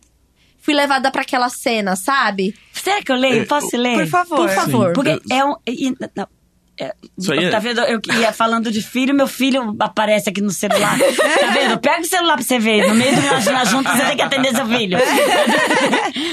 fui 0.62 0.74
levada 0.74 1.12
pra 1.12 1.22
aquela 1.24 1.49
cena, 1.49 1.95
sabe? 1.95 2.53
Será 2.72 3.01
que 3.01 3.12
eu 3.12 3.16
leio? 3.16 3.45
Posso 3.47 3.76
ler? 3.76 3.97
Por 3.97 4.07
favor. 4.07 4.38
Por 4.38 4.49
favor. 4.49 4.93
Porque 4.93 5.20
é 5.32 5.43
um. 5.43 5.55
e- 5.68 5.93
não, 6.16 6.28
é- 6.80 6.93
Isso 7.17 7.32
aí 7.34 7.45
é- 7.45 7.49
Tá 7.49 7.59
vendo? 7.59 7.80
Eu 7.82 7.99
ia 8.19 8.32
falando 8.34 8.72
de 8.72 8.82
filho, 8.82 9.13
meu 9.13 9.28
filho 9.28 9.76
aparece 9.80 10.30
aqui 10.30 10.41
no 10.41 10.51
celular. 10.51 10.97
Tá 11.41 11.47
vendo? 11.51 11.78
Pega 11.80 12.01
o 12.01 12.05
celular 12.05 12.36
pra 12.36 12.43
você 12.43 12.59
ver. 12.59 12.88
No 12.88 12.95
meio 12.95 13.15
do 13.15 13.22
nós 13.51 13.69
juntos, 13.69 13.91
você 13.91 14.05
tem 14.05 14.15
que 14.15 14.22
atender 14.22 14.55
seu 14.55 14.65
filho. 14.67 14.97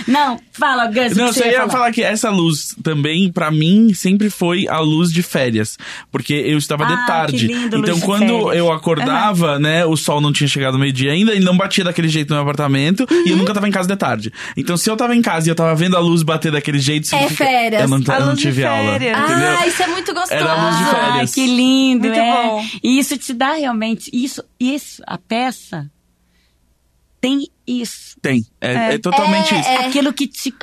Não, 0.07 0.39
fala, 0.53 0.86
Gus. 0.86 1.16
Não, 1.16 1.32
você 1.32 1.51
ia 1.51 1.68
falar? 1.68 1.89
que 1.93 2.03
essa 2.03 2.30
luz 2.30 2.74
também, 2.82 3.30
pra 3.32 3.51
mim, 3.51 3.93
sempre 3.95 4.28
foi 4.30 4.66
a 4.68 4.78
luz 4.78 5.11
de 5.12 5.22
férias. 5.22 5.78
Porque 6.11 6.34
eu 6.34 6.59
estava 6.59 6.84
Ah, 6.84 6.89
de 6.89 7.07
tarde. 7.07 7.39
que 7.39 7.47
lindo, 7.47 7.78
então, 7.78 7.99
quando 8.01 8.53
eu 8.53 8.70
acordava, 8.72 9.59
né, 9.59 9.84
o 9.84 9.97
sol 9.97 10.20
não 10.20 10.32
tinha 10.32 10.49
chegado 10.49 10.78
meio-dia 10.78 11.12
ainda 11.12 11.34
e 11.34 11.41
não 11.41 11.57
batia 11.57 11.84
daquele 11.84 12.09
jeito 12.09 12.28
no 12.30 12.36
meu 12.36 12.43
apartamento. 12.43 13.07
E 13.11 13.14
eu 13.30 13.32
Uhum. 13.32 13.36
nunca 13.39 13.55
tava 13.55 13.66
em 13.68 13.70
casa 13.72 13.89
de 13.89 13.97
tarde. 13.97 14.32
Então, 14.57 14.76
se 14.76 14.91
eu 14.91 14.97
tava 14.97 15.14
em 15.16 15.22
casa 15.22 15.49
e 15.49 15.51
eu 15.51 15.55
tava 15.55 15.74
vendo 15.74 15.97
a 15.97 16.01
luz 16.01 16.22
bater 16.22 16.53
daquele 16.53 16.78
jeito, 16.78 17.09
É 17.14 17.28
férias. 17.28 17.82
Eu 17.82 17.89
não, 17.89 17.99
A 18.14 18.18
eu 18.20 18.26
não 18.26 18.36
tive 18.36 18.64
aula. 18.64 18.97
Entendeu? 18.97 19.14
Ah, 19.16 19.66
isso 19.66 19.82
é 19.82 19.86
muito 19.86 20.12
gostoso. 20.12 20.28
A 20.31 20.64
luz 20.66 20.79
de 20.79 20.85
Ai, 20.85 20.95
férias. 21.12 21.35
que 21.35 21.47
lindo, 21.47 22.07
Muito 22.09 22.18
é. 22.20 22.33
bom. 22.47 22.64
E 22.83 22.99
isso 22.99 23.16
te 23.18 23.33
dá 23.33 23.53
realmente. 23.55 24.11
Isso, 24.12 24.43
isso, 24.61 25.03
a 25.07 25.16
peça 25.18 25.91
tem 27.20 27.49
isso. 27.66 28.16
Tem. 28.22 28.45
É, 28.61 28.95
é 28.95 28.99
totalmente 28.99 29.55
É, 29.55 29.61
isso. 29.61 29.68
é. 29.68 29.87
Aquilo 29.87 30.12
que 30.12 30.26
te. 30.26 30.55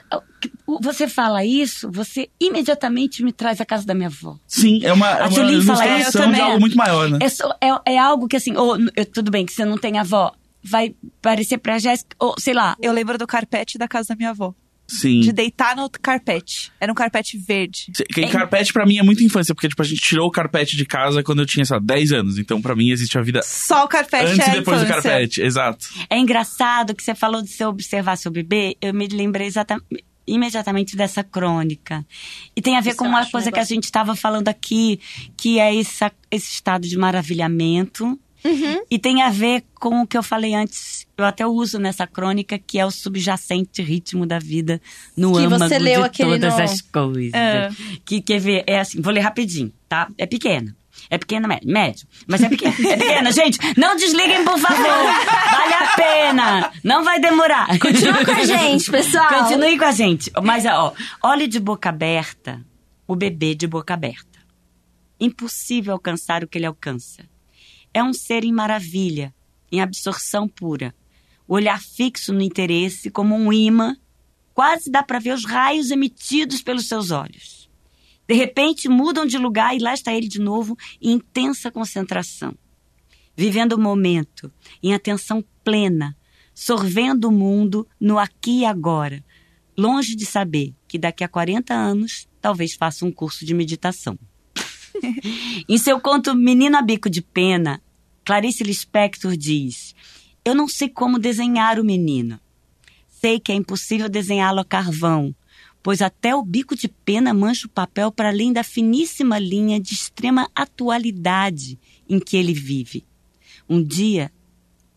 Você 0.82 1.07
fala 1.07 1.43
isso, 1.43 1.89
você 1.91 2.30
imediatamente 2.39 3.24
me 3.24 3.32
traz 3.34 3.59
a 3.59 3.66
casa 3.66 3.86
da 3.86 3.93
minha 3.93 4.07
avó. 4.07 4.38
Sim, 4.47 4.80
é 4.84 4.93
uma, 4.93 5.07
é 5.09 5.22
A 5.22 5.28
uma 5.28 5.32
fala 5.32 5.51
isso 5.51 5.61
ilustração 5.72 6.32
de 6.32 6.39
algo 6.41 6.59
muito 6.59 6.78
maior, 6.78 7.09
né? 7.09 7.20
É, 7.22 7.30
só- 7.30 7.55
é, 7.61 7.93
é 7.93 7.97
algo 7.97 8.28
que 8.28 8.36
assim, 8.36 8.55
ou 8.55 8.78
eu- 8.95 9.05
tudo 9.05 9.32
bem 9.32 9.45
que 9.45 9.53
você 9.53 9.66
não 9.66 9.78
tem 9.78 9.97
avó, 9.97 10.32
vai 10.63 10.95
parecer 11.22 11.57
pra 11.57 11.78
Jéssica, 11.80 12.16
ou 12.20 12.36
sei 12.39 12.53
lá. 12.53 12.76
Eu 12.82 12.93
lembro 12.93 13.18
do 13.18 13.28
carpete 13.28 13.78
da 13.78 13.88
casa 13.88 14.09
da 14.09 14.16
minha 14.16 14.30
avó. 14.32 14.53
Sim. 14.88 15.19
De 15.21 15.31
deitar 15.31 15.75
no 15.75 15.89
carpete. 15.89 16.71
Era 16.79 16.91
um 16.91 16.95
carpete 16.95 17.38
verde. 17.38 17.91
Que 18.13 18.27
carpete 18.27 18.71
pra 18.71 18.86
mim 18.86 18.97
é 18.97 19.03
muito 19.03 19.23
infância, 19.23 19.53
porque 19.55 19.67
tipo, 19.67 19.81
a 19.81 19.86
gente 19.86 20.01
tirou 20.01 20.27
o 20.27 20.31
carpete 20.31 20.77
de 20.77 20.86
casa 20.86 21.23
quando 21.23 21.39
eu 21.39 21.45
tinha, 21.45 21.65
sei 21.65 21.75
lá, 21.75 21.81
10 21.83 22.11
anos. 22.11 22.38
Então 22.38 22.61
pra 22.61 22.75
mim 22.75 22.89
existe 22.89 23.17
a 23.17 23.21
vida 23.21 23.41
Só 23.43 23.86
o 23.86 23.88
carpete 23.88 24.31
antes 24.31 24.47
é 24.47 24.51
e 24.51 24.53
depois 24.59 24.79
do 24.79 24.86
infância. 24.86 25.09
carpete. 25.09 25.41
Exato. 25.41 25.88
É 26.09 26.17
engraçado 26.17 26.93
que 26.93 27.03
você 27.03 27.15
falou 27.15 27.41
de 27.41 27.49
você 27.49 27.65
observar 27.65 28.15
seu 28.15 28.31
bebê, 28.31 28.77
eu 28.81 28.93
me 28.93 29.07
lembrei 29.07 29.47
exatamente. 29.47 29.86
Imediatamente 30.27 30.95
dessa 30.95 31.23
crônica. 31.23 32.03
E 32.55 32.61
tem 32.61 32.75
a 32.75 32.81
ver 32.81 32.89
Isso 32.89 32.97
com 32.97 33.05
uma 33.05 33.19
acho 33.19 33.27
um 33.29 33.31
coisa 33.33 33.51
que 33.51 33.59
a 33.59 33.63
gente 33.63 33.83
estava 33.83 34.15
falando 34.15 34.47
aqui, 34.47 34.99
que 35.38 35.59
é 35.59 35.79
essa, 35.79 36.11
esse 36.31 36.51
estado 36.53 36.88
de 36.88 36.97
maravilhamento. 36.97 38.19
Uhum. 38.45 38.83
E 38.91 38.99
tem 38.99 39.23
a 39.23 39.29
ver 39.31 39.63
com 39.73 40.01
o 40.03 40.07
que 40.07 40.15
eu 40.15 40.21
falei 40.21 40.53
antes, 40.53 41.07
eu 41.17 41.25
até 41.25 41.47
uso 41.47 41.79
nessa 41.79 42.05
crônica, 42.05 42.59
que 42.59 42.77
é 42.77 42.85
o 42.85 42.91
subjacente 42.91 43.81
ritmo 43.81 44.23
da 44.25 44.37
vida 44.37 44.79
no 45.17 45.33
Que 45.33 45.39
âmago 45.45 45.67
você 45.67 45.79
leu 45.79 46.07
de 46.07 46.17
todas 46.19 46.55
no- 46.55 46.63
as 46.63 46.81
coisas. 46.81 47.33
É. 47.33 47.69
Que 48.05 48.21
quer 48.21 48.39
ver, 48.39 48.63
é 48.67 48.79
assim, 48.79 49.01
vou 49.01 49.11
ler 49.11 49.21
rapidinho, 49.21 49.73
tá? 49.89 50.07
É 50.17 50.25
pequena. 50.27 50.75
É 51.09 51.17
pequena, 51.17 51.47
médio, 51.47 51.67
médio. 51.69 52.07
Mas 52.27 52.41
é 52.41 52.47
pequena. 52.49 52.73
É 52.87 52.97
pequena, 52.97 53.31
gente. 53.33 53.57
Não 53.77 53.95
desliguem, 53.95 54.43
por 54.45 54.57
favor. 54.57 54.77
Vale 54.85 55.73
a 55.73 55.91
pena. 55.95 56.71
Não 56.83 57.03
vai 57.03 57.19
demorar. 57.19 57.67
Continua 57.79 58.23
com 58.23 58.31
a 58.31 58.45
gente, 58.45 58.89
pessoal. 58.89 59.27
Continue 59.43 59.77
com 59.77 59.85
a 59.85 59.91
gente. 59.91 60.31
Mas, 60.41 60.65
ó, 60.65 60.93
olhe 61.23 61.47
de 61.47 61.59
boca 61.59 61.89
aberta 61.89 62.61
o 63.07 63.15
bebê 63.15 63.53
de 63.55 63.67
boca 63.67 63.93
aberta. 63.93 64.39
Impossível 65.19 65.93
alcançar 65.93 66.43
o 66.43 66.47
que 66.47 66.57
ele 66.57 66.65
alcança. 66.65 67.23
É 67.95 68.03
um 68.03 68.11
ser 68.11 68.43
em 68.43 68.51
maravilha, 68.51 69.33
em 69.71 69.79
absorção 69.79 70.49
pura. 70.49 70.93
O 71.47 71.53
olhar 71.53 71.81
fixo 71.81 72.33
no 72.33 72.41
interesse 72.41 73.09
como 73.09 73.33
um 73.33 73.53
imã, 73.53 73.95
quase 74.53 74.91
dá 74.91 75.01
para 75.01 75.17
ver 75.17 75.33
os 75.33 75.45
raios 75.45 75.91
emitidos 75.91 76.61
pelos 76.61 76.89
seus 76.89 77.09
olhos. 77.09 77.69
De 78.27 78.35
repente 78.35 78.89
mudam 78.89 79.25
de 79.25 79.37
lugar 79.37 79.73
e 79.73 79.79
lá 79.79 79.93
está 79.93 80.13
ele 80.13 80.27
de 80.27 80.41
novo 80.41 80.75
em 81.01 81.13
intensa 81.13 81.71
concentração. 81.71 82.53
Vivendo 83.33 83.73
o 83.73 83.79
momento, 83.79 84.51
em 84.83 84.93
atenção 84.93 85.41
plena, 85.63 86.17
sorvendo 86.53 87.29
o 87.29 87.31
mundo 87.31 87.87
no 87.97 88.19
aqui 88.19 88.59
e 88.59 88.65
agora, 88.65 89.23
longe 89.77 90.17
de 90.17 90.25
saber 90.25 90.75
que 90.85 90.99
daqui 90.99 91.23
a 91.23 91.29
40 91.29 91.73
anos 91.73 92.27
talvez 92.41 92.73
faça 92.73 93.05
um 93.05 93.11
curso 93.11 93.45
de 93.45 93.53
meditação. 93.53 94.19
em 95.67 95.77
seu 95.77 95.99
conto 95.99 96.35
Menino 96.35 96.77
a 96.77 96.81
Bico 96.81 97.09
de 97.09 97.21
Pena, 97.21 97.81
Clarice 98.23 98.63
Lispector 98.63 99.35
diz: 99.37 99.95
Eu 100.43 100.55
não 100.55 100.67
sei 100.67 100.89
como 100.89 101.19
desenhar 101.19 101.79
o 101.79 101.85
menino. 101.85 102.39
Sei 103.07 103.39
que 103.39 103.51
é 103.51 103.55
impossível 103.55 104.09
desenhá-lo 104.09 104.59
a 104.59 104.65
carvão, 104.65 105.33
pois 105.81 106.01
até 106.01 106.35
o 106.35 106.43
bico 106.43 106.75
de 106.75 106.87
pena 106.87 107.33
mancha 107.33 107.67
o 107.67 107.69
papel 107.69 108.11
para 108.11 108.29
além 108.29 108.51
da 108.51 108.63
finíssima 108.63 109.37
linha 109.39 109.79
de 109.79 109.93
extrema 109.93 110.49
atualidade 110.55 111.79
em 112.09 112.19
que 112.19 112.37
ele 112.37 112.53
vive. 112.53 113.05
Um 113.69 113.81
dia 113.81 114.31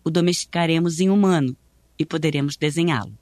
o 0.05 0.11
domesticaremos 0.11 1.01
em 1.01 1.11
humano 1.11 1.57
e 1.99 2.07
poderemos 2.07 2.57
desenhá-lo. 2.57 3.12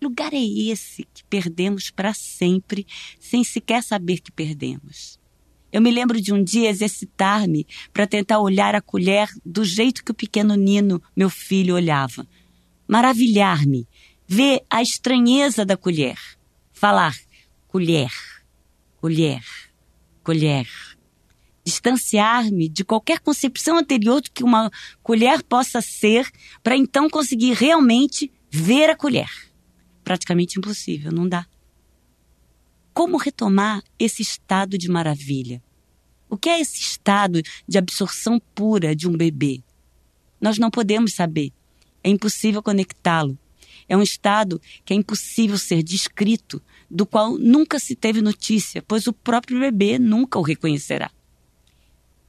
Lugar 0.00 0.32
é 0.32 0.42
esse 0.42 1.06
que 1.12 1.24
perdemos 1.24 1.90
para 1.90 2.14
sempre, 2.14 2.86
sem 3.18 3.42
sequer 3.42 3.82
saber 3.82 4.20
que 4.20 4.30
perdemos. 4.30 5.18
Eu 5.76 5.82
me 5.82 5.90
lembro 5.90 6.18
de 6.18 6.32
um 6.32 6.42
dia 6.42 6.70
exercitar-me 6.70 7.66
para 7.92 8.06
tentar 8.06 8.38
olhar 8.38 8.74
a 8.74 8.80
colher 8.80 9.28
do 9.44 9.62
jeito 9.62 10.02
que 10.02 10.10
o 10.10 10.14
pequeno 10.14 10.54
Nino, 10.54 11.02
meu 11.14 11.28
filho, 11.28 11.74
olhava. 11.74 12.26
Maravilhar-me, 12.88 13.86
ver 14.26 14.64
a 14.70 14.80
estranheza 14.80 15.66
da 15.66 15.76
colher. 15.76 16.18
Falar 16.72 17.14
colher, 17.68 18.10
colher, 19.02 19.44
colher. 20.24 20.66
Distanciar-me 21.62 22.70
de 22.70 22.82
qualquer 22.82 23.20
concepção 23.20 23.76
anterior 23.76 24.22
do 24.22 24.30
que 24.30 24.42
uma 24.42 24.70
colher 25.02 25.42
possa 25.42 25.82
ser, 25.82 26.26
para 26.62 26.74
então 26.74 27.10
conseguir 27.10 27.52
realmente 27.52 28.32
ver 28.50 28.88
a 28.88 28.96
colher. 28.96 29.28
Praticamente 30.02 30.58
impossível, 30.58 31.12
não 31.12 31.28
dá. 31.28 31.46
Como 32.94 33.18
retomar 33.18 33.82
esse 33.98 34.22
estado 34.22 34.78
de 34.78 34.88
maravilha? 34.88 35.62
O 36.28 36.36
que 36.36 36.48
é 36.48 36.60
esse 36.60 36.80
estado 36.80 37.40
de 37.68 37.78
absorção 37.78 38.40
pura 38.54 38.94
de 38.94 39.08
um 39.08 39.16
bebê? 39.16 39.62
Nós 40.40 40.58
não 40.58 40.70
podemos 40.70 41.14
saber. 41.14 41.52
É 42.02 42.10
impossível 42.10 42.62
conectá-lo. 42.62 43.38
É 43.88 43.96
um 43.96 44.02
estado 44.02 44.60
que 44.84 44.92
é 44.92 44.96
impossível 44.96 45.56
ser 45.56 45.82
descrito, 45.82 46.60
do 46.90 47.06
qual 47.06 47.38
nunca 47.38 47.78
se 47.78 47.94
teve 47.94 48.20
notícia, 48.20 48.82
pois 48.82 49.06
o 49.06 49.12
próprio 49.12 49.60
bebê 49.60 49.98
nunca 49.98 50.38
o 50.38 50.42
reconhecerá. 50.42 51.10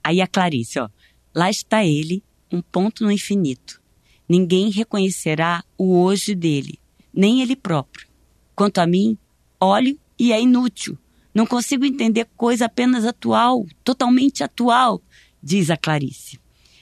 Aí 0.04 0.22
a 0.22 0.28
Clarice, 0.28 0.80
ó, 0.80 0.90
lá 1.34 1.50
está 1.50 1.84
ele, 1.84 2.24
um 2.52 2.62
ponto 2.62 3.04
no 3.04 3.12
infinito. 3.12 3.82
Ninguém 4.30 4.70
reconhecerá 4.70 5.64
o 5.78 6.00
hoje 6.00 6.36
dele, 6.36 6.80
nem 7.14 7.42
ele 7.42 7.56
próprio. 7.56 8.08
Quanto 8.56 8.80
a 8.80 8.88
mim, 8.88 9.18
olho 9.60 9.98
e 10.18 10.32
é 10.32 10.42
inútil. 10.42 10.98
Não 11.38 11.46
consigo 11.46 11.86
entender 11.86 12.28
coisa 12.36 12.66
apenas 12.66 13.06
atual, 13.06 13.64
totalmente 13.84 14.44
atual, 14.44 15.00
diz 15.42 15.70
a 15.70 15.78
Clarice. 15.78 16.40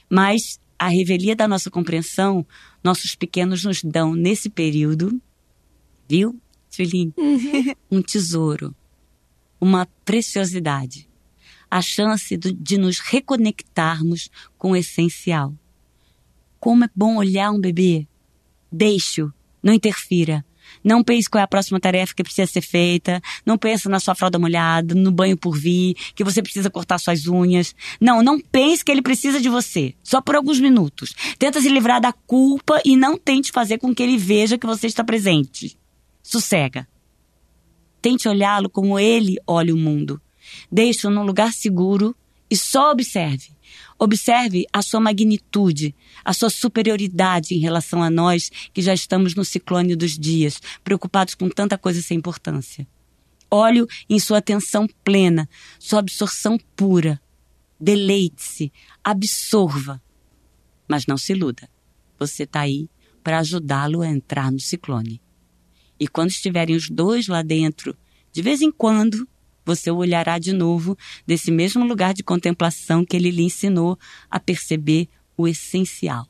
Mas 0.08 0.58
a 0.78 0.88
revelia 0.88 1.36
da 1.36 1.46
nossa 1.46 1.70
compreensão, 1.70 2.42
nossos 2.82 3.14
pequenos 3.14 3.64
nos 3.64 3.84
dão 3.84 4.14
nesse 4.14 4.48
período, 4.48 5.20
viu, 6.08 6.40
Tvilin? 6.70 7.12
Uhum. 7.18 7.74
Um 7.90 8.00
tesouro, 8.00 8.74
uma 9.60 9.86
preciosidade, 10.06 11.06
a 11.70 11.82
chance 11.82 12.34
de 12.34 12.78
nos 12.78 12.98
reconectarmos 12.98 14.30
com 14.56 14.70
o 14.70 14.76
essencial. 14.76 15.52
Como 16.58 16.82
é 16.82 16.88
bom 16.96 17.16
olhar 17.16 17.50
um 17.50 17.60
bebê. 17.60 18.08
Deixe-o, 18.72 19.30
não 19.62 19.74
interfira. 19.74 20.42
Não 20.82 21.02
pense 21.02 21.28
qual 21.28 21.40
é 21.40 21.44
a 21.44 21.48
próxima 21.48 21.80
tarefa 21.80 22.14
que 22.14 22.22
precisa 22.22 22.50
ser 22.50 22.60
feita. 22.60 23.20
Não 23.44 23.58
pense 23.58 23.88
na 23.88 24.00
sua 24.00 24.14
fralda 24.14 24.38
molhada, 24.38 24.94
no 24.94 25.10
banho 25.10 25.36
por 25.36 25.56
vir, 25.56 25.94
que 26.14 26.24
você 26.24 26.42
precisa 26.42 26.70
cortar 26.70 26.98
suas 26.98 27.26
unhas. 27.26 27.74
Não, 28.00 28.22
não 28.22 28.40
pense 28.40 28.84
que 28.84 28.90
ele 28.90 29.02
precisa 29.02 29.40
de 29.40 29.48
você. 29.48 29.94
Só 30.02 30.20
por 30.20 30.36
alguns 30.36 30.60
minutos. 30.60 31.14
Tenta 31.38 31.60
se 31.60 31.68
livrar 31.68 32.00
da 32.00 32.12
culpa 32.12 32.80
e 32.84 32.96
não 32.96 33.18
tente 33.18 33.52
fazer 33.52 33.78
com 33.78 33.94
que 33.94 34.02
ele 34.02 34.16
veja 34.16 34.58
que 34.58 34.66
você 34.66 34.86
está 34.86 35.02
presente. 35.02 35.76
Sossega. 36.22 36.86
Tente 38.00 38.28
olhá-lo 38.28 38.70
como 38.70 38.98
ele 38.98 39.36
olha 39.46 39.74
o 39.74 39.78
mundo. 39.78 40.20
Deixe-o 40.70 41.10
num 41.10 41.24
lugar 41.24 41.52
seguro 41.52 42.14
e 42.50 42.56
só 42.56 42.92
observe. 42.92 43.56
Observe 43.98 44.66
a 44.72 44.82
sua 44.82 45.00
magnitude, 45.00 45.94
a 46.24 46.32
sua 46.32 46.50
superioridade 46.50 47.54
em 47.54 47.58
relação 47.58 48.02
a 48.02 48.10
nós 48.10 48.50
que 48.72 48.82
já 48.82 48.92
estamos 48.92 49.34
no 49.34 49.44
ciclone 49.44 49.96
dos 49.96 50.18
dias, 50.18 50.60
preocupados 50.84 51.34
com 51.34 51.48
tanta 51.48 51.78
coisa 51.78 52.02
sem 52.02 52.18
importância. 52.18 52.86
Olhe 53.50 53.86
em 54.08 54.18
sua 54.18 54.38
atenção 54.38 54.86
plena, 55.04 55.48
sua 55.78 56.00
absorção 56.00 56.58
pura. 56.74 57.20
Deleite-se, 57.78 58.72
absorva. 59.02 60.02
Mas 60.88 61.06
não 61.06 61.16
se 61.16 61.32
iluda. 61.32 61.68
Você 62.18 62.42
está 62.44 62.60
aí 62.60 62.88
para 63.22 63.38
ajudá-lo 63.38 64.02
a 64.02 64.08
entrar 64.08 64.50
no 64.50 64.60
ciclone. 64.60 65.20
E 65.98 66.06
quando 66.06 66.30
estiverem 66.30 66.76
os 66.76 66.90
dois 66.90 67.26
lá 67.26 67.42
dentro, 67.42 67.96
de 68.32 68.42
vez 68.42 68.60
em 68.60 68.70
quando, 68.70 69.26
você 69.66 69.90
o 69.90 69.96
olhará 69.96 70.38
de 70.38 70.52
novo 70.52 70.96
desse 71.26 71.50
mesmo 71.50 71.84
lugar 71.84 72.14
de 72.14 72.22
contemplação 72.22 73.04
que 73.04 73.16
ele 73.16 73.30
lhe 73.30 73.42
ensinou 73.42 73.98
a 74.30 74.38
perceber 74.38 75.08
o 75.36 75.46
essencial, 75.46 76.26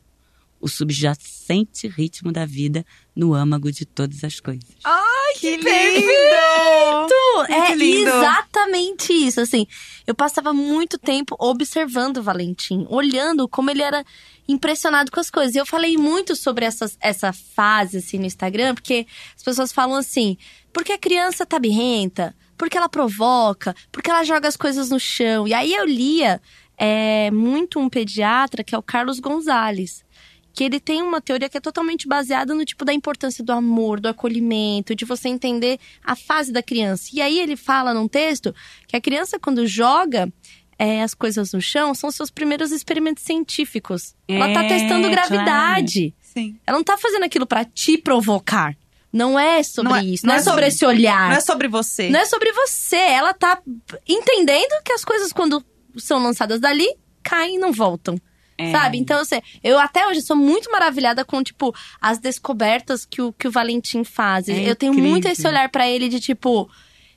o 0.58 0.66
subjacente 0.66 1.86
ritmo 1.86 2.32
da 2.32 2.46
vida 2.46 2.84
no 3.14 3.34
âmago 3.34 3.70
de 3.70 3.84
todas 3.84 4.24
as 4.24 4.40
coisas. 4.40 4.74
Ai, 4.82 5.34
que, 5.34 5.58
que 5.58 5.64
lindo! 5.64 7.16
É 7.48 7.74
lindo. 7.74 8.08
exatamente 8.08 9.12
isso, 9.12 9.40
assim. 9.40 9.66
Eu 10.06 10.14
passava 10.14 10.52
muito 10.52 10.98
tempo 10.98 11.36
observando 11.38 12.18
o 12.18 12.22
Valentim, 12.22 12.86
olhando 12.88 13.46
como 13.48 13.70
ele 13.70 13.82
era 13.82 14.04
impressionado 14.48 15.10
com 15.10 15.20
as 15.20 15.30
coisas. 15.30 15.54
E 15.54 15.58
eu 15.58 15.66
falei 15.66 15.96
muito 15.96 16.34
sobre 16.34 16.64
essa, 16.64 16.90
essa 17.00 17.32
fase, 17.32 17.98
assim, 17.98 18.18
no 18.18 18.26
Instagram, 18.26 18.74
porque 18.74 19.06
as 19.36 19.42
pessoas 19.42 19.72
falam 19.72 19.96
assim, 19.96 20.36
porque 20.76 20.92
a 20.92 20.98
criança 20.98 21.46
tá 21.46 21.58
birrenta, 21.58 22.36
porque 22.54 22.76
ela 22.76 22.86
provoca, 22.86 23.74
porque 23.90 24.10
ela 24.10 24.22
joga 24.24 24.46
as 24.46 24.58
coisas 24.58 24.90
no 24.90 25.00
chão. 25.00 25.48
E 25.48 25.54
aí 25.54 25.72
eu 25.72 25.86
lia 25.86 26.38
é, 26.76 27.30
muito 27.30 27.80
um 27.80 27.88
pediatra, 27.88 28.62
que 28.62 28.74
é 28.74 28.78
o 28.78 28.82
Carlos 28.82 29.18
Gonzalez, 29.18 30.04
que 30.52 30.62
ele 30.62 30.78
tem 30.78 31.00
uma 31.00 31.18
teoria 31.18 31.48
que 31.48 31.56
é 31.56 31.62
totalmente 31.62 32.06
baseada 32.06 32.54
no 32.54 32.62
tipo 32.62 32.84
da 32.84 32.92
importância 32.92 33.42
do 33.42 33.52
amor, 33.52 34.00
do 34.00 34.08
acolhimento, 34.08 34.94
de 34.94 35.06
você 35.06 35.30
entender 35.30 35.80
a 36.04 36.14
fase 36.14 36.52
da 36.52 36.62
criança. 36.62 37.08
E 37.14 37.22
aí 37.22 37.40
ele 37.40 37.56
fala 37.56 37.94
num 37.94 38.06
texto 38.06 38.54
que 38.86 38.96
a 38.96 39.00
criança, 39.00 39.38
quando 39.38 39.66
joga, 39.66 40.30
é, 40.78 41.02
as 41.02 41.14
coisas 41.14 41.54
no 41.54 41.60
chão 41.62 41.94
são 41.94 42.10
seus 42.10 42.30
primeiros 42.30 42.70
experimentos 42.70 43.22
científicos. 43.22 44.14
É, 44.28 44.34
ela 44.34 44.52
tá 44.52 44.62
é, 44.62 44.68
testando 44.68 45.08
gravidade. 45.08 46.10
Claro. 46.10 46.14
Sim. 46.20 46.60
Ela 46.66 46.76
não 46.76 46.84
tá 46.84 46.98
fazendo 46.98 47.22
aquilo 47.22 47.46
para 47.46 47.64
te 47.64 47.96
provocar. 47.96 48.76
Não 49.16 49.38
é 49.38 49.62
sobre 49.62 49.90
não 49.90 49.96
é, 49.96 50.04
isso, 50.04 50.26
não, 50.26 50.34
não 50.34 50.40
é, 50.40 50.42
sobre, 50.42 50.50
sobre 50.50 50.66
esse 50.66 50.84
olhar. 50.84 51.30
Não 51.30 51.36
é 51.36 51.40
sobre 51.40 51.68
você. 51.68 52.10
Não 52.10 52.20
é 52.20 52.26
sobre 52.26 52.52
você. 52.52 52.96
Ela 52.96 53.32
tá 53.32 53.62
entendendo 54.06 54.82
que 54.84 54.92
as 54.92 55.02
coisas, 55.02 55.32
quando 55.32 55.64
são 55.96 56.22
lançadas 56.22 56.60
dali, 56.60 56.86
caem 57.22 57.56
e 57.56 57.58
não 57.58 57.72
voltam. 57.72 58.20
É. 58.58 58.70
Sabe? 58.70 58.98
Então, 58.98 59.20
assim, 59.20 59.40
eu 59.64 59.78
até 59.78 60.06
hoje 60.06 60.20
sou 60.20 60.36
muito 60.36 60.70
maravilhada 60.70 61.24
com, 61.24 61.42
tipo, 61.42 61.74
as 61.98 62.18
descobertas 62.18 63.06
que 63.06 63.22
o, 63.22 63.32
que 63.32 63.48
o 63.48 63.50
Valentim 63.50 64.04
faz. 64.04 64.50
É 64.50 64.68
eu 64.68 64.76
tenho 64.76 64.92
muito 64.92 65.26
esse 65.28 65.46
olhar 65.46 65.70
para 65.70 65.88
ele 65.88 66.10
de, 66.10 66.20
tipo, 66.20 66.70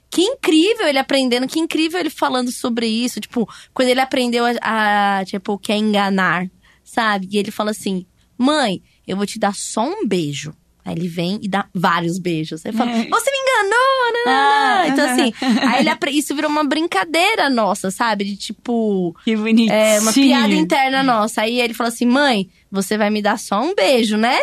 que 0.10 0.22
incrível 0.22 0.88
ele 0.88 1.00
aprendendo, 1.00 1.48
que 1.48 1.60
incrível 1.60 2.00
ele 2.00 2.10
falando 2.10 2.50
sobre 2.50 2.88
isso. 2.88 3.20
Tipo, 3.20 3.48
quando 3.74 3.90
ele 3.90 4.00
aprendeu 4.02 4.46
a, 4.62 5.20
a 5.20 5.26
tipo, 5.26 5.54
o 5.54 5.60
que 5.60 5.74
é 5.74 5.78
enganar, 5.78 6.50
sabe? 6.82 7.28
E 7.30 7.38
ele 7.38 7.52
fala 7.52 7.72
assim: 7.72 8.06
mãe, 8.38 8.82
eu 9.06 9.18
vou 9.18 9.26
te 9.26 9.38
dar 9.38 9.54
só 9.54 9.84
um 9.84 10.08
beijo. 10.08 10.54
Aí 10.90 10.96
ele 10.96 11.08
vem 11.08 11.40
e 11.42 11.48
dá 11.48 11.68
vários 11.74 12.18
beijos. 12.18 12.66
Aí 12.66 12.72
fala, 12.72 12.90
é. 12.90 13.08
você 13.08 13.32
me 13.32 13.38
enganou! 13.38 14.12
Né, 14.12 14.24
né, 14.26 14.32
ah. 14.32 14.88
Então, 14.88 15.06
assim, 15.10 15.34
aí 15.68 15.86
ele, 15.86 16.18
isso 16.18 16.34
virou 16.34 16.50
uma 16.50 16.64
brincadeira 16.64 17.48
nossa, 17.50 17.92
sabe? 17.92 18.24
De 18.24 18.36
tipo. 18.36 19.16
Que 19.24 19.36
bonitinho. 19.36 19.72
É, 19.72 20.00
uma 20.00 20.12
piada 20.12 20.54
interna 20.54 21.04
nossa. 21.04 21.42
Aí 21.42 21.62
ele 21.62 21.76
falou 21.76 21.94
assim: 21.94 22.06
mãe, 22.06 22.50
você 22.72 22.98
vai 22.98 23.12
me 23.12 23.22
dar 23.22 23.38
só 23.38 23.62
um 23.62 23.76
beijo, 23.76 24.18
né? 24.18 24.40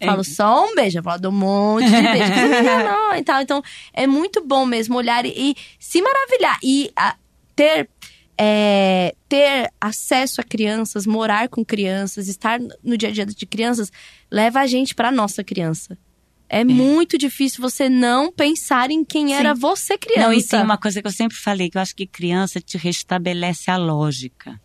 Eu 0.00 0.06
falo 0.08 0.24
só 0.24 0.64
um 0.64 0.74
beijo, 0.74 0.98
eu 0.98 1.02
falo, 1.02 1.28
um 1.28 1.32
monte 1.32 1.84
de 1.84 2.00
beijo. 2.00 2.32
Você 2.32 2.48
me 2.48 2.60
enganou 2.60 3.14
e 3.14 3.22
tal. 3.22 3.42
Então, 3.42 3.62
é 3.92 4.06
muito 4.06 4.42
bom 4.42 4.64
mesmo 4.64 4.96
olhar 4.96 5.26
e, 5.26 5.34
e 5.36 5.54
se 5.78 6.00
maravilhar. 6.00 6.58
E 6.62 6.90
a, 6.96 7.14
ter 7.54 7.90
é, 8.42 9.14
ter 9.28 9.70
acesso 9.78 10.40
a 10.40 10.44
crianças, 10.44 11.06
morar 11.06 11.46
com 11.50 11.62
crianças, 11.62 12.26
estar 12.26 12.58
no 12.82 12.96
dia 12.96 13.10
a 13.10 13.12
dia 13.12 13.26
de 13.26 13.44
crianças, 13.44 13.92
leva 14.30 14.60
a 14.60 14.66
gente 14.66 14.94
para 14.94 15.12
nossa 15.12 15.44
criança. 15.44 15.98
É, 16.48 16.62
é, 16.62 16.64
muito 16.64 17.18
difícil 17.18 17.60
você 17.60 17.90
não 17.90 18.32
pensar 18.32 18.90
em 18.90 19.04
quem 19.04 19.26
Sim. 19.28 19.34
era 19.34 19.52
você 19.52 19.98
criança. 19.98 20.26
Não, 20.26 20.32
e 20.32 20.42
tem 20.42 20.62
uma 20.62 20.78
coisa 20.78 21.02
que 21.02 21.06
eu 21.06 21.12
sempre 21.12 21.36
falei, 21.36 21.68
que 21.68 21.76
eu 21.76 21.82
acho 21.82 21.94
que 21.94 22.06
criança 22.06 22.62
te 22.62 22.78
restabelece 22.78 23.70
a 23.70 23.76
lógica. 23.76 24.58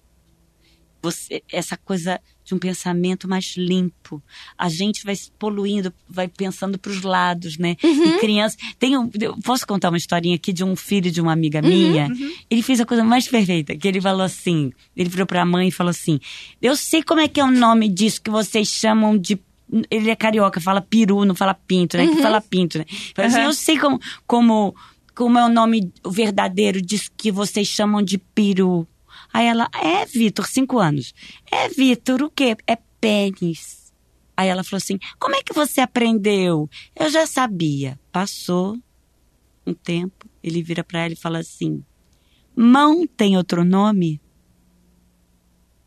Você, 1.02 1.44
essa 1.52 1.76
coisa 1.76 2.22
de 2.46 2.54
um 2.54 2.60
pensamento 2.60 3.28
mais 3.28 3.56
limpo. 3.58 4.22
A 4.56 4.70
gente 4.70 5.04
vai 5.04 5.16
se 5.16 5.32
poluindo, 5.32 5.92
vai 6.08 6.28
pensando 6.28 6.78
para 6.78 6.92
os 6.92 7.02
lados, 7.02 7.58
né? 7.58 7.76
Uhum. 7.84 8.06
E 8.06 8.20
criança. 8.20 8.56
Tem 8.78 8.96
um, 8.96 9.10
posso 9.44 9.66
contar 9.66 9.90
uma 9.90 9.98
historinha 9.98 10.36
aqui 10.36 10.54
de 10.54 10.64
um 10.64 10.76
filho 10.76 11.10
de 11.10 11.20
uma 11.20 11.34
amiga 11.34 11.60
uhum, 11.62 11.68
minha? 11.68 12.08
Uhum. 12.08 12.34
Ele 12.50 12.62
fez 12.62 12.80
a 12.80 12.86
coisa 12.86 13.04
mais 13.04 13.28
perfeita, 13.28 13.76
que 13.76 13.88
ele 13.88 14.00
falou 14.00 14.22
assim: 14.22 14.72
ele 14.96 15.10
virou 15.10 15.26
para 15.26 15.42
a 15.42 15.46
mãe 15.46 15.70
e 15.70 15.72
falou 15.72 15.90
assim: 15.90 16.20
Eu 16.62 16.76
sei 16.76 17.02
como 17.02 17.20
é 17.20 17.28
que 17.28 17.40
é 17.40 17.44
o 17.44 17.52
nome 17.52 17.90
disso 17.90 18.22
que 18.22 18.30
vocês 18.30 18.68
chamam 18.68 19.18
de 19.18 19.40
ele 19.90 20.12
é 20.12 20.16
carioca, 20.16 20.62
fala 20.62 20.80
peru, 20.80 21.26
não 21.26 21.34
fala 21.34 21.56
pinto, 21.56 21.98
né? 21.98 22.06
Que 22.06 22.14
uhum. 22.14 22.22
fala 22.22 22.40
pinto, 22.40 22.78
né? 22.78 22.86
Assim, 23.18 23.42
eu 23.42 23.52
sei 23.52 23.80
como, 23.80 24.00
como, 24.28 24.76
como 25.16 25.40
é 25.40 25.46
o 25.46 25.50
nome 25.50 25.92
verdadeiro 26.08 26.80
disso 26.80 27.10
que 27.18 27.32
vocês 27.32 27.68
chamam 27.68 28.04
de 28.04 28.20
peru. 28.20 28.88
Aí 29.34 29.48
ela, 29.48 29.70
é, 29.74 30.06
Vitor, 30.06 30.48
cinco 30.48 30.80
anos. 30.80 31.14
É, 31.52 31.68
Vitor, 31.70 32.22
o 32.24 32.30
quê? 32.30 32.56
É 32.68 32.78
pênis. 33.00 33.94
Aí 34.38 34.50
ela 34.50 34.64
falou 34.64 34.78
assim: 34.78 35.00
como 35.20 35.36
é 35.36 35.44
que 35.44 35.54
você 35.54 35.82
aprendeu? 35.82 36.70
Eu 36.96 37.10
já 37.10 37.26
sabia. 37.26 38.00
Passou 38.12 38.78
um 39.66 39.74
tempo, 39.74 40.30
ele 40.44 40.62
vira 40.62 40.84
para 40.84 41.06
ela 41.06 41.14
e 41.14 41.18
fala 41.18 41.40
assim: 41.40 41.84
mão 42.56 43.06
tem 43.08 43.38
outro 43.38 43.64
nome? 43.64 44.22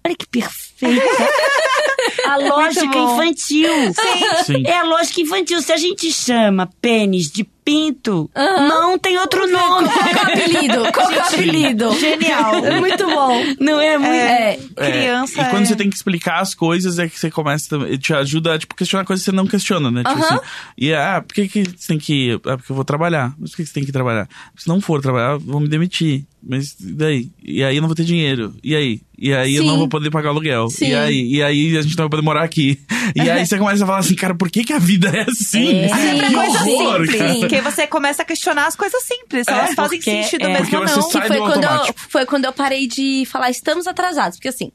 Olha 0.05 0.17
que 0.17 0.27
perfeita. 0.27 1.03
a 2.27 2.37
lógica 2.37 2.99
infantil. 2.99 3.69
Sim. 3.95 4.45
Sim. 4.45 4.67
É 4.67 4.79
a 4.79 4.85
lógica 4.85 5.21
infantil. 5.21 5.61
Se 5.61 5.73
a 5.73 5.77
gente 5.77 6.11
chama 6.13 6.67
pênis 6.81 7.31
de 7.31 7.45
Pinto. 7.69 8.31
Não 8.35 8.99
tem 8.99 9.19
outro 9.19 9.47
nome. 9.51 9.89
Qual 9.91 10.07
é 10.09 10.15
o 10.15 10.23
apelido? 10.23 10.93
Qual 10.93 11.11
é 11.13 11.17
o 11.19 11.21
apelido? 11.23 11.99
Genial. 12.01 12.65
É 12.65 12.81
muito 12.81 13.05
bom. 13.07 13.43
Não 13.61 13.79
é 13.79 13.99
muito. 13.99 14.11
É. 14.11 14.59
É, 14.77 14.91
Criança 14.91 15.43
E 15.43 15.45
quando 15.51 15.63
é- 15.65 15.67
você 15.67 15.77
tem 15.77 15.91
que 15.91 15.97
explicar 15.97 16.41
as 16.41 16.55
coisas, 16.55 16.99
é 16.99 17.07
que 17.07 17.19
você 17.19 17.31
começa. 17.31 17.69
também- 17.69 17.99
Te 17.99 18.15
ajuda 18.15 18.55
a 18.55 18.59
tipo, 18.59 18.75
questionar 18.75 19.05
coisas 19.05 19.23
que 19.23 19.31
você 19.31 19.37
não 19.37 19.47
questiona, 19.47 19.91
né? 19.91 20.03
Tipo 20.03 20.17
Aham. 20.17 20.37
assim. 20.37 20.39
E 20.79 20.95
ah, 20.95 21.23
por 21.27 21.35
que, 21.35 21.47
que 21.47 21.65
você 21.77 21.89
tem 21.89 21.99
que? 21.99 22.41
Ah, 22.47 22.57
porque 22.57 22.73
eu 22.73 22.77
vou 22.77 22.85
trabalhar. 22.87 23.35
Mas 23.39 23.51
por 23.51 23.57
que 23.59 23.67
você 23.67 23.73
tem 23.75 23.85
que 23.85 23.93
trabalhar? 23.93 24.27
Se 24.57 24.67
não 24.67 24.81
for 24.81 25.03
trabalhar, 25.03 25.37
vão 25.37 25.61
me 25.61 25.69
demitir. 25.69 26.25
Mas 26.41 26.77
e 26.81 26.93
daí? 26.93 27.29
E 27.45 27.63
aí 27.65 27.77
eu 27.77 27.83
não 27.83 27.89
vou 27.89 27.97
ter 27.97 28.05
dinheiro. 28.05 28.55
E 28.63 28.75
aí? 28.75 29.01
E 29.21 29.35
aí 29.35 29.57
eu 29.57 29.63
Sim. 29.65 29.69
não 29.69 29.77
vou 29.77 29.89
poder 29.89 30.09
pagar 30.11 30.29
aluguel. 30.31 30.71
Sim. 30.71 30.91
E 30.91 30.95
aí? 30.95 31.35
E 31.35 31.43
aí 31.43 31.77
a 31.77 31.83
gente 31.83 31.97
não 31.99 32.05
vai 32.05 32.11
poder 32.11 32.23
morar 32.23 32.45
aqui. 32.45 32.79
E 33.17 33.21
aí 33.29 33.45
você 33.45 33.59
começa 33.59 33.83
a 33.83 33.87
falar 33.87 33.99
assim, 33.99 34.15
cara, 34.15 34.35
por 34.37 34.49
que, 34.49 34.63
que 34.63 34.73
a 34.73 34.79
vida 34.79 35.09
é 35.09 35.23
assim? 35.29 35.69
É. 35.75 35.89
Sempre 35.99 36.29
que 36.29 36.37
horror, 36.37 37.07
simples. 37.07 37.19
cara. 37.19 37.35
Porque 37.63 37.71
você 37.75 37.87
começa 37.87 38.23
a 38.23 38.25
questionar 38.25 38.67
as 38.67 38.77
coisas 38.77 39.03
simples. 39.03 39.45
Se 39.47 39.51
É, 39.53 39.55
elas 39.59 39.75
fazem 39.75 39.99
porque- 39.99 40.23
sentido 40.23 40.47
é, 40.47 40.53
mesmo 40.61 40.79
ou 40.79 40.85
não. 40.85 41.09
Que 41.09 41.21
foi 41.21 41.29
do 41.31 41.39
quando, 41.45 41.65
eu, 41.65 41.95
foi 42.09 42.27
quando 42.27 42.45
eu 42.45 42.53
parei 42.53 42.87
de 42.87 43.25
falar 43.27 43.51
estamos 43.51 43.87
atrasados. 43.87 44.39
Porque 44.39 44.49
assim, 44.49 44.71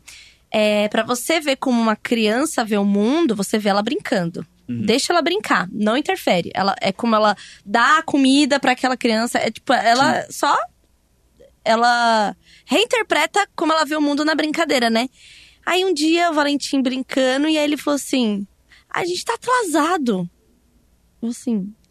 é, 0.52 0.88
para 0.90 1.04
você 1.04 1.40
ver 1.40 1.56
como 1.58 1.82
uma 1.82 1.96
criança 1.96 2.64
vê 2.64 2.78
o 2.78 2.86
mundo, 2.86 3.36
você 3.36 3.58
vê 3.58 3.70
ela 3.70 3.82
brincando. 3.82 4.46
Deixa 4.68 5.12
ela 5.12 5.22
brincar, 5.22 5.68
não 5.72 5.98
interfere. 5.98 6.50
Ela 6.54 6.74
é 6.82 6.92
como 6.92 7.14
ela 7.16 7.36
dá 7.66 7.98
a 7.98 8.02
comida 8.04 8.60
para 8.60 8.72
aquela 8.72 8.96
criança, 8.96 9.38
é 9.38 9.52
tipo, 9.52 9.74
ela 9.74 10.26
só 10.32 10.56
ela 11.66 12.36
reinterpreta 12.66 13.48
como 13.56 13.72
ela 13.74 13.86
vê 13.86 13.96
o 13.96 14.02
mundo 14.02 14.26
na 14.26 14.36
brincadeira, 14.36 14.90
né? 14.90 15.10
Aí 15.66 15.84
um 15.86 15.94
dia 15.94 16.30
o 16.30 16.34
Valentim 16.34 16.82
brincando 16.82 17.48
e 17.48 17.58
aí 17.58 17.64
ele 17.64 17.78
falou 17.78 17.96
assim: 17.96 18.46
"A 18.90 19.06
gente 19.06 19.24
tá 19.24 19.34
atrasado". 19.36 20.30
Eu 21.22 21.30
assim, 21.30 21.74
"A- 21.76 21.83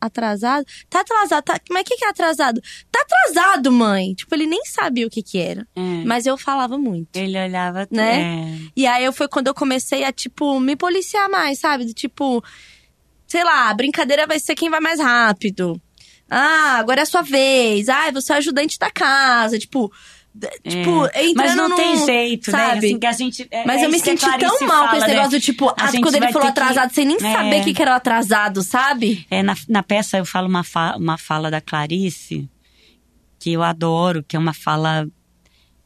atrasado? 0.00 0.66
Tá 0.88 1.00
atrasado, 1.00 1.42
tá... 1.44 1.60
mas 1.70 1.82
o 1.82 1.84
que 1.84 1.96
que 1.96 2.04
é 2.04 2.08
atrasado? 2.08 2.60
Tá 2.90 3.00
atrasado, 3.02 3.70
mãe. 3.70 4.14
Tipo, 4.14 4.34
ele 4.34 4.46
nem 4.46 4.64
sabia 4.64 5.06
o 5.06 5.10
que 5.10 5.22
que 5.22 5.38
era. 5.38 5.66
É. 5.74 6.04
Mas 6.04 6.26
eu 6.26 6.36
falava 6.36 6.76
muito. 6.76 7.16
Ele 7.16 7.38
olhava. 7.38 7.86
Né? 7.90 8.22
É. 8.22 8.70
E 8.76 8.86
aí 8.86 9.04
eu 9.04 9.12
foi 9.12 9.28
quando 9.28 9.48
eu 9.48 9.54
comecei 9.54 10.04
a, 10.04 10.12
tipo, 10.12 10.58
me 10.60 10.76
policiar 10.76 11.28
mais, 11.28 11.58
sabe? 11.58 11.84
Do 11.84 11.94
tipo, 11.94 12.42
sei 13.26 13.44
lá, 13.44 13.70
a 13.70 13.74
brincadeira 13.74 14.26
vai 14.26 14.38
ser 14.38 14.54
quem 14.54 14.70
vai 14.70 14.80
mais 14.80 15.00
rápido. 15.00 15.80
Ah, 16.30 16.76
agora 16.78 17.00
é 17.00 17.02
a 17.02 17.06
sua 17.06 17.22
vez. 17.22 17.88
Ah, 17.88 18.10
você 18.10 18.32
é 18.32 18.36
ajudante 18.36 18.78
da 18.78 18.90
casa. 18.90 19.58
Tipo, 19.58 19.90
d- 20.34 20.48
tipo, 20.68 21.06
entrando 21.06 21.34
Mas 21.36 21.54
não 21.56 21.68
num- 21.68 21.76
tem 21.76 22.06
jeito, 22.06 22.50
né? 22.52 22.58
sabe? 22.58 22.78
Assim, 22.86 22.98
que 22.98 23.06
a 23.06 23.12
gente, 23.12 23.48
é- 23.50 23.64
Mas 23.66 23.82
é 23.82 23.86
eu 23.86 23.90
me 23.90 23.98
senti 23.98 24.38
tão 24.38 24.66
mal 24.66 24.88
com 24.88 24.96
esse 24.96 25.06
né? 25.06 25.14
negócio 25.14 25.30
do 25.32 25.40
tipo, 25.40 25.68
A 25.70 25.74
ah, 25.76 25.90
quando 26.00 26.14
ele 26.14 26.26
falou 26.32 26.42
que- 26.42 26.48
atrasado, 26.48 26.92
sem 26.94 27.04
nem 27.06 27.16
É. 27.16 27.20
saber 27.20 27.60
o 27.60 27.64
que, 27.64 27.74
que 27.74 27.82
era 27.82 27.92
o 27.92 27.94
atrasado, 27.94 28.62
sabe? 28.62 29.26
É, 29.30 29.42
na, 29.42 29.56
na 29.68 29.82
peça 29.82 30.18
eu 30.18 30.24
falo 30.24 30.48
uma, 30.48 30.62
fa- 30.64 30.96
uma 30.96 31.18
fala 31.18 31.50
da 31.50 31.60
Clarice 31.60 32.48
que 33.38 33.52
eu 33.52 33.62
adoro, 33.62 34.22
que 34.22 34.36
é 34.36 34.38
uma 34.38 34.52
fala, 34.54 35.08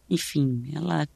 enfim, 0.09 0.71
ela 0.75 1.07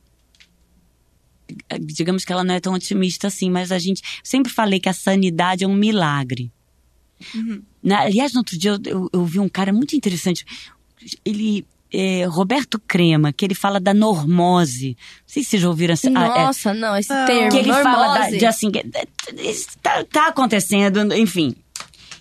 digamos 1.81 2.25
que 2.25 2.33
ela 2.33 2.43
não 2.43 2.55
é 2.55 2.61
tão 2.61 2.75
otimista 2.75 3.29
assim, 3.29 3.49
mas 3.51 3.71
a 3.71 3.79
gente 3.79 4.03
sempre 4.23 4.53
falei 4.53 4.81
que 4.81 4.89
a 4.89 4.93
sanidade 4.93 5.63
é 5.65 5.69
um 5.69 5.75
milagre. 5.75 6.51
Na- 7.83 8.01
aliás, 8.03 8.33
no 8.33 8.41
outro 8.41 8.59
dia 8.59 8.73
eu, 8.73 8.79
eu, 8.85 9.11
eu 9.13 9.25
vi 9.25 9.39
um 9.39 9.49
cara 9.49 9.73
muito 9.73 9.95
interessante. 9.95 10.45
Ele 11.25 11.65
é, 11.99 12.25
Roberto 12.27 12.79
Crema, 12.87 13.33
que 13.33 13.45
ele 13.45 13.55
fala 13.55 13.81
da 13.81 13.95
normose. 13.95 14.97
Não 14.99 15.25
sei 15.27 15.43
se 15.43 15.51
vocês 15.51 15.63
já 15.63 15.69
ouviram 15.69 15.93
essa. 15.95 16.09
ah, 16.09 16.25
é- 16.25 16.45
Nossa, 16.45 16.75
não, 16.75 16.97
esse 16.97 17.09
Não. 17.13 17.27
termo. 17.27 17.51
que 17.51 17.57
ele 17.59 17.73
fala 17.73 18.09
da- 18.09 18.15
normose. 18.15 18.39
de 18.39 18.47
assim, 18.47 18.71
que- 18.71 18.85
isso 19.39 19.69
tá, 19.83 20.05
tá 20.05 20.27
acontecendo, 20.29 21.15
enfim. 21.15 21.55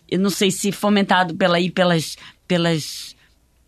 Eu 0.10 0.20
não 0.20 0.30
sei 0.30 0.52
se 0.52 0.72
fomentado 0.72 1.36
pela, 1.36 1.58
aí 1.58 1.70
pelas, 1.72 2.16
pelas, 2.48 3.16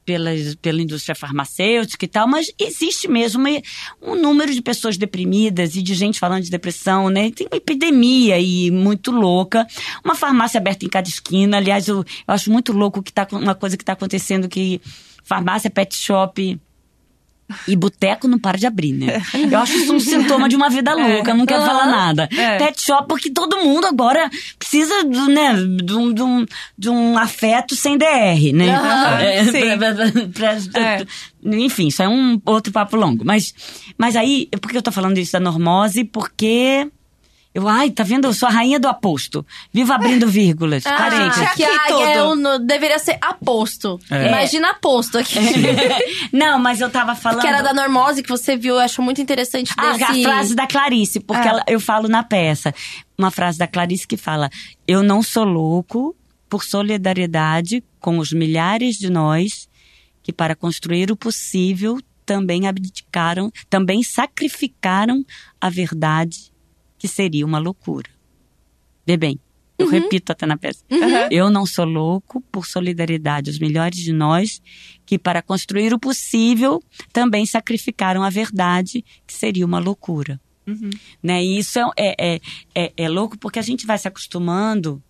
pelas, 0.05 0.55
pela 0.55 0.81
indústria 0.81 1.13
farmacêutica 1.15 2.05
e 2.05 2.07
tal, 2.07 2.27
mas 2.27 2.49
existe 2.57 3.07
mesmo 3.09 3.41
uma- 3.41 3.61
um 4.01 4.15
número 4.15 4.53
de 4.53 4.61
pessoas 4.61 4.95
deprimidas 4.97 5.75
e 5.75 5.81
de 5.81 5.93
gente 5.93 6.19
falando 6.19 6.43
de 6.43 6.49
depressão, 6.49 7.09
né? 7.09 7.31
Tem 7.31 7.45
uma 7.51 7.57
epidemia 7.57 8.35
aí 8.35 8.71
muito 8.71 9.11
louca. 9.11 9.67
Uma 10.05 10.15
farmácia 10.15 10.57
aberta 10.59 10.85
em 10.85 10.89
cada 10.89 11.09
esquina. 11.09 11.57
Aliás, 11.57 11.87
eu, 11.89 11.97
eu 11.97 12.05
acho 12.33 12.49
muito 12.51 12.71
louco 12.71 13.03
que 13.03 13.11
tá, 13.11 13.27
uma 13.33 13.55
coisa 13.55 13.75
que 13.75 13.83
está 13.83 13.93
acontecendo 13.93 14.47
que 14.47 14.79
farmácia, 15.27 15.69
pet 15.69 15.95
shop, 15.95 16.59
e 17.65 17.75
boteco 17.77 18.27
não 18.27 18.37
para 18.37 18.57
de 18.57 18.67
abrir, 18.67 18.91
né? 18.91 19.21
Eu 19.49 19.59
acho 19.59 19.71
isso 19.77 19.93
um 19.93 19.99
sintoma 20.01 20.49
de 20.49 20.55
uma 20.57 20.69
vida 20.69 20.93
louca, 20.93 21.33
não 21.33 21.45
quero 21.45 21.61
falar 21.65 21.85
nada. 21.87 22.27
É. 22.35 22.57
Pet 22.57 22.81
shop, 22.81 23.07
porque 23.07 23.31
todo 23.31 23.55
mundo 23.57 23.85
agora 23.87 24.29
precisa 24.59 25.03
do, 25.05 25.27
né, 25.29 25.53
de, 25.81 25.93
um, 25.95 26.13
de, 26.13 26.21
um, 26.21 26.45
de 26.77 26.89
um 26.89 27.17
afeto 27.17 27.73
sem 27.73 27.97
DR, 27.97 28.51
né? 28.53 28.67
É, 29.21 29.43
pra- 29.77 29.95
pra- 30.33 30.81
É. 30.81 31.05
Enfim, 31.45 31.87
isso 31.87 32.03
é 32.03 32.09
um 32.09 32.41
outro 32.45 32.73
papo 32.73 32.97
longo. 32.97 33.23
Mas, 33.23 33.53
mas 33.97 34.17
aí, 34.17 34.49
por 34.61 34.69
que 34.69 34.77
eu 34.77 34.81
tô 34.81 34.91
falando 34.91 35.17
isso 35.17 35.31
da 35.31 35.39
normose? 35.39 36.03
Porque. 36.03 36.89
Eu, 37.57 37.67
ai, 37.67 37.89
tá 37.89 38.03
vendo? 38.03 38.25
Eu 38.27 38.33
sou 38.33 38.47
a 38.47 38.51
rainha 38.51 38.79
do 38.79 38.87
aposto. 38.87 39.43
Vivo 39.73 39.91
abrindo 39.91 40.27
vírgulas. 40.29 40.85
Ah, 40.85 41.31
que 41.55 41.63
Aqui 41.63 41.63
ah, 41.63 42.01
é 42.03 42.17
tudo. 42.19 42.33
um- 42.49 42.65
deveria 42.65 42.99
ser 42.99 43.17
aposto. 43.19 43.99
É. 44.11 44.27
Imagina 44.27 44.69
aposto 44.69 45.17
aqui. 45.17 45.39
Não, 46.31 46.59
mas 46.59 46.79
eu 46.81 46.89
tava 46.89 47.15
falando. 47.15 47.41
que 47.41 47.47
era 47.47 47.63
da 47.63 47.73
normose 47.73 48.21
que 48.21 48.29
você 48.29 48.55
viu, 48.55 48.75
eu 48.75 48.79
acho 48.81 49.01
muito 49.01 49.19
interessante 49.21 49.73
Ah, 49.75 49.93
desse... 49.93 50.03
a 50.03 50.29
frase 50.29 50.53
da 50.55 50.67
Clarice, 50.67 51.19
porque 51.19 51.47
Ah. 51.47 51.51
ela- 51.51 51.63
eu 51.67 51.79
falo 51.79 52.07
na 52.07 52.21
peça. 52.21 52.71
Uma 53.17 53.31
frase 53.31 53.57
da 53.57 53.65
Clarice 53.65 54.07
que 54.07 54.17
fala: 54.17 54.51
Eu 54.87 55.01
não 55.01 55.23
sou 55.23 55.43
louco 55.43 56.15
por 56.47 56.63
solidariedade 56.63 57.83
com 57.99 58.19
os 58.19 58.31
milhares 58.31 58.97
de 58.97 59.09
nós 59.09 59.67
que, 60.21 60.31
para 60.31 60.55
construir 60.55 61.11
o 61.11 61.15
possível, 61.17 61.97
também 62.23 62.67
abdicaram, 62.67 63.51
também 63.67 64.03
sacrificaram 64.03 65.25
a 65.59 65.69
verdade, 65.69 66.51
que 66.97 67.07
seria 67.07 67.45
uma 67.45 67.59
loucura. 67.59 68.09
Vê 69.05 69.15
bem, 69.15 69.39
eu 69.77 69.87
repito 69.87 70.31
até 70.31 70.45
na 70.45 70.57
peça. 70.57 70.83
Eu 71.29 71.49
não 71.49 71.65
sou 71.65 71.85
louco 71.85 72.41
por 72.51 72.65
solidariedade 72.65 73.49
aos 73.49 73.59
milhares 73.59 73.99
de 73.99 74.11
nós 74.11 74.61
que, 75.05 75.19
para 75.19 75.41
construir 75.41 75.93
o 75.93 75.99
possível, 75.99 76.81
também 77.13 77.45
sacrificaram 77.45 78.23
a 78.23 78.29
verdade, 78.29 79.05
que 79.25 79.33
seria 79.33 79.65
uma 79.65 79.79
loucura. 79.79 80.41
Né? 81.23 81.43
E 81.43 81.59
isso 81.59 81.79
é, 81.97 82.15
é, 82.19 82.39
é, 82.75 82.93
é 82.97 83.09
louco 83.09 83.37
porque 83.37 83.59
a 83.59 83.61
gente 83.61 83.85
vai 83.85 83.97
se 83.97 84.07
acostumando 84.07 85.01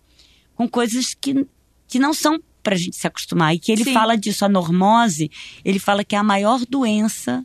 com 0.54 0.68
coisas 0.68 1.14
que, 1.14 1.46
que 1.88 1.98
não 1.98 2.12
são 2.12 2.38
pra 2.62 2.76
gente 2.76 2.96
se 2.96 3.06
acostumar. 3.06 3.54
E 3.54 3.58
que 3.58 3.72
ele 3.72 3.84
Sim. 3.84 3.92
fala 3.92 4.16
disso, 4.16 4.44
a 4.44 4.48
normose, 4.48 5.30
ele 5.64 5.78
fala 5.78 6.04
que 6.04 6.14
é 6.14 6.18
a 6.18 6.22
maior 6.22 6.60
doença 6.68 7.44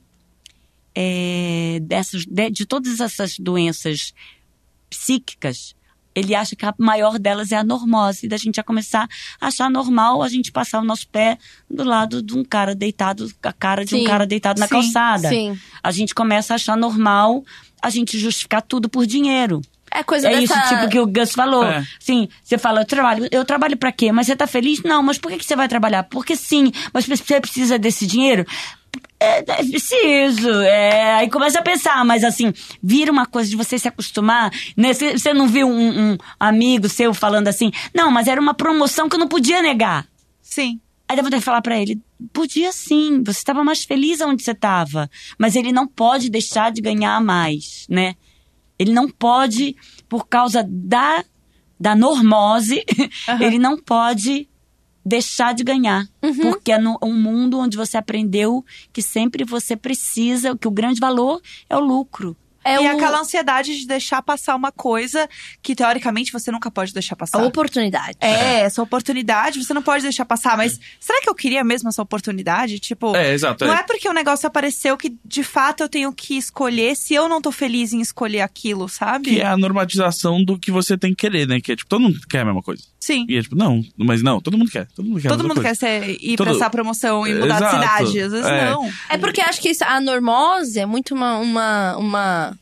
é, 0.95 1.79
dessas, 1.81 2.25
de, 2.25 2.49
de 2.49 2.65
todas 2.65 2.99
essas 2.99 3.37
doenças 3.39 4.13
psíquicas, 4.89 5.75
ele 6.15 6.35
acha 6.35 6.55
que 6.55 6.65
a 6.65 6.73
maior 6.77 7.17
delas 7.17 7.51
é 7.51 7.57
a 7.57 7.63
normose. 7.63 8.25
E 8.25 8.29
da 8.29 8.37
gente 8.37 8.55
já 8.57 8.63
começar 8.63 9.07
a 9.41 9.47
achar 9.47 9.69
normal 9.69 10.21
a 10.21 10.29
gente 10.29 10.51
passar 10.51 10.79
o 10.79 10.83
nosso 10.83 11.07
pé 11.07 11.37
do 11.69 11.83
lado 11.83 12.21
de 12.21 12.37
um 12.37 12.43
cara 12.43 12.75
deitado, 12.75 13.31
a 13.41 13.51
cara 13.51 13.83
de 13.83 13.95
um 13.95 13.99
Sim. 13.99 14.05
cara 14.05 14.25
deitado 14.27 14.59
na 14.59 14.67
Sim, 14.67 14.71
calçada. 14.71 15.29
sim. 15.29 15.57
A 15.81 15.91
gente 15.91 16.13
começa 16.13 16.53
a 16.53 16.55
achar 16.55 16.77
normal 16.77 17.43
a 17.81 17.89
gente 17.89 18.19
justificar 18.19 18.61
tudo 18.61 18.87
por 18.87 19.05
dinheiro. 19.07 19.59
É 19.91 20.03
coisa 20.03 20.27
É 20.27 20.39
dessa... 20.39 20.53
isso, 20.59 20.69
tipo, 20.69 20.89
que 20.89 20.99
o 20.99 21.05
Gus 21.05 21.33
falou. 21.33 21.65
É. 21.65 21.85
Sim, 21.99 22.27
você 22.43 22.57
fala, 22.57 22.81
eu 22.81 22.85
trabalho, 22.85 23.27
eu 23.31 23.45
trabalho 23.45 23.77
pra 23.77 23.91
quê? 23.91 24.11
Mas 24.11 24.25
você 24.27 24.35
tá 24.35 24.47
feliz? 24.47 24.81
Não, 24.83 25.03
mas 25.03 25.17
por 25.17 25.31
que, 25.31 25.37
que 25.37 25.45
você 25.45 25.55
vai 25.55 25.67
trabalhar? 25.67 26.03
Porque 26.03 26.35
sim, 26.35 26.71
mas 26.91 27.05
você 27.05 27.39
precisa 27.39 27.77
desse 27.77 28.07
dinheiro? 28.07 28.45
É, 29.19 29.39
é 29.39 29.63
preciso. 29.63 30.49
É, 30.61 31.13
aí 31.15 31.29
começa 31.29 31.59
a 31.59 31.63
pensar, 31.63 32.03
mas 32.03 32.23
assim, 32.23 32.53
vira 32.81 33.11
uma 33.11 33.25
coisa 33.25 33.49
de 33.49 33.55
você 33.55 33.79
se 33.79 33.87
acostumar. 33.87 34.51
Né? 34.75 34.93
Você, 34.93 35.17
você 35.17 35.33
não 35.33 35.47
viu 35.47 35.67
um, 35.67 36.11
um 36.11 36.17
amigo 36.39 36.89
seu 36.89 37.13
falando 37.13 37.47
assim, 37.47 37.71
não, 37.93 38.11
mas 38.11 38.27
era 38.27 38.39
uma 38.39 38.53
promoção 38.53 39.07
que 39.07 39.15
eu 39.15 39.19
não 39.19 39.27
podia 39.27 39.61
negar. 39.61 40.05
Sim. 40.41 40.79
Aí 41.07 41.17
eu 41.17 41.23
vou 41.23 41.31
ter 41.31 41.37
que 41.37 41.43
falar 41.43 41.61
pra 41.61 41.79
ele, 41.79 42.01
podia 42.31 42.71
sim, 42.71 43.21
você 43.23 43.39
estava 43.39 43.63
mais 43.63 43.83
feliz 43.83 44.21
onde 44.21 44.41
você 44.41 44.51
estava, 44.51 45.09
mas 45.37 45.55
ele 45.55 45.71
não 45.71 45.85
pode 45.85 46.29
deixar 46.29 46.71
de 46.71 46.81
ganhar 46.81 47.21
mais, 47.21 47.85
né? 47.89 48.15
Ele 48.79 48.91
não 48.91 49.09
pode, 49.09 49.75
por 50.07 50.27
causa 50.27 50.65
da, 50.67 51.23
da 51.79 51.95
normose, 51.95 52.83
ele 53.39 53.59
não 53.59 53.77
pode 53.77 54.47
deixar 55.05 55.53
de 55.53 55.63
ganhar. 55.63 56.05
Porque 56.41 56.71
é 56.71 56.77
no, 56.77 56.97
um 57.03 57.13
mundo 57.13 57.59
onde 57.59 57.75
você 57.77 57.97
aprendeu 57.97 58.63
que 58.91 59.01
sempre 59.01 59.43
você 59.43 59.75
precisa, 59.75 60.57
que 60.57 60.67
o 60.67 60.71
grande 60.71 60.99
valor 60.99 61.41
é 61.69 61.75
o 61.75 61.79
lucro. 61.79 62.35
É 62.65 62.75
e 62.75 62.79
o- 62.87 62.91
aquela 62.95 63.19
ansiedade 63.19 63.77
de 63.77 63.85
deixar 63.85 64.21
passar 64.21 64.55
uma 64.55 64.71
coisa 64.71 65.27
que, 65.61 65.75
teoricamente, 65.75 66.31
você 66.31 66.49
nunca 66.49 66.71
pode 66.71 66.93
deixar 66.93 67.13
passar. 67.17 67.41
A 67.41 67.45
oportunidade. 67.45 68.17
É, 68.21 68.61
essa 68.61 68.81
oportunidade 68.81 69.61
você 69.61 69.73
não 69.73 69.81
pode 69.81 70.01
deixar 70.03 70.23
passar. 70.23 70.55
Mas 70.55 70.79
será 70.97 71.19
que 71.21 71.29
eu 71.29 71.35
queria 71.35 71.61
mesmo 71.61 71.89
essa 71.89 72.01
oportunidade? 72.01 72.79
Tipo, 72.79 73.13
É, 73.17 73.33
exato. 73.33 73.65
não 73.65 73.73
é. 73.73 73.79
é 73.79 73.83
porque 73.83 74.07
o 74.07 74.13
negócio 74.13 74.47
apareceu 74.47 74.95
que, 74.95 75.13
de 75.25 75.43
fato, 75.43 75.83
eu 75.83 75.89
tenho 75.89 76.13
que 76.13 76.37
escolher 76.37 76.95
se 76.95 77.13
eu 77.13 77.27
não 77.27 77.41
tô 77.41 77.51
feliz 77.51 77.91
em 77.91 77.99
escolher 77.99 78.39
aquilo, 78.39 78.87
sabe? 78.87 79.31
Que 79.31 79.41
é 79.41 79.45
a 79.45 79.57
normatização 79.57 80.41
do 80.41 80.57
que 80.57 80.71
você 80.71 80.97
tem 80.97 81.09
que 81.13 81.17
querer, 81.17 81.45
né? 81.45 81.59
Que 81.59 81.73
é 81.73 81.75
tipo, 81.75 81.89
todo 81.89 81.99
mundo 82.03 82.17
quer 82.29 82.39
a 82.39 82.45
mesma 82.45 82.61
coisa. 82.63 82.83
Sim. 83.05 83.25
E 83.27 83.35
é 83.35 83.41
tipo, 83.41 83.53
não, 83.55 83.83
mas 83.97 84.23
não, 84.23 84.39
todo 84.39 84.57
mundo 84.57 84.71
quer. 84.71 84.87
Todo 84.95 85.05
mundo 85.05 85.21
quer 85.21 85.27
Todo 85.27 85.41
mundo 85.43 85.55
coisa. 85.55 85.69
quer 85.71 85.75
ser, 85.75 86.09
ir 86.23 86.37
Todo- 86.37 86.47
pra 86.47 86.55
essa 86.55 86.69
promoção 86.69 87.27
e 87.27 87.33
mudar 87.33 87.57
Exato. 87.57 87.65
de 87.65 87.81
cidade. 87.81 88.19
Às 88.21 88.31
vezes 88.31 88.45
É. 88.47 88.69
não. 88.71 88.89
É 89.09 89.17
porque 89.17 89.41
eu 89.41 89.45
acho 89.45 89.59
que 89.61 89.69
isso, 89.71 89.83
a 89.83 89.99
normose 89.99 90.79
é 90.79 90.85
muito 90.85 91.13
uma, 91.13 91.37
uma, 91.39 91.97
uma, 91.97 92.59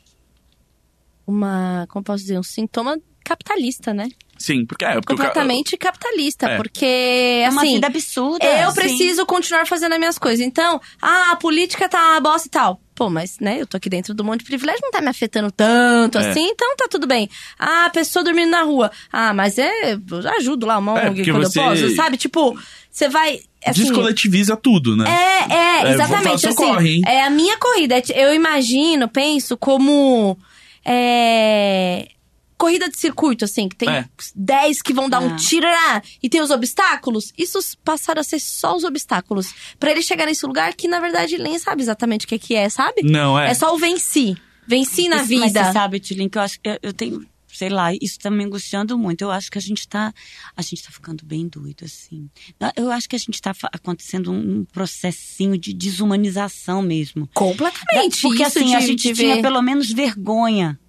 uma, 1.28 1.86
como 1.90 2.04
posso 2.04 2.24
dizer, 2.24 2.40
um 2.40 2.44
sintoma 2.44 2.98
capitalista, 3.24 3.94
né? 3.94 4.10
Sim, 4.42 4.66
porque 4.66 4.84
é. 4.86 4.94
Porque 4.94 5.14
o 5.14 5.18
ca- 5.18 5.26
Completamente 5.26 5.78
capitalista, 5.78 6.48
É. 6.50 6.58
porque, 6.58 6.86
É 6.86 7.50
uma 7.50 7.62
assim, 7.62 7.74
vida 7.76 7.88
absurda. 7.88 8.46
eu 8.46 8.70
Sim. 8.70 8.76
preciso 8.76 9.26
continuar 9.26 9.66
fazendo 9.68 9.94
as 9.94 10.00
minhas 10.00 10.18
coisas. 10.18 10.46
Então, 10.46 10.80
ah, 11.02 11.32
a 11.32 11.36
política 11.36 11.88
tá 11.88 12.12
uma 12.14 12.20
bosta 12.20 12.48
e 12.48 12.52
tal. 12.52 12.82
Pô, 12.96 13.10
mas, 13.10 13.40
né, 13.40 13.60
eu 13.60 13.66
tô 13.66 13.78
aqui 13.78 13.90
dentro 13.90 14.14
do 14.14 14.24
monte 14.24 14.40
de 14.42 14.46
privilégio, 14.46 14.82
não 14.84 14.92
tá 14.92 15.02
me 15.02 15.08
afetando 15.08 15.52
tanto 15.52 16.18
É. 16.20 16.30
assim, 16.30 16.46
então 16.50 16.76
tá 16.76 16.88
tudo 16.90 17.08
bem. 17.08 17.30
Ah, 17.58 17.86
a 17.86 17.90
pessoa 17.90 18.24
dormindo 18.24 18.52
na 18.52 18.62
rua. 18.64 18.92
Ah, 19.12 19.34
mas 19.34 19.58
é, 19.58 19.94
eu 19.94 20.30
ajudo 20.38 20.66
lá 20.68 20.78
uma 20.78 21.00
É, 21.00 21.10
ONG 21.10 21.24
quando 21.32 21.44
você- 21.44 21.60
eu 21.60 21.64
posso, 21.64 21.96
sabe? 21.96 22.18
Tipo, 22.18 22.56
você 22.92 23.08
vai, 23.10 23.40
assim... 23.66 23.82
Descoletiviza 23.84 24.56
tudo, 24.56 24.96
né? 24.96 25.06
É, 25.10 25.54
é, 25.54 25.88
É, 25.90 25.94
exatamente. 25.94 26.46
assim, 26.48 26.56
corre, 26.56 26.90
hein? 26.96 27.02
é 27.08 27.24
a 27.24 27.30
minha 27.30 27.58
corrida. 27.58 28.02
Eu 28.14 28.34
imagino, 28.36 29.08
penso 29.08 29.58
como. 29.58 30.38
é, 30.86 32.08
corrida 32.62 32.88
de 32.90 32.98
circuito, 32.98 33.44
assim, 33.46 33.68
que 33.68 33.76
tem 33.76 33.90
É. 33.90 34.06
10 34.36 34.82
que 34.84 34.94
vão 34.94 35.10
dar 35.10 35.20
um 35.20 35.34
Ah. 35.34 35.36
tiro 35.36 35.66
ah, 35.68 36.02
e 36.22 36.30
tem 36.30 36.42
os 36.42 36.52
obstáculos. 36.52 37.34
Isso 37.38 37.58
passaram 37.84 38.22
a 38.22 38.24
ser 38.24 38.40
só 38.40 38.76
os 38.76 38.84
obstáculos. 38.84 39.54
Pra 39.80 39.90
ele 39.92 40.04
chegar 40.04 40.26
nesse 40.28 40.46
lugar 40.46 40.74
que, 40.76 40.88
na 40.88 41.00
verdade, 41.00 41.34
ele 41.36 41.44
nem 41.44 41.58
sabe 41.58 41.82
exatamente 41.82 42.26
o 42.26 42.30
que, 42.30 42.38
que 42.38 42.54
é, 42.56 42.70
sabe? 42.70 43.02
Não, 43.04 43.38
é. 43.40 43.50
É 43.50 43.54
só 43.56 43.74
o 43.74 43.78
venci. 43.80 44.38
Venci 44.68 45.10
na 45.10 45.24
Isso- 45.24 45.34
Mas 45.40 45.52
vida. 45.54 45.66
você 45.66 45.74
sabe, 45.74 46.00
Tilin, 46.00 46.30
que 46.30 46.38
eu 46.38 46.42
acho 46.44 46.60
que 46.62 46.70
eu, 46.70 46.78
eu 46.84 46.94
tenho, 46.94 47.26
sei 47.52 47.68
lá, 47.70 47.94
isso 48.00 48.20
tá 48.20 48.30
me 48.30 48.44
angustiando 48.44 48.96
muito. 48.98 49.22
Eu 49.24 49.32
acho 49.32 49.50
que 49.52 49.58
a 49.58 49.62
gente 49.62 49.88
tá, 49.88 50.14
a 50.56 50.62
gente 50.62 50.84
tá 50.84 50.92
ficando 50.92 51.26
bem 51.26 51.48
doido, 51.48 51.84
assim. 51.84 52.30
Eu 52.76 52.92
acho 52.92 53.10
que 53.10 53.16
a 53.16 53.20
gente 53.20 53.42
tá 53.42 53.54
acontecendo 53.74 54.32
um, 54.32 54.60
um 54.60 54.66
processinho 54.66 55.58
de 55.58 55.74
desumanização 55.74 56.82
mesmo. 56.82 57.28
Completamente. 57.34 58.22
Porque 58.22 58.44
isso 58.44 58.60
assim, 58.60 58.76
a 58.76 58.80
gente 58.80 59.10
de 59.10 59.14
tinha 59.16 59.36
ver- 59.36 59.42
pelo 59.42 59.62
menos 59.62 59.92
vergonha 59.92 60.80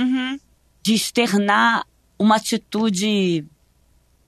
Uhum. 0.00 0.38
De 0.82 0.94
externar 0.94 1.84
uma 2.18 2.36
atitude. 2.36 3.44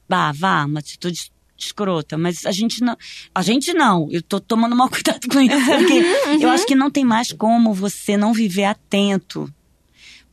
Vá, 0.08 0.32
vá, 0.32 0.64
uma 0.64 0.80
atitude 0.80 1.30
escrota. 1.58 2.18
Mas 2.18 2.44
a 2.46 2.52
gente 2.52 2.82
não. 2.82 2.96
A 3.34 3.42
gente 3.42 3.72
não. 3.72 4.08
Eu 4.10 4.22
tô 4.22 4.40
tomando 4.40 4.74
mal 4.76 4.88
cuidado 4.90 5.26
com 5.28 5.40
isso. 5.40 5.54
Porque 5.64 6.02
eu 6.44 6.50
acho 6.50 6.66
que 6.66 6.74
não 6.74 6.90
tem 6.90 7.04
mais 7.04 7.32
como 7.32 7.72
você 7.72 8.16
não 8.16 8.32
viver 8.32 8.64
atento. 8.64 9.52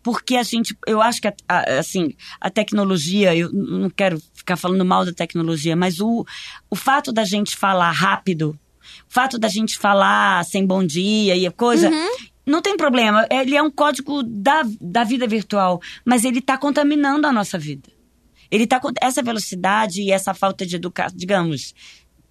Porque 0.01 0.35
a 0.37 0.43
gente. 0.43 0.75
Eu 0.87 1.01
acho 1.01 1.21
que, 1.21 1.27
a- 1.27 1.33
a- 1.47 1.79
assim, 1.79 2.13
a 2.39 2.49
tecnologia. 2.49 3.35
Eu 3.35 3.51
não 3.51 3.89
quero 3.89 4.21
ficar 4.33 4.55
falando 4.57 4.83
mal 4.85 5.05
da 5.05 5.13
tecnologia, 5.13 5.75
mas 5.75 5.99
o, 5.99 6.25
o 6.69 6.75
fato 6.75 7.11
da 7.11 7.23
gente 7.23 7.55
falar 7.55 7.91
rápido. 7.91 8.57
O 9.07 9.13
fato 9.13 9.37
da 9.37 9.47
gente 9.47 9.77
falar 9.77 10.43
sem 10.45 10.65
bom 10.65 10.83
dia 10.83 11.35
e 11.35 11.45
a 11.45 11.51
coisa. 11.51 11.89
Não 12.49 12.61
tem 12.61 12.75
problema. 12.75 13.27
Ele 13.29 13.55
é 13.55 13.61
um 13.61 13.69
código 13.71 14.23
da, 14.23 14.63
da 14.81 15.03
vida 15.03 15.27
virtual. 15.27 15.79
Mas 16.03 16.23
ele 16.25 16.39
está 16.39 16.57
contaminando 16.57 17.27
a 17.27 17.31
nossa 17.31 17.57
vida. 17.57 17.89
Ele 18.51 18.65
tá 18.65 18.79
com 18.79 18.91
essa 18.99 19.21
velocidade 19.21 20.01
e 20.01 20.11
essa 20.11 20.33
falta 20.33 20.65
de 20.65 20.75
educação, 20.75 21.15
digamos. 21.15 21.75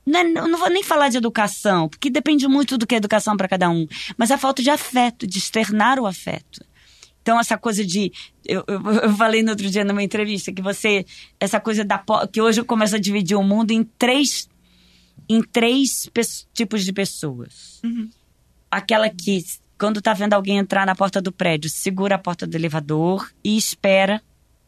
Não, 0.05 0.21
é- 0.21 0.25
não 0.25 0.59
vou 0.59 0.71
nem 0.71 0.83
falar 0.83 1.09
de 1.11 1.17
educação, 1.19 1.89
porque 1.89 2.11
depende 2.11 2.49
muito 2.49 2.77
do 2.77 2.87
que 2.87 2.95
é 2.95 2.99
educação 2.99 3.37
para 3.37 3.47
cada 3.47 3.71
um. 3.71 3.87
Mas 4.17 4.31
a 4.31 4.39
falta 4.39 4.63
de 4.63 4.71
afeto, 4.71 5.27
de 5.27 5.39
externar 5.39 6.01
o 6.01 6.07
afeto. 6.07 6.67
Então, 7.23 7.39
essa 7.39 7.59
coisa 7.59 7.85
de. 7.85 8.11
Eu, 8.45 8.65
eu, 8.67 8.81
eu 9.05 9.13
falei 9.17 9.43
no 9.43 9.51
outro 9.51 9.69
dia 9.71 9.85
numa 9.85 10.03
entrevista 10.03 10.53
que 10.53 10.63
você. 10.63 11.05
Essa 11.39 11.61
coisa 11.61 11.85
da. 11.85 12.03
Que 12.33 12.41
hoje 12.41 12.65
começa 12.65 12.97
a 12.97 13.01
dividir 13.01 13.37
o 13.37 13.43
mundo 13.43 13.71
em 13.71 13.85
três. 13.85 14.49
Em 15.29 15.43
três 15.43 16.09
tipos 16.55 16.85
de 16.85 16.93
pessoas. 16.93 17.81
Aquela 18.71 19.09
que, 19.11 19.45
quando 19.79 20.03
tá 20.03 20.13
vendo 20.13 20.35
alguém 20.35 20.59
entrar 20.59 20.85
na 20.87 20.95
porta 20.95 21.21
do 21.21 21.31
prédio, 21.31 21.71
segura 21.71 22.17
a 22.17 22.19
porta 22.19 22.47
do 22.47 22.55
elevador 22.57 23.31
e 23.45 23.57
espera 23.57 24.21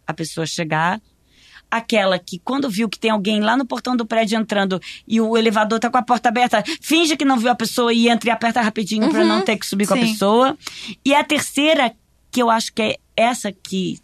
a 0.07 0.15
pessoa 0.15 0.47
chegar. 0.47 1.01
Aquela 1.70 2.19
que, 2.19 2.39
quando 2.41 2.69
viu 2.69 2.89
que 2.89 2.99
tem 2.99 3.11
alguém 3.12 3.41
lá 3.41 3.57
no 3.57 3.65
portão 3.65 3.97
do 3.97 4.05
prédio 4.05 4.37
entrando 4.39 4.81
e 5.07 5.20
o 5.20 5.37
elevador 5.39 5.78
tá 5.78 5.89
com 5.89 5.99
a 5.99 6.03
porta 6.03 6.28
aberta, 6.28 6.65
finge 6.81 7.16
que 7.16 7.24
não 7.24 7.39
viu 7.39 7.49
a 7.51 7.55
pessoa 7.55 7.93
e 7.93 8.09
entra 8.09 8.28
e 8.31 8.32
aperta 8.32 8.61
rapidinho 8.61 9.09
pra 9.09 9.24
não 9.24 9.43
ter 9.43 9.57
que 9.57 9.65
subir 9.66 9.87
com 9.87 9.95
a 9.95 9.97
Sim. 9.97 10.12
pessoa. 10.12 10.59
E 11.05 11.15
a 11.15 11.23
terceira, 11.23 11.93
que 12.31 12.43
eu 12.43 12.51
acho 12.51 12.73
que 12.73 12.82
é 12.82 12.97
essa 13.16 13.53
que 13.53 14.01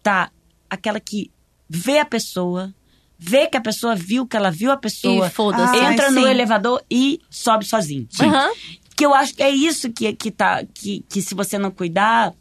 tá, 0.00 0.30
aquela 0.70 1.00
que 1.00 1.28
vê 1.68 1.98
a 1.98 2.04
pessoa, 2.04 2.72
vê 3.18 3.48
que 3.48 3.56
a 3.56 3.60
pessoa 3.60 3.96
viu 3.96 4.24
que 4.24 4.36
ela 4.36 4.50
viu 4.50 4.70
a 4.70 4.76
pessoa, 4.76 5.26
E 5.26 5.30
foda-se. 5.30 5.76
Ah, 5.76 5.92
entra 5.92 6.10
no 6.12 6.22
sim. 6.22 6.28
elevador 6.28 6.84
e 6.88 7.20
sobe 7.28 7.64
sozinho. 7.64 8.06
Aham. 8.20 8.50
Que 8.96 9.04
eu 9.04 9.14
acho 9.14 9.34
que 9.34 9.42
é 9.42 9.50
isso 9.50 9.92
que, 9.92 10.12
que 10.14 10.30
tá. 10.30 10.64
Que, 10.64 11.04
que 11.08 11.20
se 11.20 11.34
você 11.34 11.58
não 11.58 11.70
cuidar, 11.70 12.34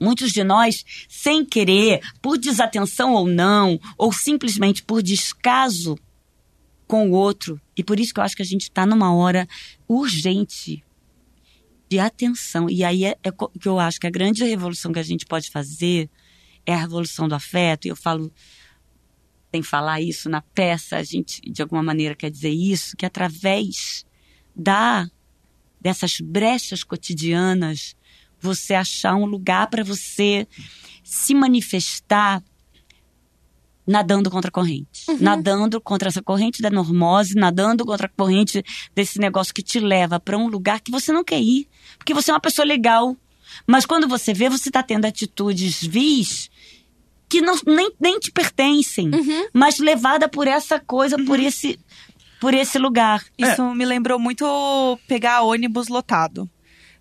muitos 0.00 0.32
de 0.32 0.44
nós, 0.44 0.84
sem 1.08 1.44
querer, 1.44 2.00
por 2.20 2.38
desatenção 2.38 3.12
ou 3.12 3.26
não, 3.26 3.78
ou 3.96 4.12
simplesmente 4.12 4.82
por 4.82 5.02
descaso 5.02 5.98
com 6.86 7.08
o 7.10 7.12
outro, 7.12 7.60
e 7.76 7.82
por 7.82 7.98
isso 7.98 8.12
que 8.12 8.20
eu 8.20 8.24
acho 8.24 8.36
que 8.36 8.42
a 8.42 8.46
gente 8.46 8.62
está 8.62 8.84
numa 8.84 9.14
hora 9.14 9.48
urgente 9.88 10.84
de 11.88 11.98
atenção. 11.98 12.68
E 12.68 12.84
aí 12.84 13.04
é, 13.04 13.16
é 13.22 13.30
que 13.30 13.68
eu 13.68 13.78
acho 13.78 13.98
que 13.98 14.06
a 14.06 14.10
grande 14.10 14.44
revolução 14.44 14.92
que 14.92 14.98
a 14.98 15.04
gente 15.04 15.26
pode 15.26 15.50
fazer 15.50 16.10
é 16.66 16.74
a 16.74 16.78
revolução 16.78 17.28
do 17.28 17.34
afeto. 17.34 17.86
E 17.86 17.88
eu 17.88 17.96
falo, 17.96 18.32
sem 19.52 19.62
falar 19.62 20.00
isso 20.00 20.28
na 20.28 20.42
peça, 20.42 20.96
a 20.96 21.02
gente 21.02 21.40
de 21.40 21.62
alguma 21.62 21.82
maneira 21.82 22.14
quer 22.14 22.30
dizer 22.30 22.50
isso, 22.50 22.96
que 22.96 23.06
através 23.06 24.04
da 24.54 25.08
dessas 25.84 26.18
brechas 26.18 26.82
cotidianas, 26.82 27.94
você 28.40 28.72
achar 28.72 29.14
um 29.14 29.26
lugar 29.26 29.68
para 29.68 29.84
você 29.84 30.48
se 31.04 31.34
manifestar 31.34 32.42
nadando 33.86 34.30
contra 34.30 34.48
a 34.48 34.52
corrente. 34.52 35.04
Nadando 35.20 35.78
contra 35.80 36.08
essa 36.08 36.22
corrente 36.22 36.62
da 36.62 36.70
normose, 36.70 37.34
nadando 37.34 37.84
contra 37.84 38.06
a 38.06 38.10
corrente 38.10 38.64
desse 38.94 39.18
negócio 39.18 39.52
que 39.52 39.62
te 39.62 39.78
leva 39.78 40.18
para 40.18 40.38
um 40.38 40.48
lugar 40.48 40.80
que 40.80 40.90
você 40.90 41.12
não 41.12 41.22
quer 41.22 41.40
ir. 41.40 41.68
Porque 41.98 42.14
você 42.14 42.30
é 42.30 42.34
uma 42.34 42.40
pessoa 42.40 42.64
legal. 42.64 43.14
Mas 43.66 43.84
quando 43.84 44.08
você 44.08 44.32
vê, 44.32 44.48
você 44.48 44.70
está 44.70 44.82
tendo 44.82 45.04
atitudes 45.04 45.82
vis 45.82 46.50
que 47.28 47.42
não, 47.42 47.58
nem, 47.66 47.92
nem 48.00 48.18
te 48.18 48.30
pertencem. 48.30 49.10
Mas 49.52 49.78
levada 49.78 50.28
por 50.30 50.48
essa 50.48 50.80
coisa, 50.80 51.22
por 51.24 51.38
esse 51.38 51.78
por 52.44 52.54
esse 52.54 52.78
lugar. 52.78 53.24
Isso 53.38 53.74
me 53.74 53.84
lembrou 53.86 54.18
muito 54.18 54.98
pegar 55.08 55.40
ônibus 55.40 55.88
lotado. 55.88 56.48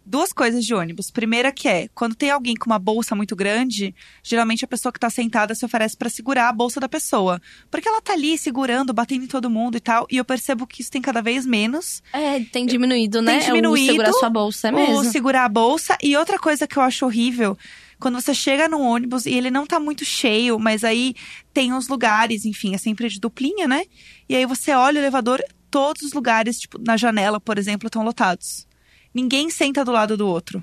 Duas 0.06 0.34
coisas 0.34 0.65
de 0.65 0.74
ônibus. 0.74 1.10
Primeira 1.10 1.49
que 1.52 1.68
é, 1.68 1.88
quando 1.95 2.14
tem 2.14 2.30
alguém 2.30 2.56
com 2.56 2.65
uma 2.65 2.78
bolsa 2.80 3.15
muito 3.15 3.36
grande, 3.38 3.95
geralmente 4.22 4.65
a 4.65 4.68
pessoa 4.68 4.91
que 4.91 4.99
tá 4.99 5.10
sentada 5.10 5.56
se 5.56 5.64
oferece 5.65 5.95
pra 5.95 6.10
segurar 6.10 6.49
a 6.49 6.53
bolsa 6.53 6.78
da 6.80 6.90
pessoa. 6.90 7.41
Porque 7.72 7.88
ela 7.88 8.02
tá 8.02 8.11
ali 8.11 8.38
segurando, 8.38 8.94
batendo 8.94 9.24
em 9.24 9.28
todo 9.28 9.49
mundo 9.49 9.78
e 9.78 9.80
tal. 9.80 10.06
E 10.11 10.18
eu 10.18 10.26
percebo 10.26 10.68
que 10.68 10.82
isso 10.82 10.91
tem 10.91 11.02
cada 11.02 11.22
vez 11.22 11.45
menos. 11.45 12.03
É, 12.11 12.40
tem 12.41 12.65
diminuído, 12.65 13.22
né? 13.22 13.38
Tem 13.40 13.48
diminuído 13.48 13.91
O 13.91 13.95
segurar 13.95 14.14
sua 14.14 14.30
bolsa, 14.30 14.68
é 14.68 14.72
o 14.72 14.76
mesmo. 14.76 15.03
segurar 15.06 15.45
a 15.45 15.49
bolsa. 15.49 15.98
E 16.03 16.18
outra 16.18 16.38
coisa 16.38 16.68
que 16.68 16.78
eu 16.78 16.84
acho 16.84 17.06
horrível, 17.06 17.57
quando 18.03 18.19
você 18.19 18.34
chega 18.34 18.67
num 18.67 18.81
ônibus 18.81 19.25
e 19.25 19.34
ele 19.34 19.49
não 19.49 19.65
tá 19.65 19.80
muito 19.80 20.03
cheio, 20.03 20.59
mas 20.59 20.84
aí 20.84 21.15
tem 21.53 21.71
uns 21.71 21.88
lugares, 21.88 22.43
enfim, 22.43 22.75
é 22.75 22.77
sempre 22.77 23.07
de 23.07 23.17
duplinha, 23.17 23.65
né? 23.65 23.85
E 24.27 24.35
aí 24.35 24.45
você 24.45 24.73
olha 24.73 24.99
o 24.99 25.01
elevador, 25.01 25.41
todos 25.71 26.01
os 26.01 26.11
lugares, 26.11 26.59
tipo, 26.59 26.77
na 26.77 26.97
janela, 26.97 27.39
por 27.39 27.57
exemplo, 27.57 27.88
estão 27.88 28.03
lotados. 28.03 28.67
Ninguém 29.13 29.49
senta 29.49 29.85
do 29.85 29.93
lado 29.93 30.17
do 30.17 30.27
outro. 30.27 30.61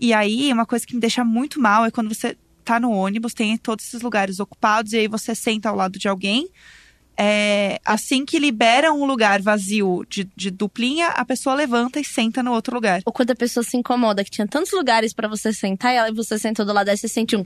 E 0.00 0.14
aí, 0.14 0.50
uma 0.50 0.64
coisa 0.64 0.86
que 0.86 0.94
me 0.94 1.00
deixa 1.00 1.22
muito 1.22 1.60
mal 1.60 1.84
é 1.84 1.90
quando 1.90 2.08
você 2.08 2.38
tá 2.64 2.80
no 2.80 2.90
ônibus, 2.90 3.34
tem 3.34 3.58
todos 3.58 3.84
esses 3.84 4.00
lugares 4.00 4.40
ocupados, 4.40 4.94
e 4.94 4.96
aí 4.96 5.08
você 5.08 5.34
senta 5.34 5.68
ao 5.68 5.76
lado 5.76 5.98
de 5.98 6.08
alguém. 6.08 6.48
É, 7.20 7.80
assim 7.84 8.24
que 8.24 8.38
libera 8.38 8.92
um 8.92 9.04
lugar 9.04 9.42
vazio 9.42 10.04
de, 10.08 10.28
de 10.36 10.52
duplinha, 10.52 11.08
a 11.08 11.24
pessoa 11.24 11.56
levanta 11.56 11.98
e 11.98 12.04
senta 12.04 12.44
no 12.44 12.52
outro 12.52 12.72
lugar. 12.72 13.02
Ou 13.04 13.12
quando 13.12 13.32
a 13.32 13.34
pessoa 13.34 13.64
se 13.64 13.76
incomoda, 13.76 14.22
que 14.22 14.30
tinha 14.30 14.46
tantos 14.46 14.72
lugares 14.72 15.12
pra 15.12 15.26
você 15.26 15.52
sentar, 15.52 16.08
e 16.08 16.12
você 16.12 16.38
sentou 16.38 16.64
do 16.64 16.72
lado, 16.72 16.88
aí 16.88 16.96
você 16.96 17.08
sente 17.08 17.34
um. 17.34 17.44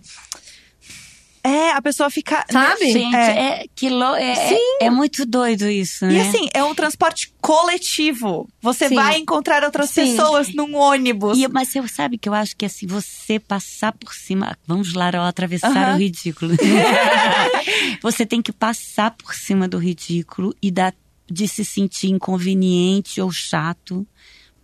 É, 1.44 1.72
a 1.72 1.82
pessoa 1.82 2.08
fica. 2.08 2.44
Sabe? 2.50 2.92
Gente, 2.92 3.16
É. 3.16 3.62
é, 3.62 3.66
que 3.74 3.88
lo- 3.90 4.14
é, 4.14 4.54
é, 4.54 4.58
é 4.82 4.90
muito 4.90 5.26
doido 5.26 5.68
isso, 5.68 6.06
né? 6.06 6.14
E 6.14 6.20
assim, 6.20 6.48
é 6.54 6.62
um 6.62 6.72
transporte 6.72 7.32
coletivo. 7.40 8.48
Você 8.60 8.88
Sim. 8.88 8.94
vai 8.94 9.18
encontrar 9.18 9.64
outras 9.64 9.90
Sim. 9.90 10.12
pessoas 10.12 10.54
num 10.54 10.76
ônibus. 10.76 11.36
E, 11.36 11.48
mas 11.48 11.68
você 11.70 11.86
sabe 11.88 12.16
que 12.16 12.28
eu 12.28 12.34
acho 12.34 12.56
que 12.56 12.64
assim, 12.64 12.86
você 12.86 13.40
passar 13.40 13.92
por 13.92 14.14
cima. 14.14 14.56
Vamos 14.68 14.92
lá, 14.94 15.10
ó, 15.16 15.22
atravessar 15.26 15.76
Aham. 15.76 15.94
o 15.96 15.98
ridículo. 15.98 16.54
você 18.02 18.24
tem 18.24 18.40
que 18.42 18.52
passar 18.52 19.10
por 19.12 19.34
cima 19.34 19.66
do 19.68 19.78
ridículo 19.78 20.54
e 20.62 20.70
da, 20.70 20.92
de 21.30 21.48
se 21.48 21.64
sentir 21.64 22.08
inconveniente 22.08 23.20
ou 23.20 23.30
chato 23.32 24.06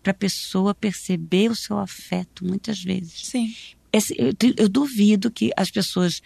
pra 0.03 0.15
pessoa 0.15 0.75
perceber 0.75 1.51
o 1.51 1.57
seu 1.57 1.79
afeto 1.79 2.45
muitas 2.45 2.81
vezes. 2.83 3.27
Sim. 3.27 3.53
Esse- 3.93 4.15
eu, 4.19 4.33
eu 4.57 4.69
duvido 4.69 5.31
que 5.31 5.51
as 5.57 5.71
pessoas. 5.71 6.21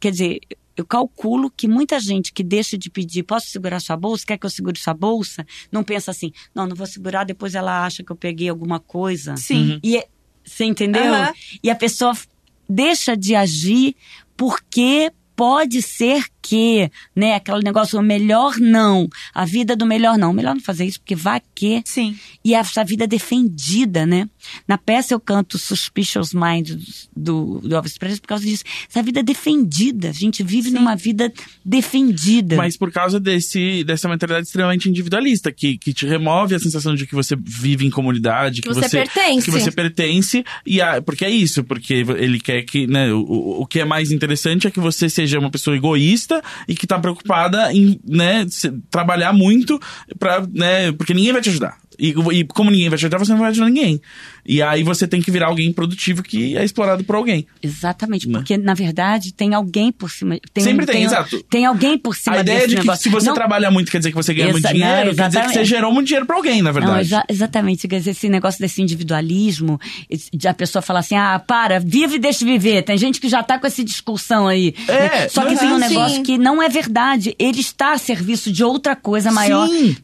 Quer 0.00 0.10
dizer, 0.12 0.40
eu 0.76 0.86
calculo 0.86 1.50
que 1.50 1.68
muita 1.68 2.00
gente 2.00 2.32
que 2.32 2.42
deixa 2.42 2.78
de 2.78 2.88
pedir, 2.90 3.22
posso 3.22 3.48
segurar 3.48 3.80
sua 3.80 3.96
bolsa? 3.96 4.24
Quer 4.26 4.38
que 4.38 4.46
eu 4.46 4.50
segure 4.50 4.78
sua 4.78 4.94
bolsa? 4.94 5.46
Não 5.70 5.84
pensa 5.84 6.10
assim, 6.10 6.32
não, 6.54 6.66
não 6.66 6.74
vou 6.74 6.86
segurar, 6.86 7.24
depois 7.24 7.54
ela 7.54 7.84
acha 7.84 8.02
que 8.02 8.10
eu 8.10 8.16
peguei 8.16 8.48
alguma 8.48 8.80
coisa. 8.80 9.36
Sim. 9.36 9.78
E 9.82 9.98
é- 9.98 10.08
você 10.42 10.64
entendeu? 10.64 11.04
Aham. 11.14 11.34
E 11.62 11.70
a 11.70 11.76
pessoa 11.76 12.12
deixa 12.68 13.14
de 13.16 13.34
agir 13.34 13.94
porque 14.36 15.12
pode 15.36 15.82
ser 15.82 16.24
que, 16.42 16.90
né, 17.14 17.34
aquele 17.34 17.62
negócio, 17.62 17.98
o 17.98 18.02
melhor 18.02 18.56
não, 18.58 19.08
a 19.34 19.44
vida 19.44 19.74
do 19.76 19.86
melhor 19.86 20.16
não. 20.18 20.32
Melhor 20.32 20.54
não 20.54 20.62
fazer 20.62 20.84
isso 20.86 21.00
porque 21.00 21.14
vai 21.14 21.40
que 21.54 21.82
Sim. 21.84 22.16
e 22.44 22.54
essa 22.54 22.84
vida 22.84 23.06
defendida, 23.06 24.06
né? 24.06 24.28
Na 24.66 24.78
peça 24.78 25.14
eu 25.14 25.20
canto 25.20 25.58
Suspicious 25.58 26.32
Mind 26.32 26.70
do, 27.14 27.60
do 27.60 27.74
Elvis 27.74 27.98
Presley 27.98 28.20
por 28.20 28.28
causa 28.28 28.44
disso. 28.44 28.64
Essa 28.88 29.02
vida 29.02 29.22
defendida. 29.22 30.08
A 30.10 30.12
gente 30.12 30.42
vive 30.42 30.70
numa 30.70 30.96
vida 30.96 31.32
defendida. 31.64 32.56
Mas 32.56 32.76
por 32.76 32.90
causa 32.92 33.18
desse, 33.20 33.84
dessa 33.84 34.08
mentalidade 34.08 34.46
extremamente 34.46 34.88
individualista, 34.88 35.52
que, 35.52 35.78
que 35.78 35.92
te 35.92 36.06
remove 36.06 36.54
a 36.54 36.58
sensação 36.58 36.94
de 36.94 37.06
que 37.06 37.14
você 37.14 37.36
vive 37.36 37.86
em 37.86 37.90
comunidade, 37.90 38.60
que, 38.62 38.68
Que 38.68 38.74
você 38.74 38.88
pertence. 39.04 39.44
Que 39.44 39.50
você 39.50 39.70
pertence. 39.70 40.44
E 40.66 40.80
a, 40.80 41.00
porque 41.00 41.24
é 41.24 41.30
isso, 41.30 41.62
porque 41.64 41.94
ele 41.94 42.40
quer 42.40 42.62
que, 42.62 42.86
né, 42.86 43.12
o- 43.12 43.20
o, 43.20 43.62
o 43.62 43.66
que 43.66 43.80
é 43.80 43.84
mais 43.84 44.10
interessante 44.10 44.66
é 44.66 44.70
que 44.70 44.80
você 44.80 45.08
seja 45.08 45.38
uma 45.38 45.50
pessoa 45.50 45.76
egoísta 45.76 46.29
e 46.68 46.74
que 46.74 46.86
tá 46.86 46.98
preocupada 46.98 47.72
em, 47.72 48.00
né, 48.06 48.46
trabalhar 48.90 49.32
muito 49.32 49.80
pra, 50.18 50.46
né, 50.52 50.92
porque 50.92 51.14
ninguém 51.14 51.32
vai 51.32 51.42
te 51.42 51.50
ajudar. 51.50 51.78
E, 51.98 52.14
e 52.32 52.44
como 52.44 52.70
ninguém 52.70 52.88
vai 52.88 52.98
te 52.98 53.04
ajudar, 53.04 53.18
você 53.18 53.32
não 53.32 53.38
vai 53.38 53.50
ajudar 53.50 53.66
ninguém. 53.66 54.00
E 54.52 54.60
aí 54.60 54.82
você 54.82 55.06
tem 55.06 55.22
que 55.22 55.30
virar 55.30 55.46
alguém 55.46 55.72
produtivo 55.72 56.24
que 56.24 56.56
é 56.56 56.64
explorado 56.64 57.04
por 57.04 57.14
alguém. 57.14 57.46
Exatamente, 57.62 58.26
Né? 58.28 58.38
porque 58.38 58.56
na 58.58 58.74
verdade 58.74 59.32
tem 59.32 59.54
alguém 59.54 59.92
por 59.92 60.10
cima. 60.10 60.38
Tem, 60.52 60.64
Sempre 60.64 60.86
tem, 60.86 60.96
tem, 60.96 61.04
exato. 61.04 61.40
Tem 61.44 61.64
alguém 61.66 61.96
por 61.96 62.16
cima 62.16 62.36
a 62.36 62.40
ideia 62.40 62.58
desse 62.58 62.70
de 62.70 62.74
que 62.76 62.80
negócio. 62.80 63.02
se 63.04 63.08
você 63.08 63.26
Não- 63.28 63.34
trabalha 63.34 63.70
muito 63.70 63.90
quer 63.92 63.98
dizer 63.98 64.10
que 64.10 64.16
você 64.16 64.34
ganha 64.34 64.50
muito 64.50 64.66
dinheiro, 64.66 65.10
não, 65.10 65.14
quer 65.14 65.28
dizer 65.28 65.42
que 65.42 65.52
você 65.52 65.64
gerou 65.64 65.92
muito 65.92 66.08
dinheiro 66.08 66.26
pra 66.26 66.34
alguém, 66.34 66.62
na 66.62 66.72
verdade. 66.72 66.92
Não, 66.94 67.00
exa- 67.00 67.24
exatamente. 67.28 67.86
Quer 67.86 67.98
dizer, 67.98 68.10
esse 68.10 68.28
negócio 68.28 68.58
desse 68.60 68.82
individualismo, 68.82 69.78
de 70.34 70.48
a 70.48 70.54
pessoa 70.54 70.82
falar 70.82 70.98
assim, 71.00 71.14
ah, 71.14 71.38
para, 71.38 71.78
vive 71.78 72.16
e 72.16 72.18
deixa 72.18 72.44
viver. 72.44 72.82
Tem 72.82 72.98
gente 72.98 73.20
que 73.20 73.28
já 73.28 73.44
tá 73.44 73.56
com 73.56 73.68
essa 73.68 73.84
discussão 73.84 74.48
aí. 74.48 74.74
É, 74.88 75.28
Só 75.28 75.44
que 75.46 75.56
tem 75.56 75.68
um 75.72 75.80
Sim. 75.80 75.88
negócio 75.88 76.22
que 76.24 76.36
não 76.36 76.60
é 76.60 76.68
verdade. 76.68 77.36
Ele 77.38 77.60
está 77.60 77.92
a 77.92 77.98
serviço 77.98 78.50
de 78.50 78.64
outra 78.64 78.96
coisa 78.96 79.30
maior. 79.30 79.68
Sim. 79.68 79.96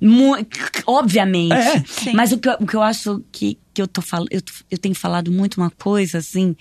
Obviamente. 0.87 1.53
É. 1.53 1.83
Sim. 1.87 2.13
Mas 2.15 2.33
o 2.33 2.39
que, 2.39 2.49
eu- 2.49 2.57
o 2.61 2.67
que 2.67 2.75
eu 2.77 2.83
acho 2.83 3.23
que, 3.33 3.59
que 3.77 3.83
eu 3.83 3.87
tô 3.87 4.01
falando, 4.01 4.29
eu, 4.31 4.41
eu 4.71 4.79
tenho 4.79 4.95
falado 4.95 5.31
muito 5.31 5.59
uma 5.61 5.71
coisa 5.71 6.17
assim. 6.17 6.57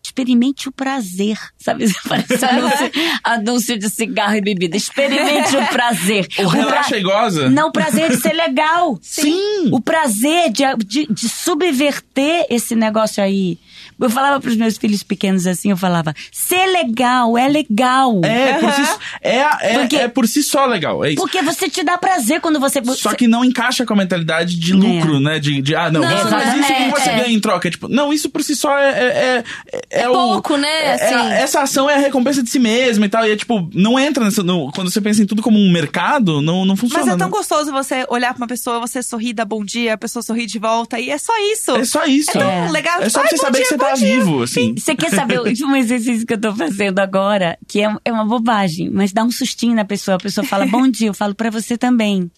Experimente 0.00 0.68
o 0.68 0.72
prazer, 0.72 1.36
sabe? 1.58 1.84
Parece 2.08 2.44
anúncio, 2.44 2.90
anúncio 3.22 3.78
de 3.78 3.90
cigarro 3.90 4.36
e 4.36 4.40
bebida. 4.40 4.76
Experimente 4.76 5.56
o 5.56 5.66
prazer. 5.66 6.26
O 6.38 6.48
pra- 6.48 6.60
relaxa 6.60 6.96
e 6.96 7.02
goza. 7.02 7.50
Não, 7.50 7.68
o 7.68 7.72
prazer 7.72 8.10
de 8.10 8.16
ser 8.16 8.32
legal. 8.32 8.98
Sim. 9.02 9.68
O 9.72 9.80
prazer 9.80 10.50
de, 10.50 10.62
de, 10.86 11.06
de 11.12 11.28
subverter 11.28 12.46
esse 12.48 12.74
negócio 12.76 13.22
aí. 13.22 13.58
Eu 14.00 14.10
falava 14.10 14.40
pros 14.40 14.56
meus 14.56 14.76
filhos 14.76 15.02
pequenos 15.02 15.46
assim, 15.46 15.70
eu 15.70 15.76
falava, 15.76 16.14
ser 16.32 16.66
legal 16.66 17.36
é 17.38 17.48
legal. 17.48 18.20
É, 18.24 18.54
por 18.58 18.72
si, 18.72 18.82
é, 19.22 19.38
é, 19.60 19.78
Porque- 19.80 19.96
é 19.96 20.08
por 20.08 20.26
si 20.28 20.42
só 20.42 20.66
legal. 20.66 21.04
É 21.04 21.08
isso. 21.12 21.16
Porque 21.20 21.42
você 21.42 21.68
te 21.68 21.82
dá 21.82 21.98
prazer 21.98 22.40
quando 22.40 22.60
você... 22.60 22.80
Só 22.96 23.14
que 23.14 23.26
não 23.26 23.44
encaixa 23.44 23.84
com 23.86 23.92
a 23.92 23.96
mentalidade 23.96 24.56
de 24.58 24.72
lucro, 24.72 25.18
né? 25.20 25.38
De, 25.38 25.60
de 25.62 25.74
ah, 25.74 25.90
não, 25.90 26.00
Não, 26.00 26.08
você 26.10 26.28
faz 26.28 26.54
isso, 26.54 26.66
que 26.66 26.72
é, 26.72 26.90
você 26.90 27.08
é. 27.10 27.16
ganha 27.16 27.32
em 27.34 27.40
troca? 27.40 27.68
É 27.68 27.70
Tipo, 27.70 27.88
não, 27.88 28.12
isso 28.12 28.28
por 28.30 28.42
si 28.42 28.54
só 28.56 28.76
é. 28.78 28.88
É, 28.90 29.44
é, 29.72 30.02
é 30.02 30.08
o- 30.08 30.12
pouco, 30.12 30.56
né? 30.56 30.68
é- 30.68 30.84
é 30.88 30.94
Assim. 31.14 31.32
essa 31.32 31.60
ação 31.62 31.88
é 31.90 31.94
a 31.94 31.98
recompensa 31.98 32.42
de 32.42 32.48
si 32.50 32.58
mesma 32.58 33.06
e 33.06 33.08
tal. 33.08 33.26
E 33.26 33.30
é 33.32 33.36
tipo, 33.36 33.68
não 33.74 33.98
entra 33.98 34.24
nessa. 34.24 34.42
no- 34.42 34.70
quando 34.72 34.90
você 34.90 35.00
pensa 35.00 35.22
em 35.22 35.26
tudo 35.26 35.42
como 35.42 35.58
um 35.58 35.70
mercado, 35.70 36.40
não, 36.40 36.64
não 36.64 36.76
funciona. 36.76 37.04
Mas 37.04 37.14
é 37.14 37.18
tão 37.18 37.28
não. 37.28 37.36
gostoso 37.36 37.70
você 37.72 38.04
olhar 38.08 38.32
pra 38.34 38.42
uma 38.42 38.46
pessoa, 38.48 38.80
você 38.80 39.02
sorrir, 39.02 39.32
dar 39.32 39.44
bom 39.44 39.64
dia, 39.64 39.94
a 39.94 39.98
pessoa 39.98 40.22
sorrir 40.22 40.46
de 40.46 40.58
volta. 40.58 40.98
E 40.98 41.10
é 41.10 41.18
só 41.18 41.32
isso. 41.52 41.72
É 41.76 41.84
só 41.84 42.04
isso. 42.06 42.30
É 42.30 42.40
tão 42.40 42.70
legal. 42.72 43.00
É 43.02 43.08
só 43.08 43.20
Ai, 43.20 43.28
pra 43.28 43.36
você 43.36 43.42
saber 43.42 43.58
que 43.60 43.64
você 43.66 43.76
bom 43.76 43.84
tá 43.90 43.94
vivo, 43.96 44.42
assim. 44.42 44.74
Você 44.76 44.94
quer 44.94 45.10
saber 45.10 45.40
um 45.40 45.76
exercício 45.76 46.26
que 46.26 46.34
eu 46.34 46.40
tô 46.40 46.54
fazendo 46.54 46.98
agora, 46.98 47.58
que 47.66 47.80
é, 47.80 47.94
é 48.04 48.12
uma 48.12 48.24
bobagem, 48.24 48.90
mas 48.90 49.12
dá 49.12 49.22
um 49.24 49.30
sustinho 49.30 49.74
na 49.74 49.84
pessoa. 49.84 50.16
A 50.16 50.20
pessoa 50.20 50.44
fala, 50.46 50.66
bom 50.66 50.88
dia, 50.88 51.08
eu 51.08 51.14
falo 51.14 51.34
pra 51.34 51.50
você 51.50 51.76
também. 51.78 52.30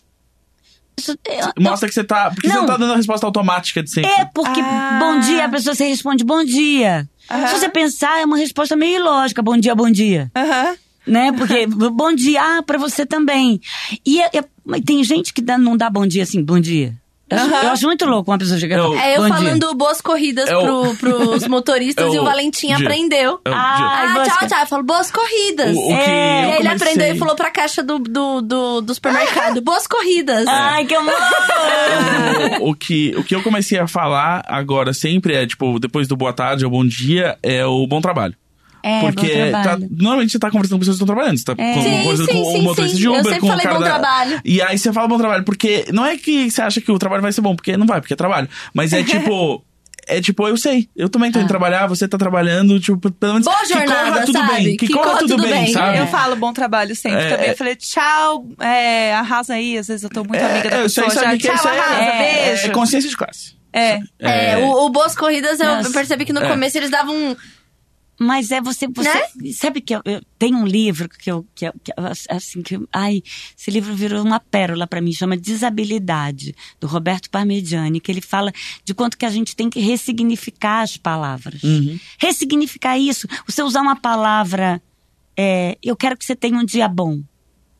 Isso, 0.99 1.17
eu- 1.27 1.63
Mostra 1.63 1.89
que 1.89 1.95
você 1.95 2.05
tá. 2.05 2.31
Porque 2.31 2.47
você 2.49 2.55
Não. 2.55 2.63
não 2.63 2.67
tá 2.69 2.77
dando 2.77 2.93
a 2.93 2.97
resposta 2.97 3.25
automática 3.27 3.83
de 3.83 3.91
sempre. 3.91 4.11
É 4.11 4.25
porque 4.27 4.61
Ah. 4.61 4.99
bom 5.01 5.21
dia, 5.21 5.45
a 5.47 5.49
pessoa 5.49 5.75
você 5.75 5.87
responde 5.87 6.25
bom 6.25 6.45
dia. 6.45 7.09
Aham. 7.31 7.47
Se 7.47 7.59
você 7.59 7.69
pensar, 7.69 8.21
é 8.21 8.25
uma 8.25 8.37
resposta 8.37 8.77
meio 8.77 8.97
ilógica, 9.01 9.41
bom 9.43 9.57
dia, 9.57 9.75
bom 9.75 9.91
dia. 9.91 10.31
Aham. 10.37 10.75
Né? 11.07 11.33
Porque 11.33 11.67
bom 11.67 12.15
dia, 12.15 12.41
ah, 12.59 12.63
pra 12.63 12.77
você 12.77 13.07
também. 13.07 13.59
E 14.05 14.21
é- 14.21 14.31
é- 14.35 14.45
mas 14.65 14.83
tem 14.83 15.03
gente 15.03 15.33
que 15.33 15.41
dá- 15.41 15.57
não 15.57 15.75
dá 15.77 15.89
bom 15.89 16.07
dia 16.07 16.23
assim, 16.23 16.43
bom 16.45 16.61
dia. 16.61 16.95
Eu, 17.31 17.39
eu 17.39 17.71
acho 17.71 17.87
muito 17.87 18.05
louco 18.07 18.31
uma 18.31 18.39
pessoa 18.39 18.59
chegar 18.59 18.77
e 18.77 18.81
É 18.81 18.83
falar, 18.83 19.07
É 19.07 19.17
eu 19.17 19.21
dia. 19.25 19.29
falando 19.35 19.75
boas 19.75 20.01
corridas 20.01 20.49
É 20.49 20.57
o- 20.57 20.63
pro, 20.65 20.97
pros 20.97 21.47
motoristas 21.49 22.13
É 22.13 22.17
e 22.17 22.19
o 22.19 22.25
Valentim 22.25 22.67
dia. 22.69 22.77
aprendeu. 22.77 23.41
É 23.45 23.51
Ah. 23.51 24.15
Ah, 24.19 24.23
tchau, 24.25 24.49
tchau. 24.49 24.61
Eu 24.61 24.67
falo, 24.67 24.83
boas 24.83 25.11
corridas. 25.11 25.77
O- 25.77 25.81
o 25.81 25.87
que 25.87 25.93
É, 26.11 26.45
eu 26.45 26.49
ele 26.49 26.57
comecei- 26.69 26.89
aprendeu 26.89 27.15
e 27.15 27.19
falou 27.19 27.37
pra 27.37 27.51
caixa 27.51 27.83
do, 27.83 27.99
do, 27.99 28.41
do, 28.41 28.81
do 28.81 28.95
supermercado, 28.95 29.61
boas 29.63 29.87
corridas. 29.87 30.47
Ai, 30.49 30.85
que 30.85 30.95
amor! 30.95 31.15
o, 32.61 32.71
o 32.71 32.75
que, 32.75 33.15
o 33.17 33.25
que 33.25 33.35
eu 33.35 33.43
comecei 33.43 33.79
a 33.79 33.87
falar 33.87 34.43
agora 34.47 34.93
sempre 34.93 35.35
é, 35.35 35.47
tipo, 35.47 35.79
depois 35.79 36.09
do 36.09 36.17
boa 36.17 36.33
tarde 36.33 36.65
ou 36.65 36.71
bom 36.71 36.85
dia, 36.87 37.39
é 37.43 37.65
o 37.65 37.87
bom 37.87 38.01
trabalho. 38.01 38.35
É, 38.83 39.01
Porque 39.01 39.27
bom 39.53 39.63
tá- 39.63 39.79
normalmente 39.91 40.33
você 40.33 40.39
tá 40.39 40.51
conversando 40.51 40.77
com 40.77 40.79
pessoas 40.81 40.97
que 40.97 41.03
estão 41.03 41.15
trabalhando. 41.15 41.39
Você 41.39 41.45
tá 41.45 41.55
É. 41.59 41.73
conversando 41.75 42.27
sim, 42.27 42.33
com 42.33 42.45
sim, 42.53 42.59
o 42.59 42.63
motorista 42.63 42.95
sim. 42.97 43.01
de 43.01 43.05
Eu 43.07 43.13
Uber, 43.13 43.25
sempre 43.25 43.41
com 43.41 43.47
o 43.47 43.51
falei 43.51 43.65
cara 43.65 43.75
bom 43.77 43.81
da- 43.85 43.91
trabalho. 43.91 44.41
E 44.45 44.63
aí 44.63 44.79
você 44.79 44.93
fala 44.93 45.09
bom 45.09 45.19
trabalho, 45.19 45.45
porque 45.45 45.85
não 45.93 46.05
é 46.07 46.17
que 46.17 46.51
você 46.51 46.63
acha 46.63 46.81
que 46.81 46.91
o 46.91 46.99
trabalho 46.99 47.23
vai 47.23 47.33
ser 47.33 47.41
bom, 47.41 47.55
porque 47.55 47.77
não 47.77 47.87
vai, 47.87 48.01
porque 48.01 48.15
é 48.15 48.17
trabalho. 48.17 48.49
Mas 48.75 48.93
é 48.93 49.03
tipo. 49.05 49.65
É 50.09 50.21
tipo, 50.21 50.49
eu 50.49 50.57
sei, 50.57 50.89
eu 50.97 51.09
também 51.09 51.31
tô 51.31 51.39
indo 51.39 51.47
trabalhar, 51.47 51.87
você 51.87 52.09
tá 52.09 52.19
trabalhando, 52.19 52.81
tipo, 52.81 53.13
pelo 53.13 53.35
menos. 53.35 53.45
Boa 53.47 53.61
que 53.61 53.69
jornada, 53.69 54.11
corra 54.11 54.25
tudo 54.27 54.39
sabe? 54.39 54.55
bem. 54.65 54.77
Que, 54.77 54.89
corra, 54.89 55.19
tudo 55.19 55.39
bem, 55.41 55.73
sabe? 55.73 55.99
Eu 55.99 56.07
falo 56.09 56.35
bom 56.35 56.53
trabalho 56.53 56.97
sempre 56.97 57.21
É, 57.21 57.29
também. 57.31 57.47
é. 57.47 57.51
Eu 57.53 57.57
falei, 57.57 57.77
tchau, 57.77 58.47
é, 58.59 59.15
arrasa 59.15 59.55
aí. 59.55 59.79
Às 59.79 59.87
vezes 59.87 60.03
eu 60.03 60.11
tô 60.11 60.25
muito 60.25 60.43
amiga 60.43 60.69
da 60.69 60.77
É, 60.77 60.79
aí 60.79 60.83
pessoa. 60.85 61.11
sabe 61.11 61.27
já, 61.27 61.33
que 61.33 61.39
tchau, 61.47 61.55
isso 61.55 61.69
aí 61.69 61.79
arrasa, 61.79 62.03
é, 62.03 62.47
beijo. 62.49 62.67
é 62.67 62.69
consciência 62.71 63.09
de 63.11 63.17
classe. 63.17 63.55
É. 63.73 64.01
É, 64.19 64.57
o, 64.59 64.87
o 64.87 64.91
Boas 64.91 65.15
Corridas, 65.15 65.61
eu 65.61 65.67
Nossa. 65.77 65.91
percebi 65.93 66.25
que 66.25 66.33
no 66.33 66.41
É. 66.43 66.49
começo 66.49 66.77
eles 66.77 66.91
davam 66.91 67.15
um... 67.15 67.37
Mas 68.23 68.51
é 68.51 68.61
você, 68.61 68.87
você 68.87 69.09
Né? 69.09 69.53
sabe 69.55 69.81
que 69.81 69.95
eu, 69.95 70.03
eu- 70.05 70.21
tem 70.39 70.55
um 70.55 70.67
livro 70.67 71.09
que 71.09 71.31
eu, 71.33 71.47
que, 71.55 71.67
eu- 71.67 71.73
que 71.83 71.91
eu- 71.91 72.05
assim 72.37 72.61
que 72.61 72.77
eu- 72.77 72.87
ai, 72.93 73.23
esse 73.59 73.71
livro 73.71 73.95
virou 73.95 74.23
uma 74.23 74.39
pérola 74.39 74.87
para 74.87 75.01
mim, 75.01 75.11
chama 75.11 75.39
Desabilidade 75.39 76.55
do 76.79 76.87
Roberto 76.87 77.31
Parmigiani, 77.31 77.99
que 77.99 78.13
ele 78.13 78.21
fala 78.21 78.53
de 78.85 78.93
quanto 78.93 79.17
que 79.17 79.25
a 79.25 79.31
gente 79.31 79.57
tem 79.57 79.71
que 79.71 79.81
ressignificar 79.81 80.83
as 80.83 80.99
palavras, 80.99 81.63
ressignificar 82.19 82.99
isso. 82.99 83.27
Você 83.47 83.63
usar 83.63 83.81
uma 83.81 83.97
palavra, 83.97 84.83
é, 85.35 85.79
eu 85.83 85.97
quero 85.97 86.15
que 86.17 86.25
você 86.27 86.37
tenha 86.37 86.59
um 86.59 86.65
dia 86.65 86.89
bom, 86.89 87.23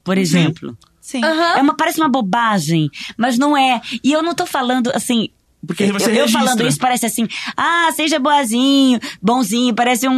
por 0.03 0.17
exemplo. 0.17 0.77
Sim. 1.03 1.23
Aham. 1.25 1.59
É 1.59 1.61
uma, 1.63 1.75
parece 1.77 2.01
uma 2.01 2.09
bobagem, 2.09 2.89
mas 3.17 3.37
não 3.37 3.55
é. 3.57 3.81
E 4.03 4.11
eu 4.13 4.23
não 4.23 4.35
tô 4.35 4.47
falando 4.47 4.91
assim. 4.95 5.29
Porque 5.67 5.93
você 5.93 6.07
eu, 6.11 6.15
eu 6.15 6.21
registra. 6.23 6.41
falando 6.45 6.67
isso 6.67 6.79
parece 6.79 7.05
assim, 7.07 7.29
ah, 7.57 7.91
seja 7.95 8.19
boazinho, 8.19 8.99
bonzinho, 9.21 9.75
parece 9.75 10.09
um, 10.09 10.13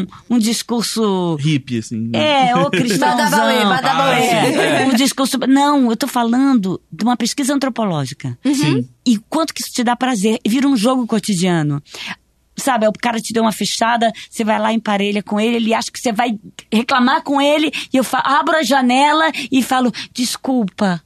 um, 0.00 0.06
um- 0.30 0.38
discurso. 0.38 1.36
Hippie, 1.40 1.78
assim. 1.78 1.98
né? 2.12 2.50
É, 2.50 2.56
ô 2.56 2.70
cristãozão. 2.70 3.16
Badabauê, 3.16 3.64
badabauê. 3.64 4.18
É, 4.20 4.46
sim, 4.52 4.58
é. 4.58 4.86
um 4.86 4.94
discurso. 4.94 5.38
Não, 5.48 5.90
eu 5.90 5.96
tô 5.96 6.06
falando 6.06 6.80
de 6.92 7.04
uma 7.04 7.16
pesquisa 7.16 7.52
antropológica. 7.54 8.38
Sim. 8.44 8.88
E 9.04 9.18
quanto 9.28 9.52
que 9.52 9.62
isso 9.62 9.72
te 9.72 9.82
dá 9.82 9.96
prazer. 9.96 10.38
E 10.44 10.48
vira 10.48 10.68
um 10.68 10.76
jogo 10.76 11.06
cotidiano. 11.06 11.82
Sabe, 12.56 12.86
o 12.86 12.92
cara 12.92 13.20
te 13.20 13.32
deu 13.32 13.42
uma 13.42 13.50
fechada, 13.50 14.12
você 14.30 14.44
vai 14.44 14.60
lá 14.60 14.72
emparelha 14.72 15.24
com 15.24 15.40
ele, 15.40 15.56
ele 15.56 15.74
acha 15.74 15.90
que 15.90 15.98
você 15.98 16.12
vai 16.12 16.38
reclamar 16.72 17.20
com 17.24 17.42
ele, 17.42 17.72
e 17.92 17.96
eu 17.96 18.04
fa- 18.04 18.22
abro 18.24 18.54
a 18.56 18.62
janela 18.62 19.32
e 19.50 19.60
falo, 19.60 19.90
desculpa. 20.12 21.02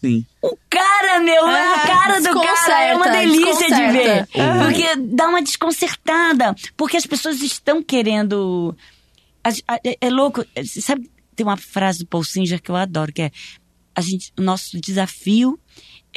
Sim. 0.00 0.24
O 0.42 0.56
cara, 0.68 1.20
meu, 1.20 1.48
é 1.48 1.60
a 1.60 1.74
Ah, 1.74 1.86
cara 1.86 2.20
do 2.20 2.40
cara, 2.40 2.82
é 2.84 2.94
uma 2.96 3.08
delícia 3.08 3.68
de 3.68 3.92
ver. 3.92 4.22
desconcerta. 4.26 4.64
Porque 4.64 4.96
dá 4.96 5.28
uma 5.28 5.42
desconcertada. 5.42 6.54
Porque 6.76 6.96
as 6.96 7.06
pessoas 7.06 7.40
estão 7.40 7.82
querendo 7.82 8.76
é, 9.84 9.96
é 10.00 10.10
louco. 10.10 10.44
Sabe, 10.80 11.10
tem 11.34 11.46
uma 11.46 11.56
frase 11.56 12.00
do 12.00 12.06
Paul 12.06 12.24
Singer 12.24 12.60
que 12.60 12.70
eu 12.70 12.76
adoro, 12.76 13.12
que 13.12 13.22
é 13.22 13.30
a 13.94 14.00
gente, 14.00 14.32
o 14.36 14.42
nosso 14.42 14.78
desafio 14.80 15.58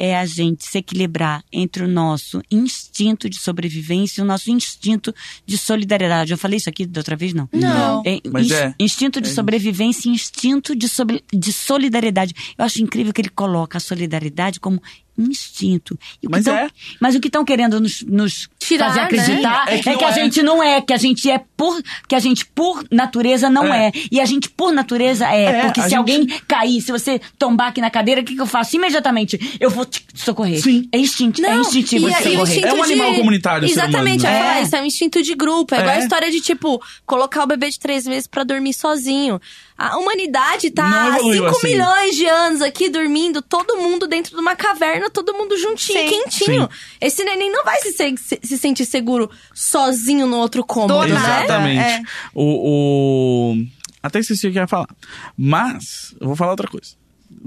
é 0.00 0.16
a 0.16 0.24
gente 0.24 0.64
se 0.64 0.78
equilibrar 0.78 1.44
entre 1.52 1.84
o 1.84 1.88
nosso 1.88 2.40
instinto 2.50 3.28
de 3.28 3.36
sobrevivência 3.36 4.22
e 4.22 4.24
o 4.24 4.26
nosso 4.26 4.50
instinto 4.50 5.14
de 5.44 5.58
solidariedade. 5.58 6.32
Eu 6.32 6.38
falei 6.38 6.56
isso 6.56 6.70
aqui 6.70 6.86
da 6.86 7.00
outra 7.00 7.14
vez, 7.14 7.34
não? 7.34 7.46
Não. 7.52 8.02
É, 8.06 8.18
Mas 8.32 8.50
é. 8.50 8.74
Instinto 8.80 9.20
de 9.20 9.28
é. 9.28 9.32
sobrevivência 9.32 10.08
e 10.08 10.12
instinto 10.12 10.74
de, 10.74 10.88
sobre, 10.88 11.22
de 11.30 11.52
solidariedade. 11.52 12.34
Eu 12.56 12.64
acho 12.64 12.82
incrível 12.82 13.12
que 13.12 13.20
ele 13.20 13.28
coloca 13.28 13.76
a 13.76 13.80
solidariedade 13.80 14.58
como 14.58 14.82
instinto. 15.22 15.98
mas 16.28 16.44
tão, 16.44 16.54
é. 16.54 16.68
Mas 17.00 17.14
o 17.14 17.20
que 17.20 17.28
estão 17.28 17.44
querendo 17.44 17.80
nos, 17.80 18.02
nos 18.02 18.48
Tirar, 18.58 18.88
fazer 18.88 19.00
né? 19.00 19.04
acreditar 19.06 19.66
né? 19.66 19.74
é, 19.74 19.78
que, 19.78 19.88
é 19.88 19.96
que 19.96 20.04
a 20.04 20.10
é. 20.10 20.12
gente 20.12 20.42
não 20.42 20.62
é, 20.62 20.80
que 20.80 20.92
a 20.92 20.96
gente 20.96 21.30
é 21.30 21.42
por. 21.56 21.82
que 22.08 22.14
a 22.14 22.18
gente 22.18 22.46
por 22.46 22.84
natureza 22.90 23.50
não 23.50 23.72
é. 23.72 23.88
é. 23.88 23.92
E 24.10 24.20
a 24.20 24.24
gente 24.24 24.48
por 24.48 24.72
natureza 24.72 25.26
é. 25.26 25.44
é 25.44 25.62
porque 25.62 25.82
se 25.82 25.88
gente... 25.88 25.98
alguém 25.98 26.26
cair, 26.46 26.80
se 26.80 26.92
você 26.92 27.20
tombar 27.38 27.68
aqui 27.68 27.80
na 27.80 27.90
cadeira, 27.90 28.20
o 28.20 28.24
que, 28.24 28.34
que 28.34 28.40
eu 28.40 28.46
faço? 28.46 28.76
Imediatamente 28.76 29.58
eu 29.58 29.70
vou 29.70 29.84
te 29.84 30.04
socorrer. 30.14 30.60
Sim. 30.60 30.88
É 30.92 30.98
instinto. 30.98 31.44
é 31.44 31.56
instintivo 31.56 32.08
e, 32.08 32.12
de 32.12 32.22
socorrer. 32.22 32.64
É 32.64 32.74
um 32.74 32.82
animal 32.82 33.10
de... 33.12 33.18
comunitário. 33.18 33.68
Exatamente, 33.68 34.24
humano, 34.24 34.38
né? 34.38 34.58
é. 34.58 34.62
isso 34.62 34.76
é 34.76 34.82
um 34.82 34.86
instinto 34.86 35.22
de 35.22 35.34
grupo. 35.34 35.74
É, 35.74 35.80
igual 35.80 35.96
a 35.96 35.98
história 35.98 36.30
de, 36.30 36.40
tipo, 36.40 36.80
colocar 37.06 37.42
o 37.44 37.46
bebê 37.46 37.70
de 37.70 37.78
três 37.78 38.06
meses 38.06 38.26
para 38.26 38.44
dormir 38.44 38.72
sozinho. 38.72 39.40
A 39.82 39.96
humanidade 39.96 40.70
tá 40.70 41.14
há 41.14 41.18
5 41.18 41.46
assim. 41.46 41.68
milhões 41.68 42.14
de 42.14 42.26
anos 42.26 42.60
aqui 42.60 42.90
dormindo, 42.90 43.40
todo 43.40 43.78
mundo 43.78 44.06
dentro 44.06 44.34
de 44.34 44.38
uma 44.38 44.54
caverna, 44.54 45.08
todo 45.08 45.32
mundo 45.32 45.56
juntinho, 45.56 46.00
Sim. 46.00 46.08
quentinho. 46.08 46.62
Sim. 46.64 46.96
Esse 47.00 47.24
neném 47.24 47.50
não 47.50 47.64
vai 47.64 47.80
se, 47.80 47.92
se, 47.92 48.38
se, 48.42 48.58
sentir 48.58 48.84
seguro 48.84 49.30
sozinho 49.54 50.26
no 50.26 50.36
outro 50.36 50.62
cômodo, 50.62 51.06
né? 51.06 51.16
Exatamente. 51.16 51.80
É. 51.80 52.02
O, 52.34 53.54
o... 53.54 53.66
Até 54.02 54.18
esqueci 54.18 54.48
o 54.48 54.52
que 54.52 54.58
ia 54.58 54.66
falar. 54.66 54.88
Mas, 55.34 56.14
eu 56.20 56.26
vou 56.26 56.36
falar 56.36 56.50
outra 56.50 56.68
coisa. 56.68 56.90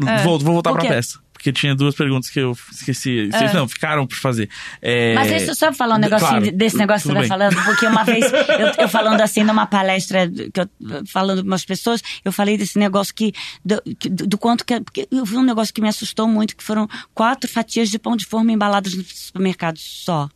É. 0.07 0.23
Vou, 0.23 0.39
vou 0.39 0.53
voltar 0.53 0.73
pra 0.73 0.81
peça 0.81 1.19
porque 1.43 1.51
tinha 1.51 1.75
duas 1.75 1.93
perguntas 1.93 2.29
que 2.29 2.39
eu 2.39 2.55
esqueci. 2.71 3.29
Vocês 3.29 3.51
é. 3.51 3.53
não, 3.53 3.67
ficaram 3.67 4.07
por 4.07 4.15
fazer. 4.15 4.49
É... 4.81 5.13
Mas 5.13 5.27
deixa 5.27 5.51
eu 5.51 5.55
só 5.55 5.73
falar 5.73 5.95
um 5.95 5.99
negocinho 5.99 6.29
claro, 6.29 6.51
desse 6.53 6.77
negócio 6.77 7.01
que 7.01 7.07
você 7.09 7.19
vai 7.19 7.27
falando, 7.27 7.61
porque 7.65 7.85
uma 7.85 8.05
vez, 8.05 8.23
eu, 8.31 8.83
eu, 8.83 8.87
falando 8.87 9.19
assim 9.19 9.43
numa 9.43 9.65
palestra, 9.65 10.31
que 10.31 10.61
eu, 10.61 10.69
falando 11.05 11.41
com 11.41 11.47
umas 11.47 11.65
pessoas, 11.65 12.01
eu 12.23 12.31
falei 12.31 12.57
desse 12.57 12.79
negócio 12.79 13.13
que, 13.13 13.33
do, 13.63 13.81
do, 14.09 14.27
do 14.27 14.37
quanto 14.37 14.63
que. 14.63 14.81
Eu 15.11 15.25
vi 15.25 15.35
um 15.35 15.43
negócio 15.43 15.73
que 15.73 15.81
me 15.81 15.89
assustou 15.89 16.29
muito, 16.29 16.55
que 16.55 16.63
foram 16.63 16.87
quatro 17.13 17.51
fatias 17.51 17.89
de 17.89 17.99
pão 17.99 18.15
de 18.15 18.25
forma 18.25 18.49
embaladas 18.49 18.95
no 18.95 19.03
supermercado 19.03 19.77
só. 19.79 20.29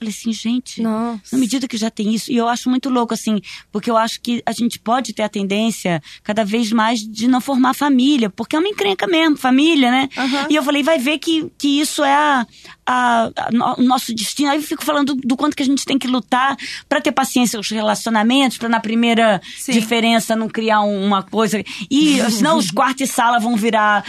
Falei 0.00 0.14
assim, 0.18 0.32
gente, 0.32 0.80
Nossa. 0.80 1.20
na 1.30 1.38
medida 1.38 1.68
que 1.68 1.76
já 1.76 1.90
tem 1.90 2.14
isso, 2.14 2.32
e 2.32 2.36
eu 2.36 2.48
acho 2.48 2.70
muito 2.70 2.88
louco, 2.88 3.12
assim, 3.12 3.38
porque 3.70 3.90
eu 3.90 3.98
acho 3.98 4.18
que 4.22 4.42
a 4.46 4.52
gente 4.52 4.78
pode 4.78 5.12
ter 5.12 5.22
a 5.22 5.28
tendência, 5.28 6.02
cada 6.24 6.42
vez 6.42 6.72
mais, 6.72 7.00
de 7.00 7.28
não 7.28 7.38
formar 7.38 7.74
família, 7.74 8.30
porque 8.30 8.56
é 8.56 8.58
uma 8.58 8.68
encrenca 8.68 9.06
mesmo, 9.06 9.36
família, 9.36 9.90
né? 9.90 10.08
Uhum. 10.16 10.46
E 10.48 10.56
eu 10.56 10.62
falei, 10.62 10.82
vai 10.82 10.98
ver 10.98 11.18
que, 11.18 11.52
que 11.58 11.82
isso 11.82 12.02
é 12.02 12.14
a, 12.14 12.46
a, 12.86 13.24
a, 13.26 13.74
o 13.76 13.82
nosso 13.82 14.14
destino. 14.14 14.48
Aí 14.48 14.56
eu 14.56 14.62
fico 14.62 14.82
falando 14.82 15.14
do, 15.14 15.20
do 15.20 15.36
quanto 15.36 15.54
que 15.54 15.62
a 15.62 15.66
gente 15.66 15.84
tem 15.84 15.98
que 15.98 16.08
lutar 16.08 16.56
para 16.88 17.02
ter 17.02 17.12
paciência 17.12 17.58
nos 17.58 17.68
relacionamentos, 17.68 18.56
para 18.56 18.70
na 18.70 18.80
primeira 18.80 19.38
Sim. 19.58 19.72
diferença 19.72 20.34
não 20.34 20.48
criar 20.48 20.80
uma 20.80 21.22
coisa. 21.22 21.62
E 21.90 22.22
senão 22.32 22.56
os 22.56 22.70
quartos 22.70 23.02
e 23.02 23.12
sala 23.12 23.38
vão 23.38 23.54
virar 23.54 24.02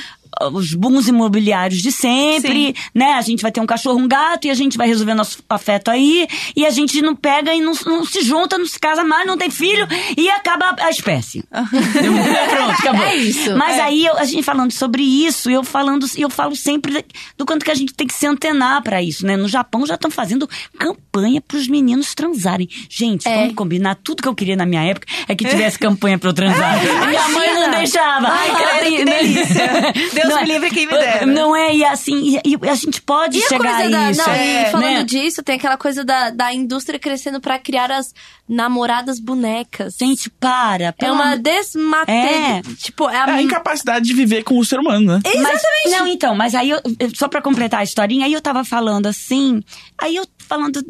os 0.53 0.74
bons 0.74 1.08
imobiliários 1.08 1.82
de 1.82 1.91
sempre, 1.91 2.68
Sim. 2.68 2.74
né? 2.95 3.14
A 3.14 3.22
gente 3.22 3.41
vai 3.41 3.52
ter 3.52 3.60
um 3.60 3.66
cachorro, 3.66 3.99
um 3.99 4.08
gato 4.08 4.48
e 4.48 4.49
a 4.49 4.53
gente 4.53 4.78
vai 4.78 4.88
resolver 4.88 5.14
nosso 5.14 5.40
afeto 5.49 5.91
aí 5.91 6.28
e 6.56 6.66
a 6.66 6.70
gente 6.70 7.02
não 7.02 7.16
pega 7.16 7.53
e 7.53 7.62
não, 7.62 7.74
não 7.86 8.06
se 8.06 8.22
junta, 8.22 8.58
não 8.58 8.66
se 8.66 8.80
casa 8.80 9.03
mais, 9.03 9.28
não 9.28 9.38
tem 9.38 9.49
filho 9.49 9.88
e 10.18 10.30
acaba 10.30 10.76
a 10.80 10.90
espécie. 10.90 11.44
Pronto, 11.52 12.72
acabou. 12.80 13.06
É 13.06 13.16
isso. 13.16 13.56
Mas 13.58 13.78
é. 13.78 13.82
aí 13.82 14.06
eu, 14.06 14.18
a 14.18 14.26
gente 14.26 14.44
falando 14.44 14.72
sobre 14.72 15.03
isso, 15.03 15.49
eu 15.49 15.64
falando, 15.64 16.06
eu 16.18 16.30
falo 16.30 16.56
sempre 16.56 17.06
do 17.38 17.45
quanto 17.45 17.66
que 17.66 17.72
a 17.72 17.76
gente 17.76 17.94
tem 17.94 18.08
que 18.08 18.14
se 18.14 18.26
antenar 18.26 18.82
para 18.82 19.02
isso, 19.02 19.26
né? 19.26 19.36
No 19.36 19.48
Japão 19.48 19.86
já 19.86 19.95
estão 19.95 20.10
fazendo 20.10 20.49
campanha 20.78 21.41
para 21.41 21.58
os 21.58 21.68
meninos 21.68 22.16
transarem. 22.16 22.68
Gente, 22.90 23.28
é. 23.28 23.36
vamos 23.36 23.56
combinar 23.56 23.95
tudo 23.95 24.22
que 24.22 24.28
eu 24.28 24.36
queria 24.36 24.56
na 24.56 24.66
minha 24.66 24.84
época 24.84 25.08
é 25.28 25.36
que 25.36 25.45
tivesse 25.45 25.78
campanha 25.78 26.18
para 26.18 26.30
eu 26.30 26.34
transar. 26.34 26.80
minha 27.08 27.28
mãe 27.30 27.53
não 27.53 27.72
deixava. 27.72 28.28
Ai, 28.28 28.56
credo, 28.56 28.95
que 28.95 29.06
delícia. 29.06 29.72
Deus 30.22 30.30
não 30.30 30.43
me 30.43 30.49
é, 30.49 30.53
livre 30.53 30.69
quem 30.72 30.85
me 30.85 30.93
dera. 30.93 31.26
Não 31.26 31.56
é, 31.56 31.76
e 31.76 31.85
assim, 31.85 32.39
e, 32.43 32.56
e 32.56 32.69
a 32.69 32.76
gente 32.76 33.02
pode 33.02 33.38
e 33.38 33.41
chegar 33.41 33.85
a, 33.85 33.89
da, 33.89 34.11
isso. 34.11 34.22
Não, 34.22 34.34
é, 34.34 34.68
e 34.68 34.72
falando 34.72 34.93
né? 34.93 35.03
disso, 35.03 35.43
tem 35.43 35.56
aquela 35.56 35.77
coisa 35.77 36.03
da, 36.03 36.30
da 36.30 36.53
indústria 36.53 36.99
crescendo 36.99 37.39
para 37.39 37.57
criar 37.60 37.91
as 37.91 38.14
namoradas 38.48 39.19
bonecas. 39.19 39.95
Gente, 39.99 40.30
para. 40.30 40.93
É 40.98 41.11
uma 41.11 41.38
desmate... 41.38 42.11
É. 42.11 42.61
Tipo, 42.77 43.10
é 43.10 43.18
a... 43.18 43.27
é 43.27 43.31
a 43.31 43.41
incapacidade 43.41 44.06
de 44.06 44.14
viver 44.14 44.43
com 44.43 44.57
o 44.57 44.65
ser 44.65 44.80
humano, 44.80 45.14
né? 45.14 45.22
Exatamente. 45.23 45.61
Mas, 45.85 45.91
não, 45.91 46.07
então, 46.07 46.35
mas 46.35 46.56
aí, 46.56 46.69
eu, 46.69 46.81
só 47.15 47.27
para 47.27 47.41
completar 47.41 47.80
a 47.80 47.84
historinha, 47.84 48.26
aí 48.26 48.34
eu 48.34 48.41
tava 48.41 48.64
falando 48.64 49.07
assim, 49.07 49.64
aí 49.98 50.15
eu 50.15 50.26
falando 50.48 50.84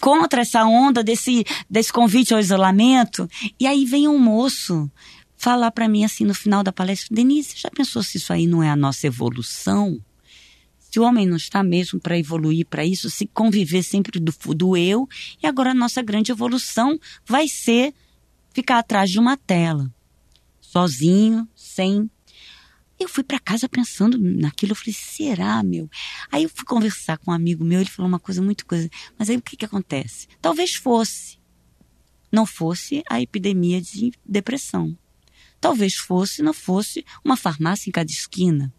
contra 0.00 0.40
essa 0.40 0.64
onda 0.64 1.02
desse, 1.02 1.44
desse 1.68 1.92
convite 1.92 2.32
ao 2.32 2.40
isolamento, 2.40 3.28
e 3.60 3.66
aí 3.66 3.84
vem 3.84 4.08
um 4.08 4.18
moço 4.18 4.90
falar 5.38 5.70
para 5.70 5.88
mim 5.88 6.04
assim 6.04 6.24
no 6.24 6.34
final 6.34 6.62
da 6.62 6.72
palestra: 6.72 7.14
Denise, 7.14 7.54
já 7.56 7.70
pensou 7.70 8.02
se 8.02 8.18
isso 8.18 8.32
aí 8.32 8.46
não 8.46 8.62
é 8.62 8.68
a 8.68 8.76
nossa 8.76 9.06
evolução? 9.06 9.98
Se 10.90 10.98
o 10.98 11.04
homem 11.04 11.26
não 11.26 11.36
está 11.36 11.62
mesmo 11.62 12.00
para 12.00 12.18
evoluir 12.18 12.66
para 12.66 12.84
isso, 12.84 13.10
se 13.10 13.26
conviver 13.26 13.82
sempre 13.82 14.18
do, 14.18 14.32
do 14.54 14.76
eu, 14.76 15.06
e 15.42 15.46
agora 15.46 15.70
a 15.70 15.74
nossa 15.74 16.02
grande 16.02 16.32
evolução 16.32 16.98
vai 17.26 17.46
ser 17.46 17.94
ficar 18.52 18.78
atrás 18.78 19.10
de 19.10 19.18
uma 19.18 19.36
tela, 19.36 19.92
sozinho, 20.60 21.46
sem. 21.54 22.10
Eu 22.98 23.08
fui 23.08 23.22
para 23.22 23.38
casa 23.38 23.68
pensando 23.68 24.18
naquilo, 24.18 24.72
eu 24.72 24.76
falei, 24.76 24.94
será, 24.94 25.62
meu? 25.62 25.88
Aí 26.32 26.42
eu 26.42 26.48
fui 26.48 26.64
conversar 26.64 27.18
com 27.18 27.30
um 27.30 27.34
amigo 27.34 27.64
meu, 27.64 27.80
ele 27.80 27.90
falou 27.90 28.08
uma 28.08 28.18
coisa 28.18 28.42
muito 28.42 28.66
coisa, 28.66 28.90
mas 29.16 29.30
aí 29.30 29.36
o 29.36 29.42
que 29.42 29.56
que 29.58 29.64
acontece? 29.64 30.26
Talvez 30.40 30.74
fosse, 30.74 31.38
não 32.32 32.46
fosse 32.46 33.04
a 33.08 33.20
epidemia 33.20 33.80
de 33.80 34.10
depressão. 34.24 34.96
Talvez 35.60 35.94
fosse, 35.94 36.42
não 36.42 36.52
fosse, 36.52 37.04
uma 37.24 37.36
farmácia 37.36 37.88
em 37.88 37.92
cada 37.92 38.10
esquina. 38.10 38.72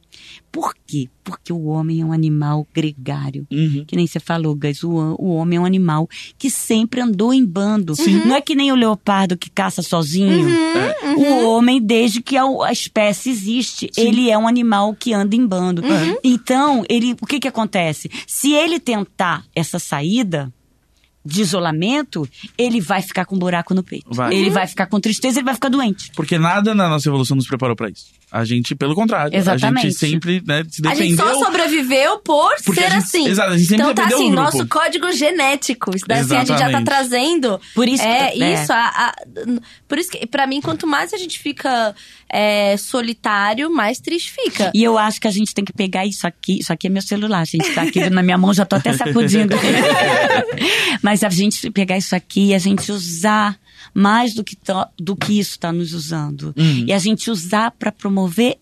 Por 0.52 0.74
quê? 0.88 1.08
Porque 1.24 1.54
o 1.54 1.66
homem 1.66 2.02
é 2.02 2.06
um 2.06 2.12
animal 2.12 2.68
gregário. 2.74 3.46
Uhum. 3.52 3.86
Que 3.86 3.96
nem 3.96 4.08
você 4.08 4.20
falou, 4.20 4.56
Gás, 4.56 4.84
o, 4.84 4.90
o 5.20 5.36
homem 5.36 5.58
é 5.58 5.62
um 5.62 5.66
animal 5.66 6.10
que 6.38 6.50
sempre 6.50 7.02
andou 7.02 7.34
em 7.34 7.46
bando. 7.46 7.96
Sim. 7.96 8.26
Não 8.26 8.36
é 8.36 8.42
que 8.42 8.56
nem 8.56 8.72
o 8.72 8.76
leopardo 8.76 9.38
que 9.38 9.50
caça 9.50 9.82
sozinho. 9.82 10.48
Uhum, 10.48 11.18
uhum. 11.18 11.46
O 11.46 11.50
homem, 11.50 11.82
desde 11.82 12.22
que 12.22 12.36
a, 12.36 12.44
a 12.44 12.72
espécie 12.72 13.30
existe, 13.30 13.90
Sim. 13.94 14.02
ele 14.02 14.30
é 14.30 14.38
um 14.38 14.48
animal 14.48 14.96
que 14.96 15.14
anda 15.14 15.36
em 15.36 15.46
bando. 15.46 15.84
Uhum. 15.84 16.18
Então, 16.24 16.84
ele, 16.90 17.16
o 17.22 17.26
que 17.26 17.40
que 17.40 17.48
acontece? 17.48 18.10
Se 18.26 18.54
ele 18.54 18.80
tentar 18.80 19.46
essa 19.56 19.78
saída, 19.78 20.52
de 21.26 21.42
isolamento, 21.42 22.28
ele 22.58 22.80
vai 22.82 23.02
ficar 23.02 23.26
com 23.26 23.36
um 23.36 23.40
buraco 23.40 23.74
no 23.74 23.84
peito. 23.84 24.08
Vai. 24.10 24.34
Ele 24.34 24.50
vai 24.50 24.68
ficar 24.68 24.88
com 24.88 25.00
tristeza, 25.00 25.40
ele 25.40 25.46
vai 25.46 25.54
ficar 25.54 25.70
doente. 25.70 26.12
Porque 26.16 26.38
nada 26.38 26.74
na 26.74 26.88
nossa 26.88 27.10
evolução 27.10 27.36
nos 27.36 27.48
preparou 27.48 27.76
para 27.76 27.90
isso. 27.90 28.19
A 28.32 28.46
gente, 28.46 28.76
pelo 28.76 28.94
contrário, 28.94 29.36
Exatamente. 29.36 29.88
a 29.88 29.90
gente 29.90 29.98
sempre 29.98 30.44
né, 30.46 30.64
se 30.70 30.84
defendeu. 30.84 31.26
A 31.26 31.30
gente 31.30 31.40
só 31.40 31.46
sobreviveu 31.46 32.20
por 32.20 32.52
ser 32.60 32.76
gente, 32.76 32.94
assim. 32.94 33.28
Exato, 33.28 33.50
a 33.52 33.58
gente 33.58 33.68
sempre 33.68 33.92
então 33.92 33.96
tá 33.96 34.06
assim, 34.06 34.32
nosso 34.32 34.68
código 34.68 35.12
genético. 35.12 35.96
Isso 35.96 36.06
daí 36.08 36.20
assim, 36.20 36.36
a 36.36 36.46
gente 36.46 36.60
já 36.60 36.70
tá 36.70 36.82
trazendo. 36.84 37.60
Por 37.74 37.88
isso, 37.88 38.04
é, 38.04 38.38
é. 38.38 38.54
isso. 38.54 38.72
A, 38.72 38.88
a, 38.88 39.16
por 39.88 39.98
isso 39.98 40.12
que, 40.12 40.28
pra 40.28 40.46
mim, 40.46 40.62
quanto 40.62 40.86
mais 40.86 41.12
a 41.12 41.18
gente 41.18 41.40
fica 41.40 41.96
é, 42.30 42.78
solitário, 42.78 43.68
mais 43.72 44.00
triste 44.00 44.32
fica. 44.32 44.72
E 44.76 44.84
eu 44.84 44.96
acho 44.96 45.20
que 45.20 45.28
a 45.28 45.32
gente 45.32 45.52
tem 45.54 45.66
que 45.66 45.74
pegar 45.74 46.06
isso 46.06 46.28
aqui. 46.28 46.60
Isso 46.60 46.72
aqui 46.72 46.86
é 46.86 46.90
meu 46.90 47.02
celular, 47.02 47.46
gente. 47.48 47.74
Tá 47.74 47.82
aqui 47.82 48.10
na 48.12 48.22
minha 48.22 48.38
mão, 48.38 48.54
já 48.54 48.64
tô 48.64 48.76
até 48.76 48.94
sacudindo. 48.94 49.56
Mas 51.02 51.24
a 51.24 51.30
gente 51.30 51.72
pegar 51.72 51.98
isso 51.98 52.16
aqui 52.16 52.50
e 52.50 52.54
a 52.54 52.60
gente 52.60 52.92
usar 52.92 53.58
mais 53.94 54.34
do 54.34 54.44
que, 54.44 54.58
do 54.98 55.16
que 55.16 55.40
isso 55.40 55.52
está 55.52 55.72
nos 55.72 55.94
usando. 55.94 56.54
Uhum. 56.58 56.86
E 56.88 56.94
a 56.94 57.00
gente 57.00 57.30
usar 57.30 57.72
para 57.72 57.92
promover 57.92 58.58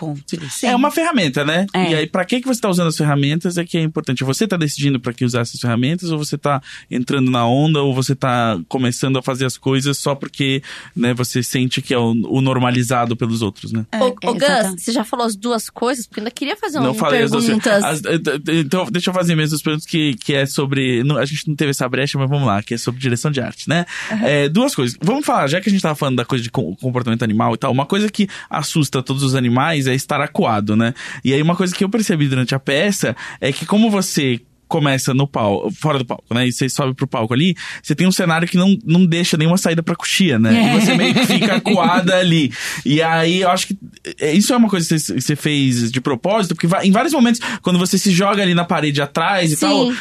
encontros. 0.00 0.64
É 0.64 0.74
uma 0.74 0.90
ferramenta, 0.90 1.44
né? 1.44 1.66
É. 1.74 1.90
E 1.90 1.94
aí, 1.94 2.06
para 2.06 2.24
que, 2.24 2.40
que 2.40 2.46
você 2.46 2.58
está 2.58 2.68
usando 2.68 2.88
as 2.88 2.96
ferramentas 2.96 3.58
é 3.58 3.64
que 3.64 3.76
é 3.76 3.82
importante. 3.82 4.24
Você 4.24 4.44
está 4.44 4.56
decidindo 4.56 4.98
para 4.98 5.12
que 5.12 5.24
usar 5.24 5.40
essas 5.40 5.60
ferramentas, 5.60 6.10
ou 6.10 6.18
você 6.18 6.36
está 6.36 6.62
entrando 6.90 7.30
na 7.30 7.46
onda, 7.46 7.82
ou 7.82 7.94
você 7.94 8.14
está 8.14 8.58
começando 8.68 9.18
a 9.18 9.22
fazer 9.22 9.44
as 9.44 9.58
coisas 9.58 9.98
só 9.98 10.14
porque 10.14 10.62
né, 10.96 11.12
você 11.12 11.42
sente 11.42 11.82
que 11.82 11.92
é 11.92 11.98
o, 11.98 12.12
o 12.28 12.40
normalizado 12.40 13.16
pelos 13.16 13.42
outros, 13.42 13.72
né? 13.72 13.84
É, 13.92 14.02
ô, 14.02 14.08
ô 14.08 14.34
Gus, 14.34 14.82
você 14.82 14.92
já 14.92 15.04
falou 15.04 15.26
as 15.26 15.36
duas 15.36 15.68
coisas, 15.68 16.06
porque 16.06 16.20
eu 16.20 16.22
ainda 16.22 16.30
queria 16.30 16.56
fazer 16.56 16.78
uma 16.78 16.94
perguntas. 16.94 17.84
As, 17.84 18.02
então, 18.48 18.86
deixa 18.90 19.10
eu 19.10 19.14
fazer 19.14 19.34
mesmo 19.34 19.56
as 19.56 19.62
perguntas 19.62 19.86
que, 19.86 20.14
que 20.14 20.34
é 20.34 20.46
sobre. 20.46 21.02
Não, 21.04 21.16
a 21.16 21.24
gente 21.24 21.48
não 21.48 21.54
teve 21.54 21.70
essa 21.70 21.88
brecha, 21.88 22.18
mas 22.18 22.28
vamos 22.28 22.46
lá, 22.46 22.62
que 22.62 22.74
é 22.74 22.78
sobre 22.78 23.00
direção 23.00 23.30
de 23.30 23.40
arte, 23.40 23.68
né? 23.68 23.84
Uhum. 24.10 24.26
É, 24.26 24.48
duas 24.48 24.74
coisas. 24.74 24.96
Vamos 25.02 25.24
falar, 25.24 25.46
já 25.48 25.60
que 25.60 25.68
a 25.68 25.70
gente 25.70 25.78
estava 25.78 25.94
falando 25.94 26.16
da 26.16 26.24
coisa 26.24 26.42
de 26.42 26.50
comportamento 26.50 27.22
animal 27.22 27.54
e 27.54 27.58
tal, 27.58 27.72
uma 27.72 27.86
coisa 27.86 28.08
que 28.08 28.28
assusta 28.48 29.02
todos 29.02 29.22
os 29.22 29.34
animais 29.34 29.86
é 29.90 29.94
estar 29.94 30.20
acuado, 30.20 30.76
né? 30.76 30.94
E 31.24 31.32
aí 31.34 31.42
uma 31.42 31.56
coisa 31.56 31.74
que 31.74 31.84
eu 31.84 31.88
percebi 31.88 32.28
durante 32.28 32.54
a 32.54 32.58
peça 32.58 33.16
é 33.40 33.52
que 33.52 33.66
como 33.66 33.90
você 33.90 34.40
começa 34.68 35.12
no 35.12 35.26
palco, 35.26 35.68
fora 35.72 35.98
do 35.98 36.04
palco, 36.04 36.32
né? 36.32 36.46
E 36.46 36.52
você 36.52 36.68
sobe 36.68 36.94
pro 36.94 37.04
palco 37.04 37.34
ali, 37.34 37.56
você 37.82 37.92
tem 37.92 38.06
um 38.06 38.12
cenário 38.12 38.46
que 38.46 38.56
não, 38.56 38.78
não 38.84 39.04
deixa 39.04 39.36
nenhuma 39.36 39.58
saída 39.58 39.82
pra 39.82 39.96
coxia, 39.96 40.38
né? 40.38 40.54
É. 40.54 40.76
E 40.76 40.80
você 40.80 40.94
meio 40.94 41.12
que 41.12 41.26
fica 41.26 41.56
acuada 41.58 42.16
ali. 42.16 42.52
E 42.86 43.02
aí 43.02 43.40
eu 43.40 43.50
acho 43.50 43.66
que 43.66 43.76
é, 44.20 44.32
isso 44.32 44.52
é 44.52 44.56
uma 44.56 44.68
coisa 44.68 44.86
que 44.88 45.20
você- 45.20 45.34
fez 45.34 45.90
de 45.90 46.00
propósito, 46.00 46.54
porque 46.54 46.68
em 46.86 46.92
vários 46.92 47.12
momentos, 47.12 47.40
quando 47.62 47.80
você 47.80 47.98
se 47.98 48.12
joga 48.12 48.42
ali 48.44 48.54
na 48.54 48.64
parede 48.64 49.02
atrás 49.02 49.50
e 49.50 49.56
Sim. 49.56 49.60
tal, 49.66 49.92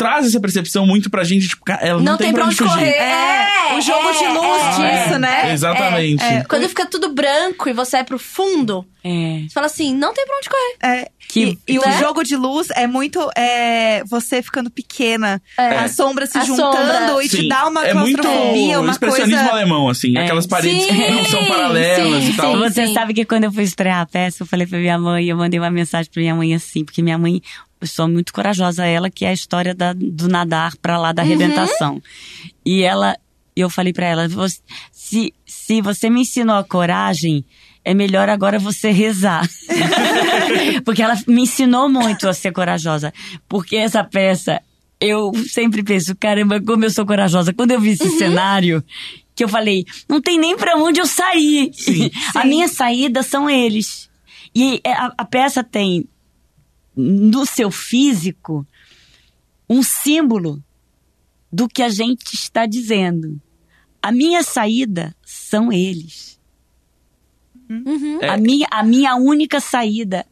traz 0.00 0.24
essa 0.26 0.40
percepção 0.40 0.86
muito 0.86 1.10
pra 1.10 1.22
gente, 1.24 1.46
tipo, 1.48 1.62
ela 1.78 1.98
não, 1.98 2.12
Não 2.12 2.16
tem 2.16 2.32
pra 2.32 2.46
onde 2.46 2.56
fugir. 2.56 2.70
correr. 2.72 2.88
É, 2.96 3.74
o 3.76 3.80
jogo 3.82 4.10
de 4.12 4.26
luz 4.28 4.62
é, 4.80 5.04
disso, 5.04 5.18
né? 5.18 5.52
Exatamente. 5.52 6.24
É, 6.24 6.34
é. 6.36 6.44
Quando 6.44 6.66
fica 6.70 6.86
tudo 6.86 7.12
branco 7.12 7.68
e 7.68 7.74
você 7.74 7.98
é 7.98 8.02
pro 8.02 8.18
fundo, 8.18 8.82
É. 9.04 9.42
você 9.46 9.52
fala 9.52 9.66
assim, 9.66 9.94
não 9.94 10.14
tem 10.14 10.24
pra 10.24 10.36
onde 10.38 10.48
correr. 10.48 10.94
É, 10.94 11.10
Que- 11.28 11.58
e, 11.68 11.74
e 11.74 11.78
né? 11.78 11.84
o 11.86 11.98
jogo 11.98 12.22
de 12.24 12.34
luz 12.34 12.68
é 12.74 12.86
muito 12.86 13.30
é, 13.36 14.02
você 14.04 14.42
ficando 14.42 14.70
pequena, 14.70 15.40
É. 15.58 15.76
a 15.80 15.88
sombra 15.88 16.24
se 16.24 16.38
A 16.38 16.44
juntando 16.44 16.76
sombra. 16.78 17.22
e 17.22 17.28
te 17.28 17.36
Sim, 17.42 17.48
dá 17.48 17.66
uma 17.68 17.86
é 17.86 17.92
muito 17.92 18.22
claustrofobia, 18.22 18.80
uma 18.80 18.90
expressionismo 18.92 19.36
coisa. 19.38 19.52
alemão, 19.52 19.88
assim. 19.90 20.16
É. 20.16 20.22
Aquelas 20.24 20.46
paredes 20.46 20.82
Sim, 20.82 20.88
que 20.96 21.10
não 21.10 21.24
são 21.26 21.44
paralelas 21.44 22.24
sim, 22.24 22.30
e 22.30 22.36
tal. 22.36 22.52
sim. 22.54 22.58
Você 22.60 22.86
sabe 22.94 23.12
que 23.12 23.26
quando 23.26 23.44
eu 23.44 23.52
fui 23.52 23.64
estrear 23.64 24.00
a 24.00 24.06
peça, 24.06 24.42
eu 24.42 24.46
falei 24.46 24.66
pra 24.66 24.78
minha 24.78 24.98
mãe, 24.98 25.26
eu 25.26 25.36
mandei 25.36 25.60
uma 25.60 25.70
mensagem 25.70 26.10
pra 26.10 26.22
minha 26.22 26.34
mãe 26.34 26.54
assim, 26.54 26.84
porque 26.86 27.02
minha 27.02 27.18
mãe, 27.18 27.42
eu 27.80 27.86
sou 27.86 28.06
muito 28.08 28.32
corajosa, 28.32 28.84
ela 28.84 29.08
que 29.10 29.24
é 29.24 29.28
a 29.30 29.32
história 29.32 29.74
da- 29.74 29.92
do 29.94 30.28
nadar 30.28 30.76
pra 30.76 30.98
lá 30.98 31.12
da 31.12 31.22
arrebentação. 31.22 32.02
E 32.64 32.82
ela, 32.82 33.16
eu 33.56 33.70
falei 33.70 33.92
pra 33.92 34.06
ela, 34.06 34.28
"Você- 34.28 34.60
se, 34.92 35.32
se 35.46 35.80
você 35.80 36.10
me 36.10 36.20
ensinou 36.20 36.56
a 36.56 36.64
coragem, 36.64 37.44
é 37.84 37.94
melhor 37.94 38.28
agora 38.28 38.58
você 38.58 38.90
rezar. 38.90 39.48
porque 40.84 41.02
ela 41.02 41.18
me 41.26 41.42
ensinou 41.42 41.88
muito 41.88 42.28
a 42.28 42.34
ser 42.34 42.52
corajosa. 42.52 43.12
Porque 43.48 43.76
essa 43.76 44.04
peça, 44.04 44.60
eu 45.00 45.32
sempre 45.48 45.82
penso, 45.82 46.14
caramba, 46.14 46.60
como 46.60 46.84
eu 46.84 46.90
sou 46.90 47.06
corajosa. 47.06 47.52
Quando 47.54 47.70
eu 47.70 47.80
vi 47.80 47.90
esse 47.90 48.10
cenário, 48.18 48.84
que 49.34 49.42
eu 49.42 49.48
falei, 49.48 49.86
não 50.08 50.20
tem 50.20 50.38
nem 50.38 50.56
pra 50.56 50.76
onde 50.76 51.00
eu 51.00 51.06
sair. 51.06 51.70
Sim. 51.72 52.10
a 52.36 52.42
Sim. 52.42 52.48
minha 52.48 52.68
saída 52.68 53.22
são 53.22 53.48
eles. 53.48 54.10
E 54.54 54.80
é, 54.84 54.92
a, 54.92 55.12
a 55.16 55.24
peça 55.24 55.64
tem 55.64 56.04
no 57.00 57.46
seu 57.46 57.70
físico 57.70 58.66
um 59.68 59.82
símbolo 59.82 60.62
do 61.52 61.68
que 61.68 61.82
a 61.82 61.88
gente 61.88 62.34
está 62.34 62.66
dizendo. 62.66 63.40
A 64.02 64.10
minha 64.12 64.42
saída 64.42 65.14
são 65.24 65.72
eles. 65.72 66.38
É. 68.20 68.28
A, 68.28 68.36
minha, 68.36 68.66
a 68.70 68.82
minha 68.82 69.14
única 69.16 69.60
saída 69.60 70.26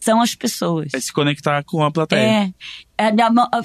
são 0.00 0.20
as 0.20 0.34
pessoas. 0.34 0.92
É 0.94 1.00
se 1.00 1.12
conectar 1.12 1.62
com 1.62 1.82
a 1.84 1.90
plateia. 1.90 2.52
É, 2.98 3.06
é 3.08 3.12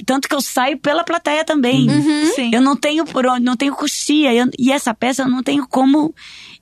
tanto 0.06 0.28
que 0.28 0.36
eu 0.36 0.42
saio 0.42 0.78
pela 0.78 1.04
plateia 1.04 1.44
também. 1.46 1.88
Sim. 2.36 2.52
Eu 2.54 2.62
não 2.62 2.76
tenho 2.76 3.06
por 3.06 3.26
onde, 3.26 3.44
não 3.44 3.56
tenho 3.56 3.74
coxia. 3.76 4.34
Eu- 4.34 4.50
e 4.60 4.72
essa 4.72 4.94
peça 4.94 5.24
eu 5.24 5.30
não 5.30 5.42
tenho 5.42 5.68
como. 5.68 6.14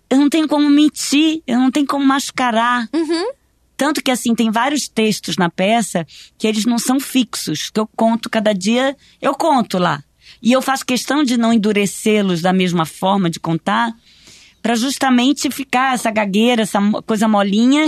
Eu 0.09 0.19
não 0.19 0.29
tenho 0.29 0.47
como 0.47 0.69
mentir, 0.69 1.41
eu 1.47 1.57
não 1.59 1.71
tenho 1.71 1.87
como 1.87 2.05
mascarar. 2.05 2.87
Tanto 3.75 4.03
que, 4.03 4.11
assim, 4.11 4.35
tem 4.35 4.51
vários 4.51 4.87
textos 4.87 5.35
na 5.37 5.49
peça 5.49 6.05
que 6.37 6.47
eles 6.47 6.65
não 6.65 6.77
são 6.77 6.99
fixos, 6.99 7.69
que 7.69 7.79
eu 7.79 7.87
conto 7.95 8.29
cada 8.29 8.53
dia, 8.53 8.95
eu 9.21 9.33
conto 9.33 9.77
lá. 9.77 10.03
E 10.41 10.51
eu 10.51 10.61
faço 10.61 10.85
questão 10.85 11.23
de 11.23 11.37
não 11.37 11.53
endurecê-los 11.53 12.41
da 12.41 12.53
mesma 12.53 12.85
forma 12.85 13.29
de 13.29 13.39
contar, 13.39 13.93
para 14.61 14.75
justamente 14.75 15.49
ficar 15.51 15.93
essa 15.93 16.09
gagueira, 16.09 16.61
essa 16.61 16.79
coisa 17.05 17.27
molinha, 17.27 17.85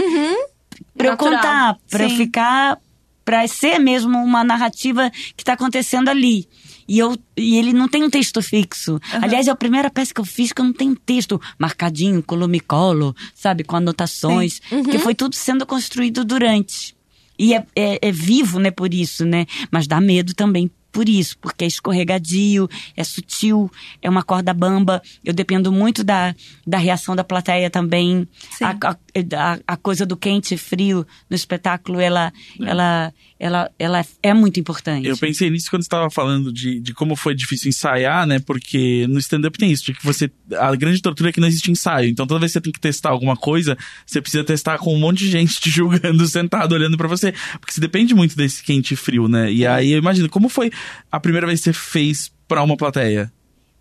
pra 0.97 1.07
eu 1.07 1.11
Natural. 1.11 1.17
contar, 1.17 1.77
pra 1.89 2.03
eu 2.03 2.09
ficar, 2.09 2.77
pra 3.23 3.47
ser 3.47 3.79
mesmo 3.79 4.17
uma 4.17 4.43
narrativa 4.43 5.09
que 5.37 5.43
tá 5.43 5.53
acontecendo 5.53 6.09
ali. 6.09 6.47
E, 6.87 6.99
eu, 6.99 7.17
e 7.35 7.57
ele 7.57 7.73
não 7.73 7.87
tem 7.87 8.03
um 8.03 8.09
texto 8.09 8.41
fixo. 8.41 8.99
Aliás, 9.21 9.47
é 9.47 9.51
a 9.51 9.55
primeira 9.55 9.89
peça 9.89 10.13
que 10.13 10.21
eu 10.21 10.25
fiz 10.25 10.53
que 10.53 10.61
eu 10.61 10.65
não 10.65 10.73
tenho 10.73 10.95
texto 10.95 11.41
marcadinho, 11.57 12.21
colomicolo, 12.21 13.15
sabe, 13.33 13.63
com 13.63 13.75
anotações. 13.75 14.61
Porque 14.69 14.99
foi 14.99 15.15
tudo 15.15 15.35
sendo 15.35 15.65
construído 15.65 16.23
durante. 16.23 16.95
E 17.37 17.53
é, 17.53 17.65
é, 17.75 17.99
é 18.01 18.11
vivo, 18.11 18.59
né, 18.59 18.71
por 18.71 18.93
isso, 18.93 19.25
né? 19.25 19.45
Mas 19.71 19.87
dá 19.87 19.99
medo 19.99 20.33
também 20.33 20.71
por 20.95 21.09
isso, 21.09 21.37
porque 21.39 21.65
é 21.65 21.67
escorregadio, 21.67 22.69
é 22.95 23.03
sutil, 23.03 23.69
é 24.01 24.09
uma 24.09 24.23
corda 24.23 24.53
bamba. 24.53 25.01
Eu 25.25 25.33
dependo 25.33 25.69
muito 25.73 26.05
da, 26.05 26.33
da 26.65 26.77
reação 26.77 27.17
da 27.17 27.23
plateia 27.23 27.69
também. 27.69 28.25
A, 28.61 28.69
a, 28.89 29.59
a- 29.67 29.75
coisa 29.77 30.05
do 30.05 30.15
quente 30.15 30.53
e 30.53 30.57
frio 30.57 31.05
no 31.29 31.35
espetáculo, 31.35 31.99
ela, 31.99 32.31
ela, 32.61 33.13
ela, 33.37 33.69
ela 33.77 34.05
é 34.23 34.33
muito 34.33 34.57
importante. 34.57 35.05
Eu 35.05 35.17
pensei 35.17 35.49
nisso 35.49 35.69
quando 35.69 35.81
você 35.83 35.87
estava 35.87 36.09
falando 36.09 36.51
de, 36.53 36.79
de 36.79 36.93
como 36.93 37.13
foi 37.17 37.35
difícil 37.35 37.67
ensaiar, 37.67 38.25
né? 38.25 38.39
Porque 38.39 39.05
no 39.09 39.19
stand-up 39.19 39.57
tem 39.57 39.69
isso, 39.71 39.83
de 39.87 39.93
que 39.95 40.03
você. 40.05 40.31
A 40.57 40.73
grande 40.77 41.01
tortura 41.01 41.29
é 41.29 41.33
que 41.33 41.41
não 41.41 41.47
existe 41.49 41.69
ensaio. 41.69 42.07
Então 42.09 42.25
toda 42.25 42.39
vez 42.39 42.53
que 42.53 42.59
você 42.59 42.61
tem 42.61 42.71
que 42.71 42.79
testar 42.79 43.09
alguma 43.09 43.35
coisa, 43.35 43.77
você 44.05 44.21
precisa 44.21 44.45
testar 44.45 44.77
com 44.77 44.95
um 44.95 44.99
monte 44.99 45.19
de 45.25 45.29
gente 45.31 45.59
te 45.59 45.69
julgando, 45.69 46.25
sentado, 46.25 46.71
olhando 46.73 46.95
pra 46.95 47.07
você. 47.09 47.33
Porque 47.59 47.73
você 47.73 47.81
depende 47.81 48.15
muito 48.15 48.37
desse 48.37 48.63
quente 48.63 48.93
e 48.93 48.97
frio, 48.97 49.27
né? 49.27 49.51
E 49.51 49.67
aí 49.67 49.91
eu 49.91 49.97
imagino, 49.99 50.29
como 50.29 50.47
foi 50.47 50.71
a 51.11 51.19
primeira 51.19 51.47
vez 51.47 51.59
que 51.59 51.65
você 51.65 51.73
fez 51.73 52.31
pra 52.47 52.63
uma 52.63 52.75
plateia? 52.77 53.31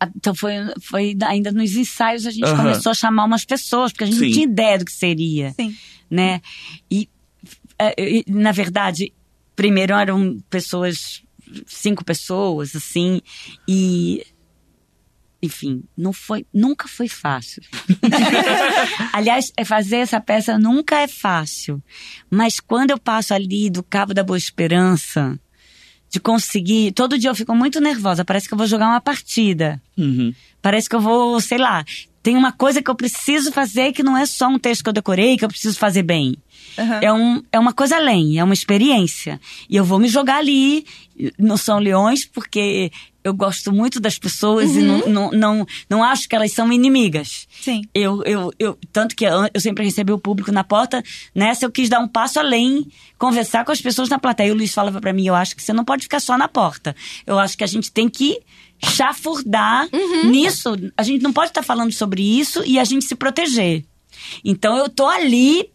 Ah, 0.00 0.08
Então 0.16 0.34
foi, 0.34 0.52
foi 0.82 1.16
ainda 1.24 1.52
nos 1.52 1.74
ensaios 1.76 2.26
a 2.26 2.30
gente 2.30 2.44
Aham. 2.44 2.56
começou 2.56 2.90
a 2.90 2.94
chamar 2.94 3.24
umas 3.24 3.44
pessoas, 3.44 3.92
porque 3.92 4.04
a 4.04 4.06
gente 4.06 4.18
Sim. 4.18 4.24
não 4.26 4.32
tinha 4.32 4.44
ideia 4.46 4.78
do 4.78 4.84
que 4.84 4.92
seria. 4.92 5.52
Sim. 5.52 5.76
né? 6.10 6.40
E, 6.90 7.08
é, 7.78 7.94
e, 7.98 8.24
na 8.28 8.52
verdade, 8.52 9.12
primeiro 9.56 9.94
eram 9.94 10.38
pessoas, 10.50 11.22
cinco 11.66 12.04
pessoas, 12.04 12.74
assim, 12.76 13.20
e. 13.68 14.24
Enfim, 15.42 15.82
não 15.94 16.10
foi, 16.12 16.46
nunca 16.54 16.88
foi 16.88 17.06
fácil. 17.06 17.62
Aliás, 19.12 19.52
é 19.56 19.64
fazer 19.64 19.96
essa 19.96 20.18
peça 20.20 20.58
nunca 20.58 21.00
é 21.00 21.06
fácil. 21.08 21.82
Mas 22.30 22.60
quando 22.60 22.90
eu 22.92 22.98
passo 22.98 23.34
ali 23.34 23.68
do 23.68 23.82
Cabo 23.82 24.14
da 24.14 24.22
Boa 24.22 24.38
Esperança, 24.38 25.38
de 26.14 26.20
conseguir. 26.20 26.92
Todo 26.92 27.18
dia 27.18 27.28
eu 27.28 27.34
fico 27.34 27.54
muito 27.56 27.80
nervosa, 27.80 28.24
parece 28.24 28.46
que 28.46 28.54
eu 28.54 28.58
vou 28.58 28.68
jogar 28.68 28.86
uma 28.86 29.00
partida. 29.00 29.82
Uhum. 29.98 30.32
Parece 30.62 30.88
que 30.88 30.94
eu 30.94 31.00
vou, 31.00 31.40
sei 31.40 31.58
lá, 31.58 31.84
tem 32.22 32.36
uma 32.36 32.52
coisa 32.52 32.80
que 32.80 32.88
eu 32.88 32.94
preciso 32.94 33.50
fazer 33.50 33.92
que 33.92 34.02
não 34.02 34.16
é 34.16 34.24
só 34.24 34.46
um 34.46 34.58
texto 34.58 34.84
que 34.84 34.88
eu 34.88 34.92
decorei, 34.92 35.36
que 35.36 35.44
eu 35.44 35.48
preciso 35.48 35.76
fazer 35.76 36.04
bem. 36.04 36.36
Aham. 36.78 37.00
É, 37.02 37.12
um, 37.12 37.42
é 37.52 37.58
uma 37.58 37.72
coisa 37.72 37.96
além, 37.96 38.38
é 38.38 38.44
uma 38.44 38.54
experiência. 38.54 39.40
E 39.68 39.74
eu 39.74 39.84
vou 39.84 39.98
me 39.98 40.06
jogar 40.06 40.36
ali 40.36 40.86
no 41.36 41.58
São 41.58 41.80
Leões, 41.80 42.24
porque 42.24 42.92
eu 43.24 43.32
gosto 43.32 43.72
muito 43.72 43.98
das 43.98 44.18
pessoas 44.18 44.76
e 44.76 44.82
não, 44.82 44.98
não, 45.06 45.30
não, 45.30 45.66
não 45.88 46.04
acho 46.04 46.28
que 46.28 46.36
elas 46.36 46.52
são 46.52 46.70
inimigas. 46.70 47.48
Sim. 47.58 47.82
Eu, 47.94 48.22
eu, 48.24 48.52
eu, 48.58 48.78
tanto 48.92 49.16
que 49.16 49.24
eu, 49.24 49.48
sempre 49.58 49.82
recebi 49.82 50.12
o 50.12 50.18
público 50.18 50.52
na 50.52 50.62
porta, 50.62 51.02
nessa 51.34 51.64
eu 51.64 51.70
quis 51.70 51.88
dar 51.88 52.00
um 52.00 52.06
passo 52.06 52.38
além, 52.38 52.86
conversar 53.18 53.64
com 53.64 53.72
as 53.72 53.80
pessoas 53.80 54.10
na 54.10 54.18
plateia. 54.18 54.48
E 54.48 54.52
o 54.52 54.54
Luiz 54.54 54.74
falava 54.74 55.00
pra 55.00 55.14
mim, 55.14 55.26
eu 55.26 55.34
acho 55.34 55.56
que 55.56 55.62
você 55.62 55.72
não 55.72 55.84
pode 55.84 56.02
ficar 56.02 56.20
só 56.20 56.36
na 56.36 56.46
porta. 56.46 56.94
Eu 57.26 57.38
acho 57.38 57.56
que 57.56 57.64
a 57.64 57.66
gente 57.66 57.90
tem 57.90 58.10
que 58.10 58.40
chafurdar 58.84 59.88
nisso. 60.26 60.76
A 60.94 61.02
gente 61.02 61.22
não 61.22 61.32
pode 61.32 61.48
estar 61.48 61.62
falando 61.62 61.92
sobre 61.92 62.22
isso 62.22 62.62
e 62.66 62.78
a 62.78 62.84
gente 62.84 63.06
se 63.06 63.14
proteger. 63.14 63.84
Então 64.44 64.76
eu 64.76 64.88
tô 64.88 65.06
ali 65.06 65.70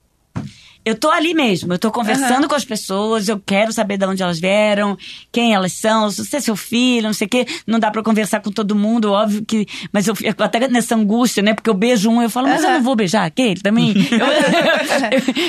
eu 0.86 0.96
tô 0.96 1.10
ali 1.12 1.34
mesmo, 1.34 1.74
eu 1.74 1.78
tô 1.78 1.92
conversando 1.92 2.48
com 2.48 2.56
as 2.56 2.66
pessoas, 2.66 3.28
eu 3.28 3.40
quero 3.40 3.72
saber 3.72 3.98
de 3.98 4.06
onde 4.06 4.24
elas 4.24 4.40
vieram, 4.40 4.98
quem 5.32 5.54
elas 5.54 5.74
são, 5.74 6.10
se 6.10 6.26
você 6.26 6.38
é 6.38 6.40
seu 6.40 6.56
filho, 6.56 7.04
não 7.08 7.14
sei 7.14 7.28
o 7.28 7.30
quê. 7.30 7.46
Não 7.68 7.78
dá 7.80 7.92
pra 7.92 8.02
conversar 8.02 8.40
com 8.40 8.50
todo 8.52 8.74
mundo, 8.76 9.12
óbvio 9.12 9.46
que. 9.46 9.68
Mas 9.92 10.08
eu 10.08 10.16
fico 10.16 10.42
até 10.42 10.68
nessa 10.68 10.96
angústia, 10.96 11.44
né? 11.44 11.54
Porque 11.54 11.70
eu 11.70 11.74
beijo 11.74 12.10
um, 12.10 12.22
eu 12.22 12.30
falo, 12.30 12.48
mas 12.48 12.64
eu 12.64 12.72
não 12.72 12.82
vou 12.82 12.96
beijar 12.96 13.26
aquele 13.26 13.60
também. 13.62 13.94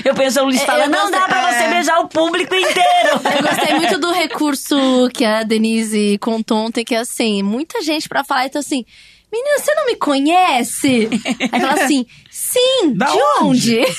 eu, 0.05 0.11
eu 0.11 0.15
penso, 0.15 0.40
o 0.40 0.44
Luiz 0.44 0.61
Eu- 0.61 0.66
fala, 0.66 0.85
eu 0.85 0.90
não 0.90 1.11
dá 1.11 1.27
pra 1.27 1.52
você 1.52 1.65
é. 1.65 1.70
beijar 1.70 2.01
o 2.01 2.09
público 2.09 2.55
inteiro. 2.55 2.81
Eu 3.40 3.43
gostei 3.43 3.74
muito 3.77 3.98
do 3.98 4.12
recurso 4.12 4.77
que 5.15 5.24
a 5.24 5.43
Denise 5.43 6.19
contou 6.20 6.59
ontem, 6.66 6.85
que 6.85 6.94
é 6.94 6.98
assim, 6.98 7.43
muita 7.43 7.81
gente 7.82 8.09
pra 8.09 8.23
falar, 8.24 8.47
então 8.47 8.61
assim, 8.61 8.85
menina, 9.32 9.59
você 9.59 9.74
não 9.74 9.86
me 9.86 9.97
conhece? 9.97 11.09
Aí 11.52 11.61
fala 11.61 11.82
assim, 11.85 12.05
sim, 12.31 12.93
Da 12.94 13.07
de 13.07 13.19
onde? 13.40 13.81
onde? 13.81 13.86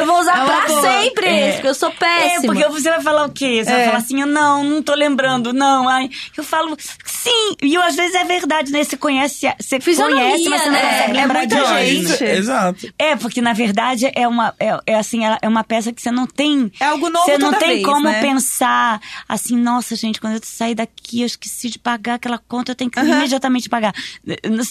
Eu 0.00 0.06
vou 0.06 0.18
usar 0.18 0.42
É 0.42 0.44
pra 0.46 0.66
boa. 0.66 0.82
sempre 0.82 1.26
É. 1.26 1.48
esse, 1.48 1.52
porque 1.56 1.68
eu 1.68 1.74
sou 1.74 1.90
É, 1.90 1.92
péssima. 1.92 2.42
porque 2.54 2.68
você 2.68 2.90
vai 2.90 3.00
falar 3.00 3.26
o 3.26 3.30
quê? 3.30 3.62
Você 3.64 3.70
vai 3.70 3.82
É. 3.82 3.84
falar 3.86 3.98
assim, 3.98 4.24
não, 4.24 4.64
não 4.64 4.82
tô 4.82 4.94
lembrando, 4.94 5.52
não. 5.52 5.88
Ai, 5.88 6.10
eu 6.36 6.42
falo, 6.42 6.76
sim. 7.04 7.54
E 7.62 7.74
eu, 7.74 7.82
às 7.82 7.94
vezes 7.94 8.14
é 8.16 8.24
verdade, 8.24 8.72
né? 8.72 8.82
Você 8.82 8.96
conhece, 8.96 9.46
você 9.60 9.78
Fisionomia, 9.78 10.22
conhece, 10.24 10.48
mas 10.48 10.60
você 10.62 10.66
não 10.70 10.72
né? 10.74 10.80
consegue 10.90 11.10
É 11.10 11.20
lembrar 11.20 11.38
muita 11.40 11.56
de 11.56 11.84
gente. 12.08 12.24
Exato. 12.24 12.94
É, 12.98 13.14
porque 13.16 13.40
na 13.40 13.52
verdade 13.52 14.10
é 14.14 14.26
uma 14.26 14.54
é, 14.58 14.78
é 14.86 14.94
assim, 14.96 15.20
é 15.40 15.48
uma 15.48 15.62
peça 15.62 15.92
que 15.92 16.02
você 16.02 16.10
não 16.10 16.26
tem. 16.26 16.72
É 16.80 16.86
algo 16.86 17.08
novo 17.08 17.26
Você 17.26 17.38
não 17.38 17.52
tem 17.52 17.68
vez, 17.74 17.84
como 17.86 18.08
né? 18.08 18.20
pensar 18.20 19.00
assim, 19.28 19.56
nossa, 19.56 19.94
gente, 19.94 20.20
quando 20.20 20.34
eu 20.34 20.40
sair 20.42 20.74
daqui, 20.74 21.20
eu 21.20 21.26
esqueci 21.26 21.68
de 21.70 21.78
pagar 21.78 22.14
aquela 22.14 22.38
conta, 22.38 22.72
eu 22.72 22.76
tenho 22.76 22.90
que 22.90 22.98
imediatamente 22.98 23.68
pagar. 23.68 23.92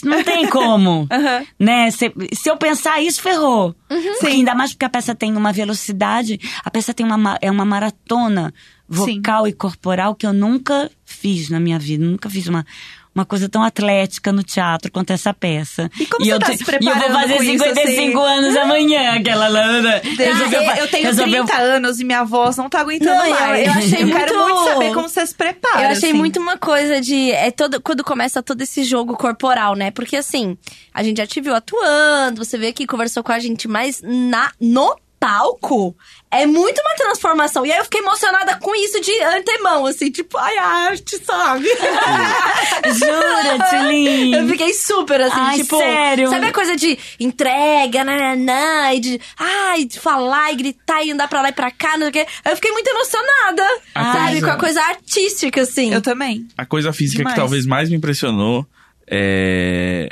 Não 0.03 0.23
tem 0.23 0.47
como. 0.47 1.07
Aham. 1.11 1.45
Né? 1.59 1.91
Se, 1.99 2.13
se 2.33 2.49
eu 2.49 2.55
pensar 2.55 3.01
isso, 3.01 3.21
ferrou. 3.21 3.75
Porque 3.87 4.13
Sim. 4.19 4.27
ainda 4.27 4.55
mais 4.55 4.71
porque 4.71 4.85
a 4.85 4.89
peça 4.89 5.13
tem 5.13 5.35
uma 5.35 5.51
velocidade, 5.51 6.39
a 6.63 6.71
peça 6.71 6.93
tem 6.93 7.05
uma, 7.05 7.17
ma- 7.17 7.37
é 7.41 7.51
uma 7.51 7.65
maratona 7.65 8.53
vocal 8.87 9.43
Sim. 9.43 9.49
e 9.49 9.53
corporal 9.53 10.15
que 10.15 10.25
eu 10.25 10.31
nunca 10.33 10.89
fiz 11.03 11.49
na 11.49 11.59
minha 11.59 11.77
vida. 11.77 12.05
Nunca 12.05 12.29
fiz 12.29 12.47
uma, 12.47 12.65
uma 13.19 13.25
coisa 13.25 13.47
tão 13.49 13.61
atlética 13.63 14.31
no 14.31 14.41
teatro 14.43 14.91
quanto 14.91 15.11
essa 15.11 15.33
peça. 15.33 15.89
E 15.99 16.05
como 16.05 16.23
e 16.23 16.27
você 16.29 16.33
eu 16.33 16.39
tá 16.39 16.45
se 16.47 16.53
E 16.53 16.59
eu 16.61 16.65
preparando 16.65 17.11
vou 17.11 17.21
fazer 17.21 17.35
com 17.37 17.43
isso, 17.43 17.63
55 17.63 18.19
assim? 18.21 18.31
anos 18.39 18.55
amanhã, 18.57 19.11
aquela 19.15 19.47
Lana. 19.47 20.01
resolveu 20.17 20.63
fa- 20.63 20.77
eu 20.77 20.87
tenho 20.87 21.03
resolveu 21.05 21.45
30 21.45 21.61
anos 21.61 21.99
e 21.99 22.03
minha 22.03 22.23
voz 22.23 22.57
não 22.57 22.69
tá 22.69 22.79
aguentando 22.79 23.11
Não, 23.15 23.25
eu- 23.25 23.35
mais. 23.39 23.65
eu 23.67 23.71
achei 23.73 24.11
quero 24.11 24.37
muito- 24.39 24.53
muito 24.55 24.69
saber 24.73 24.93
como 24.93 25.09
você 25.09 25.25
se 25.27 25.35
prepara. 25.35 25.81
Eu 25.83 25.89
achei 25.89 26.09
assim. 26.09 26.17
muito 26.17 26.39
uma 26.39 26.57
coisa 26.57 27.01
de. 27.01 27.31
É 27.31 27.51
todo, 27.51 27.81
quando 27.81 28.03
começa 28.03 28.41
todo 28.41 28.61
esse 28.61 28.83
jogo 28.83 29.15
corporal, 29.17 29.75
né? 29.75 29.91
Porque 29.91 30.15
assim, 30.15 30.57
a 30.93 31.03
gente 31.03 31.17
já 31.17 31.27
te 31.27 31.41
viu 31.41 31.53
atuando, 31.55 32.43
você 32.43 32.57
veio 32.57 32.71
aqui 32.71 32.85
conversou 32.87 33.23
com 33.23 33.31
a 33.31 33.39
gente, 33.39 33.67
mas 33.67 34.01
na, 34.03 34.51
no 34.59 34.95
palco 35.19 35.95
é 36.31 36.45
muito 36.45 36.79
uma 36.79 36.95
transformação. 36.95 37.65
E 37.65 37.71
aí 37.71 37.77
eu 37.77 37.83
fiquei 37.83 37.99
emocionada 38.01 38.55
com 38.57 38.73
isso 38.75 39.01
de 39.01 39.11
antemão, 39.23 39.85
assim, 39.85 40.09
tipo, 40.11 40.37
ai, 40.37 40.57
a 40.57 40.65
arte, 40.65 41.17
sabe? 41.23 41.67
Jura, 42.97 43.69
Tilin? 43.69 44.33
Eu 44.35 44.47
fiquei 44.47 44.73
super 44.73 45.21
assim, 45.21 45.35
Ai, 45.39 45.57
tipo. 45.57 45.77
sério? 45.77 46.29
Sabe 46.29 46.47
a 46.47 46.53
coisa 46.53 46.75
de 46.75 46.97
entrega, 47.19 48.03
nananã, 48.03 48.93
e 48.93 48.99
de. 48.99 49.21
Ai, 49.37 49.85
de 49.85 49.99
falar 49.99 50.51
e 50.53 50.55
gritar 50.55 51.03
e 51.03 51.11
andar 51.11 51.27
pra 51.27 51.41
lá 51.41 51.49
e 51.49 51.53
pra 51.53 51.71
cá, 51.71 51.97
não 51.97 52.01
sei 52.01 52.09
o 52.09 52.11
quê. 52.11 52.27
Eu 52.45 52.55
fiquei 52.55 52.71
muito 52.71 52.87
emocionada. 52.87 53.63
A 53.95 54.13
sabe? 54.13 54.31
coisa- 54.31 54.45
Com 54.47 54.51
a 54.53 54.57
coisa 54.57 54.81
artística, 54.83 55.61
assim. 55.61 55.93
Eu 55.93 56.01
também. 56.01 56.47
A 56.57 56.65
coisa 56.65 56.93
física 56.93 57.17
Demais. 57.19 57.35
que 57.35 57.41
talvez 57.41 57.65
mais 57.65 57.89
me 57.89 57.95
impressionou 57.97 58.65
é, 59.07 60.09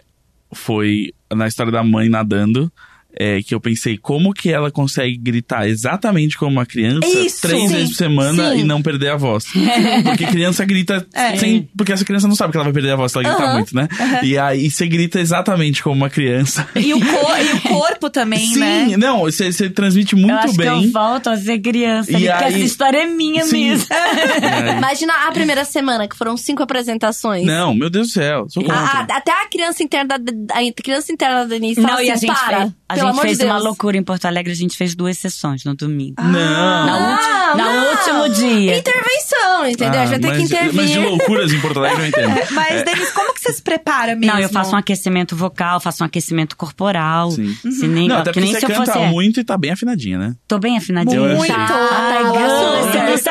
foi 0.53 1.13
na 1.34 1.47
história 1.47 1.71
da 1.71 1.84
mãe 1.84 2.09
nadando. 2.09 2.71
É, 3.19 3.41
que 3.41 3.56
eu 3.56 3.60
pensei, 3.60 3.98
como 3.98 4.31
que 4.34 4.52
ela 4.52 4.69
consegue 4.69 5.18
gritar 5.18 5.68
exatamente 5.68 6.38
como 6.38 6.52
uma 6.52 6.65
criança 6.65 7.07
Isso, 7.07 7.41
três 7.41 7.64
sim, 7.64 7.68
vezes 7.69 7.89
por 7.89 7.95
semana 7.95 8.52
sim. 8.53 8.60
e 8.60 8.64
não 8.64 8.81
perder 8.81 9.10
a 9.10 9.15
voz? 9.18 9.45
Porque 10.03 10.26
criança 10.27 10.64
grita 10.65 11.06
É. 11.14 11.35
sem. 11.38 11.68
Porque 11.76 11.91
essa 11.91 12.06
criança 12.06 12.27
não 12.27 12.35
sabe 12.35 12.52
que 12.52 12.57
ela 12.57 12.65
vai 12.65 12.73
perder 12.73 12.91
a 12.91 12.95
voz 12.95 13.11
se 13.11 13.18
ela 13.18 13.27
gritar 13.30 13.53
muito, 13.53 13.76
né? 13.76 13.88
E 14.23 14.38
aí 14.38 14.69
você 14.69 14.88
grita 14.88 15.19
exatamente 15.19 15.81
como 15.81 15.95
uma 15.95 16.10
criança. 16.10 16.68
E 16.76 16.94
o, 16.94 16.99
cor- 16.99 17.39
e 17.39 17.57
o 17.57 17.61
corpo 17.73 18.10
também, 18.10 18.45
Sim, 18.45 18.60
né? 18.60 18.98
não, 18.98 19.19
você, 19.22 19.52
você 19.52 19.69
transmite 19.69 20.14
Eu 20.14 20.19
muito 20.22 20.35
acho 20.35 20.52
que 20.52 20.57
bem. 20.57 20.84
eu 20.85 20.91
volto 20.91 21.27
a 21.30 21.38
ser 21.38 21.60
criança, 21.60 22.11
E 22.11 22.14
porque 22.14 22.27
aí- 22.30 22.44
essa 22.53 22.60
história 22.60 22.99
é 22.99 23.06
minha 23.07 23.45
Sim. 23.45 23.69
mesmo. 23.72 23.88
Aí- 23.91 24.77
Imagina 24.77 25.14
a 25.27 25.31
primeira 25.31 25.65
semana, 25.65 26.07
que 26.07 26.15
foram 26.15 26.38
cinco 26.38 26.61
apresentações. 26.64 27.45
Não, 27.45 27.73
meu 27.73 27.89
Deus 27.89 28.07
do 28.07 28.14
céu, 28.14 28.45
sou 28.49 28.64
contra. 28.64 28.77
A- 28.80 28.99
a- 29.02 29.18
até 29.18 29.31
a 29.31 29.48
criança 29.49 29.81
interna 29.84 30.18
da, 30.19 30.31
a 30.53 30.73
criança 30.73 31.11
interna 31.11 31.39
da 31.41 31.45
Denise 31.45 31.81
Não, 31.81 31.99
e 32.02 32.10
a 32.11 32.15
gente 32.15 32.27
para, 32.34 32.57
fez, 32.61 32.72
a 32.89 32.94
pelo 32.95 33.06
gente 33.11 33.21
fez 33.21 33.38
de 33.38 33.45
uma 33.45 33.57
loucura 33.57 33.97
em 33.97 34.03
Porto 34.03 34.25
Alegre, 34.25 34.51
a 34.51 34.55
gente 34.55 34.77
fez 34.77 34.95
duas 34.95 35.17
sessões 35.17 35.63
no 35.63 35.75
domingo. 35.75 36.21
Não. 36.21 36.31
Na 36.31 37.55
não. 37.55 37.89
último 37.91 38.29
dia. 38.29 38.77
Intervenção, 38.77 39.67
entendeu? 39.67 40.01
a 40.01 40.05
gente 40.05 40.09
vai 40.09 40.19
ter 40.19 40.27
mas, 40.27 40.38
que 40.38 40.43
intervir. 40.43 40.75
Mas 40.75 40.91
de 40.91 40.99
loucuras 40.99 41.53
em 41.53 41.59
Porto 41.59 41.79
Alegre 41.79 42.03
eu 42.03 42.07
entendo. 42.07 42.27
Mas, 42.51 42.84
Denise, 42.84 43.13
como 43.13 43.34
que 43.34 43.41
você 43.41 43.53
se 43.53 43.61
prepara 43.61 44.15
mesmo? 44.15 44.34
Não, 44.34 44.41
eu 44.41 44.49
faço 44.49 44.75
um 44.75 44.77
aquecimento 44.77 45.35
vocal, 45.35 45.79
faço 45.79 46.03
um 46.03 46.05
aquecimento 46.05 46.55
corporal. 46.55 47.31
Sim. 47.31 47.55
Se 47.71 47.88
nem, 47.88 48.07
Não, 48.07 48.17
até 48.17 48.31
que 48.31 48.39
porque 48.39 48.51
nem 48.51 48.53
você 48.53 48.59
se 48.59 48.65
canta 48.65 48.93
fosse. 48.93 49.05
muito 49.07 49.39
e 49.39 49.43
tá 49.43 49.57
bem 49.57 49.71
afinadinha, 49.71 50.17
né? 50.17 50.35
Tô 50.47 50.59
bem 50.59 50.77
afinadinha. 50.77 51.35
Muito. 51.35 51.53
Ai, 51.53 52.23
Gus, 52.23 53.21
você 53.21 53.29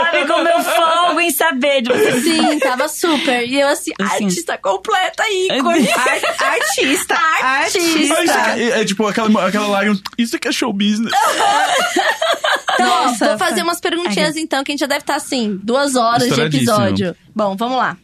saber 1.46 1.82
de 1.82 1.88
você. 1.90 2.20
Sim, 2.20 2.58
tava 2.58 2.88
super. 2.88 3.46
E 3.48 3.60
eu 3.60 3.68
assim, 3.68 3.92
Assim. 4.00 4.24
artista 4.24 4.58
completa, 4.58 5.22
ícone. 5.30 5.88
Ar- 5.92 6.52
artista. 6.52 7.14
Artista. 7.42 8.58
É, 8.58 8.80
é 8.80 8.84
tipo 8.84 9.06
aquela, 9.06 9.46
aquela 9.46 9.66
lágrima. 9.66 9.98
Isso 10.18 10.36
aqui 10.36 10.48
é 10.48 10.52
show 10.52 10.72
business. 10.72 11.12
Então, 12.74 12.86
Nossa, 12.86 13.28
vou 13.28 13.38
fazer 13.38 13.62
umas 13.62 13.80
perguntinhas 13.80 14.36
então, 14.36 14.62
que 14.62 14.70
a 14.70 14.74
gente 14.74 14.80
já 14.80 14.86
deve 14.86 15.00
estar 15.00 15.16
assim, 15.16 15.58
duas 15.62 15.94
horas 15.94 16.28
de 16.34 16.40
episódio. 16.40 17.16
Bom, 17.34 17.56
vamos 17.56 17.78
lá. 17.78 17.96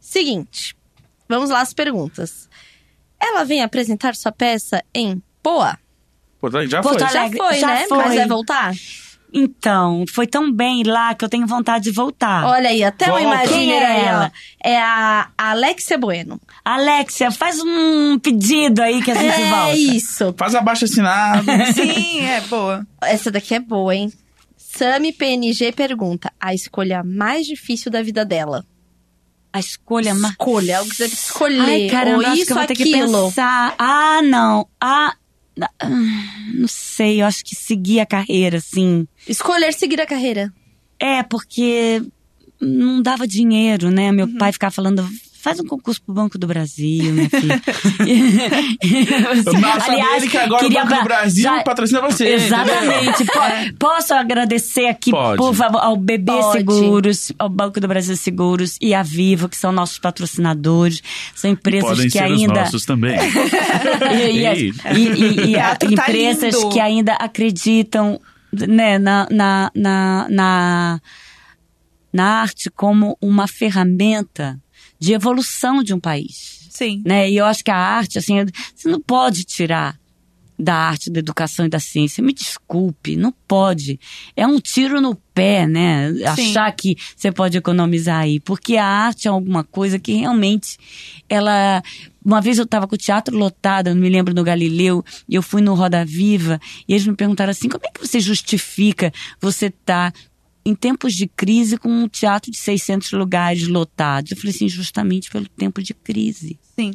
Seguinte, 0.00 0.76
vamos 1.28 1.50
lá 1.50 1.60
as 1.60 1.72
perguntas. 1.72 2.48
Ela 3.20 3.44
vem 3.44 3.62
apresentar 3.62 4.14
sua 4.14 4.32
peça 4.32 4.82
em 4.94 5.22
Poa? 5.42 5.78
Porto 6.40 6.54
Alegre 6.56 6.70
já 6.72 6.80
Porto 6.80 6.98
foi. 7.06 7.18
Alegre. 7.18 7.38
Já 7.38 7.44
foi, 7.44 7.58
já 7.58 7.66
né? 7.66 7.86
foi. 7.88 7.98
Mas 7.98 8.14
vai 8.14 8.26
voltar? 8.28 8.72
Então, 9.32 10.04
foi 10.12 10.26
tão 10.26 10.52
bem 10.52 10.82
lá 10.82 11.14
que 11.14 11.24
eu 11.24 11.28
tenho 11.28 11.46
vontade 11.46 11.84
de 11.84 11.90
voltar. 11.90 12.44
Olha 12.46 12.70
aí, 12.70 12.82
até 12.82 13.06
o 13.06 13.10
Volta. 13.10 13.22
Imaginer 13.22 13.48
Quem 13.48 13.72
é 13.72 14.04
ela? 14.04 14.32
É 14.62 14.76
a 14.78 15.28
Alexia 15.38 15.98
Bueno. 15.98 16.40
Alexia, 16.64 17.30
faz 17.30 17.58
um 17.60 18.18
pedido 18.18 18.80
aí 18.82 19.02
que 19.02 19.10
a 19.10 19.14
gente 19.14 19.40
é 19.40 19.50
volta. 19.50 19.76
isso. 19.76 20.34
Faz 20.36 20.54
abaixo 20.54 20.84
assinado. 20.84 21.44
Sim, 21.74 22.20
é 22.24 22.40
boa. 22.42 22.86
Essa 23.02 23.30
daqui 23.30 23.54
é 23.54 23.60
boa, 23.60 23.94
hein? 23.94 24.12
Sami 24.56 25.12
PNG 25.12 25.72
pergunta: 25.72 26.32
a 26.40 26.54
escolha 26.54 27.02
mais 27.02 27.46
difícil 27.46 27.90
da 27.90 28.02
vida 28.02 28.24
dela. 28.24 28.64
A 29.52 29.58
escolha 29.58 30.14
mais. 30.14 30.32
Escolha, 30.32 30.78
algo 30.78 30.88
que 30.90 30.96
você 30.96 31.02
deve 31.04 31.14
escolher. 31.14 31.60
Ai, 31.60 31.88
caramba, 31.88 32.18
ou 32.18 32.26
acho 32.26 32.36
isso, 32.36 32.46
que 32.46 32.52
eu 32.52 32.56
vou 32.56 32.66
ter 32.66 32.76
que 32.76 32.82
aquilo. 32.82 33.24
pensar. 33.28 33.74
Ah, 33.76 34.20
não. 34.22 34.68
Ah, 34.80 35.06
ah, 35.08 35.16
não 36.54 36.68
sei, 36.68 37.22
eu 37.22 37.26
acho 37.26 37.44
que 37.44 37.54
seguir 37.54 38.00
a 38.00 38.06
carreira, 38.06 38.58
assim. 38.58 39.06
Escolher 39.28 39.72
seguir 39.72 40.00
a 40.00 40.06
carreira. 40.06 40.52
É, 40.98 41.22
porque 41.22 42.02
não 42.60 43.00
dava 43.02 43.26
dinheiro, 43.26 43.90
né? 43.90 44.08
Uhum. 44.10 44.16
Meu 44.16 44.28
pai 44.38 44.52
ficava 44.52 44.70
falando. 44.70 45.06
Faz 45.42 45.58
um 45.60 45.64
concurso 45.64 46.02
pro 46.02 46.14
Banco 46.14 46.36
do 46.38 46.46
Brasil, 46.46 47.12
minha 47.14 47.30
filha. 47.30 47.60
Nossa, 49.60 49.90
dele 49.90 50.28
que 50.28 50.36
agora 50.36 50.62
o 50.64 50.68
queria 50.68 50.84
Banco 50.84 50.98
do 50.98 51.04
Brasil 51.04 51.42
já- 51.44 51.62
patrocina 51.62 52.00
você. 52.02 52.28
Exatamente. 52.34 53.24
Po- 53.24 53.76
Posso 53.78 54.14
agradecer 54.14 54.86
aqui, 54.86 55.10
Pode. 55.10 55.38
por 55.38 55.54
favor, 55.54 55.78
ao 55.78 55.96
BB 55.96 56.32
Pode. 56.32 56.58
Seguros, 56.58 57.32
ao 57.38 57.48
Banco 57.48 57.80
do 57.80 57.88
Brasil 57.88 58.16
Seguros 58.16 58.76
e 58.80 58.92
à 58.94 59.02
Vivo, 59.02 59.48
que 59.48 59.56
são 59.56 59.72
nossos 59.72 59.98
patrocinadores. 59.98 61.02
São 61.34 61.50
empresas 61.50 61.88
Podem 61.88 62.04
que 62.06 62.10
ser 62.12 62.22
ainda. 62.24 62.52
os 62.52 62.58
nossos 62.58 62.84
também. 62.84 63.16
e, 64.12 64.46
e- 64.46 64.70
e- 64.70 64.70
e- 65.48 65.50
e 65.52 65.58
a- 65.58 65.74
tá 65.76 65.86
empresas 65.86 66.54
lindo. 66.54 66.68
que 66.70 66.80
ainda 66.80 67.14
acreditam 67.14 68.20
né, 68.52 68.98
na, 68.98 69.26
na, 69.30 69.70
na, 69.74 70.26
na, 70.28 71.00
na 72.12 72.24
arte 72.42 72.68
como 72.70 73.16
uma 73.22 73.46
ferramenta 73.46 74.58
de 75.00 75.12
evolução 75.12 75.82
de 75.82 75.92
um 75.94 75.98
país 75.98 76.60
Sim. 76.80 77.02
né? 77.04 77.28
E 77.28 77.36
eu 77.36 77.44
acho 77.44 77.62
que 77.62 77.70
a 77.70 77.76
arte, 77.76 78.18
assim, 78.18 78.36
você 78.74 78.88
não 78.88 79.00
pode 79.00 79.44
tirar 79.44 79.98
da 80.58 80.74
arte, 80.74 81.10
da 81.10 81.18
educação 81.18 81.66
e 81.66 81.68
da 81.68 81.78
ciência. 81.78 82.22
Me 82.22 82.32
desculpe, 82.32 83.16
não 83.16 83.32
pode. 83.46 83.98
É 84.36 84.46
um 84.46 84.60
tiro 84.60 85.00
no 85.00 85.14
pé, 85.14 85.66
né? 85.66 86.12
Sim. 86.12 86.24
Achar 86.24 86.72
que 86.72 86.96
você 87.16 87.32
pode 87.32 87.56
economizar 87.58 88.20
aí. 88.20 88.40
Porque 88.40 88.76
a 88.76 88.84
arte 88.84 89.26
é 89.26 89.30
alguma 89.30 89.64
coisa 89.64 89.98
que 89.98 90.12
realmente 90.12 90.78
ela. 91.28 91.82
Uma 92.22 92.40
vez 92.40 92.58
eu 92.58 92.64
estava 92.64 92.86
com 92.86 92.94
o 92.94 92.98
teatro 92.98 93.36
lotado, 93.36 93.88
eu 93.88 93.94
não 93.94 94.02
me 94.02 94.10
lembro 94.10 94.34
no 94.34 94.44
Galileu, 94.44 95.02
e 95.26 95.34
eu 95.34 95.42
fui 95.42 95.62
no 95.62 95.74
Roda 95.74 96.04
Viva, 96.04 96.60
e 96.86 96.92
eles 96.92 97.06
me 97.06 97.16
perguntaram 97.16 97.50
assim: 97.50 97.68
como 97.68 97.84
é 97.86 97.90
que 97.90 98.06
você 98.06 98.20
justifica 98.20 99.10
você 99.40 99.66
estar 99.66 100.12
em 100.64 100.74
tempos 100.74 101.14
de 101.14 101.26
crise 101.26 101.76
com 101.76 101.88
um 101.88 102.08
teatro 102.08 102.50
de 102.50 102.58
600 102.58 103.12
lugares 103.12 103.66
lotados? 103.66 104.30
Eu 104.30 104.36
falei 104.36 104.54
assim: 104.54 104.68
justamente 104.68 105.30
pelo 105.30 105.48
tempo 105.48 105.82
de 105.82 105.94
crise 105.94 106.58
Sim. 106.78 106.92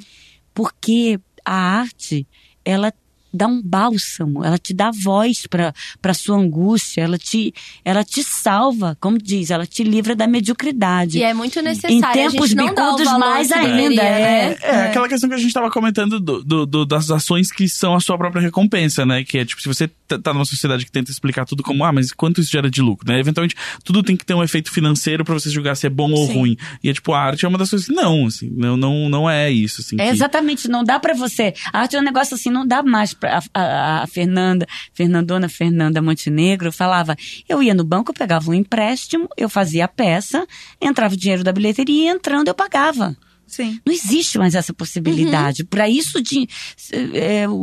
porque 0.53 1.19
a 1.43 1.53
arte 1.53 2.27
ela 2.63 2.91
dá 3.35 3.47
um 3.47 3.61
bálsamo, 3.61 4.43
ela 4.43 4.57
te 4.57 4.73
dá 4.73 4.91
voz 4.91 5.45
para 5.47 5.73
para 6.01 6.13
sua 6.13 6.37
angústia, 6.37 7.01
ela 7.01 7.17
te 7.17 7.53
ela 7.83 8.03
te 8.03 8.23
salva, 8.23 8.97
como 8.99 9.17
diz, 9.17 9.49
ela 9.51 9.65
te 9.65 9.83
livra 9.83 10.15
da 10.15 10.27
mediocridade. 10.27 11.17
E 11.19 11.23
é 11.23 11.33
muito 11.33 11.61
necessário. 11.61 11.97
Em 11.97 12.03
a 12.03 12.11
tempos 12.11 12.49
gente 12.49 12.55
não 12.55 12.73
dá 12.73 12.89
o 12.89 12.95
bicudos, 12.95 13.05
valor 13.05 13.19
mais 13.19 13.47
que 13.47 13.53
ainda, 13.53 14.01
é. 14.01 14.49
né? 14.49 14.57
É, 14.61 14.81
aquela 14.87 15.07
questão 15.07 15.29
que 15.29 15.35
a 15.35 15.39
gente 15.39 15.53
tava 15.53 15.69
comentando 15.69 16.19
do, 16.19 16.43
do- 16.43 16.65
do- 16.65 16.85
das 16.85 17.09
ações 17.11 17.51
que 17.51 17.67
são 17.67 17.95
a 17.95 17.99
sua 17.99 18.17
própria 18.17 18.41
recompensa, 18.41 19.05
né? 19.05 19.23
Que 19.23 19.39
é 19.39 19.45
tipo, 19.45 19.61
se 19.61 19.67
você 19.67 19.87
t- 19.87 20.17
tá 20.19 20.33
numa 20.33 20.45
sociedade 20.45 20.85
que 20.85 20.91
tenta 20.91 21.11
explicar 21.11 21.45
tudo 21.45 21.63
como, 21.63 21.83
ah, 21.83 21.91
mas 21.91 22.11
quanto 22.11 22.41
isso 22.41 22.51
gera 22.51 22.69
de 22.69 22.81
lucro, 22.81 23.11
né? 23.11 23.19
Eventualmente, 23.19 23.55
tudo 23.83 24.01
tem 24.03 24.15
que 24.15 24.25
ter 24.25 24.33
um 24.33 24.43
efeito 24.43 24.71
financeiro 24.71 25.23
pra 25.25 25.33
você 25.33 25.49
julgar 25.49 25.75
se 25.75 25.87
é 25.87 25.89
bom 25.89 26.11
ou 26.11 26.27
Sim. 26.27 26.33
ruim. 26.33 26.57
E 26.83 26.89
é 26.89 26.93
tipo, 26.93 27.13
a 27.13 27.19
arte 27.21 27.45
é 27.45 27.47
uma 27.47 27.57
das 27.57 27.69
coisas 27.69 27.87
que 27.87 27.93
não, 27.93 28.25
assim, 28.27 28.49
não, 28.55 28.77
não, 28.77 29.09
não 29.09 29.29
é 29.29 29.51
isso, 29.51 29.81
assim. 29.81 29.95
É 29.99 30.05
que- 30.05 30.11
exatamente, 30.11 30.67
não 30.67 30.83
dá 30.83 30.99
pra 30.99 31.13
você. 31.13 31.53
A 31.73 31.81
arte 31.81 31.95
é 31.95 31.99
um 31.99 32.03
negócio 32.03 32.35
assim, 32.35 32.49
não 32.49 32.65
dá 32.65 32.81
mais 32.83 33.13
pra. 33.13 33.24
A, 33.27 34.01
a- 34.01 34.07
Fernanda, 34.07 34.67
Fernandona 34.93 35.49
Fernanda 35.49 36.01
Montenegro 36.01 36.71
falava: 36.71 37.15
eu 37.47 37.61
ia 37.61 37.73
no 37.73 37.83
banco, 37.83 38.11
eu 38.11 38.15
pegava 38.15 38.49
um 38.49 38.53
empréstimo, 38.53 39.27
eu 39.37 39.49
fazia 39.49 39.85
a 39.85 39.87
peça, 39.87 40.45
entrava 40.81 41.13
o 41.13 41.17
dinheiro 41.17 41.43
da 41.43 41.51
bilheteria 41.51 42.11
e 42.11 42.15
entrando 42.15 42.47
eu 42.47 42.53
pagava. 42.55 43.15
Sim. 43.47 43.79
Não 43.85 43.93
existe 43.93 44.37
mais 44.37 44.55
essa 44.55 44.73
possibilidade. 44.73 45.61
Uhum. 45.61 45.67
Para 45.69 45.87
isso, 45.89 46.21
de, 46.21 46.47
é, 47.13 47.47
o, 47.47 47.53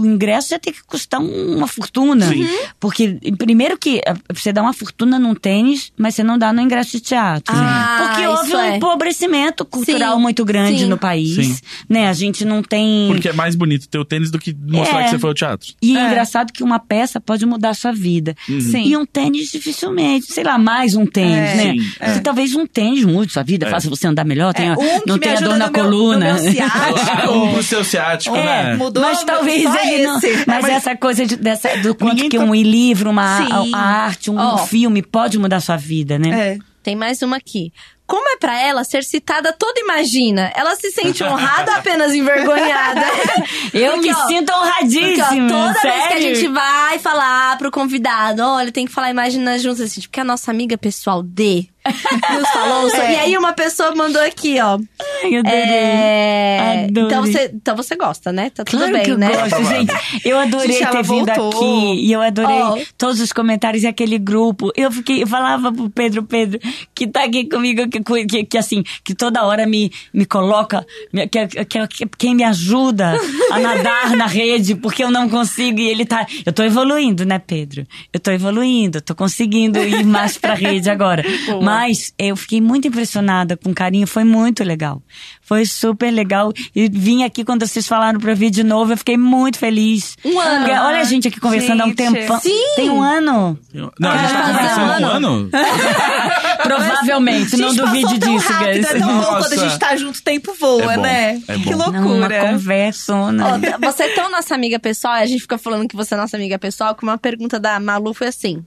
o- 0.00 0.06
ingresso 0.06 0.50
já 0.50 0.58
tem 0.58 0.72
que 0.72 0.82
custar 0.84 1.20
um- 1.20 1.56
uma 1.56 1.66
fortuna. 1.66 2.28
Sim. 2.28 2.46
Porque, 2.78 3.18
primeiro 3.38 3.78
que 3.78 4.00
você 4.32 4.52
dá 4.52 4.62
uma 4.62 4.72
fortuna 4.72 5.18
num 5.18 5.34
tênis, 5.34 5.92
mas 5.96 6.14
você 6.14 6.22
não 6.22 6.36
dá 6.38 6.52
no 6.52 6.60
ingresso 6.60 6.92
de 6.92 7.00
teatro. 7.00 7.54
Ah, 7.56 8.06
Porque 8.10 8.26
houve 8.26 8.54
um 8.54 8.60
é. 8.60 8.76
empobrecimento 8.76 9.64
cultural 9.64 10.16
Sim, 10.16 10.22
muito 10.22 10.44
grande 10.44 10.80
sim. 10.80 10.86
no 10.86 10.98
país. 10.98 11.34
Sim. 11.46 11.56
Né? 11.88 12.08
A 12.08 12.12
gente 12.12 12.44
não 12.44 12.62
tem... 12.62 13.06
Porque 13.08 13.28
é 13.28 13.32
mais 13.32 13.54
bonito 13.54 13.88
ter 13.88 13.98
o 13.98 14.04
tênis 14.04 14.30
do 14.30 14.38
que 14.38 14.54
mostrar 14.54 15.00
É. 15.00 15.04
que 15.04 15.10
você 15.10 15.18
foi 15.18 15.30
ao 15.30 15.34
teatro. 15.34 15.72
E 15.80 15.96
é. 15.96 16.00
É. 16.00 16.06
engraçado 16.06 16.52
que 16.52 16.62
uma 16.62 16.78
peça 16.78 17.20
pode 17.20 17.46
mudar 17.46 17.70
a 17.70 17.74
sua 17.74 17.92
vida. 17.92 18.34
Sim. 18.46 18.86
E 18.88 18.96
um 18.96 19.06
tênis 19.06 19.50
dificilmente. 19.50 20.26
Sei 20.32 20.44
lá, 20.44 20.58
mais 20.58 20.94
um 20.94 21.06
tênis, 21.06 21.32
É, 21.36 21.54
né? 21.56 21.72
sim, 21.74 21.90
Porque 21.98 22.20
talvez 22.20 22.54
um 22.54 22.66
tênis 22.66 23.04
mude 23.04 23.32
sua 23.32 23.42
vida, 23.42 23.66
É. 23.66 23.70
faça 23.70 23.88
você 23.88 24.06
andar 24.06 24.24
melhor, 24.24 24.52
tenha, 24.52 24.76
um 24.76 25.11
não 25.12 25.18
me 25.18 25.20
tenha 25.20 25.34
ajuda 25.34 25.48
dor 25.50 25.58
na 25.58 25.66
no 25.66 25.72
meu- 25.72 25.82
coluna. 25.84 26.34
no 26.34 26.42
meu 26.42 26.52
ciático. 26.52 27.32
o 27.58 27.62
seu 27.62 27.84
ciático, 27.84 28.36
É, 28.36 28.44
né? 28.64 28.74
Mudou 28.76 29.02
mas 29.02 29.18
meu- 29.18 29.26
talvez 29.26 29.64
ele 29.64 30.06
não. 30.06 30.14
Mas, 30.14 30.46
Mas- 30.46 30.68
essa 30.68 30.96
coisa 30.96 31.24
de- 31.24 31.36
dessa, 31.36 31.68
do 31.78 31.94
quanto 31.94 32.14
Ninguém 32.14 32.28
que 32.28 32.38
tá- 32.38 32.44
um 32.44 32.54
livro, 32.54 33.10
uma 33.10 33.38
a, 33.38 33.64
a 33.76 33.80
arte, 34.04 34.30
um 34.30 34.38
Ó. 34.38 34.58
filme 34.58 35.02
pode 35.02 35.38
mudar 35.38 35.60
sua 35.60 35.76
vida, 35.76 36.18
né? 36.18 36.56
É. 36.56 36.58
Tem 36.82 36.96
mais 36.96 37.22
uma 37.22 37.36
aqui. 37.36 37.72
Como 38.04 38.28
é 38.28 38.36
pra 38.36 38.60
ela 38.60 38.82
ser 38.84 39.04
citada 39.04 39.52
toda 39.52 39.80
imagina? 39.80 40.52
Ela 40.54 40.74
se 40.74 40.90
sente 40.90 41.22
honrada 41.24 41.70
ou 41.70 41.78
apenas 41.78 42.12
envergonhada? 42.12 43.00
Eu 43.72 43.92
Porque, 43.92 44.08
me 44.08 44.12
ó, 44.12 44.26
sinto 44.26 44.46
Porque, 44.46 44.52
ó, 44.52 44.58
honradíssima. 44.62 45.48
toda 45.48 45.74
sério. 45.74 45.96
vez 45.96 46.08
que 46.08 46.14
a 46.14 46.20
gente 46.20 46.48
vai 46.48 46.98
falar 46.98 47.56
pro 47.56 47.70
convidado, 47.70 48.42
olha, 48.42 48.70
tem 48.72 48.84
que 48.86 48.92
falar 48.92 49.10
imagina 49.10 49.56
juntos, 49.58 49.80
assim, 49.80 50.00
porque 50.02 50.20
a 50.20 50.24
nossa 50.24 50.50
amiga 50.50 50.76
pessoal 50.76 51.22
D 51.22 51.68
nos 52.34 52.48
falou. 52.50 52.88
sobre- 52.90 53.02
É. 53.02 53.12
E 53.12 53.18
aí 53.20 53.36
uma 53.36 53.52
pessoa 53.52 53.94
mandou 53.94 54.22
aqui, 54.22 54.60
ó. 54.60 54.78
Ai, 55.24 55.36
adorei. 55.36 55.58
É... 55.60 56.86
Adorei. 56.88 57.06
Então, 57.06 57.22
você, 57.26 57.50
então 57.54 57.76
você 57.76 57.96
gosta, 57.96 58.32
né? 58.32 58.50
Tá 58.50 58.64
tudo 58.64 58.78
Claro 58.78 58.92
bem, 58.92 59.02
que 59.04 59.10
eu 59.10 59.18
né? 59.18 59.28
gosto, 59.32 59.64
gente. 59.64 59.92
Eu 60.24 60.38
adorei 60.38 60.78
Gente, 60.78 60.90
ter 60.90 61.02
vindo 61.02 61.34
voltou. 61.34 61.48
aqui. 61.48 62.06
E 62.06 62.12
eu 62.12 62.20
adorei 62.20 62.60
Ó. 62.62 62.78
todos 62.96 63.20
os 63.20 63.32
comentários 63.32 63.82
e 63.82 63.86
aquele 63.86 64.18
grupo. 64.18 64.70
Eu 64.76 64.90
fiquei, 64.92 65.22
eu 65.22 65.26
falava 65.26 65.72
pro 65.72 65.90
Pedro, 65.90 66.22
Pedro, 66.22 66.60
que 66.94 67.06
tá 67.06 67.24
aqui 67.24 67.48
comigo, 67.48 67.88
que, 67.88 68.00
que, 68.26 68.44
que 68.44 68.58
assim, 68.58 68.82
que 69.04 69.14
toda 69.14 69.44
hora 69.44 69.66
me, 69.66 69.90
me 70.12 70.24
coloca, 70.24 70.86
me- 71.12 71.26
que, 71.26 71.46
que, 71.46 71.86
que- 71.88 72.06
quem 72.18 72.34
me 72.34 72.44
ajuda 72.44 73.16
a 73.50 73.58
nadar 73.58 74.10
na 74.16 74.26
rede, 74.26 74.74
porque 74.76 75.02
eu 75.02 75.10
não 75.10 75.28
consigo. 75.28 75.80
E 75.80 75.88
ele 75.88 76.04
tá. 76.06 76.26
Eu 76.46 76.52
tô 76.52 76.62
evoluindo, 76.62 77.24
né, 77.24 77.38
Pedro? 77.38 77.84
Eu 78.12 78.20
tô 78.20 78.30
evoluindo, 78.30 79.00
tô 79.00 79.14
conseguindo 79.14 79.78
ir 79.78 80.04
mais 80.04 80.38
pra 80.38 80.54
rede 80.54 80.88
agora. 80.90 81.24
Mas 81.62 81.71
eu 82.18 82.36
fiquei 82.36 82.60
muito 82.60 82.88
impressionada 82.88 83.56
com 83.56 83.70
o 83.70 83.74
carinho, 83.74 84.06
foi 84.06 84.24
muito 84.24 84.62
legal. 84.64 85.02
Foi 85.42 85.64
super 85.66 86.10
legal. 86.10 86.52
E 86.74 86.88
vim 86.88 87.24
aqui 87.24 87.44
quando 87.44 87.66
vocês 87.66 87.86
falaram 87.86 88.18
pra 88.20 88.34
vir 88.34 88.50
de 88.50 88.62
novo, 88.62 88.92
eu 88.92 88.96
fiquei 88.96 89.16
muito 89.16 89.58
feliz. 89.58 90.16
Um 90.24 90.38
ano. 90.38 90.64
Porque 90.64 90.78
Olha 90.78 91.00
a 91.00 91.04
gente 91.04 91.28
aqui 91.28 91.38
conversando 91.40 91.80
há 91.80 91.84
um 91.84 91.88
Gente. 91.88 91.96
tempão. 91.96 92.40
Sim. 92.40 92.74
Tem 92.76 92.90
um 92.90 93.02
ano. 93.02 93.58
Não, 93.98 94.10
a 94.10 94.16
gente 94.18 94.32
tá 94.32 94.38
Ah, 94.40 94.46
conversando 94.52 94.90
há 94.92 94.98
um 94.98 95.10
ano. 95.10 95.50
Provavelmente, 96.62 97.56
não 97.56 97.70
Gente, 97.70 97.80
duvide 97.80 98.18
disso, 98.18 98.48
rápido, 98.52 98.72
guys. 98.74 98.84
É 98.86 98.98
tão 98.98 99.20
bom 99.20 99.24
quando 99.38 99.52
a 99.52 99.56
gente 99.56 99.78
tá 99.78 99.96
junto, 99.96 100.18
o 100.18 100.22
tempo 100.22 100.54
voa, 100.58 100.92
É 100.92 100.96
bom, 100.96 101.02
né? 101.02 101.42
é 101.48 101.56
bom. 101.58 101.62
Que 101.64 101.70
Não, 101.70 101.90
uma 101.90 102.00
loucura. 102.00 102.40
conversona. 102.40 103.46
Ó, 103.54 103.58
t- 103.58 103.78
você 103.78 104.02
é 104.04 104.14
tão 104.14 104.30
nossa 104.30 104.54
amiga 104.54 104.78
pessoal, 104.78 105.14
a 105.14 105.26
gente 105.26 105.40
fica 105.40 105.58
falando 105.58 105.88
que 105.88 105.96
você 105.96 106.14
é 106.14 106.16
nossa 106.16 106.36
amiga 106.36 106.58
pessoal, 106.58 106.94
que 106.94 107.02
uma 107.02 107.18
pergunta 107.18 107.58
da 107.58 107.78
Malu 107.80 108.14
foi 108.14 108.28
assim: 108.28 108.64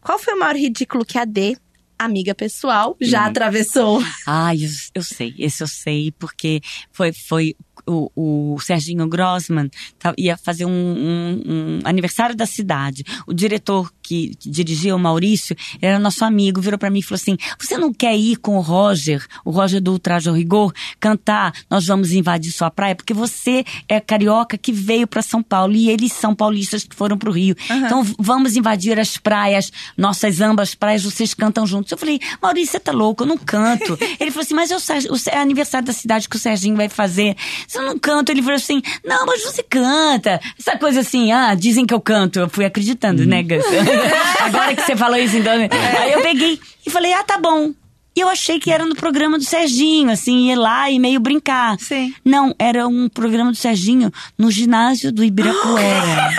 Qual 0.00 0.18
foi 0.18 0.34
o 0.34 0.38
maior 0.38 0.54
ridículo 0.56 1.04
que 1.04 1.18
a 1.18 1.24
D, 1.24 1.56
amiga 2.04 2.34
pessoal, 2.34 2.96
já 3.00 3.26
atravessou? 3.26 4.02
Ai, 4.26 4.64
eu, 4.64 4.70
eu 4.96 5.02
sei, 5.02 5.34
esse 5.38 5.62
eu 5.62 5.68
sei, 5.68 6.12
porque 6.12 6.60
foi, 6.92 7.12
foi 7.12 7.54
o, 7.86 8.54
o 8.54 8.60
Serginho 8.60 9.06
Grossman 9.08 9.68
tá- 9.98 10.14
ia 10.18 10.36
fazer 10.36 10.64
um, 10.64 10.70
um- 10.70 11.42
um 11.46 11.80
aniversário 11.84 12.34
da 12.36 12.46
cidade. 12.46 13.04
O 13.26 13.32
diretor 13.32 13.90
que, 14.02 14.34
que 14.38 14.50
dirigia, 14.50 14.94
o 14.94 14.98
Maurício, 14.98 15.56
era 15.80 15.98
nosso 15.98 16.24
amigo, 16.24 16.60
virou 16.60 16.78
pra 16.78 16.90
mim 16.90 16.98
e 16.98 17.02
falou 17.02 17.16
assim: 17.20 17.36
Você 17.58 17.76
não 17.78 17.92
quer 17.92 18.16
ir 18.16 18.36
com 18.36 18.56
o 18.56 18.60
Roger, 18.60 19.24
o 19.44 19.50
Roger 19.50 19.80
do 19.80 19.92
Ultraje 19.92 20.28
ao 20.28 20.34
Rigor, 20.34 20.72
cantar 20.98 21.52
Nós 21.70 21.86
Vamos 21.86 22.12
Invadir 22.12 22.52
Sua 22.52 22.70
Praia? 22.70 22.94
Porque 22.94 23.14
você 23.14 23.64
é 23.88 24.00
carioca 24.00 24.56
que 24.58 24.72
veio 24.72 25.06
pra 25.06 25.22
São 25.22 25.42
Paulo 25.42 25.74
e 25.74 25.88
eles 25.90 26.12
são 26.12 26.34
paulistas 26.34 26.84
que 26.84 26.94
foram 26.96 27.16
pro 27.16 27.30
Rio. 27.30 27.54
Então 27.86 28.02
v- 28.02 28.14
vamos 28.18 28.56
invadir 28.56 28.98
as 28.98 29.16
praias, 29.16 29.72
nossas 29.96 30.40
ambas 30.40 30.74
praias, 30.74 31.02
vocês 31.04 31.34
cantam 31.34 31.66
juntos. 31.66 31.90
Eu 31.92 31.98
falei, 31.98 32.18
Maurício, 32.42 32.72
você 32.72 32.80
tá 32.80 32.92
louco, 32.92 33.22
eu 33.22 33.26
não 33.26 33.36
canto. 33.38 33.98
Ele 34.20 34.30
falou 34.30 34.42
assim, 34.44 34.54
mas 34.54 34.70
é, 34.70 34.76
o 34.76 34.80
o 35.14 35.16
é 35.30 35.38
aniversário 35.38 35.86
da 35.86 35.92
cidade 35.92 36.28
que 36.28 36.36
o 36.36 36.38
Serginho 36.38 36.76
vai 36.76 36.88
fazer. 36.88 37.36
Se 37.70 37.78
eu 37.78 37.84
não 37.84 37.96
canto, 37.96 38.30
ele 38.30 38.42
falou 38.42 38.56
assim, 38.56 38.82
não, 39.04 39.24
mas 39.24 39.44
você 39.44 39.62
canta. 39.62 40.40
Essa 40.58 40.76
coisa 40.76 41.02
assim, 41.02 41.30
ah, 41.30 41.54
dizem 41.54 41.86
que 41.86 41.94
eu 41.94 42.00
canto. 42.00 42.40
Eu 42.40 42.48
fui 42.48 42.64
acreditando, 42.64 43.24
né, 43.24 43.44
Gus? 43.44 43.64
Agora 44.42 44.74
que 44.74 44.82
você 44.82 44.96
falou 44.96 45.16
isso, 45.16 45.36
então. 45.36 45.52
Aí 45.52 46.12
eu 46.12 46.20
peguei 46.20 46.58
e 46.84 46.90
falei, 46.90 47.12
ah, 47.12 47.22
tá 47.22 47.38
bom. 47.38 47.72
E 48.16 48.18
eu 48.18 48.28
achei 48.28 48.58
que 48.58 48.72
era 48.72 48.84
no 48.84 48.96
programa 48.96 49.38
do 49.38 49.44
Serginho, 49.44 50.10
assim, 50.10 50.50
ir 50.50 50.56
lá 50.56 50.90
e 50.90 50.98
meio 50.98 51.20
brincar. 51.20 51.78
Sim. 51.78 52.12
Não, 52.24 52.52
era 52.58 52.88
um 52.88 53.08
programa 53.08 53.52
do 53.52 53.56
Serginho 53.56 54.10
no 54.36 54.50
ginásio 54.50 55.12
do 55.12 55.22
Ibirapuera. 55.22 56.34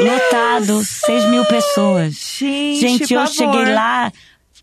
Lotado, 0.00 0.82
6 0.82 1.26
mil 1.26 1.44
pessoas. 1.44 2.14
Gente, 2.38 2.80
Gente, 2.80 3.12
eu 3.12 3.20
pavor. 3.20 3.34
cheguei 3.34 3.74
lá 3.74 4.10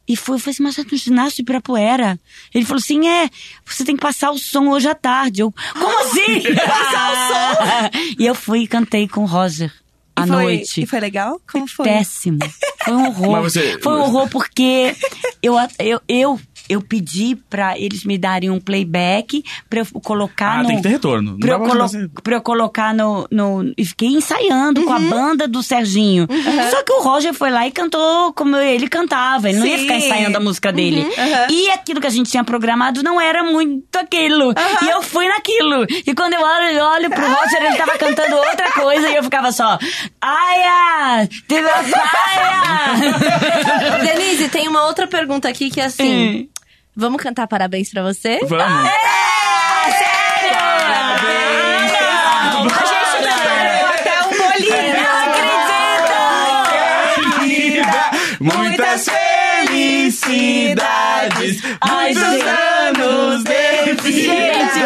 e 0.09 0.15
fui, 0.15 0.35
eu 0.35 0.39
falei 0.39 0.51
assim, 0.53 0.63
mas 0.63 0.77
é 0.79 0.83
no 0.83 0.97
ginásio 0.97 1.37
do 1.37 1.41
Ibirapuera. 1.41 2.19
Ele 2.53 2.65
falou 2.65 2.79
assim, 2.79 3.07
é, 3.07 3.29
você 3.65 3.85
tem 3.85 3.95
que 3.95 4.01
passar 4.01 4.31
o 4.31 4.37
som 4.39 4.67
hoje 4.69 4.89
à 4.89 4.95
tarde. 4.95 5.41
Eu, 5.41 5.53
como 5.73 5.99
assim? 6.03 6.41
passar 6.55 7.11
o 7.11 7.93
som? 7.93 8.15
e 8.19 8.25
eu 8.25 8.33
fui 8.35 8.61
e 8.63 8.67
cantei 8.67 9.07
com 9.07 9.21
o 9.21 9.25
Roger 9.25 9.71
à 10.15 10.23
E 10.23 10.27
foi- 10.27 10.35
noite. 10.43 10.81
E 10.81 10.85
foi 10.87 10.99
legal? 10.99 11.39
Como 11.49 11.67
foi? 11.67 11.85
Péssimo. 11.85 12.39
Foi 12.83 12.93
um 12.93 13.07
horror. 13.07 13.31
Mas 13.41 13.53
você- 13.53 13.79
Foi 13.81 13.93
um 13.93 14.01
horror 14.01 14.27
porque 14.29 14.95
eu, 15.43 15.55
eu, 15.79 16.01
eu, 16.07 16.41
eu 16.69 16.81
pedi 16.81 17.35
pra 17.49 17.77
eles 17.77 18.03
me 18.05 18.17
darem 18.17 18.49
um 18.49 18.59
playback 18.61 19.43
pra 19.69 19.79
eu 19.79 19.85
colocar 20.03 20.59
Ah, 20.59 20.63
no. 20.63 20.67
tem 20.67 20.77
que 20.77 20.83
ter 20.83 20.89
retorno. 20.89 21.37
Dá 21.39 21.53
eu, 21.53 21.59
colo 21.59 21.85
pra 22.23 22.35
eu 22.35 22.41
colocar 22.41 22.93
no, 22.93 23.27
no. 23.31 23.73
E 23.77 23.85
fiquei 23.85 24.09
ensaiando 24.09 24.83
com 24.83 24.93
a 24.93 24.97
Uhum. 24.97 25.09
banda 25.09 25.47
do 25.47 25.63
Serginho. 25.63 26.27
Só 26.69 26.83
que 26.83 26.93
o 26.93 27.01
Roger 27.01 27.33
foi 27.33 27.49
lá 27.49 27.65
e 27.67 27.71
cantou 27.71 28.31
como 28.33 28.55
ele 28.57 28.87
cantava. 28.87 29.49
Ele 29.49 29.57
não 29.59 29.65
ia 29.65 29.77
Sim. 29.77 29.83
ficar 29.83 29.95
ensaiando 29.97 30.37
a 30.37 30.39
música 30.39 30.71
dele. 30.71 31.01
Uhum. 31.01 31.09
E 31.49 31.69
aquilo 31.71 31.99
que 31.99 32.07
a 32.07 32.11
gente 32.11 32.29
tinha 32.29 32.43
programado 32.43 33.01
não 33.01 33.19
era 33.19 33.43
muito 33.43 33.95
aquilo. 33.97 34.53
E 34.83 34.89
eu 34.89 35.01
fui 35.01 35.27
naquilo. 35.27 35.85
E 36.05 36.13
quando 36.13 36.33
eu 36.33 36.41
olho, 36.41 36.83
olho 36.83 37.09
pro 37.09 37.25
Roger, 37.25 37.63
ele 37.63 37.75
tava 37.75 37.97
cantando 37.97 38.35
outra 38.35 38.71
coisa 38.71 39.09
e 39.09 39.15
eu 39.15 39.23
ficava 39.23 39.51
só. 39.51 39.77
Aia! 40.21 41.27
Teve 41.47 41.67
a 41.67 41.83
saia! 41.83 43.99
Denise, 44.03 44.49
tem 44.49 44.67
uma 44.67 44.85
outra 44.85 45.07
pergunta 45.07 45.47
aqui 45.49 45.69
que 45.69 45.81
é 45.81 45.85
assim: 45.85 46.09
Hum. 46.41 46.47
Vamos 46.99 47.21
cantar 47.23 47.47
parabéns 47.47 47.89
pra 47.89 48.03
você? 48.03 48.39
Vamos. 48.45 48.59
Ah, 48.61 49.85
sério? 49.97 50.59
A 52.59 52.83
gente 52.85 53.23
preparou 53.23 53.87
até 53.87 54.15
um 54.25 54.31
bolinho. 54.37 54.99
Muitas 58.41 59.05
felicidades, 59.65 61.61
muitos 61.87 62.21
anos 62.23 63.43
de 63.45 63.93
vida. 64.01 64.33
Gente, 64.33 64.79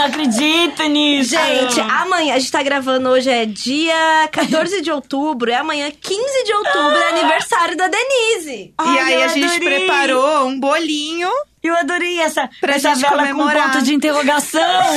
Não 0.00 0.06
acredito 0.06 0.82
nisso. 0.84 1.30
Gente, 1.36 1.78
amanhã, 1.80 2.34
a 2.34 2.38
gente 2.38 2.50
tá 2.50 2.62
gravando 2.62 3.10
hoje, 3.10 3.28
é 3.28 3.44
dia 3.44 4.28
14 4.32 4.80
de 4.80 4.90
outubro, 4.90 5.50
é 5.50 5.56
amanhã 5.56 5.90
15 5.90 6.44
de 6.44 6.52
outubro, 6.54 6.96
é 6.96 7.08
aniversário 7.10 7.76
da 7.76 7.86
Denise. 7.86 8.52
E 8.52 8.74
Ai, 8.78 8.98
aí 8.98 9.14
eu 9.14 9.22
a 9.24 9.28
gente 9.28 9.44
adorei. 9.56 9.78
preparou 9.80 10.46
um 10.46 10.58
bolinho. 10.58 11.28
Eu 11.62 11.76
adorei 11.76 12.18
essa, 12.20 12.48
Pra 12.62 12.76
essa 12.76 12.94
gente 12.94 13.02
vela 13.02 13.18
comemorar. 13.18 13.66
com 13.66 13.72
ponto 13.74 13.84
de 13.84 13.94
interrogação. 13.94 14.60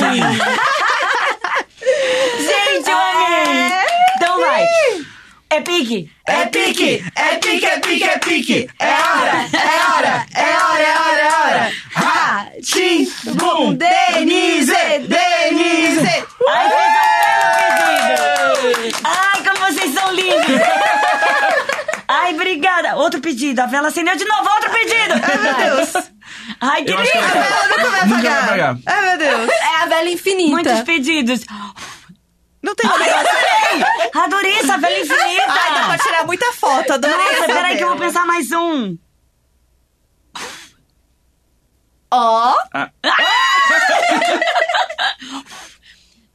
gente, 2.38 2.90
eu 2.90 2.96
amei. 2.98 3.72
Então 4.16 4.40
vai. 4.40 4.66
É 5.50 5.60
pique? 5.60 6.10
É 6.26 6.46
pique, 6.46 7.04
é 7.14 7.36
pique, 7.38 7.66
é 7.66 7.78
pique, 7.78 8.04
é 8.04 8.18
pique. 8.18 8.68
É 8.80 8.86
hora, 8.92 9.46
é 9.52 9.92
hora, 9.92 10.26
é 10.34 10.56
hora, 10.56 10.82
é 10.82 10.98
hora, 10.98 11.20
é 11.20 11.32
hora. 11.32 11.72
Ha, 11.96 12.46
Tim, 12.64 13.06
bum, 13.34 13.74
Denise, 13.74 14.72
Denise. 15.06 16.24
Ai, 16.48 16.68
belo 16.68 18.64
pedido. 18.72 18.98
Ai, 19.04 19.42
como 19.44 19.58
vocês 19.72 19.94
são 19.94 20.12
lindos. 20.12 20.60
Ai, 22.08 22.32
obrigada. 22.34 22.96
Outro 22.96 23.20
pedido. 23.20 23.60
A 23.60 23.66
vela 23.66 23.88
acendeu 23.88 24.16
de 24.16 24.24
novo. 24.24 24.48
Outro 24.56 24.70
pedido. 24.70 25.14
Ai, 25.22 25.38
meu 25.38 25.54
Deus. 25.54 26.04
Ai, 26.60 26.84
que 26.84 26.92
acho 26.92 27.12
que 27.12 27.18
lindo. 27.18 27.30
ela- 27.36 27.46
Ela 27.46 27.68
nunca 27.68 27.90
vai 27.90 28.00
apagar. 28.00 28.44
apagar. 28.44 28.76
Ai, 28.86 29.02
meu 29.08 29.18
Deus. 29.18 29.50
É 29.50 29.82
a 29.82 29.86
vela 29.86 30.10
infinita. 30.10 30.50
Muitos 30.50 30.80
pedidos. 30.82 31.40
Não 32.64 32.74
tem 32.74 32.88
negócio. 32.88 33.28
Adorei 34.24 34.58
essa 34.58 34.78
vela 34.78 34.98
infinita. 34.98 35.44
Ai, 35.48 35.74
dá 35.74 35.84
pra 35.86 35.98
tirar 35.98 36.24
muita 36.24 36.50
foto. 36.54 36.94
Adorei 36.94 37.16
Nossa, 37.16 37.46
peraí 37.46 37.76
que 37.76 37.84
eu 37.84 37.88
vou 37.88 37.98
pensar 37.98 38.24
mais 38.24 38.50
um. 38.52 38.96
Ó, 42.10 42.54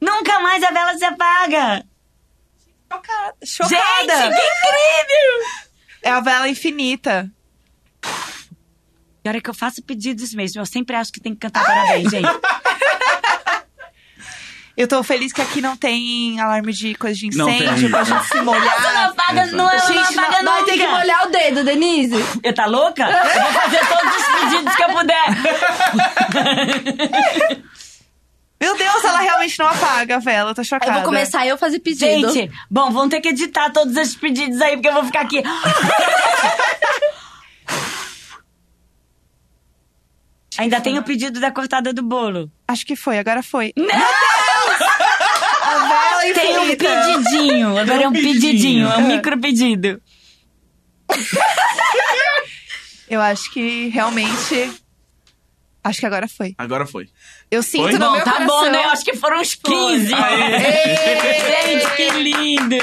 Nunca 0.00 0.38
mais 0.40 0.62
a 0.62 0.70
vela 0.70 0.96
se 0.96 1.04
apaga! 1.04 1.84
Chocada. 2.90 3.34
Gente, 3.42 3.50
Chocada. 3.50 4.36
que 4.36 4.42
incrível! 4.46 5.48
É 6.02 6.10
a 6.10 6.20
vela 6.20 6.48
infinita. 6.48 7.30
E 9.24 9.28
a 9.28 9.30
hora 9.30 9.40
que 9.40 9.50
eu 9.50 9.54
faço 9.54 9.82
pedidos 9.82 10.32
mesmo, 10.32 10.60
eu 10.60 10.66
sempre 10.66 10.96
acho 10.96 11.12
que 11.12 11.20
tem 11.20 11.34
que 11.34 11.40
cantar 11.40 11.64
parabéns, 11.64 12.10
gente. 12.10 12.28
Eu 14.80 14.88
tô 14.88 15.02
feliz 15.02 15.30
que 15.30 15.42
aqui 15.42 15.60
não 15.60 15.76
tem 15.76 16.40
alarme 16.40 16.72
de 16.72 16.94
coisa 16.94 17.14
de 17.14 17.28
Não 17.36 17.50
incêndio 17.50 17.80
tem. 17.82 17.90
pra 17.90 18.02
gente 18.02 18.24
se 18.28 18.36
Não 18.38 18.44
molhar. 18.46 19.08
apaga, 19.10 19.44
não, 19.48 19.68
ela 19.68 19.78
não 19.88 19.94
Gente, 20.06 20.18
apaga 20.18 20.42
nós 20.42 20.64
tem 20.64 20.78
que 20.78 20.86
nunca! 20.86 20.98
molhar 20.98 21.26
o 21.26 21.30
dedo, 21.30 21.64
Denise. 21.64 22.14
Eu 22.42 22.54
tá 22.54 22.64
louca? 22.64 23.02
Eu 23.04 23.42
vou 23.42 23.52
fazer 23.60 23.80
todos 23.86 24.16
os 24.16 24.24
pedidos 24.40 24.74
que 24.74 24.82
eu 24.82 24.88
puder. 24.88 25.24
Meu 28.58 28.74
Deus, 28.74 29.04
ela 29.04 29.18
realmente 29.20 29.58
não 29.58 29.66
apaga 29.68 30.16
a 30.16 30.18
vela, 30.18 30.50
eu 30.52 30.54
tô 30.54 30.64
chocada. 30.64 30.90
Eu 30.90 30.94
vou 30.94 31.02
começar 31.02 31.46
eu 31.46 31.56
a 31.56 31.58
fazer 31.58 31.80
pedido. 31.80 32.32
Gente, 32.32 32.50
bom, 32.70 32.90
vão 32.90 33.06
ter 33.06 33.20
que 33.20 33.28
editar 33.28 33.68
todos 33.68 33.94
esses 33.98 34.16
pedidos 34.16 34.62
aí, 34.62 34.76
porque 34.76 34.88
eu 34.88 34.94
vou 34.94 35.04
ficar 35.04 35.20
aqui. 35.20 35.42
Ainda 40.58 40.80
tem 40.80 40.98
o 40.98 41.02
pedido 41.02 41.38
da 41.40 41.50
cortada 41.50 41.92
do 41.92 42.02
bolo. 42.02 42.50
Acho 42.66 42.84
que 42.84 42.96
foi, 42.96 43.18
agora 43.18 43.42
foi. 43.42 43.72
Meu 43.76 43.86
Deus! 43.86 44.29
Tem 46.34 46.58
um 46.58 46.76
pedidinho. 46.76 47.78
Agora 47.78 48.02
é 48.04 48.08
um 48.08 48.12
pedidinho, 48.12 48.88
é 48.88 48.96
um 48.98 49.06
micro 49.08 49.38
pedido. 49.40 50.00
Eu 53.08 53.20
acho 53.20 53.50
que 53.52 53.88
realmente. 53.88 54.70
Acho 55.82 55.98
que 56.00 56.06
agora 56.06 56.28
foi. 56.28 56.54
Agora 56.58 56.86
foi. 56.86 57.08
Eu 57.50 57.62
sinto 57.62 57.84
Foi? 57.84 57.92
no 57.94 57.98
Bom, 57.98 58.12
meu 58.12 58.22
tá 58.24 58.32
coração. 58.32 58.46
bom, 58.46 58.70
né? 58.70 58.84
Eu 58.84 58.90
acho 58.90 59.04
que 59.04 59.16
foram 59.16 59.40
uns 59.40 59.54
15. 59.54 60.06
Gente, 60.08 61.96
que 61.96 62.10
lindo! 62.20 62.76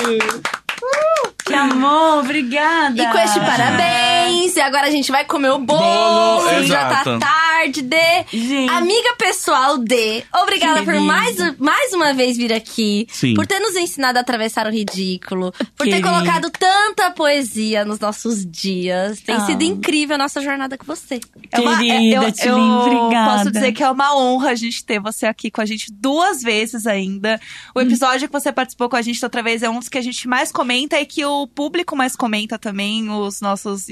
Que 1.46 1.54
amor, 1.54 2.20
obrigada! 2.26 3.02
E 3.02 3.06
com 3.12 3.18
este 3.20 3.40
parabéns. 3.40 4.16
E 4.56 4.61
agora 4.61 4.88
a 4.88 4.91
gente 4.91 5.11
vai 5.11 5.26
comer 5.26 5.49
o 5.52 5.60
bolo. 5.60 5.80
Bolo, 5.80 6.64
já 6.64 6.90
tá 7.03 7.19
tarde, 7.19 7.82
Dê. 7.82 8.24
Gente. 8.32 8.69
Amiga 8.72 9.15
pessoal, 9.18 9.78
Dê. 9.78 10.24
Obrigada 10.41 10.84
por 10.84 10.99
mais, 11.02 11.36
mais 11.60 11.94
uma 11.94 12.14
vez 12.14 12.38
vir 12.38 12.52
aqui. 12.53 13.07
Sim. 13.11 13.34
Por 13.34 13.45
ter 13.45 13.60
nos 13.60 13.76
ensinado 13.76 14.18
a 14.18 14.22
atravessar 14.22 14.65
o 14.68 14.72
ridículo. 14.72 15.52
Por 15.76 15.86
ter 15.86 15.91
Querida. 16.02 16.10
colocado 16.10 16.49
tanta 16.49 17.11
poesia 17.11 17.84
nos 17.86 17.99
nossos 17.99 18.45
dias. 18.45 19.19
Tem 19.22 19.36
Ah. 19.36 19.45
sido 19.45 19.61
incrível 19.64 20.15
a 20.15 20.18
nossa 20.19 20.41
jornada 20.41 20.78
com 20.78 20.86
você. 20.86 21.19
É 21.52 21.60
uma- 21.60 21.78
Querida, 21.78 22.24
eu, 22.26 22.32
Tilly, 22.32 22.49
eu 22.49 22.57
obrigada. 22.57 23.38
posso 23.38 23.52
dizer 23.52 23.72
que 23.74 23.84
é 23.84 23.90
uma 23.90 24.15
honra 24.18 24.52
a 24.52 24.56
gente 24.56 24.84
ter 24.84 24.99
você 24.99 25.26
aqui 25.26 25.52
com 25.52 25.61
a 25.61 25.65
gente 25.65 25.91
duas 25.91 26.41
vezes 26.41 26.88
ainda. 26.88 27.40
O 27.76 27.82
episódio 27.82 28.28
que 28.28 28.34
você 28.34 28.52
participou 28.52 28.90
com 28.90 28.95
a 28.95 29.02
gente 29.02 29.24
outra 29.24 29.44
vez 29.44 29.61
é 29.64 29.69
um 29.69 29.80
dos 29.80 29.90
que 29.90 29.98
a 29.98 30.02
gente 30.02 30.28
mais 30.28 30.52
comenta 30.52 30.99
e 30.99 31.06
que 31.06 31.24
o 31.26 31.48
público 31.48 31.95
mais 31.95 32.15
comenta 32.15 32.57
também, 32.57 33.10
os 33.10 33.41
nossos 33.41 33.90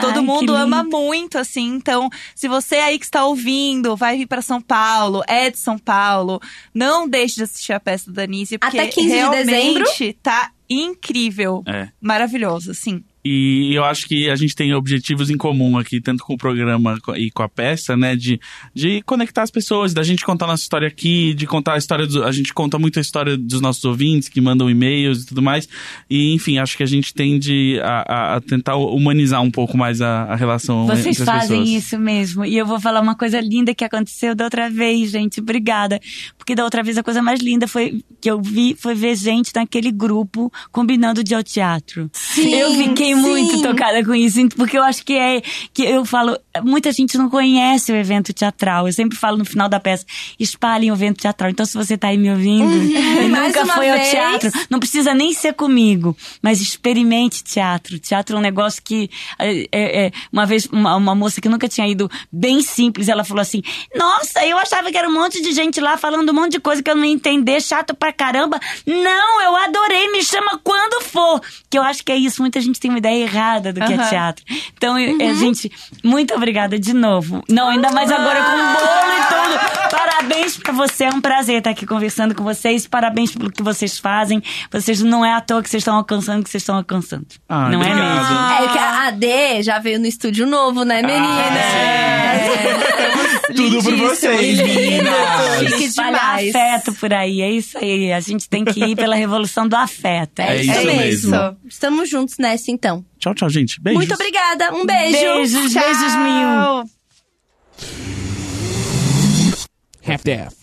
Todo 0.00 0.18
Ai, 0.18 0.24
mundo 0.24 0.54
ama 0.54 0.82
muito, 0.82 1.38
assim. 1.38 1.74
Então, 1.74 2.08
se 2.34 2.48
você 2.48 2.76
aí 2.76 2.98
que 2.98 3.04
está 3.04 3.24
ouvindo 3.24 3.96
vai 3.96 4.16
vir 4.16 4.26
para 4.26 4.42
São 4.42 4.60
Paulo, 4.60 5.22
é 5.26 5.50
de 5.50 5.58
São 5.58 5.78
Paulo, 5.78 6.40
não 6.74 7.08
deixe 7.08 7.36
de 7.36 7.44
assistir 7.44 7.72
a 7.72 7.80
peça 7.80 8.10
da 8.10 8.22
Denise, 8.22 8.58
porque 8.58 8.78
Até 8.78 8.88
15 8.88 9.06
de 9.08 9.14
realmente 9.14 9.46
dezembro. 9.46 10.14
tá 10.22 10.50
incrível. 10.68 11.62
É. 11.66 11.88
Maravilhoso, 12.00 12.70
assim. 12.70 13.02
E 13.24 13.70
eu 13.74 13.84
acho 13.84 14.06
que 14.06 14.30
a 14.30 14.36
gente 14.36 14.54
tem 14.54 14.72
objetivos 14.74 15.28
em 15.28 15.36
comum 15.36 15.76
aqui, 15.76 16.00
tanto 16.00 16.24
com 16.24 16.34
o 16.34 16.38
programa 16.38 16.98
e 17.16 17.30
com 17.30 17.42
a 17.42 17.48
peça, 17.48 17.96
né? 17.96 18.16
De, 18.16 18.40
de 18.74 19.02
conectar 19.02 19.42
as 19.42 19.50
pessoas, 19.50 19.92
da 19.92 20.02
gente 20.02 20.24
contar 20.24 20.46
nossa 20.46 20.62
história 20.62 20.88
aqui, 20.88 21.34
de 21.34 21.46
contar 21.46 21.74
a 21.74 21.78
história 21.78 22.06
dos. 22.06 22.16
A 22.16 22.32
gente 22.32 22.54
conta 22.54 22.78
muito 22.78 22.98
a 22.98 23.02
história 23.02 23.36
dos 23.36 23.60
nossos 23.60 23.84
ouvintes 23.84 24.28
que 24.28 24.40
mandam 24.40 24.70
e-mails 24.70 25.22
e 25.22 25.26
tudo 25.26 25.42
mais. 25.42 25.68
E, 26.08 26.32
enfim, 26.34 26.58
acho 26.58 26.76
que 26.76 26.82
a 26.82 26.86
gente 26.86 27.12
tende 27.12 27.78
a, 27.82 28.04
a- 28.08 28.36
a 28.36 28.40
tentar 28.40 28.76
humanizar 28.76 29.42
um 29.42 29.50
pouco 29.50 29.76
mais 29.76 30.00
a, 30.00 30.22
a 30.24 30.36
relação 30.36 30.86
Vocês 30.86 31.06
entre 31.18 31.22
as 31.22 31.28
fazem 31.28 31.60
pessoas. 31.60 31.82
isso 31.84 31.98
mesmo. 31.98 32.44
E 32.44 32.56
eu 32.56 32.64
vou 32.64 32.80
falar 32.80 33.00
uma 33.00 33.14
coisa 33.14 33.40
linda 33.40 33.74
que 33.74 33.84
aconteceu 33.84 34.34
da 34.34 34.44
outra 34.44 34.70
vez, 34.70 35.10
gente. 35.10 35.40
Obrigada. 35.40 36.00
Porque 36.38 36.54
da 36.54 36.64
outra 36.64 36.82
vez 36.82 36.96
a 36.96 37.02
coisa 37.02 37.20
mais 37.20 37.40
linda 37.40 37.68
foi 37.68 38.02
que 38.20 38.30
eu 38.30 38.40
vi 38.40 38.74
foi 38.78 38.94
ver 38.94 39.14
gente 39.16 39.50
naquele 39.54 39.90
grupo 39.92 40.50
combinando 40.72 41.22
de 41.22 41.34
ao 41.34 41.42
teatro. 41.42 42.10
Sim, 42.12 42.54
eu 42.54 42.72
fiquei 43.16 43.34
sim. 43.34 43.42
muito 43.42 43.62
tocada 43.62 44.04
com 44.04 44.14
isso, 44.14 44.40
porque 44.56 44.76
eu 44.76 44.82
acho 44.82 45.04
que 45.04 45.14
é 45.14 45.42
que 45.72 45.84
eu 45.84 46.04
falo, 46.04 46.38
muita 46.62 46.92
gente 46.92 47.16
não 47.16 47.28
conhece 47.28 47.92
o 47.92 47.96
evento 47.96 48.32
teatral. 48.32 48.86
Eu 48.86 48.92
sempre 48.92 49.16
falo 49.16 49.36
no 49.36 49.44
final 49.44 49.68
da 49.68 49.80
peça, 49.80 50.04
espalhem 50.38 50.90
o 50.90 50.94
evento 50.94 51.20
teatral. 51.20 51.50
Então 51.50 51.64
se 51.64 51.76
você 51.76 51.96
tá 51.96 52.08
aí 52.08 52.18
me 52.18 52.30
ouvindo 52.30 52.72
e 52.72 53.28
Mais 53.28 53.54
nunca 53.54 53.66
foi 53.66 53.90
ao 53.90 53.96
vez. 53.96 54.10
teatro, 54.10 54.50
não 54.68 54.78
precisa 54.78 55.14
nem 55.14 55.32
ser 55.32 55.54
comigo, 55.54 56.16
mas 56.42 56.60
experimente 56.60 57.42
teatro. 57.42 57.98
Teatro 57.98 58.36
é 58.36 58.38
um 58.38 58.42
negócio 58.42 58.82
que 58.82 59.10
é, 59.38 59.68
é, 59.72 60.06
é, 60.06 60.12
uma 60.32 60.46
vez 60.46 60.66
uma, 60.66 60.96
uma 60.96 61.14
moça 61.14 61.40
que 61.40 61.48
nunca 61.48 61.68
tinha 61.68 61.86
ido 61.88 62.10
bem 62.30 62.62
simples, 62.62 63.08
ela 63.08 63.24
falou 63.24 63.42
assim: 63.42 63.62
"Nossa, 63.94 64.44
eu 64.44 64.58
achava 64.58 64.90
que 64.90 64.98
era 64.98 65.08
um 65.08 65.14
monte 65.14 65.40
de 65.42 65.52
gente 65.52 65.80
lá 65.80 65.96
falando 65.96 66.30
um 66.30 66.34
monte 66.34 66.52
de 66.52 66.60
coisa 66.60 66.82
que 66.82 66.90
eu 66.90 66.96
não 66.96 67.04
ia 67.04 67.12
entender, 67.12 67.60
chato 67.60 67.94
pra 67.94 68.12
caramba. 68.12 68.58
Não, 68.86 69.42
eu 69.42 69.56
adorei, 69.56 70.10
me 70.12 70.22
chama 70.22 70.58
quando 70.62 71.02
for". 71.04 71.40
Que 71.68 71.78
eu 71.78 71.82
acho 71.82 72.04
que 72.04 72.12
é 72.12 72.16
isso, 72.16 72.42
muita 72.42 72.60
gente 72.60 72.80
tem 72.80 72.90
ideia 73.00 73.22
errada 73.24 73.72
do 73.72 73.80
que 73.80 73.92
é 73.92 73.98
teatro. 74.08 74.44
Então, 74.76 74.98
eu- 74.98 75.20
é, 75.20 75.34
gente, 75.34 75.70
muito 76.04 76.34
obrigada 76.34 76.78
de 76.78 76.92
novo. 76.94 77.42
Não, 77.48 77.68
ainda 77.68 77.90
mais 77.90 78.10
agora 78.10 78.42
com 78.44 78.52
o 78.52 78.56
bolo 78.56 79.12
e 79.12 79.26
tudo. 79.26 79.90
Parabéns 79.90 80.56
pra 80.56 80.72
você, 80.72 81.04
é 81.04 81.08
um 81.08 81.20
prazer 81.20 81.58
estar 81.58 81.70
aqui 81.70 81.84
conversando 81.86 82.34
com 82.34 82.44
vocês. 82.44 82.86
Parabéns 82.86 83.32
pelo 83.34 83.50
que 83.50 83.62
vocês 83.62 83.98
fazem. 83.98 84.42
Vocês 84.70 85.02
não 85.02 85.24
é 85.24 85.32
à 85.34 85.40
toa 85.40 85.62
que 85.62 85.68
vocês 85.70 85.80
estão 85.80 85.96
alcançando 85.96 86.40
o 86.40 86.44
que 86.44 86.50
vocês 86.50 86.62
estão 86.62 86.76
alcançando. 86.76 87.26
Ah, 87.48 87.68
não 87.68 87.82
é 87.82 87.94
mesmo? 87.94 88.64
É 88.64 88.68
que 88.72 88.78
a 88.78 89.06
AD 89.08 89.62
já 89.62 89.78
veio 89.78 89.98
no 89.98 90.06
estúdio 90.06 90.46
novo, 90.46 90.84
né, 90.84 91.02
menina? 91.02 91.50
Tudo 93.54 93.82
por 93.82 93.96
vocês, 93.96 94.58
meninas! 94.60 95.58
Chique 95.68 95.88
demais. 95.88 96.54
afeto 96.54 96.94
por 96.94 97.12
aí, 97.12 97.40
é 97.42 97.50
isso 97.50 97.76
aí. 97.78 98.12
A 98.12 98.20
gente 98.20 98.48
tem 98.48 98.64
que 98.64 98.82
ir 98.82 98.96
pela 98.96 99.16
revolução 99.16 99.66
do 99.66 99.74
afeto. 99.76 100.40
É 100.40 100.60
isso 100.62 100.70
É 100.72 100.84
mesmo. 100.84 101.34
isso. 101.36 101.56
Estamos 101.68 102.08
juntos 102.08 102.36
nessa, 102.38 102.70
então. 102.70 102.89
Tchau, 103.18 103.34
tchau, 103.34 103.48
gente. 103.50 103.80
Beijos. 103.80 103.98
Muito 103.98 104.14
obrigada. 104.14 104.74
Um 104.74 104.84
beijo. 104.84 105.12
Beijos, 105.12 105.72
beijos 105.72 106.14
mil. 106.16 106.50
Tchau. 106.58 106.84
Half-Death. 110.06 110.59